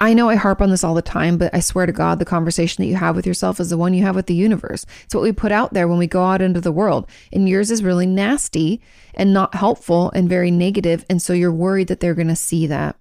I 0.00 0.14
know 0.14 0.28
I 0.28 0.36
harp 0.36 0.62
on 0.62 0.70
this 0.70 0.84
all 0.84 0.94
the 0.94 1.02
time, 1.02 1.38
but 1.38 1.52
I 1.52 1.58
swear 1.58 1.84
to 1.84 1.92
God, 1.92 2.20
the 2.20 2.24
conversation 2.24 2.82
that 2.82 2.88
you 2.88 2.94
have 2.94 3.16
with 3.16 3.26
yourself 3.26 3.58
is 3.58 3.70
the 3.70 3.76
one 3.76 3.94
you 3.94 4.04
have 4.04 4.14
with 4.14 4.26
the 4.26 4.34
universe. 4.34 4.86
It's 5.04 5.14
what 5.14 5.24
we 5.24 5.32
put 5.32 5.50
out 5.50 5.74
there 5.74 5.88
when 5.88 5.98
we 5.98 6.06
go 6.06 6.22
out 6.22 6.40
into 6.40 6.60
the 6.60 6.70
world. 6.70 7.08
And 7.32 7.48
yours 7.48 7.72
is 7.72 7.82
really 7.82 8.06
nasty 8.06 8.80
and 9.14 9.32
not 9.32 9.56
helpful 9.56 10.12
and 10.14 10.28
very 10.28 10.52
negative, 10.52 11.04
And 11.10 11.20
so 11.20 11.32
you're 11.32 11.52
worried 11.52 11.88
that 11.88 11.98
they're 11.98 12.14
going 12.14 12.28
to 12.28 12.36
see 12.36 12.68
that. 12.68 12.94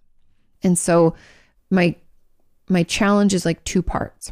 And 0.64 0.76
so 0.78 1.14
my 1.70 1.96
my 2.70 2.84
challenge 2.84 3.34
is 3.34 3.46
like 3.46 3.64
two 3.64 3.82
parts. 3.82 4.32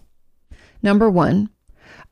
Number 0.81 1.09
one, 1.09 1.49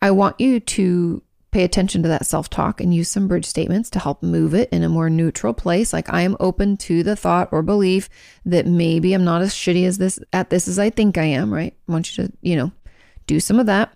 I 0.02 0.12
want 0.12 0.40
you 0.40 0.60
to 0.60 1.24
pay 1.52 1.64
attention 1.64 2.02
to 2.02 2.10
that 2.10 2.26
self 2.26 2.50
talk 2.50 2.82
and 2.82 2.94
use 2.94 3.10
some 3.10 3.28
bridge 3.28 3.46
statements 3.46 3.90
to 3.92 4.00
help 4.00 4.24
move 4.24 4.54
it 4.54 4.70
in 4.72 4.84
a 4.84 4.90
more 4.90 5.10
neutral 5.10 5.54
place. 5.54 5.94
Like 5.94 6.12
I 6.12 6.22
am 6.22 6.36
open 6.40 6.78
to 6.78 7.04
the 7.04 7.16
thought 7.16 7.50
or 7.52 7.62
belief 7.62 8.10
that 8.46 8.66
maybe 8.66 9.14
I'm 9.14 9.24
not 9.24 9.42
as 9.42 9.54
shitty 9.54 9.86
as 9.86 10.00
this 10.00 10.20
at 10.34 10.50
this 10.50 10.68
as 10.68 10.80
I 10.80 10.90
think 10.90 11.18
I 11.18 11.26
am, 11.26 11.54
right? 11.54 11.76
I 11.88 11.92
want 11.92 12.18
you 12.18 12.26
to, 12.26 12.34
you 12.42 12.56
know, 12.56 12.72
do 13.28 13.40
some 13.40 13.60
of 13.60 13.68
that. 13.68 13.96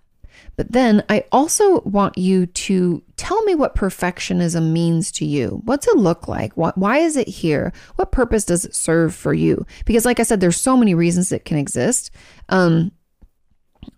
But 0.57 0.71
then 0.71 1.03
I 1.07 1.23
also 1.31 1.81
want 1.81 2.17
you 2.17 2.47
to 2.47 3.03
tell 3.15 3.41
me 3.43 3.53
what 3.53 3.75
perfectionism 3.75 4.71
means 4.71 5.11
to 5.13 5.25
you. 5.25 5.61
What's 5.65 5.87
it 5.87 5.97
look 5.97 6.27
like? 6.27 6.51
Why 6.53 6.97
is 6.97 7.15
it 7.15 7.27
here? 7.27 7.71
What 7.95 8.11
purpose 8.11 8.43
does 8.43 8.65
it 8.65 8.75
serve 8.75 9.13
for 9.13 9.35
you? 9.35 9.65
Because, 9.85 10.03
like 10.03 10.19
I 10.19 10.23
said, 10.23 10.41
there's 10.41 10.59
so 10.59 10.75
many 10.75 10.95
reasons 10.95 11.31
it 11.31 11.45
can 11.45 11.57
exist. 11.57 12.09
Um, 12.49 12.91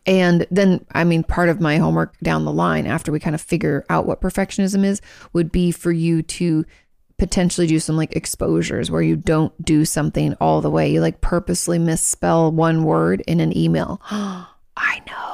and 0.05 0.45
then, 0.51 0.85
I 0.91 1.05
mean, 1.05 1.23
part 1.23 1.47
of 1.47 1.61
my 1.61 1.77
homework 1.77 2.17
down 2.19 2.43
the 2.43 2.51
line, 2.51 2.85
after 2.85 3.11
we 3.11 3.21
kind 3.21 3.35
of 3.35 3.41
figure 3.41 3.85
out 3.89 4.05
what 4.05 4.21
perfectionism 4.21 4.83
is, 4.83 5.01
would 5.31 5.53
be 5.53 5.71
for 5.71 5.93
you 5.93 6.21
to 6.23 6.65
potentially 7.17 7.67
do 7.67 7.79
some 7.79 7.95
like 7.95 8.15
exposures 8.15 8.91
where 8.91 9.01
you 9.01 9.15
don't 9.15 9.53
do 9.63 9.85
something 9.85 10.35
all 10.41 10.59
the 10.59 10.69
way. 10.69 10.91
You 10.91 10.99
like 10.99 11.21
purposely 11.21 11.79
misspell 11.79 12.51
one 12.51 12.83
word 12.83 13.21
in 13.27 13.39
an 13.39 13.55
email. 13.57 14.01
I 14.11 15.01
know. 15.07 15.28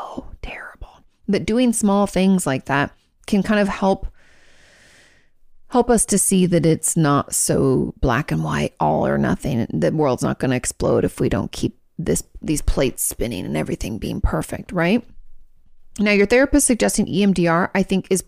But 1.28 1.46
doing 1.46 1.74
small 1.74 2.08
things 2.08 2.46
like 2.46 2.66
that 2.66 2.92
can 3.26 3.44
kind 3.44 3.60
of 3.60 3.68
help 3.68 4.08
help 5.70 5.90
us 5.90 6.06
to 6.06 6.18
see 6.18 6.46
that 6.46 6.66
it's 6.66 6.96
not 6.96 7.34
so 7.34 7.94
black 8.00 8.32
and 8.32 8.44
white, 8.44 8.74
all 8.80 9.06
or 9.06 9.18
nothing. 9.18 9.68
The 9.74 9.92
world's 9.92 10.24
not 10.24 10.40
going 10.40 10.52
to 10.52 10.58
explode 10.58 11.04
if 11.04 11.20
we 11.20 11.28
don't 11.28 11.52
keep 11.52 11.78
this 11.98 12.24
these 12.42 12.62
plates 12.62 13.04
spinning 13.04 13.46
and 13.46 13.58
everything 13.58 13.98
being 13.98 14.22
perfect, 14.22 14.72
right? 14.72 15.04
Now 16.00 16.12
your 16.12 16.28
therapist 16.28 16.68
suggesting 16.68 17.06
EMDR, 17.08 17.70
I 17.74 17.84
think 17.84 18.08
is 18.10 18.24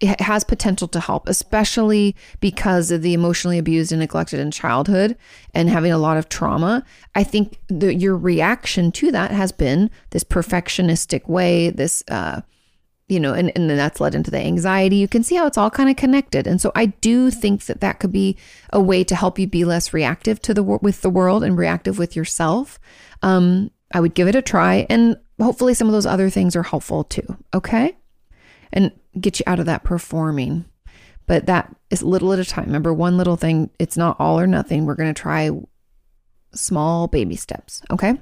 it 0.00 0.20
has 0.20 0.44
potential 0.44 0.88
to 0.88 1.00
help, 1.00 1.28
especially 1.28 2.14
because 2.40 2.90
of 2.90 3.02
the 3.02 3.14
emotionally 3.14 3.58
abused 3.58 3.92
and 3.92 4.00
neglected 4.00 4.40
in 4.40 4.50
childhood 4.50 5.16
and 5.54 5.70
having 5.70 5.92
a 5.92 5.98
lot 5.98 6.16
of 6.16 6.28
trauma. 6.28 6.84
I 7.14 7.24
think 7.24 7.58
the, 7.68 7.94
your 7.94 8.16
reaction 8.16 8.92
to 8.92 9.10
that 9.12 9.30
has 9.30 9.52
been 9.52 9.90
this 10.10 10.24
perfectionistic 10.24 11.28
way, 11.28 11.70
this 11.70 12.02
uh, 12.08 12.42
you 13.08 13.20
know, 13.20 13.32
and, 13.32 13.52
and 13.54 13.70
then 13.70 13.76
that's 13.76 14.00
led 14.00 14.14
into 14.14 14.30
the 14.30 14.40
anxiety. 14.40 14.96
You 14.96 15.08
can 15.08 15.22
see 15.22 15.36
how 15.36 15.46
it's 15.46 15.58
all 15.58 15.70
kind 15.70 15.88
of 15.88 15.96
connected. 15.96 16.46
And 16.46 16.60
so 16.60 16.72
I 16.74 16.86
do 16.86 17.30
think 17.30 17.66
that 17.66 17.80
that 17.80 18.00
could 18.00 18.10
be 18.10 18.36
a 18.72 18.80
way 18.80 19.04
to 19.04 19.14
help 19.14 19.38
you 19.38 19.46
be 19.46 19.64
less 19.64 19.94
reactive 19.94 20.42
to 20.42 20.52
the 20.52 20.62
with 20.62 21.02
the 21.02 21.10
world 21.10 21.44
and 21.44 21.56
reactive 21.56 21.98
with 21.98 22.16
yourself. 22.16 22.80
Um, 23.22 23.70
I 23.94 24.00
would 24.00 24.14
give 24.14 24.26
it 24.26 24.34
a 24.34 24.42
try, 24.42 24.86
and 24.90 25.16
hopefully 25.40 25.72
some 25.72 25.86
of 25.86 25.92
those 25.92 26.06
other 26.06 26.28
things 26.30 26.56
are 26.56 26.64
helpful 26.64 27.04
too. 27.04 27.36
Okay, 27.54 27.96
and 28.72 28.90
get 29.20 29.38
you 29.38 29.44
out 29.46 29.58
of 29.58 29.66
that 29.66 29.84
performing. 29.84 30.64
But 31.26 31.46
that 31.46 31.74
is 31.90 32.02
little 32.02 32.32
at 32.32 32.38
a 32.38 32.44
time. 32.44 32.66
Remember, 32.66 32.94
one 32.94 33.16
little 33.16 33.36
thing. 33.36 33.70
It's 33.78 33.96
not 33.96 34.16
all 34.20 34.38
or 34.38 34.46
nothing. 34.46 34.86
We're 34.86 34.94
going 34.94 35.12
to 35.12 35.20
try 35.20 35.50
small 36.52 37.08
baby 37.08 37.36
steps. 37.36 37.82
Okay. 37.90 38.14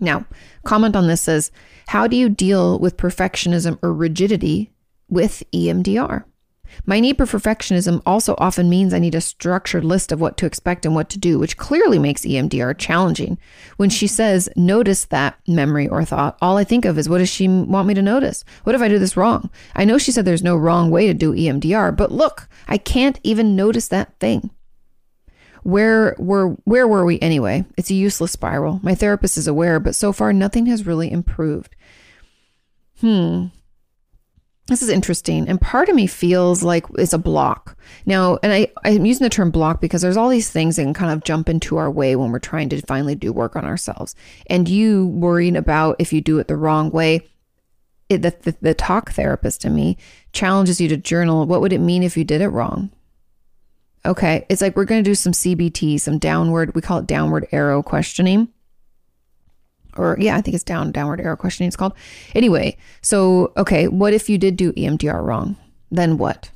Now, 0.00 0.24
comment 0.64 0.96
on 0.96 1.08
this 1.08 1.20
says, 1.20 1.50
How 1.88 2.06
do 2.06 2.16
you 2.16 2.30
deal 2.30 2.78
with 2.78 2.96
perfectionism 2.96 3.78
or 3.82 3.92
rigidity 3.92 4.72
with 5.08 5.42
EMDR? 5.52 6.24
My 6.86 7.00
need 7.00 7.16
for 7.16 7.26
perfectionism 7.26 8.02
also 8.06 8.34
often 8.38 8.68
means 8.68 8.92
I 8.92 8.98
need 8.98 9.14
a 9.14 9.20
structured 9.20 9.84
list 9.84 10.12
of 10.12 10.20
what 10.20 10.36
to 10.38 10.46
expect 10.46 10.84
and 10.84 10.94
what 10.94 11.08
to 11.10 11.18
do, 11.18 11.38
which 11.38 11.56
clearly 11.56 11.98
makes 11.98 12.22
EMDR 12.22 12.76
challenging. 12.78 13.38
When 13.76 13.90
she 13.90 14.06
says, 14.06 14.48
notice 14.56 15.04
that 15.06 15.38
memory 15.46 15.88
or 15.88 16.04
thought, 16.04 16.38
all 16.40 16.56
I 16.56 16.64
think 16.64 16.84
of 16.84 16.98
is, 16.98 17.08
what 17.08 17.18
does 17.18 17.28
she 17.28 17.48
want 17.48 17.88
me 17.88 17.94
to 17.94 18.02
notice? 18.02 18.44
What 18.64 18.74
if 18.74 18.82
I 18.82 18.88
do 18.88 18.98
this 18.98 19.16
wrong? 19.16 19.50
I 19.74 19.84
know 19.84 19.98
she 19.98 20.12
said 20.12 20.24
there's 20.24 20.42
no 20.42 20.56
wrong 20.56 20.90
way 20.90 21.06
to 21.06 21.14
do 21.14 21.32
EMDR, 21.32 21.96
but 21.96 22.12
look, 22.12 22.48
I 22.68 22.78
can't 22.78 23.20
even 23.22 23.56
notice 23.56 23.88
that 23.88 24.18
thing 24.18 24.50
where 25.62 26.16
were 26.18 26.56
where 26.64 26.88
were 26.88 27.04
we 27.04 27.20
anyway? 27.20 27.64
It's 27.76 27.90
a 27.90 27.94
useless 27.94 28.32
spiral. 28.32 28.80
My 28.82 28.94
therapist 28.94 29.36
is 29.36 29.46
aware, 29.46 29.78
but 29.78 29.94
so 29.94 30.12
far 30.12 30.32
nothing 30.32 30.66
has 30.66 30.86
really 30.86 31.10
improved. 31.10 31.76
Hmm. 33.00 33.46
This 34.70 34.82
is 34.82 34.88
interesting. 34.88 35.48
And 35.48 35.60
part 35.60 35.88
of 35.88 35.96
me 35.96 36.06
feels 36.06 36.62
like 36.62 36.86
it's 36.94 37.12
a 37.12 37.18
block. 37.18 37.76
Now, 38.06 38.38
and 38.40 38.52
I, 38.52 38.68
I'm 38.84 39.04
using 39.04 39.24
the 39.24 39.28
term 39.28 39.50
block 39.50 39.80
because 39.80 40.00
there's 40.00 40.16
all 40.16 40.28
these 40.28 40.48
things 40.48 40.76
that 40.76 40.84
can 40.84 40.94
kind 40.94 41.10
of 41.12 41.24
jump 41.24 41.48
into 41.48 41.76
our 41.76 41.90
way 41.90 42.14
when 42.14 42.30
we're 42.30 42.38
trying 42.38 42.68
to 42.68 42.80
finally 42.82 43.16
do 43.16 43.32
work 43.32 43.56
on 43.56 43.64
ourselves. 43.64 44.14
And 44.46 44.68
you 44.68 45.08
worrying 45.08 45.56
about 45.56 45.96
if 45.98 46.12
you 46.12 46.20
do 46.20 46.38
it 46.38 46.46
the 46.46 46.56
wrong 46.56 46.90
way, 46.90 47.28
it, 48.08 48.22
the, 48.22 48.32
the, 48.42 48.56
the 48.60 48.74
talk 48.74 49.10
therapist 49.10 49.64
in 49.64 49.74
me 49.74 49.96
challenges 50.32 50.80
you 50.80 50.86
to 50.86 50.96
journal. 50.96 51.46
What 51.46 51.62
would 51.62 51.72
it 51.72 51.80
mean 51.80 52.04
if 52.04 52.16
you 52.16 52.22
did 52.22 52.40
it 52.40 52.50
wrong? 52.50 52.92
Okay. 54.06 54.46
It's 54.48 54.62
like 54.62 54.76
we're 54.76 54.84
going 54.84 55.02
to 55.02 55.10
do 55.10 55.16
some 55.16 55.32
CBT, 55.32 56.00
some 56.00 56.18
downward, 56.18 56.76
we 56.76 56.80
call 56.80 56.98
it 56.98 57.08
downward 57.08 57.48
arrow 57.50 57.82
questioning. 57.82 58.46
Or, 59.96 60.16
yeah, 60.20 60.36
I 60.36 60.40
think 60.40 60.54
it's 60.54 60.64
down, 60.64 60.92
downward 60.92 61.20
arrow 61.20 61.36
questioning, 61.36 61.68
it's 61.68 61.76
called. 61.76 61.94
Anyway, 62.34 62.76
so, 63.02 63.52
okay, 63.56 63.88
what 63.88 64.12
if 64.12 64.28
you 64.28 64.38
did 64.38 64.56
do 64.56 64.72
EMDR 64.72 65.22
wrong? 65.24 65.56
Then 65.90 66.18
what? 66.18 66.50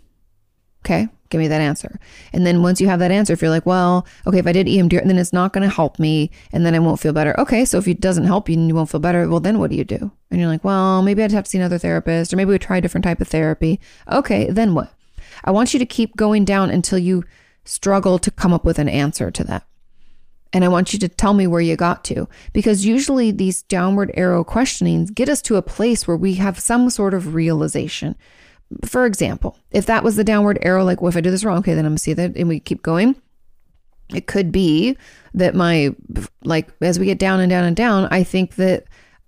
Okay, 0.84 1.08
give 1.30 1.38
me 1.40 1.48
that 1.48 1.60
answer. 1.60 1.98
And 2.32 2.46
then 2.46 2.62
once 2.62 2.80
you 2.80 2.88
have 2.88 2.98
that 3.00 3.10
answer, 3.10 3.32
if 3.32 3.40
you're 3.40 3.50
like, 3.50 3.66
well, 3.66 4.06
okay, 4.26 4.38
if 4.38 4.46
I 4.46 4.52
did 4.52 4.66
EMDR, 4.66 5.06
then 5.06 5.18
it's 5.18 5.32
not 5.32 5.52
going 5.52 5.68
to 5.68 5.74
help 5.74 5.98
me 5.98 6.30
and 6.52 6.64
then 6.64 6.74
I 6.74 6.78
won't 6.78 7.00
feel 7.00 7.12
better. 7.12 7.38
Okay, 7.40 7.64
so 7.64 7.78
if 7.78 7.88
it 7.88 8.00
doesn't 8.00 8.24
help 8.24 8.48
you 8.48 8.56
and 8.56 8.68
you 8.68 8.74
won't 8.74 8.90
feel 8.90 9.00
better, 9.00 9.28
well, 9.28 9.40
then 9.40 9.58
what 9.58 9.70
do 9.70 9.76
you 9.76 9.84
do? 9.84 10.12
And 10.30 10.40
you're 10.40 10.50
like, 10.50 10.62
well, 10.62 11.02
maybe 11.02 11.22
I'd 11.22 11.32
have 11.32 11.44
to 11.44 11.50
see 11.50 11.58
another 11.58 11.78
therapist 11.78 12.32
or 12.32 12.36
maybe 12.36 12.50
we 12.50 12.58
try 12.58 12.76
a 12.76 12.80
different 12.80 13.04
type 13.04 13.20
of 13.20 13.28
therapy. 13.28 13.80
Okay, 14.12 14.50
then 14.50 14.74
what? 14.74 14.92
I 15.42 15.50
want 15.50 15.72
you 15.72 15.80
to 15.80 15.86
keep 15.86 16.16
going 16.16 16.44
down 16.44 16.70
until 16.70 16.98
you 16.98 17.24
struggle 17.64 18.18
to 18.18 18.30
come 18.30 18.52
up 18.52 18.64
with 18.64 18.78
an 18.78 18.88
answer 18.88 19.30
to 19.30 19.44
that. 19.44 19.66
And 20.54 20.64
I 20.64 20.68
want 20.68 20.92
you 20.92 21.00
to 21.00 21.08
tell 21.08 21.34
me 21.34 21.48
where 21.48 21.60
you 21.60 21.74
got 21.74 22.04
to 22.04 22.28
because 22.52 22.86
usually 22.86 23.32
these 23.32 23.62
downward 23.62 24.12
arrow 24.14 24.44
questionings 24.44 25.10
get 25.10 25.28
us 25.28 25.42
to 25.42 25.56
a 25.56 25.62
place 25.62 26.06
where 26.06 26.16
we 26.16 26.34
have 26.34 26.60
some 26.60 26.88
sort 26.90 27.12
of 27.12 27.34
realization. 27.34 28.14
For 28.84 29.04
example, 29.04 29.58
if 29.72 29.86
that 29.86 30.04
was 30.04 30.14
the 30.14 30.22
downward 30.22 30.58
arrow, 30.62 30.84
like, 30.84 31.02
well, 31.02 31.08
if 31.08 31.16
I 31.16 31.20
do 31.20 31.32
this 31.32 31.44
wrong, 31.44 31.58
okay, 31.58 31.74
then 31.74 31.84
I'm 31.84 31.90
gonna 31.90 31.98
see 31.98 32.12
that, 32.12 32.36
and 32.36 32.48
we 32.48 32.60
keep 32.60 32.82
going. 32.82 33.16
It 34.14 34.28
could 34.28 34.52
be 34.52 34.96
that 35.34 35.56
my, 35.56 35.94
like, 36.44 36.68
as 36.80 36.98
we 37.00 37.06
get 37.06 37.18
down 37.18 37.40
and 37.40 37.50
down 37.50 37.64
and 37.64 37.76
down, 37.76 38.06
I 38.12 38.22
think 38.22 38.54
that 38.54 38.84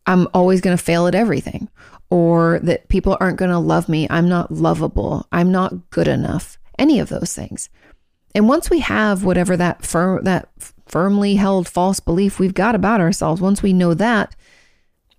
I'm 0.06 0.28
always 0.32 0.60
gonna 0.60 0.76
fail 0.76 1.08
at 1.08 1.14
everything, 1.14 1.68
or 2.08 2.60
that 2.60 2.88
people 2.88 3.16
aren't 3.20 3.38
gonna 3.38 3.60
love 3.60 3.88
me. 3.88 4.06
I'm 4.10 4.28
not 4.28 4.52
lovable. 4.52 5.26
I'm 5.32 5.50
not 5.50 5.90
good 5.90 6.08
enough. 6.08 6.56
Any 6.78 7.00
of 7.00 7.08
those 7.08 7.32
things. 7.32 7.68
And 8.34 8.48
once 8.48 8.68
we 8.70 8.80
have 8.80 9.24
whatever 9.24 9.56
that 9.56 9.80
that 10.22 10.48
firmly 10.86 11.34
held 11.34 11.68
false 11.68 12.00
belief 12.00 12.38
we've 12.38 12.54
got 12.54 12.74
about 12.74 13.00
ourselves, 13.00 13.40
once 13.40 13.62
we 13.62 13.72
know 13.72 13.94
that, 13.94 14.36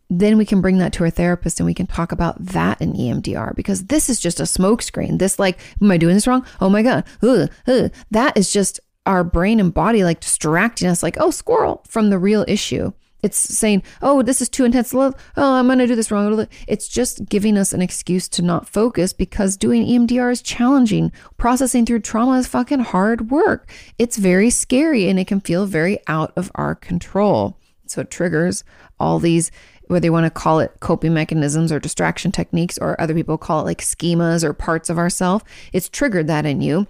then 0.10 0.38
we 0.38 0.46
can 0.46 0.62
bring 0.62 0.78
that 0.78 0.94
to 0.94 1.04
our 1.04 1.10
therapist 1.10 1.60
and 1.60 1.66
we 1.66 1.74
can 1.74 1.88
talk 1.88 2.12
about 2.12 2.44
that 2.44 2.82
in 2.82 2.94
EMDR 2.94 3.56
because 3.56 3.86
this 3.86 4.10
is 4.10 4.20
just 4.20 4.40
a 4.40 4.44
smokescreen. 4.44 5.20
This 5.20 5.40
like, 5.40 5.60
am 5.82 5.92
I 5.92 5.98
doing 5.98 6.16
this 6.16 6.28
wrong? 6.28 6.46
Oh 6.62 6.70
my 6.70 6.82
god, 6.82 7.04
ugh, 7.22 7.50
ugh. 7.68 7.92
that 8.12 8.38
is 8.38 8.52
just 8.52 8.80
our 9.06 9.24
brain 9.24 9.60
and 9.60 9.74
body 9.74 10.04
like 10.04 10.20
distracting 10.20 10.88
us, 10.88 11.04
like 11.04 11.18
oh 11.20 11.32
squirrel 11.32 11.84
from 11.88 12.10
the 12.10 12.20
real 12.20 12.46
issue. 12.48 12.92
It's 13.24 13.38
saying, 13.38 13.82
oh, 14.02 14.22
this 14.22 14.42
is 14.42 14.50
too 14.50 14.64
intense. 14.64 14.94
Oh, 14.94 15.14
I'm 15.36 15.66
going 15.66 15.80
to 15.80 15.88
do 15.88 15.96
this 15.96 16.12
wrong. 16.12 16.48
It's 16.68 16.88
just 16.88 17.26
giving 17.28 17.58
us 17.58 17.74
an 17.74 17.82
excuse 17.82 18.28
to 18.30 18.44
not 18.44 18.70
focus 18.70 19.12
because 19.12 19.58
doing 19.58 19.86
EMDR 19.86 20.32
is 20.32 20.42
challenging. 20.42 21.12
Processing 21.36 21.86
through 21.86 22.02
trauma 22.02 22.38
is 22.38 22.48
fucking 22.48 22.80
hard 22.80 23.32
work. 23.32 23.70
It's 23.98 24.18
very 24.18 24.52
scary 24.52 25.10
and 25.10 25.20
it 25.20 25.26
can 25.28 25.42
feel 25.42 25.66
very 25.66 25.98
out 26.08 26.32
of 26.36 26.52
our 26.56 26.76
control. 26.76 27.58
So 27.88 28.02
it 28.02 28.12
triggers 28.12 28.64
all 29.00 29.18
these, 29.18 29.50
whether 29.88 30.06
you 30.06 30.14
want 30.14 30.26
to 30.26 30.30
call 30.30 30.60
it 30.60 30.80
coping 30.80 31.14
mechanisms 31.14 31.72
or 31.72 31.80
distraction 31.80 32.32
techniques, 32.32 32.78
or 32.78 33.00
other 33.02 33.14
people 33.14 33.38
call 33.38 33.62
it 33.62 33.66
like 33.66 33.82
schemas 33.82 34.44
or 34.44 34.54
parts 34.54 34.90
of 34.90 34.98
ourself. 34.98 35.44
It's 35.74 35.90
triggered 35.90 36.28
that 36.28 36.46
in 36.46 36.62
you. 36.62 36.86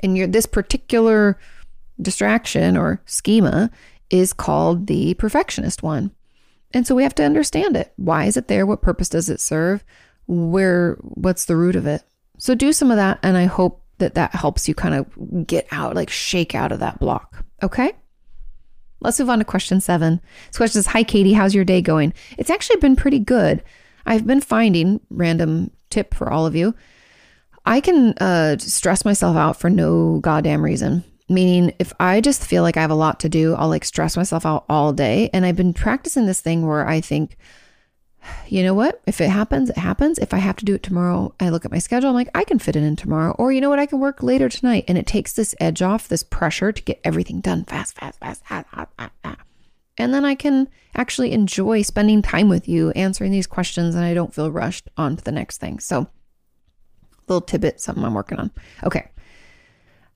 And 0.00 0.16
you're 0.16 0.26
this 0.26 0.46
particular 0.46 1.38
distraction 2.00 2.76
or 2.76 3.00
schema 3.06 3.70
is 4.14 4.32
called 4.32 4.86
the 4.86 5.14
perfectionist 5.14 5.82
one. 5.82 6.12
And 6.72 6.86
so 6.86 6.94
we 6.94 7.02
have 7.02 7.14
to 7.16 7.24
understand 7.24 7.76
it. 7.76 7.92
Why 7.96 8.24
is 8.24 8.36
it 8.36 8.48
there? 8.48 8.66
What 8.66 8.82
purpose 8.82 9.08
does 9.08 9.28
it 9.28 9.40
serve? 9.40 9.84
Where 10.26 10.94
what's 11.00 11.44
the 11.44 11.56
root 11.56 11.76
of 11.76 11.86
it? 11.86 12.02
So 12.38 12.54
do 12.54 12.72
some 12.72 12.90
of 12.90 12.96
that 12.96 13.18
and 13.22 13.36
I 13.36 13.44
hope 13.44 13.82
that 13.98 14.14
that 14.14 14.34
helps 14.34 14.68
you 14.68 14.74
kind 14.74 14.94
of 14.94 15.46
get 15.46 15.66
out, 15.70 15.94
like 15.94 16.10
shake 16.10 16.54
out 16.54 16.72
of 16.72 16.80
that 16.80 16.98
block. 16.98 17.44
Okay? 17.62 17.92
Let's 19.00 19.20
move 19.20 19.30
on 19.30 19.38
to 19.38 19.44
question 19.44 19.80
7. 19.80 20.20
This 20.48 20.56
question 20.56 20.78
is, 20.78 20.86
"Hi 20.86 21.04
Kati, 21.04 21.34
how's 21.34 21.54
your 21.54 21.64
day 21.64 21.82
going?" 21.82 22.14
It's 22.38 22.50
actually 22.50 22.76
been 22.76 22.96
pretty 22.96 23.18
good. 23.18 23.62
I've 24.06 24.26
been 24.26 24.40
finding 24.40 25.00
random 25.10 25.70
tip 25.90 26.14
for 26.14 26.30
all 26.32 26.46
of 26.46 26.56
you. 26.56 26.74
I 27.66 27.80
can 27.80 28.14
uh, 28.18 28.58
stress 28.58 29.04
myself 29.04 29.36
out 29.36 29.58
for 29.58 29.70
no 29.70 30.18
goddamn 30.20 30.62
reason. 30.62 31.04
Meaning, 31.28 31.74
if 31.78 31.92
I 31.98 32.20
just 32.20 32.44
feel 32.44 32.62
like 32.62 32.76
I 32.76 32.82
have 32.82 32.90
a 32.90 32.94
lot 32.94 33.20
to 33.20 33.28
do, 33.28 33.54
I'll 33.54 33.68
like 33.68 33.84
stress 33.84 34.16
myself 34.16 34.44
out 34.44 34.64
all 34.68 34.92
day. 34.92 35.30
And 35.32 35.46
I've 35.46 35.56
been 35.56 35.72
practicing 35.72 36.26
this 36.26 36.40
thing 36.40 36.66
where 36.66 36.86
I 36.86 37.00
think, 37.00 37.36
you 38.48 38.62
know 38.62 38.74
what? 38.74 39.00
If 39.06 39.20
it 39.20 39.30
happens, 39.30 39.70
it 39.70 39.78
happens. 39.78 40.18
If 40.18 40.34
I 40.34 40.38
have 40.38 40.56
to 40.56 40.64
do 40.64 40.74
it 40.74 40.82
tomorrow, 40.82 41.34
I 41.40 41.48
look 41.48 41.64
at 41.64 41.70
my 41.70 41.78
schedule. 41.78 42.10
I'm 42.10 42.14
like, 42.14 42.30
I 42.34 42.44
can 42.44 42.58
fit 42.58 42.76
it 42.76 42.82
in 42.82 42.96
tomorrow. 42.96 43.34
Or 43.38 43.52
you 43.52 43.60
know 43.60 43.70
what? 43.70 43.78
I 43.78 43.86
can 43.86 44.00
work 44.00 44.22
later 44.22 44.48
tonight. 44.48 44.84
And 44.86 44.98
it 44.98 45.06
takes 45.06 45.32
this 45.32 45.54
edge 45.60 45.82
off, 45.82 46.08
this 46.08 46.22
pressure 46.22 46.72
to 46.72 46.82
get 46.82 47.00
everything 47.04 47.40
done 47.40 47.64
fast, 47.64 47.96
fast, 47.96 48.20
fast, 48.20 48.44
fast, 48.46 48.68
fast, 48.70 49.12
fast. 49.22 49.40
And 49.96 50.12
then 50.12 50.24
I 50.24 50.34
can 50.34 50.68
actually 50.94 51.32
enjoy 51.32 51.82
spending 51.82 52.20
time 52.20 52.48
with 52.48 52.68
you, 52.68 52.90
answering 52.90 53.30
these 53.30 53.46
questions, 53.46 53.94
and 53.94 54.04
I 54.04 54.12
don't 54.12 54.34
feel 54.34 54.50
rushed 54.50 54.88
on 54.96 55.16
to 55.16 55.24
the 55.24 55.32
next 55.32 55.58
thing. 55.58 55.78
So, 55.78 56.08
little 57.28 57.40
tidbit, 57.40 57.80
something 57.80 58.04
I'm 58.04 58.14
working 58.14 58.38
on. 58.38 58.50
Okay. 58.82 59.08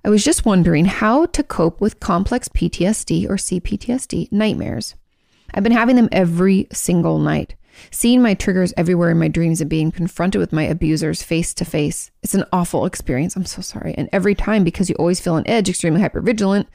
I 0.05 0.11
was 0.11 0.25
just 0.25 0.45
wondering 0.45 0.85
how 0.85 1.27
to 1.27 1.43
cope 1.43 1.81
with 1.81 2.01
complex 2.01 2.49
PTSD 2.49 3.29
or 3.29 3.37
CPTSD 3.37 4.31
nightmares. 4.31 4.95
I've 5.53 5.65
been 5.65 5.73
having 5.73 5.97
them 5.97 6.09
every 6.13 6.69
single 6.73 7.19
night, 7.19 7.57
seeing 7.91 8.23
my 8.23 8.35
triggers 8.35 8.73
everywhere 8.77 9.11
in 9.11 9.19
my 9.19 9.29
dreams 9.29 9.61
and 9.61 9.69
being 9.69 9.91
confronted 9.91 10.39
with 10.39 10.53
my 10.53 10.63
abusers 10.63 11.23
face 11.23 11.53
to 11.55 11.65
face. 11.65 12.11
It's 12.23 12.35
an 12.35 12.45
awful 12.53 12.87
experience. 12.87 13.35
I'm 13.35 13.45
so 13.45 13.61
sorry. 13.61 13.95
And 13.99 14.09
every 14.13 14.35
time, 14.35 14.63
because 14.63 14.89
you 14.89 14.95
always 14.97 15.21
feel 15.21 15.35
on 15.35 15.47
edge, 15.47 15.69
extremely 15.69 16.01
hypervigilant, 16.01 16.67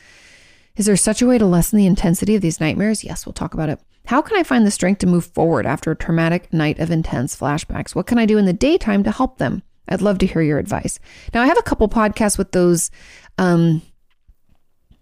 is 0.76 0.86
there 0.86 0.98
such 0.98 1.22
a 1.22 1.28
way 1.28 1.38
to 1.38 1.46
lessen 1.46 1.78
the 1.78 1.86
intensity 1.86 2.36
of 2.36 2.42
these 2.42 2.60
nightmares? 2.60 3.04
Yes, 3.04 3.26
we'll 3.26 3.34
talk 3.34 3.54
about 3.54 3.70
it. 3.70 3.80
How 4.08 4.22
can 4.22 4.38
I 4.38 4.44
find 4.44 4.66
the 4.66 4.72
strength 4.72 5.00
to 5.00 5.08
move 5.08 5.26
forward 5.26 5.66
after 5.66 5.92
a 5.92 5.96
traumatic 5.96 6.52
night 6.52 6.80
of 6.80 6.92
intense 6.92 7.36
flashbacks? 7.38 7.96
What 7.96 8.08
can 8.08 8.18
I 8.18 8.26
do 8.26 8.38
in 8.38 8.46
the 8.46 8.54
daytime 8.54 9.04
to 9.04 9.12
help 9.12 9.38
them? 9.38 9.64
I'd 9.88 10.02
love 10.02 10.18
to 10.20 10.26
hear 10.26 10.42
your 10.42 10.60
advice. 10.60 11.00
Now, 11.34 11.42
I 11.42 11.48
have 11.48 11.58
a 11.58 11.64
couple 11.64 11.88
podcasts 11.90 12.38
with 12.38 12.52
those. 12.52 12.90
Um, 13.38 13.82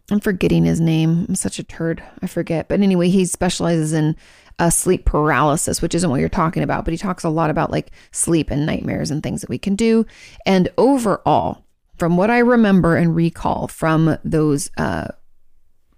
I'm 0.09 0.19
forgetting 0.19 0.65
his 0.65 0.81
name. 0.81 1.25
I'm 1.29 1.35
such 1.35 1.59
a 1.59 1.63
turd. 1.63 2.03
I 2.21 2.27
forget. 2.27 2.67
But 2.67 2.81
anyway, 2.81 3.09
he 3.09 3.25
specializes 3.25 3.93
in 3.93 4.15
uh, 4.59 4.69
sleep 4.69 5.05
paralysis, 5.05 5.81
which 5.81 5.95
isn't 5.95 6.09
what 6.09 6.19
you're 6.19 6.29
talking 6.29 6.63
about, 6.63 6.85
but 6.85 6.91
he 6.91 6.97
talks 6.97 7.23
a 7.23 7.29
lot 7.29 7.49
about 7.49 7.71
like 7.71 7.91
sleep 8.11 8.51
and 8.51 8.65
nightmares 8.65 9.09
and 9.09 9.23
things 9.23 9.41
that 9.41 9.49
we 9.49 9.57
can 9.57 9.75
do. 9.75 10.05
And 10.45 10.69
overall, 10.77 11.65
from 11.97 12.17
what 12.17 12.29
I 12.29 12.39
remember 12.39 12.95
and 12.95 13.15
recall 13.15 13.67
from 13.67 14.17
those 14.23 14.69
uh, 14.77 15.07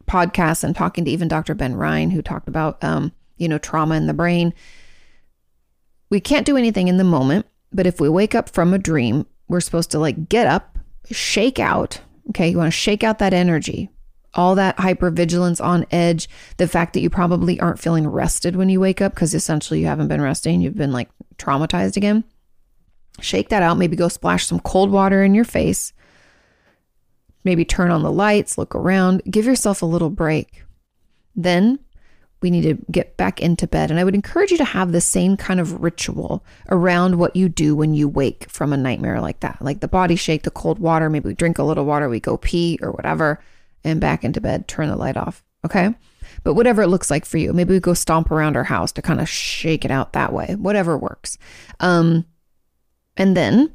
podcasts 0.06 0.64
and 0.64 0.76
talking 0.76 1.06
to 1.06 1.12
even 1.12 1.28
Dr. 1.28 1.56
Ben 1.56 1.76
Ryan, 1.76 2.12
who 2.12 2.22
talked 2.22 2.48
about, 2.48 2.84
um, 2.84 3.12
you 3.38 3.48
know, 3.48 3.58
trauma 3.58 3.96
in 3.96 4.08
the 4.08 4.14
brain, 4.14 4.54
we 6.10 6.20
can't 6.20 6.46
do 6.46 6.58
anything 6.58 6.88
in 6.88 6.98
the 6.98 7.04
moment 7.04 7.48
but 7.74 7.88
if 7.88 7.99
we 7.99 8.09
wake 8.09 8.36
up 8.36 8.49
from 8.49 8.74
a 8.74 8.80
dream, 8.80 9.26
we're 9.47 9.61
supposed 9.61 9.91
to 9.91 9.99
like 9.99 10.30
get 10.30 10.47
up, 10.47 10.78
shake 11.11 11.59
out. 11.59 12.01
Okay. 12.30 12.49
You 12.49 12.57
want 12.57 12.67
to 12.67 12.71
shake 12.71 13.03
out 13.03 13.19
that 13.19 13.34
energy, 13.34 13.89
all 14.34 14.55
that 14.55 14.78
hypervigilance 14.78 15.63
on 15.63 15.86
edge, 15.91 16.30
the 16.57 16.67
fact 16.67 16.93
that 16.93 17.01
you 17.01 17.09
probably 17.09 17.59
aren't 17.59 17.80
feeling 17.80 18.07
rested 18.07 18.55
when 18.55 18.69
you 18.69 18.80
wake 18.80 19.01
up 19.01 19.13
because 19.13 19.34
essentially 19.34 19.82
you 19.82 19.88
haven't 19.88 20.07
been 20.07 20.21
resting. 20.21 20.61
You've 20.61 20.78
been 20.78 20.93
like 20.93 21.09
traumatized 21.38 21.97
again. 21.97 22.24
Shake 23.19 23.49
that 23.49 23.63
out. 23.63 23.78
Maybe 23.78 23.95
go 23.95 24.07
splash 24.07 24.45
some 24.45 24.59
cold 24.59 24.89
water 24.89 25.24
in 25.24 25.36
your 25.36 25.45
face. 25.45 25.93
Maybe 27.43 27.65
turn 27.65 27.91
on 27.91 28.03
the 28.03 28.11
lights, 28.11 28.57
look 28.57 28.74
around, 28.74 29.21
give 29.30 29.45
yourself 29.45 29.82
a 29.82 29.86
little 29.86 30.09
break. 30.09 30.63
Then 31.36 31.80
we 32.44 32.52
need 32.52 32.64
to 32.64 32.78
get 32.91 33.18
back 33.18 33.41
into 33.41 33.66
bed. 33.66 33.89
And 33.89 34.00
I 34.00 34.04
would 34.04 34.14
encourage 34.14 34.52
you 34.52 34.58
to 34.58 34.66
have 34.66 34.91
the 34.91 35.02
same 35.02 35.38
kind 35.38 35.60
of 35.60 35.82
ritual 35.82 36.46
around 36.70 37.18
what 37.18 37.36
you 37.36 37.50
do 37.50 37.76
when 37.76 37.94
you 37.94 38.08
wake 38.08 38.48
from 38.50 38.74
a 38.74 38.78
nightmare 38.78 39.22
like 39.22 39.39
that, 39.39 39.58
like 39.62 39.80
the 39.80 39.88
body 39.88 40.16
shake, 40.16 40.44
the 40.44 40.52
cold 40.52 40.78
water. 40.78 41.10
Maybe 41.10 41.30
we 41.30 41.34
drink 41.34 41.58
a 41.58 41.64
little 41.64 41.86
water, 41.86 42.10
we 42.10 42.20
go 42.20 42.38
pee 42.38 42.78
or 42.82 42.91
whatever, 42.91 43.41
and 43.84 44.02
back 44.02 44.24
into 44.24 44.41
bed, 44.41 44.68
turn 44.68 44.89
the 44.89 44.96
light 44.96 45.18
off. 45.18 45.41
Okay. 45.66 45.96
But 46.44 46.56
whatever 46.56 46.82
it 46.82 46.89
looks 46.89 47.10
like 47.10 47.26
for 47.26 47.38
you, 47.38 47.54
maybe 47.54 47.74
we 47.74 47.80
go 47.80 47.94
stomp 47.94 48.30
around 48.30 48.58
our 48.58 48.66
house 48.66 48.91
to 48.94 49.02
kind 49.02 49.22
of 49.22 49.30
shake 49.30 49.86
it 49.86 49.91
out 49.91 50.14
that 50.14 50.34
way, 50.34 50.56
whatever 50.56 50.98
works. 50.98 51.38
Um, 51.80 52.26
and 53.16 53.38
then 53.38 53.72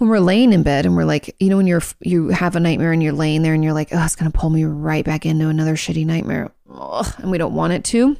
when 0.00 0.08
we're 0.08 0.18
laying 0.18 0.54
in 0.54 0.62
bed 0.62 0.86
and 0.86 0.96
we're 0.96 1.04
like, 1.04 1.36
you 1.38 1.50
know, 1.50 1.58
when 1.58 1.66
you're 1.66 1.82
you 2.00 2.28
have 2.28 2.56
a 2.56 2.60
nightmare 2.60 2.90
and 2.90 3.02
you're 3.02 3.12
laying 3.12 3.42
there 3.42 3.52
and 3.52 3.62
you're 3.62 3.74
like, 3.74 3.90
oh, 3.92 4.02
it's 4.02 4.16
gonna 4.16 4.30
pull 4.30 4.48
me 4.48 4.64
right 4.64 5.04
back 5.04 5.26
into 5.26 5.48
another 5.48 5.74
shitty 5.74 6.06
nightmare 6.06 6.50
ugh, 6.72 7.14
and 7.18 7.30
we 7.30 7.36
don't 7.36 7.54
want 7.54 7.74
it 7.74 7.84
to, 7.84 8.16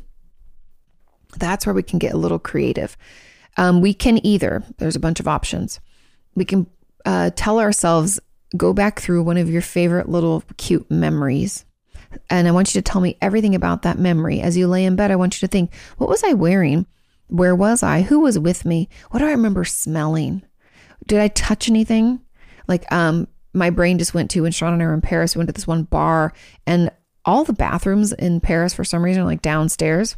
that's 1.39 1.65
where 1.65 1.75
we 1.75 1.83
can 1.83 1.99
get 1.99 2.13
a 2.13 2.19
little 2.19 2.39
creative. 2.39 2.99
Um, 3.57 3.81
we 3.81 3.95
can 3.95 4.25
either, 4.27 4.63
there's 4.77 4.95
a 4.95 5.01
bunch 5.01 5.21
of 5.21 5.29
options. 5.29 5.81
We 6.35 6.45
can 6.45 6.67
uh, 7.07 7.31
tell 7.35 7.59
ourselves, 7.59 8.21
go 8.55 8.75
back 8.75 9.01
through 9.01 9.23
one 9.23 9.39
of 9.39 9.49
your 9.49 9.63
favorite 9.63 10.09
little 10.09 10.43
cute 10.59 10.91
memories. 10.91 11.65
And 12.29 12.47
I 12.47 12.51
want 12.51 12.75
you 12.75 12.83
to 12.83 12.91
tell 12.91 13.01
me 13.01 13.17
everything 13.23 13.55
about 13.55 13.83
that 13.83 13.99
memory. 13.99 14.43
As 14.43 14.55
you 14.55 14.67
lay 14.67 14.85
in 14.85 14.97
bed, 14.97 15.11
I 15.11 15.17
want 15.17 15.41
you 15.41 15.49
to 15.49 15.51
think, 15.51 15.73
what 15.97 16.11
was 16.11 16.23
I 16.25 16.35
wearing? 16.35 16.87
Where 17.29 17.55
was 17.55 17.83
I? 17.83 18.03
Who 18.03 18.21
was 18.21 18.39
with 18.39 18.67
me? 18.67 18.91
What 19.11 19.21
do 19.21 19.27
I 19.27 19.31
remember 19.31 19.65
smelling? 19.65 20.43
Did 21.07 21.21
I 21.21 21.29
touch 21.29 21.69
anything? 21.69 22.21
Like, 22.69 22.91
um, 22.93 23.27
my 23.53 23.71
brain 23.71 23.99
just 23.99 24.15
went 24.15 24.31
to 24.33 24.43
when 24.43 24.53
Sean 24.53 24.73
and 24.73 24.83
I 24.83 24.87
were 24.87 24.95
in 24.95 25.01
Paris, 25.01 25.35
we 25.35 25.41
went 25.41 25.49
to 25.49 25.53
this 25.53 25.67
one 25.67 25.85
bar 25.85 26.33
and 26.67 26.91
all 27.25 27.45
the 27.45 27.53
bathrooms 27.53 28.13
in 28.13 28.41
Paris 28.41 28.75
for 28.75 28.85
some 28.85 29.03
reason 29.03 29.23
are 29.23 29.27
like 29.27 29.43
downstairs. 29.43 30.17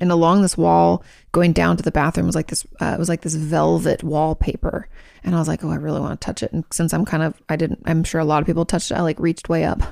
And 0.00 0.10
along 0.10 0.40
this 0.40 0.56
wall, 0.56 1.04
going 1.32 1.52
down 1.52 1.76
to 1.76 1.82
the 1.82 1.90
bathroom 1.90 2.26
was 2.26 2.34
like 2.34 2.46
this. 2.46 2.66
Uh, 2.80 2.92
it 2.94 2.98
was 2.98 3.10
like 3.10 3.20
this 3.20 3.34
velvet 3.34 4.02
wallpaper, 4.02 4.88
and 5.22 5.34
I 5.34 5.38
was 5.38 5.46
like, 5.46 5.62
"Oh, 5.62 5.68
I 5.68 5.74
really 5.74 6.00
want 6.00 6.18
to 6.18 6.24
touch 6.24 6.42
it." 6.42 6.52
And 6.52 6.64
since 6.70 6.94
I'm 6.94 7.04
kind 7.04 7.22
of, 7.22 7.34
I 7.50 7.56
didn't. 7.56 7.82
I'm 7.84 8.02
sure 8.04 8.18
a 8.18 8.24
lot 8.24 8.40
of 8.40 8.46
people 8.46 8.64
touched 8.64 8.90
it. 8.90 8.94
I 8.94 9.02
like 9.02 9.20
reached 9.20 9.50
way 9.50 9.64
up 9.64 9.82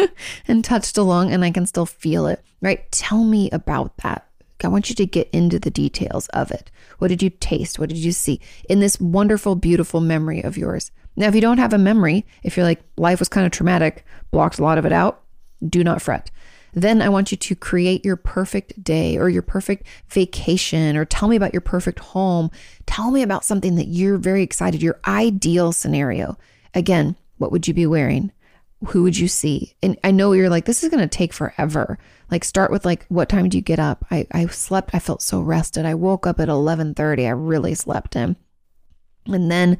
and 0.48 0.64
touched 0.64 0.96
along, 0.96 1.32
and 1.32 1.44
I 1.44 1.50
can 1.50 1.66
still 1.66 1.84
feel 1.84 2.26
it. 2.26 2.42
Right? 2.62 2.90
Tell 2.92 3.24
me 3.24 3.50
about 3.50 3.94
that. 3.98 4.27
I 4.64 4.68
want 4.68 4.88
you 4.88 4.94
to 4.96 5.06
get 5.06 5.30
into 5.30 5.58
the 5.58 5.70
details 5.70 6.28
of 6.28 6.50
it. 6.50 6.70
What 6.98 7.08
did 7.08 7.22
you 7.22 7.30
taste? 7.30 7.78
What 7.78 7.88
did 7.88 7.98
you 7.98 8.12
see 8.12 8.40
in 8.68 8.80
this 8.80 9.00
wonderful, 9.00 9.54
beautiful 9.54 10.00
memory 10.00 10.42
of 10.42 10.56
yours? 10.56 10.90
Now, 11.16 11.28
if 11.28 11.34
you 11.34 11.40
don't 11.40 11.58
have 11.58 11.72
a 11.72 11.78
memory, 11.78 12.26
if 12.42 12.56
you're 12.56 12.66
like, 12.66 12.82
life 12.96 13.18
was 13.18 13.28
kind 13.28 13.46
of 13.46 13.52
traumatic, 13.52 14.04
blocked 14.30 14.58
a 14.58 14.62
lot 14.62 14.78
of 14.78 14.84
it 14.84 14.92
out, 14.92 15.22
do 15.66 15.82
not 15.82 16.02
fret. 16.02 16.30
Then 16.74 17.02
I 17.02 17.08
want 17.08 17.30
you 17.30 17.36
to 17.36 17.56
create 17.56 18.04
your 18.04 18.16
perfect 18.16 18.84
day 18.84 19.16
or 19.16 19.28
your 19.28 19.42
perfect 19.42 19.86
vacation 20.08 20.96
or 20.96 21.04
tell 21.04 21.28
me 21.28 21.36
about 21.36 21.54
your 21.54 21.60
perfect 21.60 21.98
home. 21.98 22.50
Tell 22.86 23.10
me 23.10 23.22
about 23.22 23.44
something 23.44 23.76
that 23.76 23.88
you're 23.88 24.18
very 24.18 24.42
excited, 24.42 24.82
your 24.82 25.00
ideal 25.06 25.72
scenario. 25.72 26.36
Again, 26.74 27.16
what 27.38 27.50
would 27.50 27.66
you 27.66 27.74
be 27.74 27.86
wearing? 27.86 28.32
Who 28.86 29.02
would 29.02 29.18
you 29.18 29.28
see? 29.28 29.74
And 29.82 29.98
I 30.04 30.12
know 30.12 30.32
you're 30.32 30.48
like, 30.48 30.64
this 30.64 30.84
is 30.84 30.90
going 30.90 31.06
to 31.06 31.08
take 31.08 31.32
forever. 31.32 31.98
Like 32.30 32.44
start 32.44 32.70
with 32.70 32.84
like, 32.84 33.06
what 33.06 33.28
time 33.28 33.48
do 33.48 33.56
you 33.56 33.62
get 33.62 33.80
up? 33.80 34.04
I, 34.10 34.26
I 34.32 34.46
slept. 34.46 34.94
I 34.94 34.98
felt 34.98 35.22
so 35.22 35.40
rested. 35.40 35.84
I 35.84 35.94
woke 35.94 36.26
up 36.26 36.38
at 36.38 36.48
1130. 36.48 37.26
I 37.26 37.30
really 37.30 37.74
slept 37.74 38.14
in. 38.14 38.36
And 39.26 39.50
then 39.50 39.78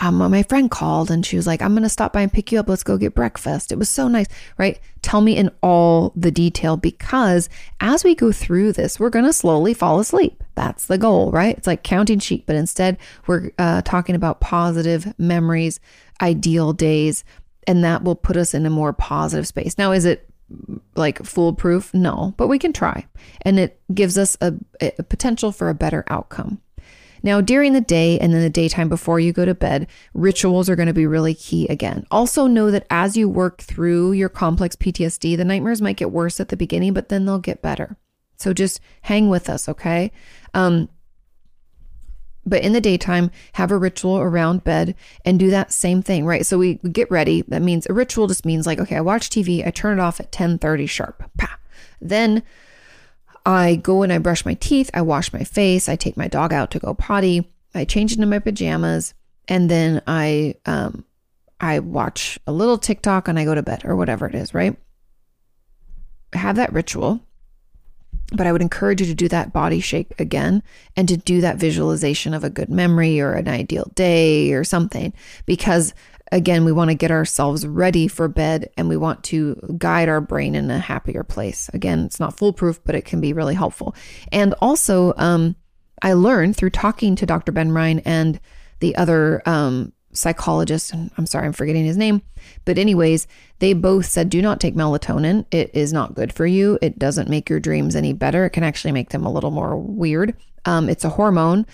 um, 0.00 0.16
my 0.16 0.42
friend 0.42 0.70
called 0.70 1.10
and 1.10 1.24
she 1.24 1.36
was 1.36 1.46
like, 1.46 1.60
I'm 1.60 1.72
going 1.72 1.82
to 1.82 1.88
stop 1.88 2.12
by 2.12 2.22
and 2.22 2.32
pick 2.32 2.50
you 2.50 2.58
up. 2.58 2.68
Let's 2.68 2.82
go 2.82 2.96
get 2.96 3.14
breakfast. 3.14 3.70
It 3.70 3.78
was 3.78 3.88
so 3.88 4.08
nice, 4.08 4.26
right? 4.56 4.80
Tell 5.02 5.20
me 5.20 5.36
in 5.36 5.50
all 5.62 6.12
the 6.16 6.30
detail 6.30 6.76
because 6.76 7.48
as 7.80 8.02
we 8.02 8.14
go 8.14 8.32
through 8.32 8.72
this, 8.72 8.98
we're 8.98 9.10
going 9.10 9.26
to 9.26 9.32
slowly 9.32 9.74
fall 9.74 10.00
asleep. 10.00 10.42
That's 10.54 10.86
the 10.86 10.98
goal, 10.98 11.30
right? 11.30 11.56
It's 11.56 11.66
like 11.66 11.82
counting 11.82 12.18
sheep, 12.18 12.44
but 12.46 12.56
instead 12.56 12.98
we're 13.26 13.50
uh, 13.58 13.82
talking 13.82 14.14
about 14.14 14.40
positive 14.40 15.12
memories, 15.18 15.78
ideal 16.20 16.72
days, 16.72 17.24
and 17.66 17.84
that 17.84 18.04
will 18.04 18.16
put 18.16 18.36
us 18.36 18.54
in 18.54 18.66
a 18.66 18.70
more 18.70 18.92
positive 18.92 19.46
space. 19.46 19.78
Now, 19.78 19.92
is 19.92 20.04
it 20.04 20.28
like 20.96 21.24
foolproof? 21.24 21.94
No, 21.94 22.34
but 22.36 22.48
we 22.48 22.58
can 22.58 22.72
try. 22.72 23.06
And 23.42 23.58
it 23.58 23.80
gives 23.94 24.18
us 24.18 24.36
a, 24.40 24.54
a 24.80 25.02
potential 25.02 25.52
for 25.52 25.68
a 25.68 25.74
better 25.74 26.04
outcome. 26.08 26.60
Now, 27.22 27.40
during 27.40 27.72
the 27.72 27.80
day 27.80 28.18
and 28.18 28.34
then 28.34 28.42
the 28.42 28.50
daytime 28.50 28.88
before 28.88 29.20
you 29.20 29.32
go 29.32 29.44
to 29.44 29.54
bed, 29.54 29.86
rituals 30.12 30.68
are 30.68 30.76
going 30.76 30.88
to 30.88 30.92
be 30.92 31.06
really 31.06 31.34
key 31.34 31.68
again. 31.68 32.04
Also, 32.10 32.46
know 32.46 32.70
that 32.70 32.86
as 32.90 33.16
you 33.16 33.28
work 33.28 33.62
through 33.62 34.12
your 34.12 34.28
complex 34.28 34.74
PTSD, 34.74 35.36
the 35.36 35.44
nightmares 35.44 35.80
might 35.80 35.96
get 35.96 36.10
worse 36.10 36.40
at 36.40 36.48
the 36.48 36.56
beginning, 36.56 36.92
but 36.92 37.08
then 37.08 37.24
they'll 37.24 37.38
get 37.38 37.62
better. 37.62 37.96
So 38.38 38.52
just 38.52 38.80
hang 39.02 39.28
with 39.28 39.48
us, 39.48 39.68
okay? 39.68 40.10
Um, 40.52 40.88
but 42.44 42.62
in 42.62 42.72
the 42.72 42.80
daytime, 42.80 43.30
have 43.54 43.70
a 43.70 43.78
ritual 43.78 44.18
around 44.18 44.64
bed 44.64 44.94
and 45.24 45.38
do 45.38 45.50
that 45.50 45.72
same 45.72 46.02
thing, 46.02 46.24
right? 46.24 46.44
So 46.44 46.58
we, 46.58 46.80
we 46.82 46.90
get 46.90 47.10
ready. 47.10 47.42
That 47.48 47.62
means 47.62 47.86
a 47.86 47.92
ritual 47.92 48.26
just 48.26 48.44
means 48.44 48.66
like, 48.66 48.80
okay, 48.80 48.96
I 48.96 49.00
watch 49.00 49.30
TV, 49.30 49.66
I 49.66 49.70
turn 49.70 49.98
it 49.98 50.02
off 50.02 50.20
at 50.20 50.32
10 50.32 50.58
30 50.58 50.86
sharp. 50.86 51.30
Pah. 51.38 51.56
Then 52.00 52.42
I 53.46 53.76
go 53.76 54.02
and 54.02 54.12
I 54.12 54.18
brush 54.18 54.44
my 54.44 54.54
teeth, 54.54 54.90
I 54.94 55.02
wash 55.02 55.32
my 55.32 55.44
face, 55.44 55.88
I 55.88 55.96
take 55.96 56.16
my 56.16 56.28
dog 56.28 56.52
out 56.52 56.70
to 56.72 56.78
go 56.78 56.94
potty, 56.94 57.50
I 57.74 57.84
change 57.84 58.12
into 58.12 58.26
my 58.26 58.38
pajamas, 58.38 59.14
and 59.48 59.70
then 59.70 60.02
I 60.06 60.56
um 60.66 61.04
I 61.60 61.78
watch 61.78 62.38
a 62.46 62.52
little 62.52 62.78
TikTok 62.78 63.28
and 63.28 63.38
I 63.38 63.44
go 63.44 63.54
to 63.54 63.62
bed 63.62 63.84
or 63.84 63.94
whatever 63.96 64.26
it 64.26 64.34
is, 64.34 64.52
right? 64.52 64.76
Have 66.32 66.56
that 66.56 66.72
ritual. 66.72 67.20
But 68.34 68.46
I 68.46 68.52
would 68.52 68.62
encourage 68.62 69.00
you 69.00 69.06
to 69.06 69.14
do 69.14 69.28
that 69.28 69.52
body 69.52 69.80
shake 69.80 70.18
again 70.18 70.62
and 70.96 71.08
to 71.08 71.16
do 71.16 71.40
that 71.40 71.56
visualization 71.56 72.34
of 72.34 72.44
a 72.44 72.50
good 72.50 72.70
memory 72.70 73.20
or 73.20 73.32
an 73.34 73.48
ideal 73.48 73.90
day 73.94 74.52
or 74.52 74.64
something 74.64 75.12
because 75.46 75.94
again, 76.32 76.64
we 76.64 76.72
want 76.72 76.90
to 76.90 76.94
get 76.94 77.10
ourselves 77.10 77.66
ready 77.66 78.08
for 78.08 78.26
bed 78.26 78.70
and 78.76 78.88
we 78.88 78.96
want 78.96 79.22
to 79.22 79.54
guide 79.78 80.08
our 80.08 80.20
brain 80.20 80.54
in 80.54 80.70
a 80.70 80.78
happier 80.78 81.22
place. 81.22 81.68
Again, 81.74 82.06
it's 82.06 82.18
not 82.18 82.36
foolproof, 82.36 82.80
but 82.84 82.94
it 82.94 83.04
can 83.04 83.20
be 83.20 83.34
really 83.34 83.54
helpful. 83.54 83.94
And 84.32 84.54
also, 84.60 85.12
um, 85.18 85.54
I 86.00 86.14
learned 86.14 86.56
through 86.56 86.70
talking 86.70 87.14
to 87.16 87.26
Dr. 87.26 87.52
Ben 87.52 87.70
Ryan 87.70 88.00
and 88.00 88.40
the 88.80 88.96
other 88.96 89.42
um, 89.46 89.92
psychologist, 90.12 90.94
I'm 90.94 91.26
sorry, 91.26 91.46
I'm 91.46 91.52
forgetting 91.52 91.84
his 91.84 91.96
name, 91.96 92.22
but 92.64 92.78
anyways, 92.78 93.26
they 93.58 93.72
both 93.72 94.06
said 94.06 94.30
do 94.30 94.42
not 94.42 94.60
take 94.60 94.74
melatonin. 94.74 95.46
It 95.50 95.70
is 95.74 95.92
not 95.92 96.14
good 96.14 96.32
for 96.32 96.46
you. 96.46 96.78
It 96.82 96.98
doesn't 96.98 97.28
make 97.28 97.48
your 97.48 97.60
dreams 97.60 97.96
any 97.96 98.12
better. 98.12 98.44
It 98.44 98.50
can 98.50 98.64
actually 98.64 98.92
make 98.92 99.10
them 99.10 99.24
a 99.24 99.32
little 99.32 99.50
more 99.50 99.76
weird. 99.76 100.36
Um, 100.64 100.88
it's 100.88 101.04
a 101.04 101.10
hormone. 101.10 101.66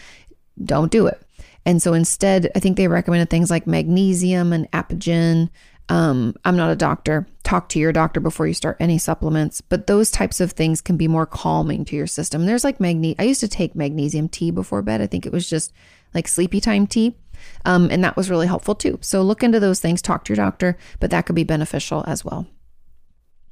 Don't 0.62 0.93
do 0.93 1.06
it. 1.06 1.20
And 1.66 1.82
so 1.82 1.93
instead, 1.93 2.51
I 2.55 2.60
think 2.60 2.77
they 2.77 2.89
recommended 2.89 3.31
things 3.31 3.51
like 3.51 3.66
magnesium 3.66 4.52
and 4.52 4.70
apigenin. 4.70 5.51
Um, 5.90 6.35
I'm 6.44 6.56
not 6.56 6.70
a 6.70 6.77
doctor. 6.77 7.27
Talk 7.43 7.69
to 7.70 7.78
your 7.78 7.93
doctor 7.93 8.20
before 8.20 8.47
you 8.47 8.55
start 8.55 8.77
any 8.78 8.98
supplements, 8.98 9.60
but 9.60 9.86
those 9.86 10.10
types 10.10 10.40
of 10.40 10.52
things 10.52 10.81
can 10.81 10.97
be 10.97 11.09
more 11.09 11.27
calming 11.27 11.85
to 11.86 11.97
your 11.97 12.06
system. 12.06 12.47
There's 12.47 12.65
like 12.65 12.81
magne. 12.81 13.15
I 13.19 13.24
used 13.24 13.40
to 13.40 13.48
take 13.48 13.74
magnesium 13.74 14.28
tea 14.28 14.51
before 14.51 14.82
bed. 14.82 15.01
I 15.01 15.06
think 15.06 15.24
it 15.24 15.32
was 15.32 15.48
just 15.48 15.73
like 16.15 16.28
sleepy 16.28 16.60
time 16.60 16.86
tea. 16.86 17.16
Um, 17.65 17.89
and 17.91 18.03
that 18.05 18.16
was 18.16 18.31
really 18.31 18.47
helpful 18.47 18.75
too. 18.75 18.99
So 19.01 19.23
look 19.23 19.43
into 19.43 19.61
those 19.61 19.81
things, 19.81 20.03
talk 20.03 20.25
to 20.25 20.33
your 20.33 20.45
doctor, 20.45 20.77
but 21.01 21.11
that 21.11 21.27
could 21.27 21.37
be 21.37 21.45
beneficial 21.45 22.05
as 22.07 22.25
well. 22.25 22.47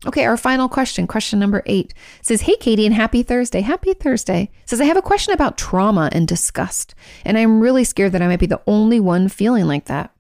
Okay, 0.05 0.27
our 0.27 0.36
final 0.36 0.68
question, 0.68 1.06
question 1.06 1.39
number 1.39 1.62
eight 1.64 1.94
says, 2.20 2.43
Hey, 2.43 2.56
Kati, 2.56 2.85
and 2.85 2.94
happy 2.94 3.23
Thursday. 3.23 3.62
Happy 3.62 3.94
Thursday. 3.94 4.51
Says, 4.66 4.81
I 4.81 4.85
have 4.85 4.97
a 4.97 5.02
question 5.02 5.32
about 5.32 5.56
trauma 5.56 6.10
and 6.12 6.28
disgust, 6.28 6.94
and 7.24 7.39
I'm 7.39 7.60
really 7.60 7.82
scared 7.82 8.12
that 8.12 8.23
I 8.23 8.28
might 8.28 8.40
be 8.40 8.47
the 8.47 8.60
only 8.66 9.01
one 9.01 9.28
feeling 9.28 9.66
like 9.66 9.86
that. 9.86 10.12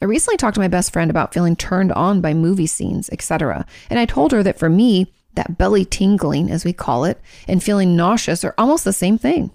I 0.00 0.06
recently 0.06 0.38
talked 0.38 0.54
to 0.54 0.60
my 0.60 0.68
best 0.68 0.92
friend 0.92 1.10
about 1.10 1.34
feeling 1.34 1.56
turned 1.56 1.92
on 1.92 2.20
by 2.20 2.32
movie 2.32 2.66
scenes, 2.66 3.10
etc. 3.10 3.66
And 3.90 3.98
I 3.98 4.06
told 4.06 4.32
her 4.32 4.42
that 4.42 4.58
for 4.58 4.70
me, 4.70 5.12
that 5.34 5.58
belly 5.58 5.84
tingling, 5.84 6.50
as 6.50 6.64
we 6.64 6.72
call 6.72 7.04
it, 7.04 7.20
and 7.46 7.62
feeling 7.62 7.96
nauseous 7.96 8.44
are 8.44 8.54
almost 8.56 8.84
the 8.84 8.92
same 8.92 9.18
thing. 9.18 9.50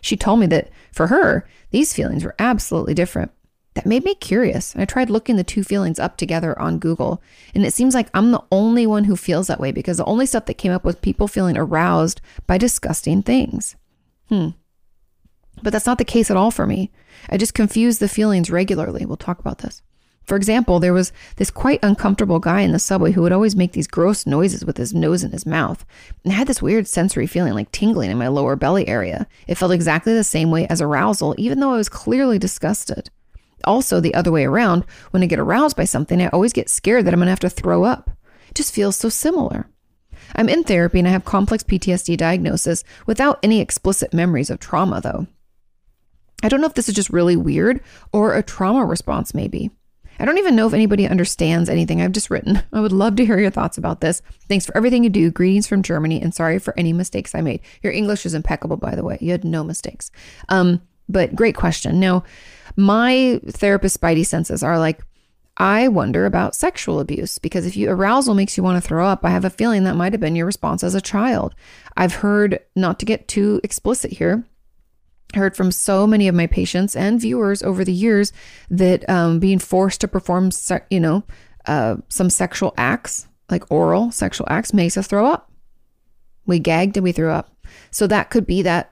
She 0.00 0.16
told 0.16 0.40
me 0.40 0.46
that 0.46 0.70
for 0.92 1.08
her, 1.08 1.46
these 1.70 1.92
feelings 1.92 2.24
were 2.24 2.34
absolutely 2.38 2.94
different. 2.94 3.30
That 3.74 3.86
made 3.86 4.04
me 4.04 4.14
curious. 4.14 4.74
I 4.74 4.84
tried 4.84 5.10
looking 5.10 5.36
the 5.36 5.44
two 5.44 5.62
feelings 5.62 5.98
up 5.98 6.16
together 6.16 6.58
on 6.58 6.78
Google, 6.78 7.22
and 7.54 7.64
it 7.64 7.72
seems 7.72 7.94
like 7.94 8.08
I'm 8.12 8.32
the 8.32 8.42
only 8.50 8.86
one 8.86 9.04
who 9.04 9.16
feels 9.16 9.46
that 9.46 9.60
way 9.60 9.70
because 9.70 9.98
the 9.98 10.04
only 10.04 10.26
stuff 10.26 10.46
that 10.46 10.54
came 10.54 10.72
up 10.72 10.84
was 10.84 10.96
people 10.96 11.28
feeling 11.28 11.56
aroused 11.56 12.20
by 12.46 12.58
disgusting 12.58 13.22
things. 13.22 13.76
Hmm. 14.28 14.48
But 15.62 15.72
that's 15.72 15.86
not 15.86 15.98
the 15.98 16.04
case 16.04 16.30
at 16.30 16.36
all 16.36 16.50
for 16.50 16.66
me. 16.66 16.90
I 17.28 17.36
just 17.36 17.54
confuse 17.54 17.98
the 17.98 18.08
feelings 18.08 18.50
regularly. 18.50 19.04
We'll 19.06 19.16
talk 19.16 19.38
about 19.38 19.58
this. 19.58 19.82
For 20.28 20.36
example, 20.36 20.78
there 20.78 20.92
was 20.92 21.10
this 21.36 21.50
quite 21.50 21.80
uncomfortable 21.82 22.38
guy 22.38 22.60
in 22.60 22.72
the 22.72 22.78
subway 22.78 23.12
who 23.12 23.22
would 23.22 23.32
always 23.32 23.56
make 23.56 23.72
these 23.72 23.86
gross 23.86 24.26
noises 24.26 24.62
with 24.62 24.76
his 24.76 24.92
nose 24.92 25.24
in 25.24 25.32
his 25.32 25.46
mouth. 25.46 25.86
And 26.22 26.34
I 26.34 26.36
had 26.36 26.46
this 26.46 26.60
weird 26.60 26.86
sensory 26.86 27.26
feeling 27.26 27.54
like 27.54 27.72
tingling 27.72 28.10
in 28.10 28.18
my 28.18 28.28
lower 28.28 28.54
belly 28.54 28.86
area. 28.86 29.26
It 29.46 29.54
felt 29.54 29.72
exactly 29.72 30.12
the 30.12 30.22
same 30.22 30.50
way 30.50 30.66
as 30.66 30.82
arousal, 30.82 31.34
even 31.38 31.60
though 31.60 31.72
I 31.72 31.78
was 31.78 31.88
clearly 31.88 32.38
disgusted. 32.38 33.08
Also, 33.64 34.00
the 34.00 34.12
other 34.12 34.30
way 34.30 34.44
around, 34.44 34.84
when 35.12 35.22
I 35.22 35.26
get 35.26 35.38
aroused 35.38 35.78
by 35.78 35.84
something, 35.84 36.20
I 36.20 36.28
always 36.28 36.52
get 36.52 36.68
scared 36.68 37.06
that 37.06 37.14
I'm 37.14 37.20
going 37.20 37.28
to 37.28 37.30
have 37.30 37.40
to 37.40 37.48
throw 37.48 37.84
up. 37.84 38.10
It 38.50 38.54
just 38.54 38.74
feels 38.74 38.96
so 38.96 39.08
similar. 39.08 39.70
I'm 40.36 40.50
in 40.50 40.62
therapy 40.62 40.98
and 40.98 41.08
I 41.08 41.12
have 41.12 41.24
complex 41.24 41.64
PTSD 41.64 42.18
diagnosis 42.18 42.84
without 43.06 43.38
any 43.42 43.62
explicit 43.62 44.12
memories 44.12 44.50
of 44.50 44.60
trauma, 44.60 45.00
though. 45.00 45.26
I 46.42 46.50
don't 46.50 46.60
know 46.60 46.66
if 46.66 46.74
this 46.74 46.90
is 46.90 46.94
just 46.94 47.08
really 47.08 47.34
weird 47.34 47.80
or 48.12 48.34
a 48.34 48.42
trauma 48.42 48.84
response, 48.84 49.32
maybe. 49.32 49.70
I 50.18 50.24
don't 50.24 50.38
even 50.38 50.56
know 50.56 50.66
if 50.66 50.74
anybody 50.74 51.06
understands 51.06 51.68
anything 51.68 52.02
I've 52.02 52.12
just 52.12 52.30
written. 52.30 52.62
I 52.72 52.80
would 52.80 52.92
love 52.92 53.16
to 53.16 53.24
hear 53.24 53.38
your 53.38 53.50
thoughts 53.50 53.78
about 53.78 54.00
this. 54.00 54.20
Thanks 54.48 54.66
for 54.66 54.76
everything 54.76 55.04
you 55.04 55.10
do. 55.10 55.30
Greetings 55.30 55.66
from 55.66 55.82
Germany, 55.82 56.20
and 56.20 56.34
sorry 56.34 56.58
for 56.58 56.74
any 56.76 56.92
mistakes 56.92 57.34
I 57.34 57.40
made. 57.40 57.60
Your 57.82 57.92
English 57.92 58.26
is 58.26 58.34
impeccable, 58.34 58.76
by 58.76 58.94
the 58.94 59.04
way. 59.04 59.18
You 59.20 59.30
had 59.30 59.44
no 59.44 59.62
mistakes. 59.62 60.10
Um, 60.48 60.82
but 61.08 61.34
great 61.34 61.56
question. 61.56 62.00
Now, 62.00 62.24
my 62.76 63.40
therapist 63.46 64.00
spidey 64.00 64.26
senses 64.26 64.62
are 64.62 64.78
like, 64.78 65.00
I 65.56 65.88
wonder 65.88 66.24
about 66.24 66.54
sexual 66.54 67.00
abuse 67.00 67.38
because 67.38 67.66
if 67.66 67.76
you 67.76 67.90
arousal 67.90 68.34
makes 68.34 68.56
you 68.56 68.62
want 68.62 68.80
to 68.80 68.86
throw 68.86 69.06
up, 69.06 69.24
I 69.24 69.30
have 69.30 69.44
a 69.44 69.50
feeling 69.50 69.84
that 69.84 69.96
might 69.96 70.12
have 70.12 70.20
been 70.20 70.36
your 70.36 70.46
response 70.46 70.84
as 70.84 70.94
a 70.94 71.00
child. 71.00 71.54
I've 71.96 72.14
heard, 72.14 72.60
not 72.76 73.00
to 73.00 73.06
get 73.06 73.26
too 73.26 73.60
explicit 73.64 74.12
here, 74.12 74.44
heard 75.34 75.56
from 75.56 75.70
so 75.70 76.06
many 76.06 76.28
of 76.28 76.34
my 76.34 76.46
patients 76.46 76.96
and 76.96 77.20
viewers 77.20 77.62
over 77.62 77.84
the 77.84 77.92
years 77.92 78.32
that 78.70 79.08
um, 79.08 79.38
being 79.38 79.58
forced 79.58 80.00
to 80.00 80.08
perform, 80.08 80.50
se- 80.50 80.86
you 80.90 81.00
know, 81.00 81.24
uh, 81.66 81.96
some 82.08 82.30
sexual 82.30 82.72
acts, 82.76 83.26
like 83.50 83.70
oral 83.70 84.10
sexual 84.10 84.46
acts, 84.50 84.72
makes 84.72 84.96
us 84.96 85.06
throw 85.06 85.26
up. 85.26 85.50
We 86.46 86.58
gagged 86.58 86.96
and 86.96 87.04
we 87.04 87.12
threw 87.12 87.30
up. 87.30 87.54
So 87.90 88.06
that 88.06 88.30
could 88.30 88.46
be 88.46 88.62
that 88.62 88.90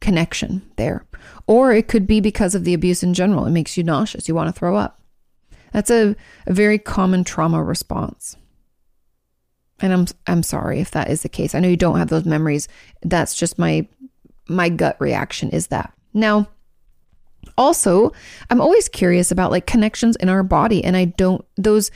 connection 0.00 0.68
there. 0.76 1.06
Or 1.46 1.72
it 1.72 1.88
could 1.88 2.06
be 2.06 2.20
because 2.20 2.54
of 2.54 2.64
the 2.64 2.74
abuse 2.74 3.02
in 3.02 3.14
general. 3.14 3.46
It 3.46 3.52
makes 3.52 3.76
you 3.76 3.84
nauseous. 3.84 4.28
You 4.28 4.34
want 4.34 4.48
to 4.48 4.58
throw 4.58 4.76
up. 4.76 5.00
That's 5.72 5.90
a, 5.90 6.16
a 6.46 6.52
very 6.52 6.78
common 6.78 7.22
trauma 7.22 7.62
response. 7.62 8.36
And 9.80 9.92
I'm 9.92 10.06
I'm 10.26 10.42
sorry 10.42 10.80
if 10.80 10.90
that 10.92 11.10
is 11.10 11.22
the 11.22 11.28
case. 11.28 11.54
I 11.54 11.60
know 11.60 11.68
you 11.68 11.76
don't 11.76 11.98
have 11.98 12.08
those 12.08 12.24
memories. 12.24 12.66
That's 13.02 13.34
just 13.34 13.58
my 13.58 13.86
my 14.48 14.68
gut 14.68 14.96
reaction 15.00 15.50
is 15.50 15.68
that. 15.68 15.92
Now, 16.14 16.48
also, 17.58 18.12
I'm 18.50 18.60
always 18.60 18.88
curious 18.88 19.30
about 19.30 19.50
like 19.50 19.66
connections 19.66 20.16
in 20.16 20.28
our 20.28 20.42
body 20.42 20.84
and 20.84 20.96
I 20.96 21.06
don't 21.06 21.44
those 21.56 21.90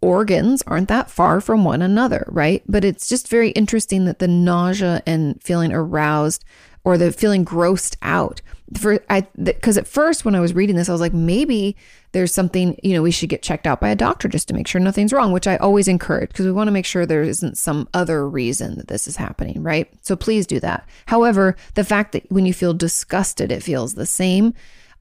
organs 0.00 0.62
aren't 0.66 0.88
that 0.88 1.10
far 1.10 1.40
from 1.40 1.64
one 1.64 1.80
another, 1.80 2.26
right? 2.28 2.62
But 2.66 2.84
it's 2.84 3.08
just 3.08 3.28
very 3.28 3.50
interesting 3.50 4.04
that 4.06 4.18
the 4.18 4.28
nausea 4.28 5.02
and 5.06 5.40
feeling 5.42 5.72
aroused 5.72 6.44
or 6.84 6.98
the 6.98 7.12
feeling 7.12 7.44
grossed 7.44 7.96
out 8.02 8.40
for 8.78 8.98
I 9.10 9.26
because 9.42 9.76
at 9.76 9.86
first 9.86 10.24
when 10.24 10.34
I 10.34 10.40
was 10.40 10.54
reading 10.54 10.76
this, 10.76 10.88
I 10.88 10.92
was 10.92 11.00
like, 11.00 11.12
maybe 11.12 11.76
there's 12.12 12.32
something 12.32 12.78
you 12.82 12.94
know 12.94 13.02
we 13.02 13.10
should 13.10 13.28
get 13.28 13.42
checked 13.42 13.66
out 13.66 13.80
by 13.80 13.90
a 13.90 13.96
doctor 13.96 14.28
just 14.28 14.48
to 14.48 14.54
make 14.54 14.66
sure 14.66 14.80
nothing's 14.80 15.12
wrong, 15.12 15.32
which 15.32 15.46
I 15.46 15.56
always 15.56 15.88
encourage 15.88 16.30
because 16.30 16.46
we 16.46 16.52
want 16.52 16.68
to 16.68 16.72
make 16.72 16.86
sure 16.86 17.04
there 17.04 17.22
isn't 17.22 17.58
some 17.58 17.88
other 17.94 18.28
reason 18.28 18.76
that 18.78 18.88
this 18.88 19.06
is 19.06 19.16
happening, 19.16 19.62
right? 19.62 19.92
So 20.02 20.16
please 20.16 20.46
do 20.46 20.60
that. 20.60 20.88
However, 21.06 21.56
the 21.74 21.84
fact 21.84 22.12
that 22.12 22.30
when 22.30 22.46
you 22.46 22.54
feel 22.54 22.74
disgusted, 22.74 23.52
it 23.52 23.62
feels 23.62 23.94
the 23.94 24.06
same. 24.06 24.54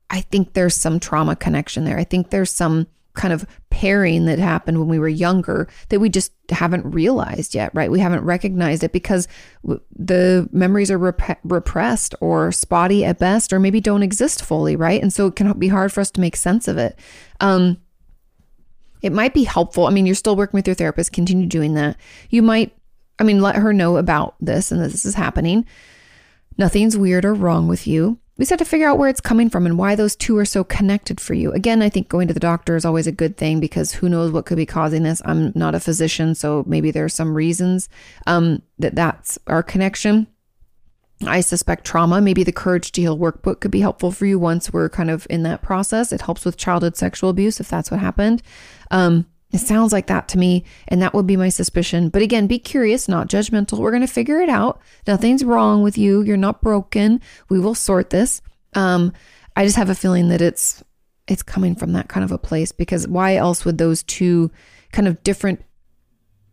I 0.10 0.22
think 0.22 0.54
there's 0.54 0.76
some 0.76 1.00
trauma 1.00 1.36
connection 1.36 1.86
there. 1.86 1.98
I 1.98 2.04
think 2.04 2.30
there's 2.30 2.52
some 2.52 2.88
kind 3.14 3.34
of 3.34 3.46
pairing 3.70 4.26
that 4.26 4.40
happened 4.40 4.80
when 4.80 4.88
we 4.88 5.00
were 5.00 5.08
younger 5.08 5.68
that 5.90 6.00
we 6.00 6.10
just 6.10 6.32
haven't 6.50 6.86
realized 6.86 7.54
yet, 7.54 7.74
right? 7.74 7.92
We 7.92 8.00
haven't 8.00 8.24
recognized 8.24 8.84
it 8.84 8.94
because 8.94 9.28
the 9.96 10.48
memories 10.52 10.90
are 10.92 10.98
rep- 10.98 11.40
repressed 11.44 12.16
or 12.22 12.52
spotty 12.52 13.04
at 13.04 13.20
best, 13.20 13.52
or 13.52 13.60
maybe 13.60 13.82
don't 13.82 14.04
exist 14.04 14.44
fully, 14.44 14.76
right? 14.76 15.02
And 15.02 15.12
so 15.12 15.28
it 15.28 15.36
can 15.36 15.52
be 15.60 15.68
hard 15.68 15.92
for 15.92 16.02
us 16.02 16.12
to 16.12 16.22
make 16.22 16.36
sense 16.36 16.68
of 16.68 16.78
it. 16.78 16.98
Um, 17.40 17.78
it 19.02 19.12
might 19.12 19.34
be 19.34 19.44
helpful. 19.44 19.88
I 19.88 19.90
mean, 19.90 20.06
you're 20.06 20.16
still 20.16 20.36
working 20.36 20.58
with 20.58 20.68
your 20.68 20.76
therapist, 20.76 21.12
continue 21.12 21.48
doing 21.48 21.74
that. 21.74 21.98
You 22.30 22.42
might, 22.42 22.76
I 23.20 23.24
mean, 23.24 23.42
let 23.42 23.56
her 23.56 23.74
know 23.74 23.98
about 23.98 24.36
this 24.40 24.72
and 24.72 24.82
that 24.82 24.92
this 24.92 25.06
is 25.06 25.16
happening. 25.16 25.66
Nothing's 26.58 26.96
weird 26.96 27.26
or 27.26 27.34
wrong 27.34 27.68
with 27.68 27.88
you 27.88 28.20
we 28.38 28.44
just 28.44 28.50
have 28.50 28.60
to 28.60 28.66
figure 28.66 28.88
out 28.88 28.98
where 28.98 29.10
it's 29.10 29.22
coming 29.22 29.50
from 29.50 29.66
and 29.66 29.78
why 29.78 29.96
those 29.96 30.16
two 30.16 30.38
are 30.38 30.46
so 30.46 30.64
connected 30.64 31.20
for 31.20 31.34
you. 31.34 31.52
Again, 31.52 31.82
I 31.82 31.90
think 31.90 32.10
going 32.10 32.28
to 32.28 32.34
the 32.34 32.40
doctor 32.40 32.76
is 32.76 32.86
always 32.86 33.06
a 33.06 33.12
good 33.12 33.38
thing 33.38 33.60
because 33.60 33.92
who 33.92 34.10
knows 34.10 34.32
what 34.32 34.46
could 34.46 34.58
be 34.58 34.66
causing 34.66 35.04
this. 35.04 35.22
I'm 35.26 35.52
not 35.54 35.76
a 35.76 35.80
physician, 35.80 36.34
so 36.34 36.64
maybe 36.66 36.92
there 36.92 37.06
are 37.06 37.10
some 37.10 37.36
reasons 37.36 37.90
um, 38.26 38.62
that 38.80 38.96
that's 38.96 39.38
our 39.48 39.62
connection. 39.62 40.28
I 41.28 41.42
suspect 41.42 41.86
trauma, 41.86 42.20
maybe 42.20 42.44
the 42.44 42.52
Courage 42.52 42.92
to 42.94 43.02
Heal 43.02 43.18
workbook 43.18 43.60
could 43.60 43.70
be 43.70 43.82
helpful 43.82 44.12
for 44.12 44.26
you 44.26 44.40
once 44.40 44.74
we're 44.74 44.90
kind 44.90 45.12
of 45.12 45.28
in 45.30 45.44
that 45.44 45.62
process. 45.62 46.12
It 46.12 46.22
helps 46.22 46.46
with 46.46 46.58
childhood 46.58 46.98
sexual 46.98 47.30
abuse 47.30 47.60
if 47.60 47.70
that's 47.70 47.92
what 47.92 48.00
happened. 48.00 48.42
Um, 48.90 49.28
it 49.52 49.60
sounds 49.60 49.92
like 49.92 50.08
that 50.08 50.28
to 50.30 50.38
me, 50.38 50.64
and 50.88 51.02
that 51.02 51.14
would 51.14 51.28
be 51.28 51.36
my 51.36 51.50
suspicion. 51.50 52.10
But 52.10 52.22
again, 52.22 52.48
be 52.48 52.60
curious, 52.60 53.08
not 53.08 53.28
judgmental. 53.28 53.80
We're 53.80 53.92
going 53.92 54.02
to 54.02 54.08
figure 54.08 54.40
it 54.40 54.50
out. 54.50 54.82
Nothing's 55.08 55.44
wrong 55.44 55.84
with 55.84 55.98
you. 55.98 56.22
You're 56.22 56.38
not 56.38 56.62
broken. 56.62 57.20
We 57.50 57.60
will 57.60 57.76
sort 57.76 58.12
this. 58.12 58.42
Um, 58.74 59.12
I 59.56 59.66
just 59.66 59.78
have 59.78 59.90
a 59.90 59.96
feeling 59.96 60.30
that 60.30 60.42
it's 60.42 60.84
it's 61.28 61.44
coming 61.44 61.76
from 61.76 61.94
that 61.94 62.10
kind 62.10 62.24
of 62.24 62.32
a 62.32 62.38
place 62.38 62.72
because 62.72 63.08
why 63.08 63.36
else 63.36 63.64
would 63.64 63.78
those 63.78 64.04
two 64.04 64.52
kind 64.92 65.08
of 65.08 65.22
different 65.24 65.64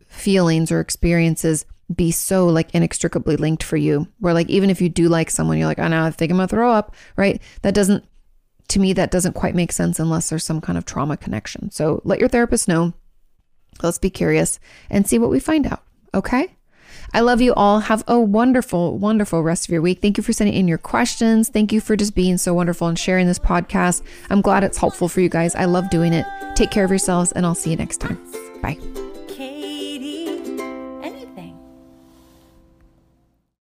feelings 0.07 0.71
or 0.71 0.79
experiences 0.79 1.65
be 1.93 2.11
so 2.11 2.45
like 2.47 2.73
inextricably 2.75 3.37
linked 3.37 3.63
for 3.63 3.77
you? 3.77 4.07
Where 4.19 4.33
like 4.33 4.49
even 4.49 4.69
if 4.69 4.81
you 4.81 4.89
do 4.89 5.07
like 5.07 5.29
someone, 5.29 5.57
you're 5.57 5.67
like, 5.67 5.79
I 5.79 5.87
know 5.87 6.03
I 6.03 6.11
think 6.11 6.31
I'm 6.31 6.37
gonna 6.37 6.49
throw 6.49 6.71
up, 6.71 6.95
right? 7.15 7.41
That 7.61 7.73
doesn't 7.73 8.03
to 8.69 8.79
me, 8.79 8.93
that 8.93 9.11
doesn't 9.11 9.33
quite 9.33 9.55
make 9.55 9.71
sense 9.71 9.99
unless 9.99 10.29
there's 10.29 10.43
some 10.43 10.61
kind 10.61 10.77
of 10.77 10.85
trauma 10.85 11.17
connection. 11.17 11.71
So 11.71 12.01
let 12.05 12.19
your 12.19 12.29
therapist 12.29 12.67
know. 12.67 12.93
Let's 13.81 13.97
be 13.97 14.09
curious 14.09 14.59
and 14.89 15.07
see 15.07 15.19
what 15.19 15.29
we 15.29 15.39
find 15.39 15.67
out. 15.67 15.83
Okay. 16.13 16.55
I 17.13 17.21
love 17.21 17.41
you 17.41 17.53
all. 17.53 17.79
Have 17.79 18.03
a 18.07 18.19
wonderful, 18.19 18.97
wonderful 18.97 19.41
rest 19.41 19.65
of 19.65 19.71
your 19.71 19.81
week. 19.81 20.01
Thank 20.01 20.17
you 20.17 20.23
for 20.23 20.33
sending 20.33 20.55
in 20.55 20.67
your 20.67 20.77
questions. 20.77 21.49
Thank 21.49 21.71
you 21.71 21.81
for 21.81 21.95
just 21.95 22.13
being 22.13 22.37
so 22.37 22.53
wonderful 22.53 22.87
and 22.87 22.99
sharing 22.99 23.25
this 23.25 23.39
podcast. 23.39 24.03
I'm 24.29 24.41
glad 24.41 24.63
it's 24.63 24.77
helpful 24.77 25.09
for 25.09 25.21
you 25.21 25.29
guys. 25.29 25.55
I 25.55 25.65
love 25.65 25.89
doing 25.89 26.13
it. 26.13 26.25
Take 26.55 26.71
care 26.71 26.83
of 26.83 26.91
yourselves, 26.91 27.31
and 27.31 27.45
I'll 27.45 27.55
see 27.55 27.71
you 27.71 27.77
next 27.77 27.97
time. 27.97 28.19
Bye. 28.61 28.77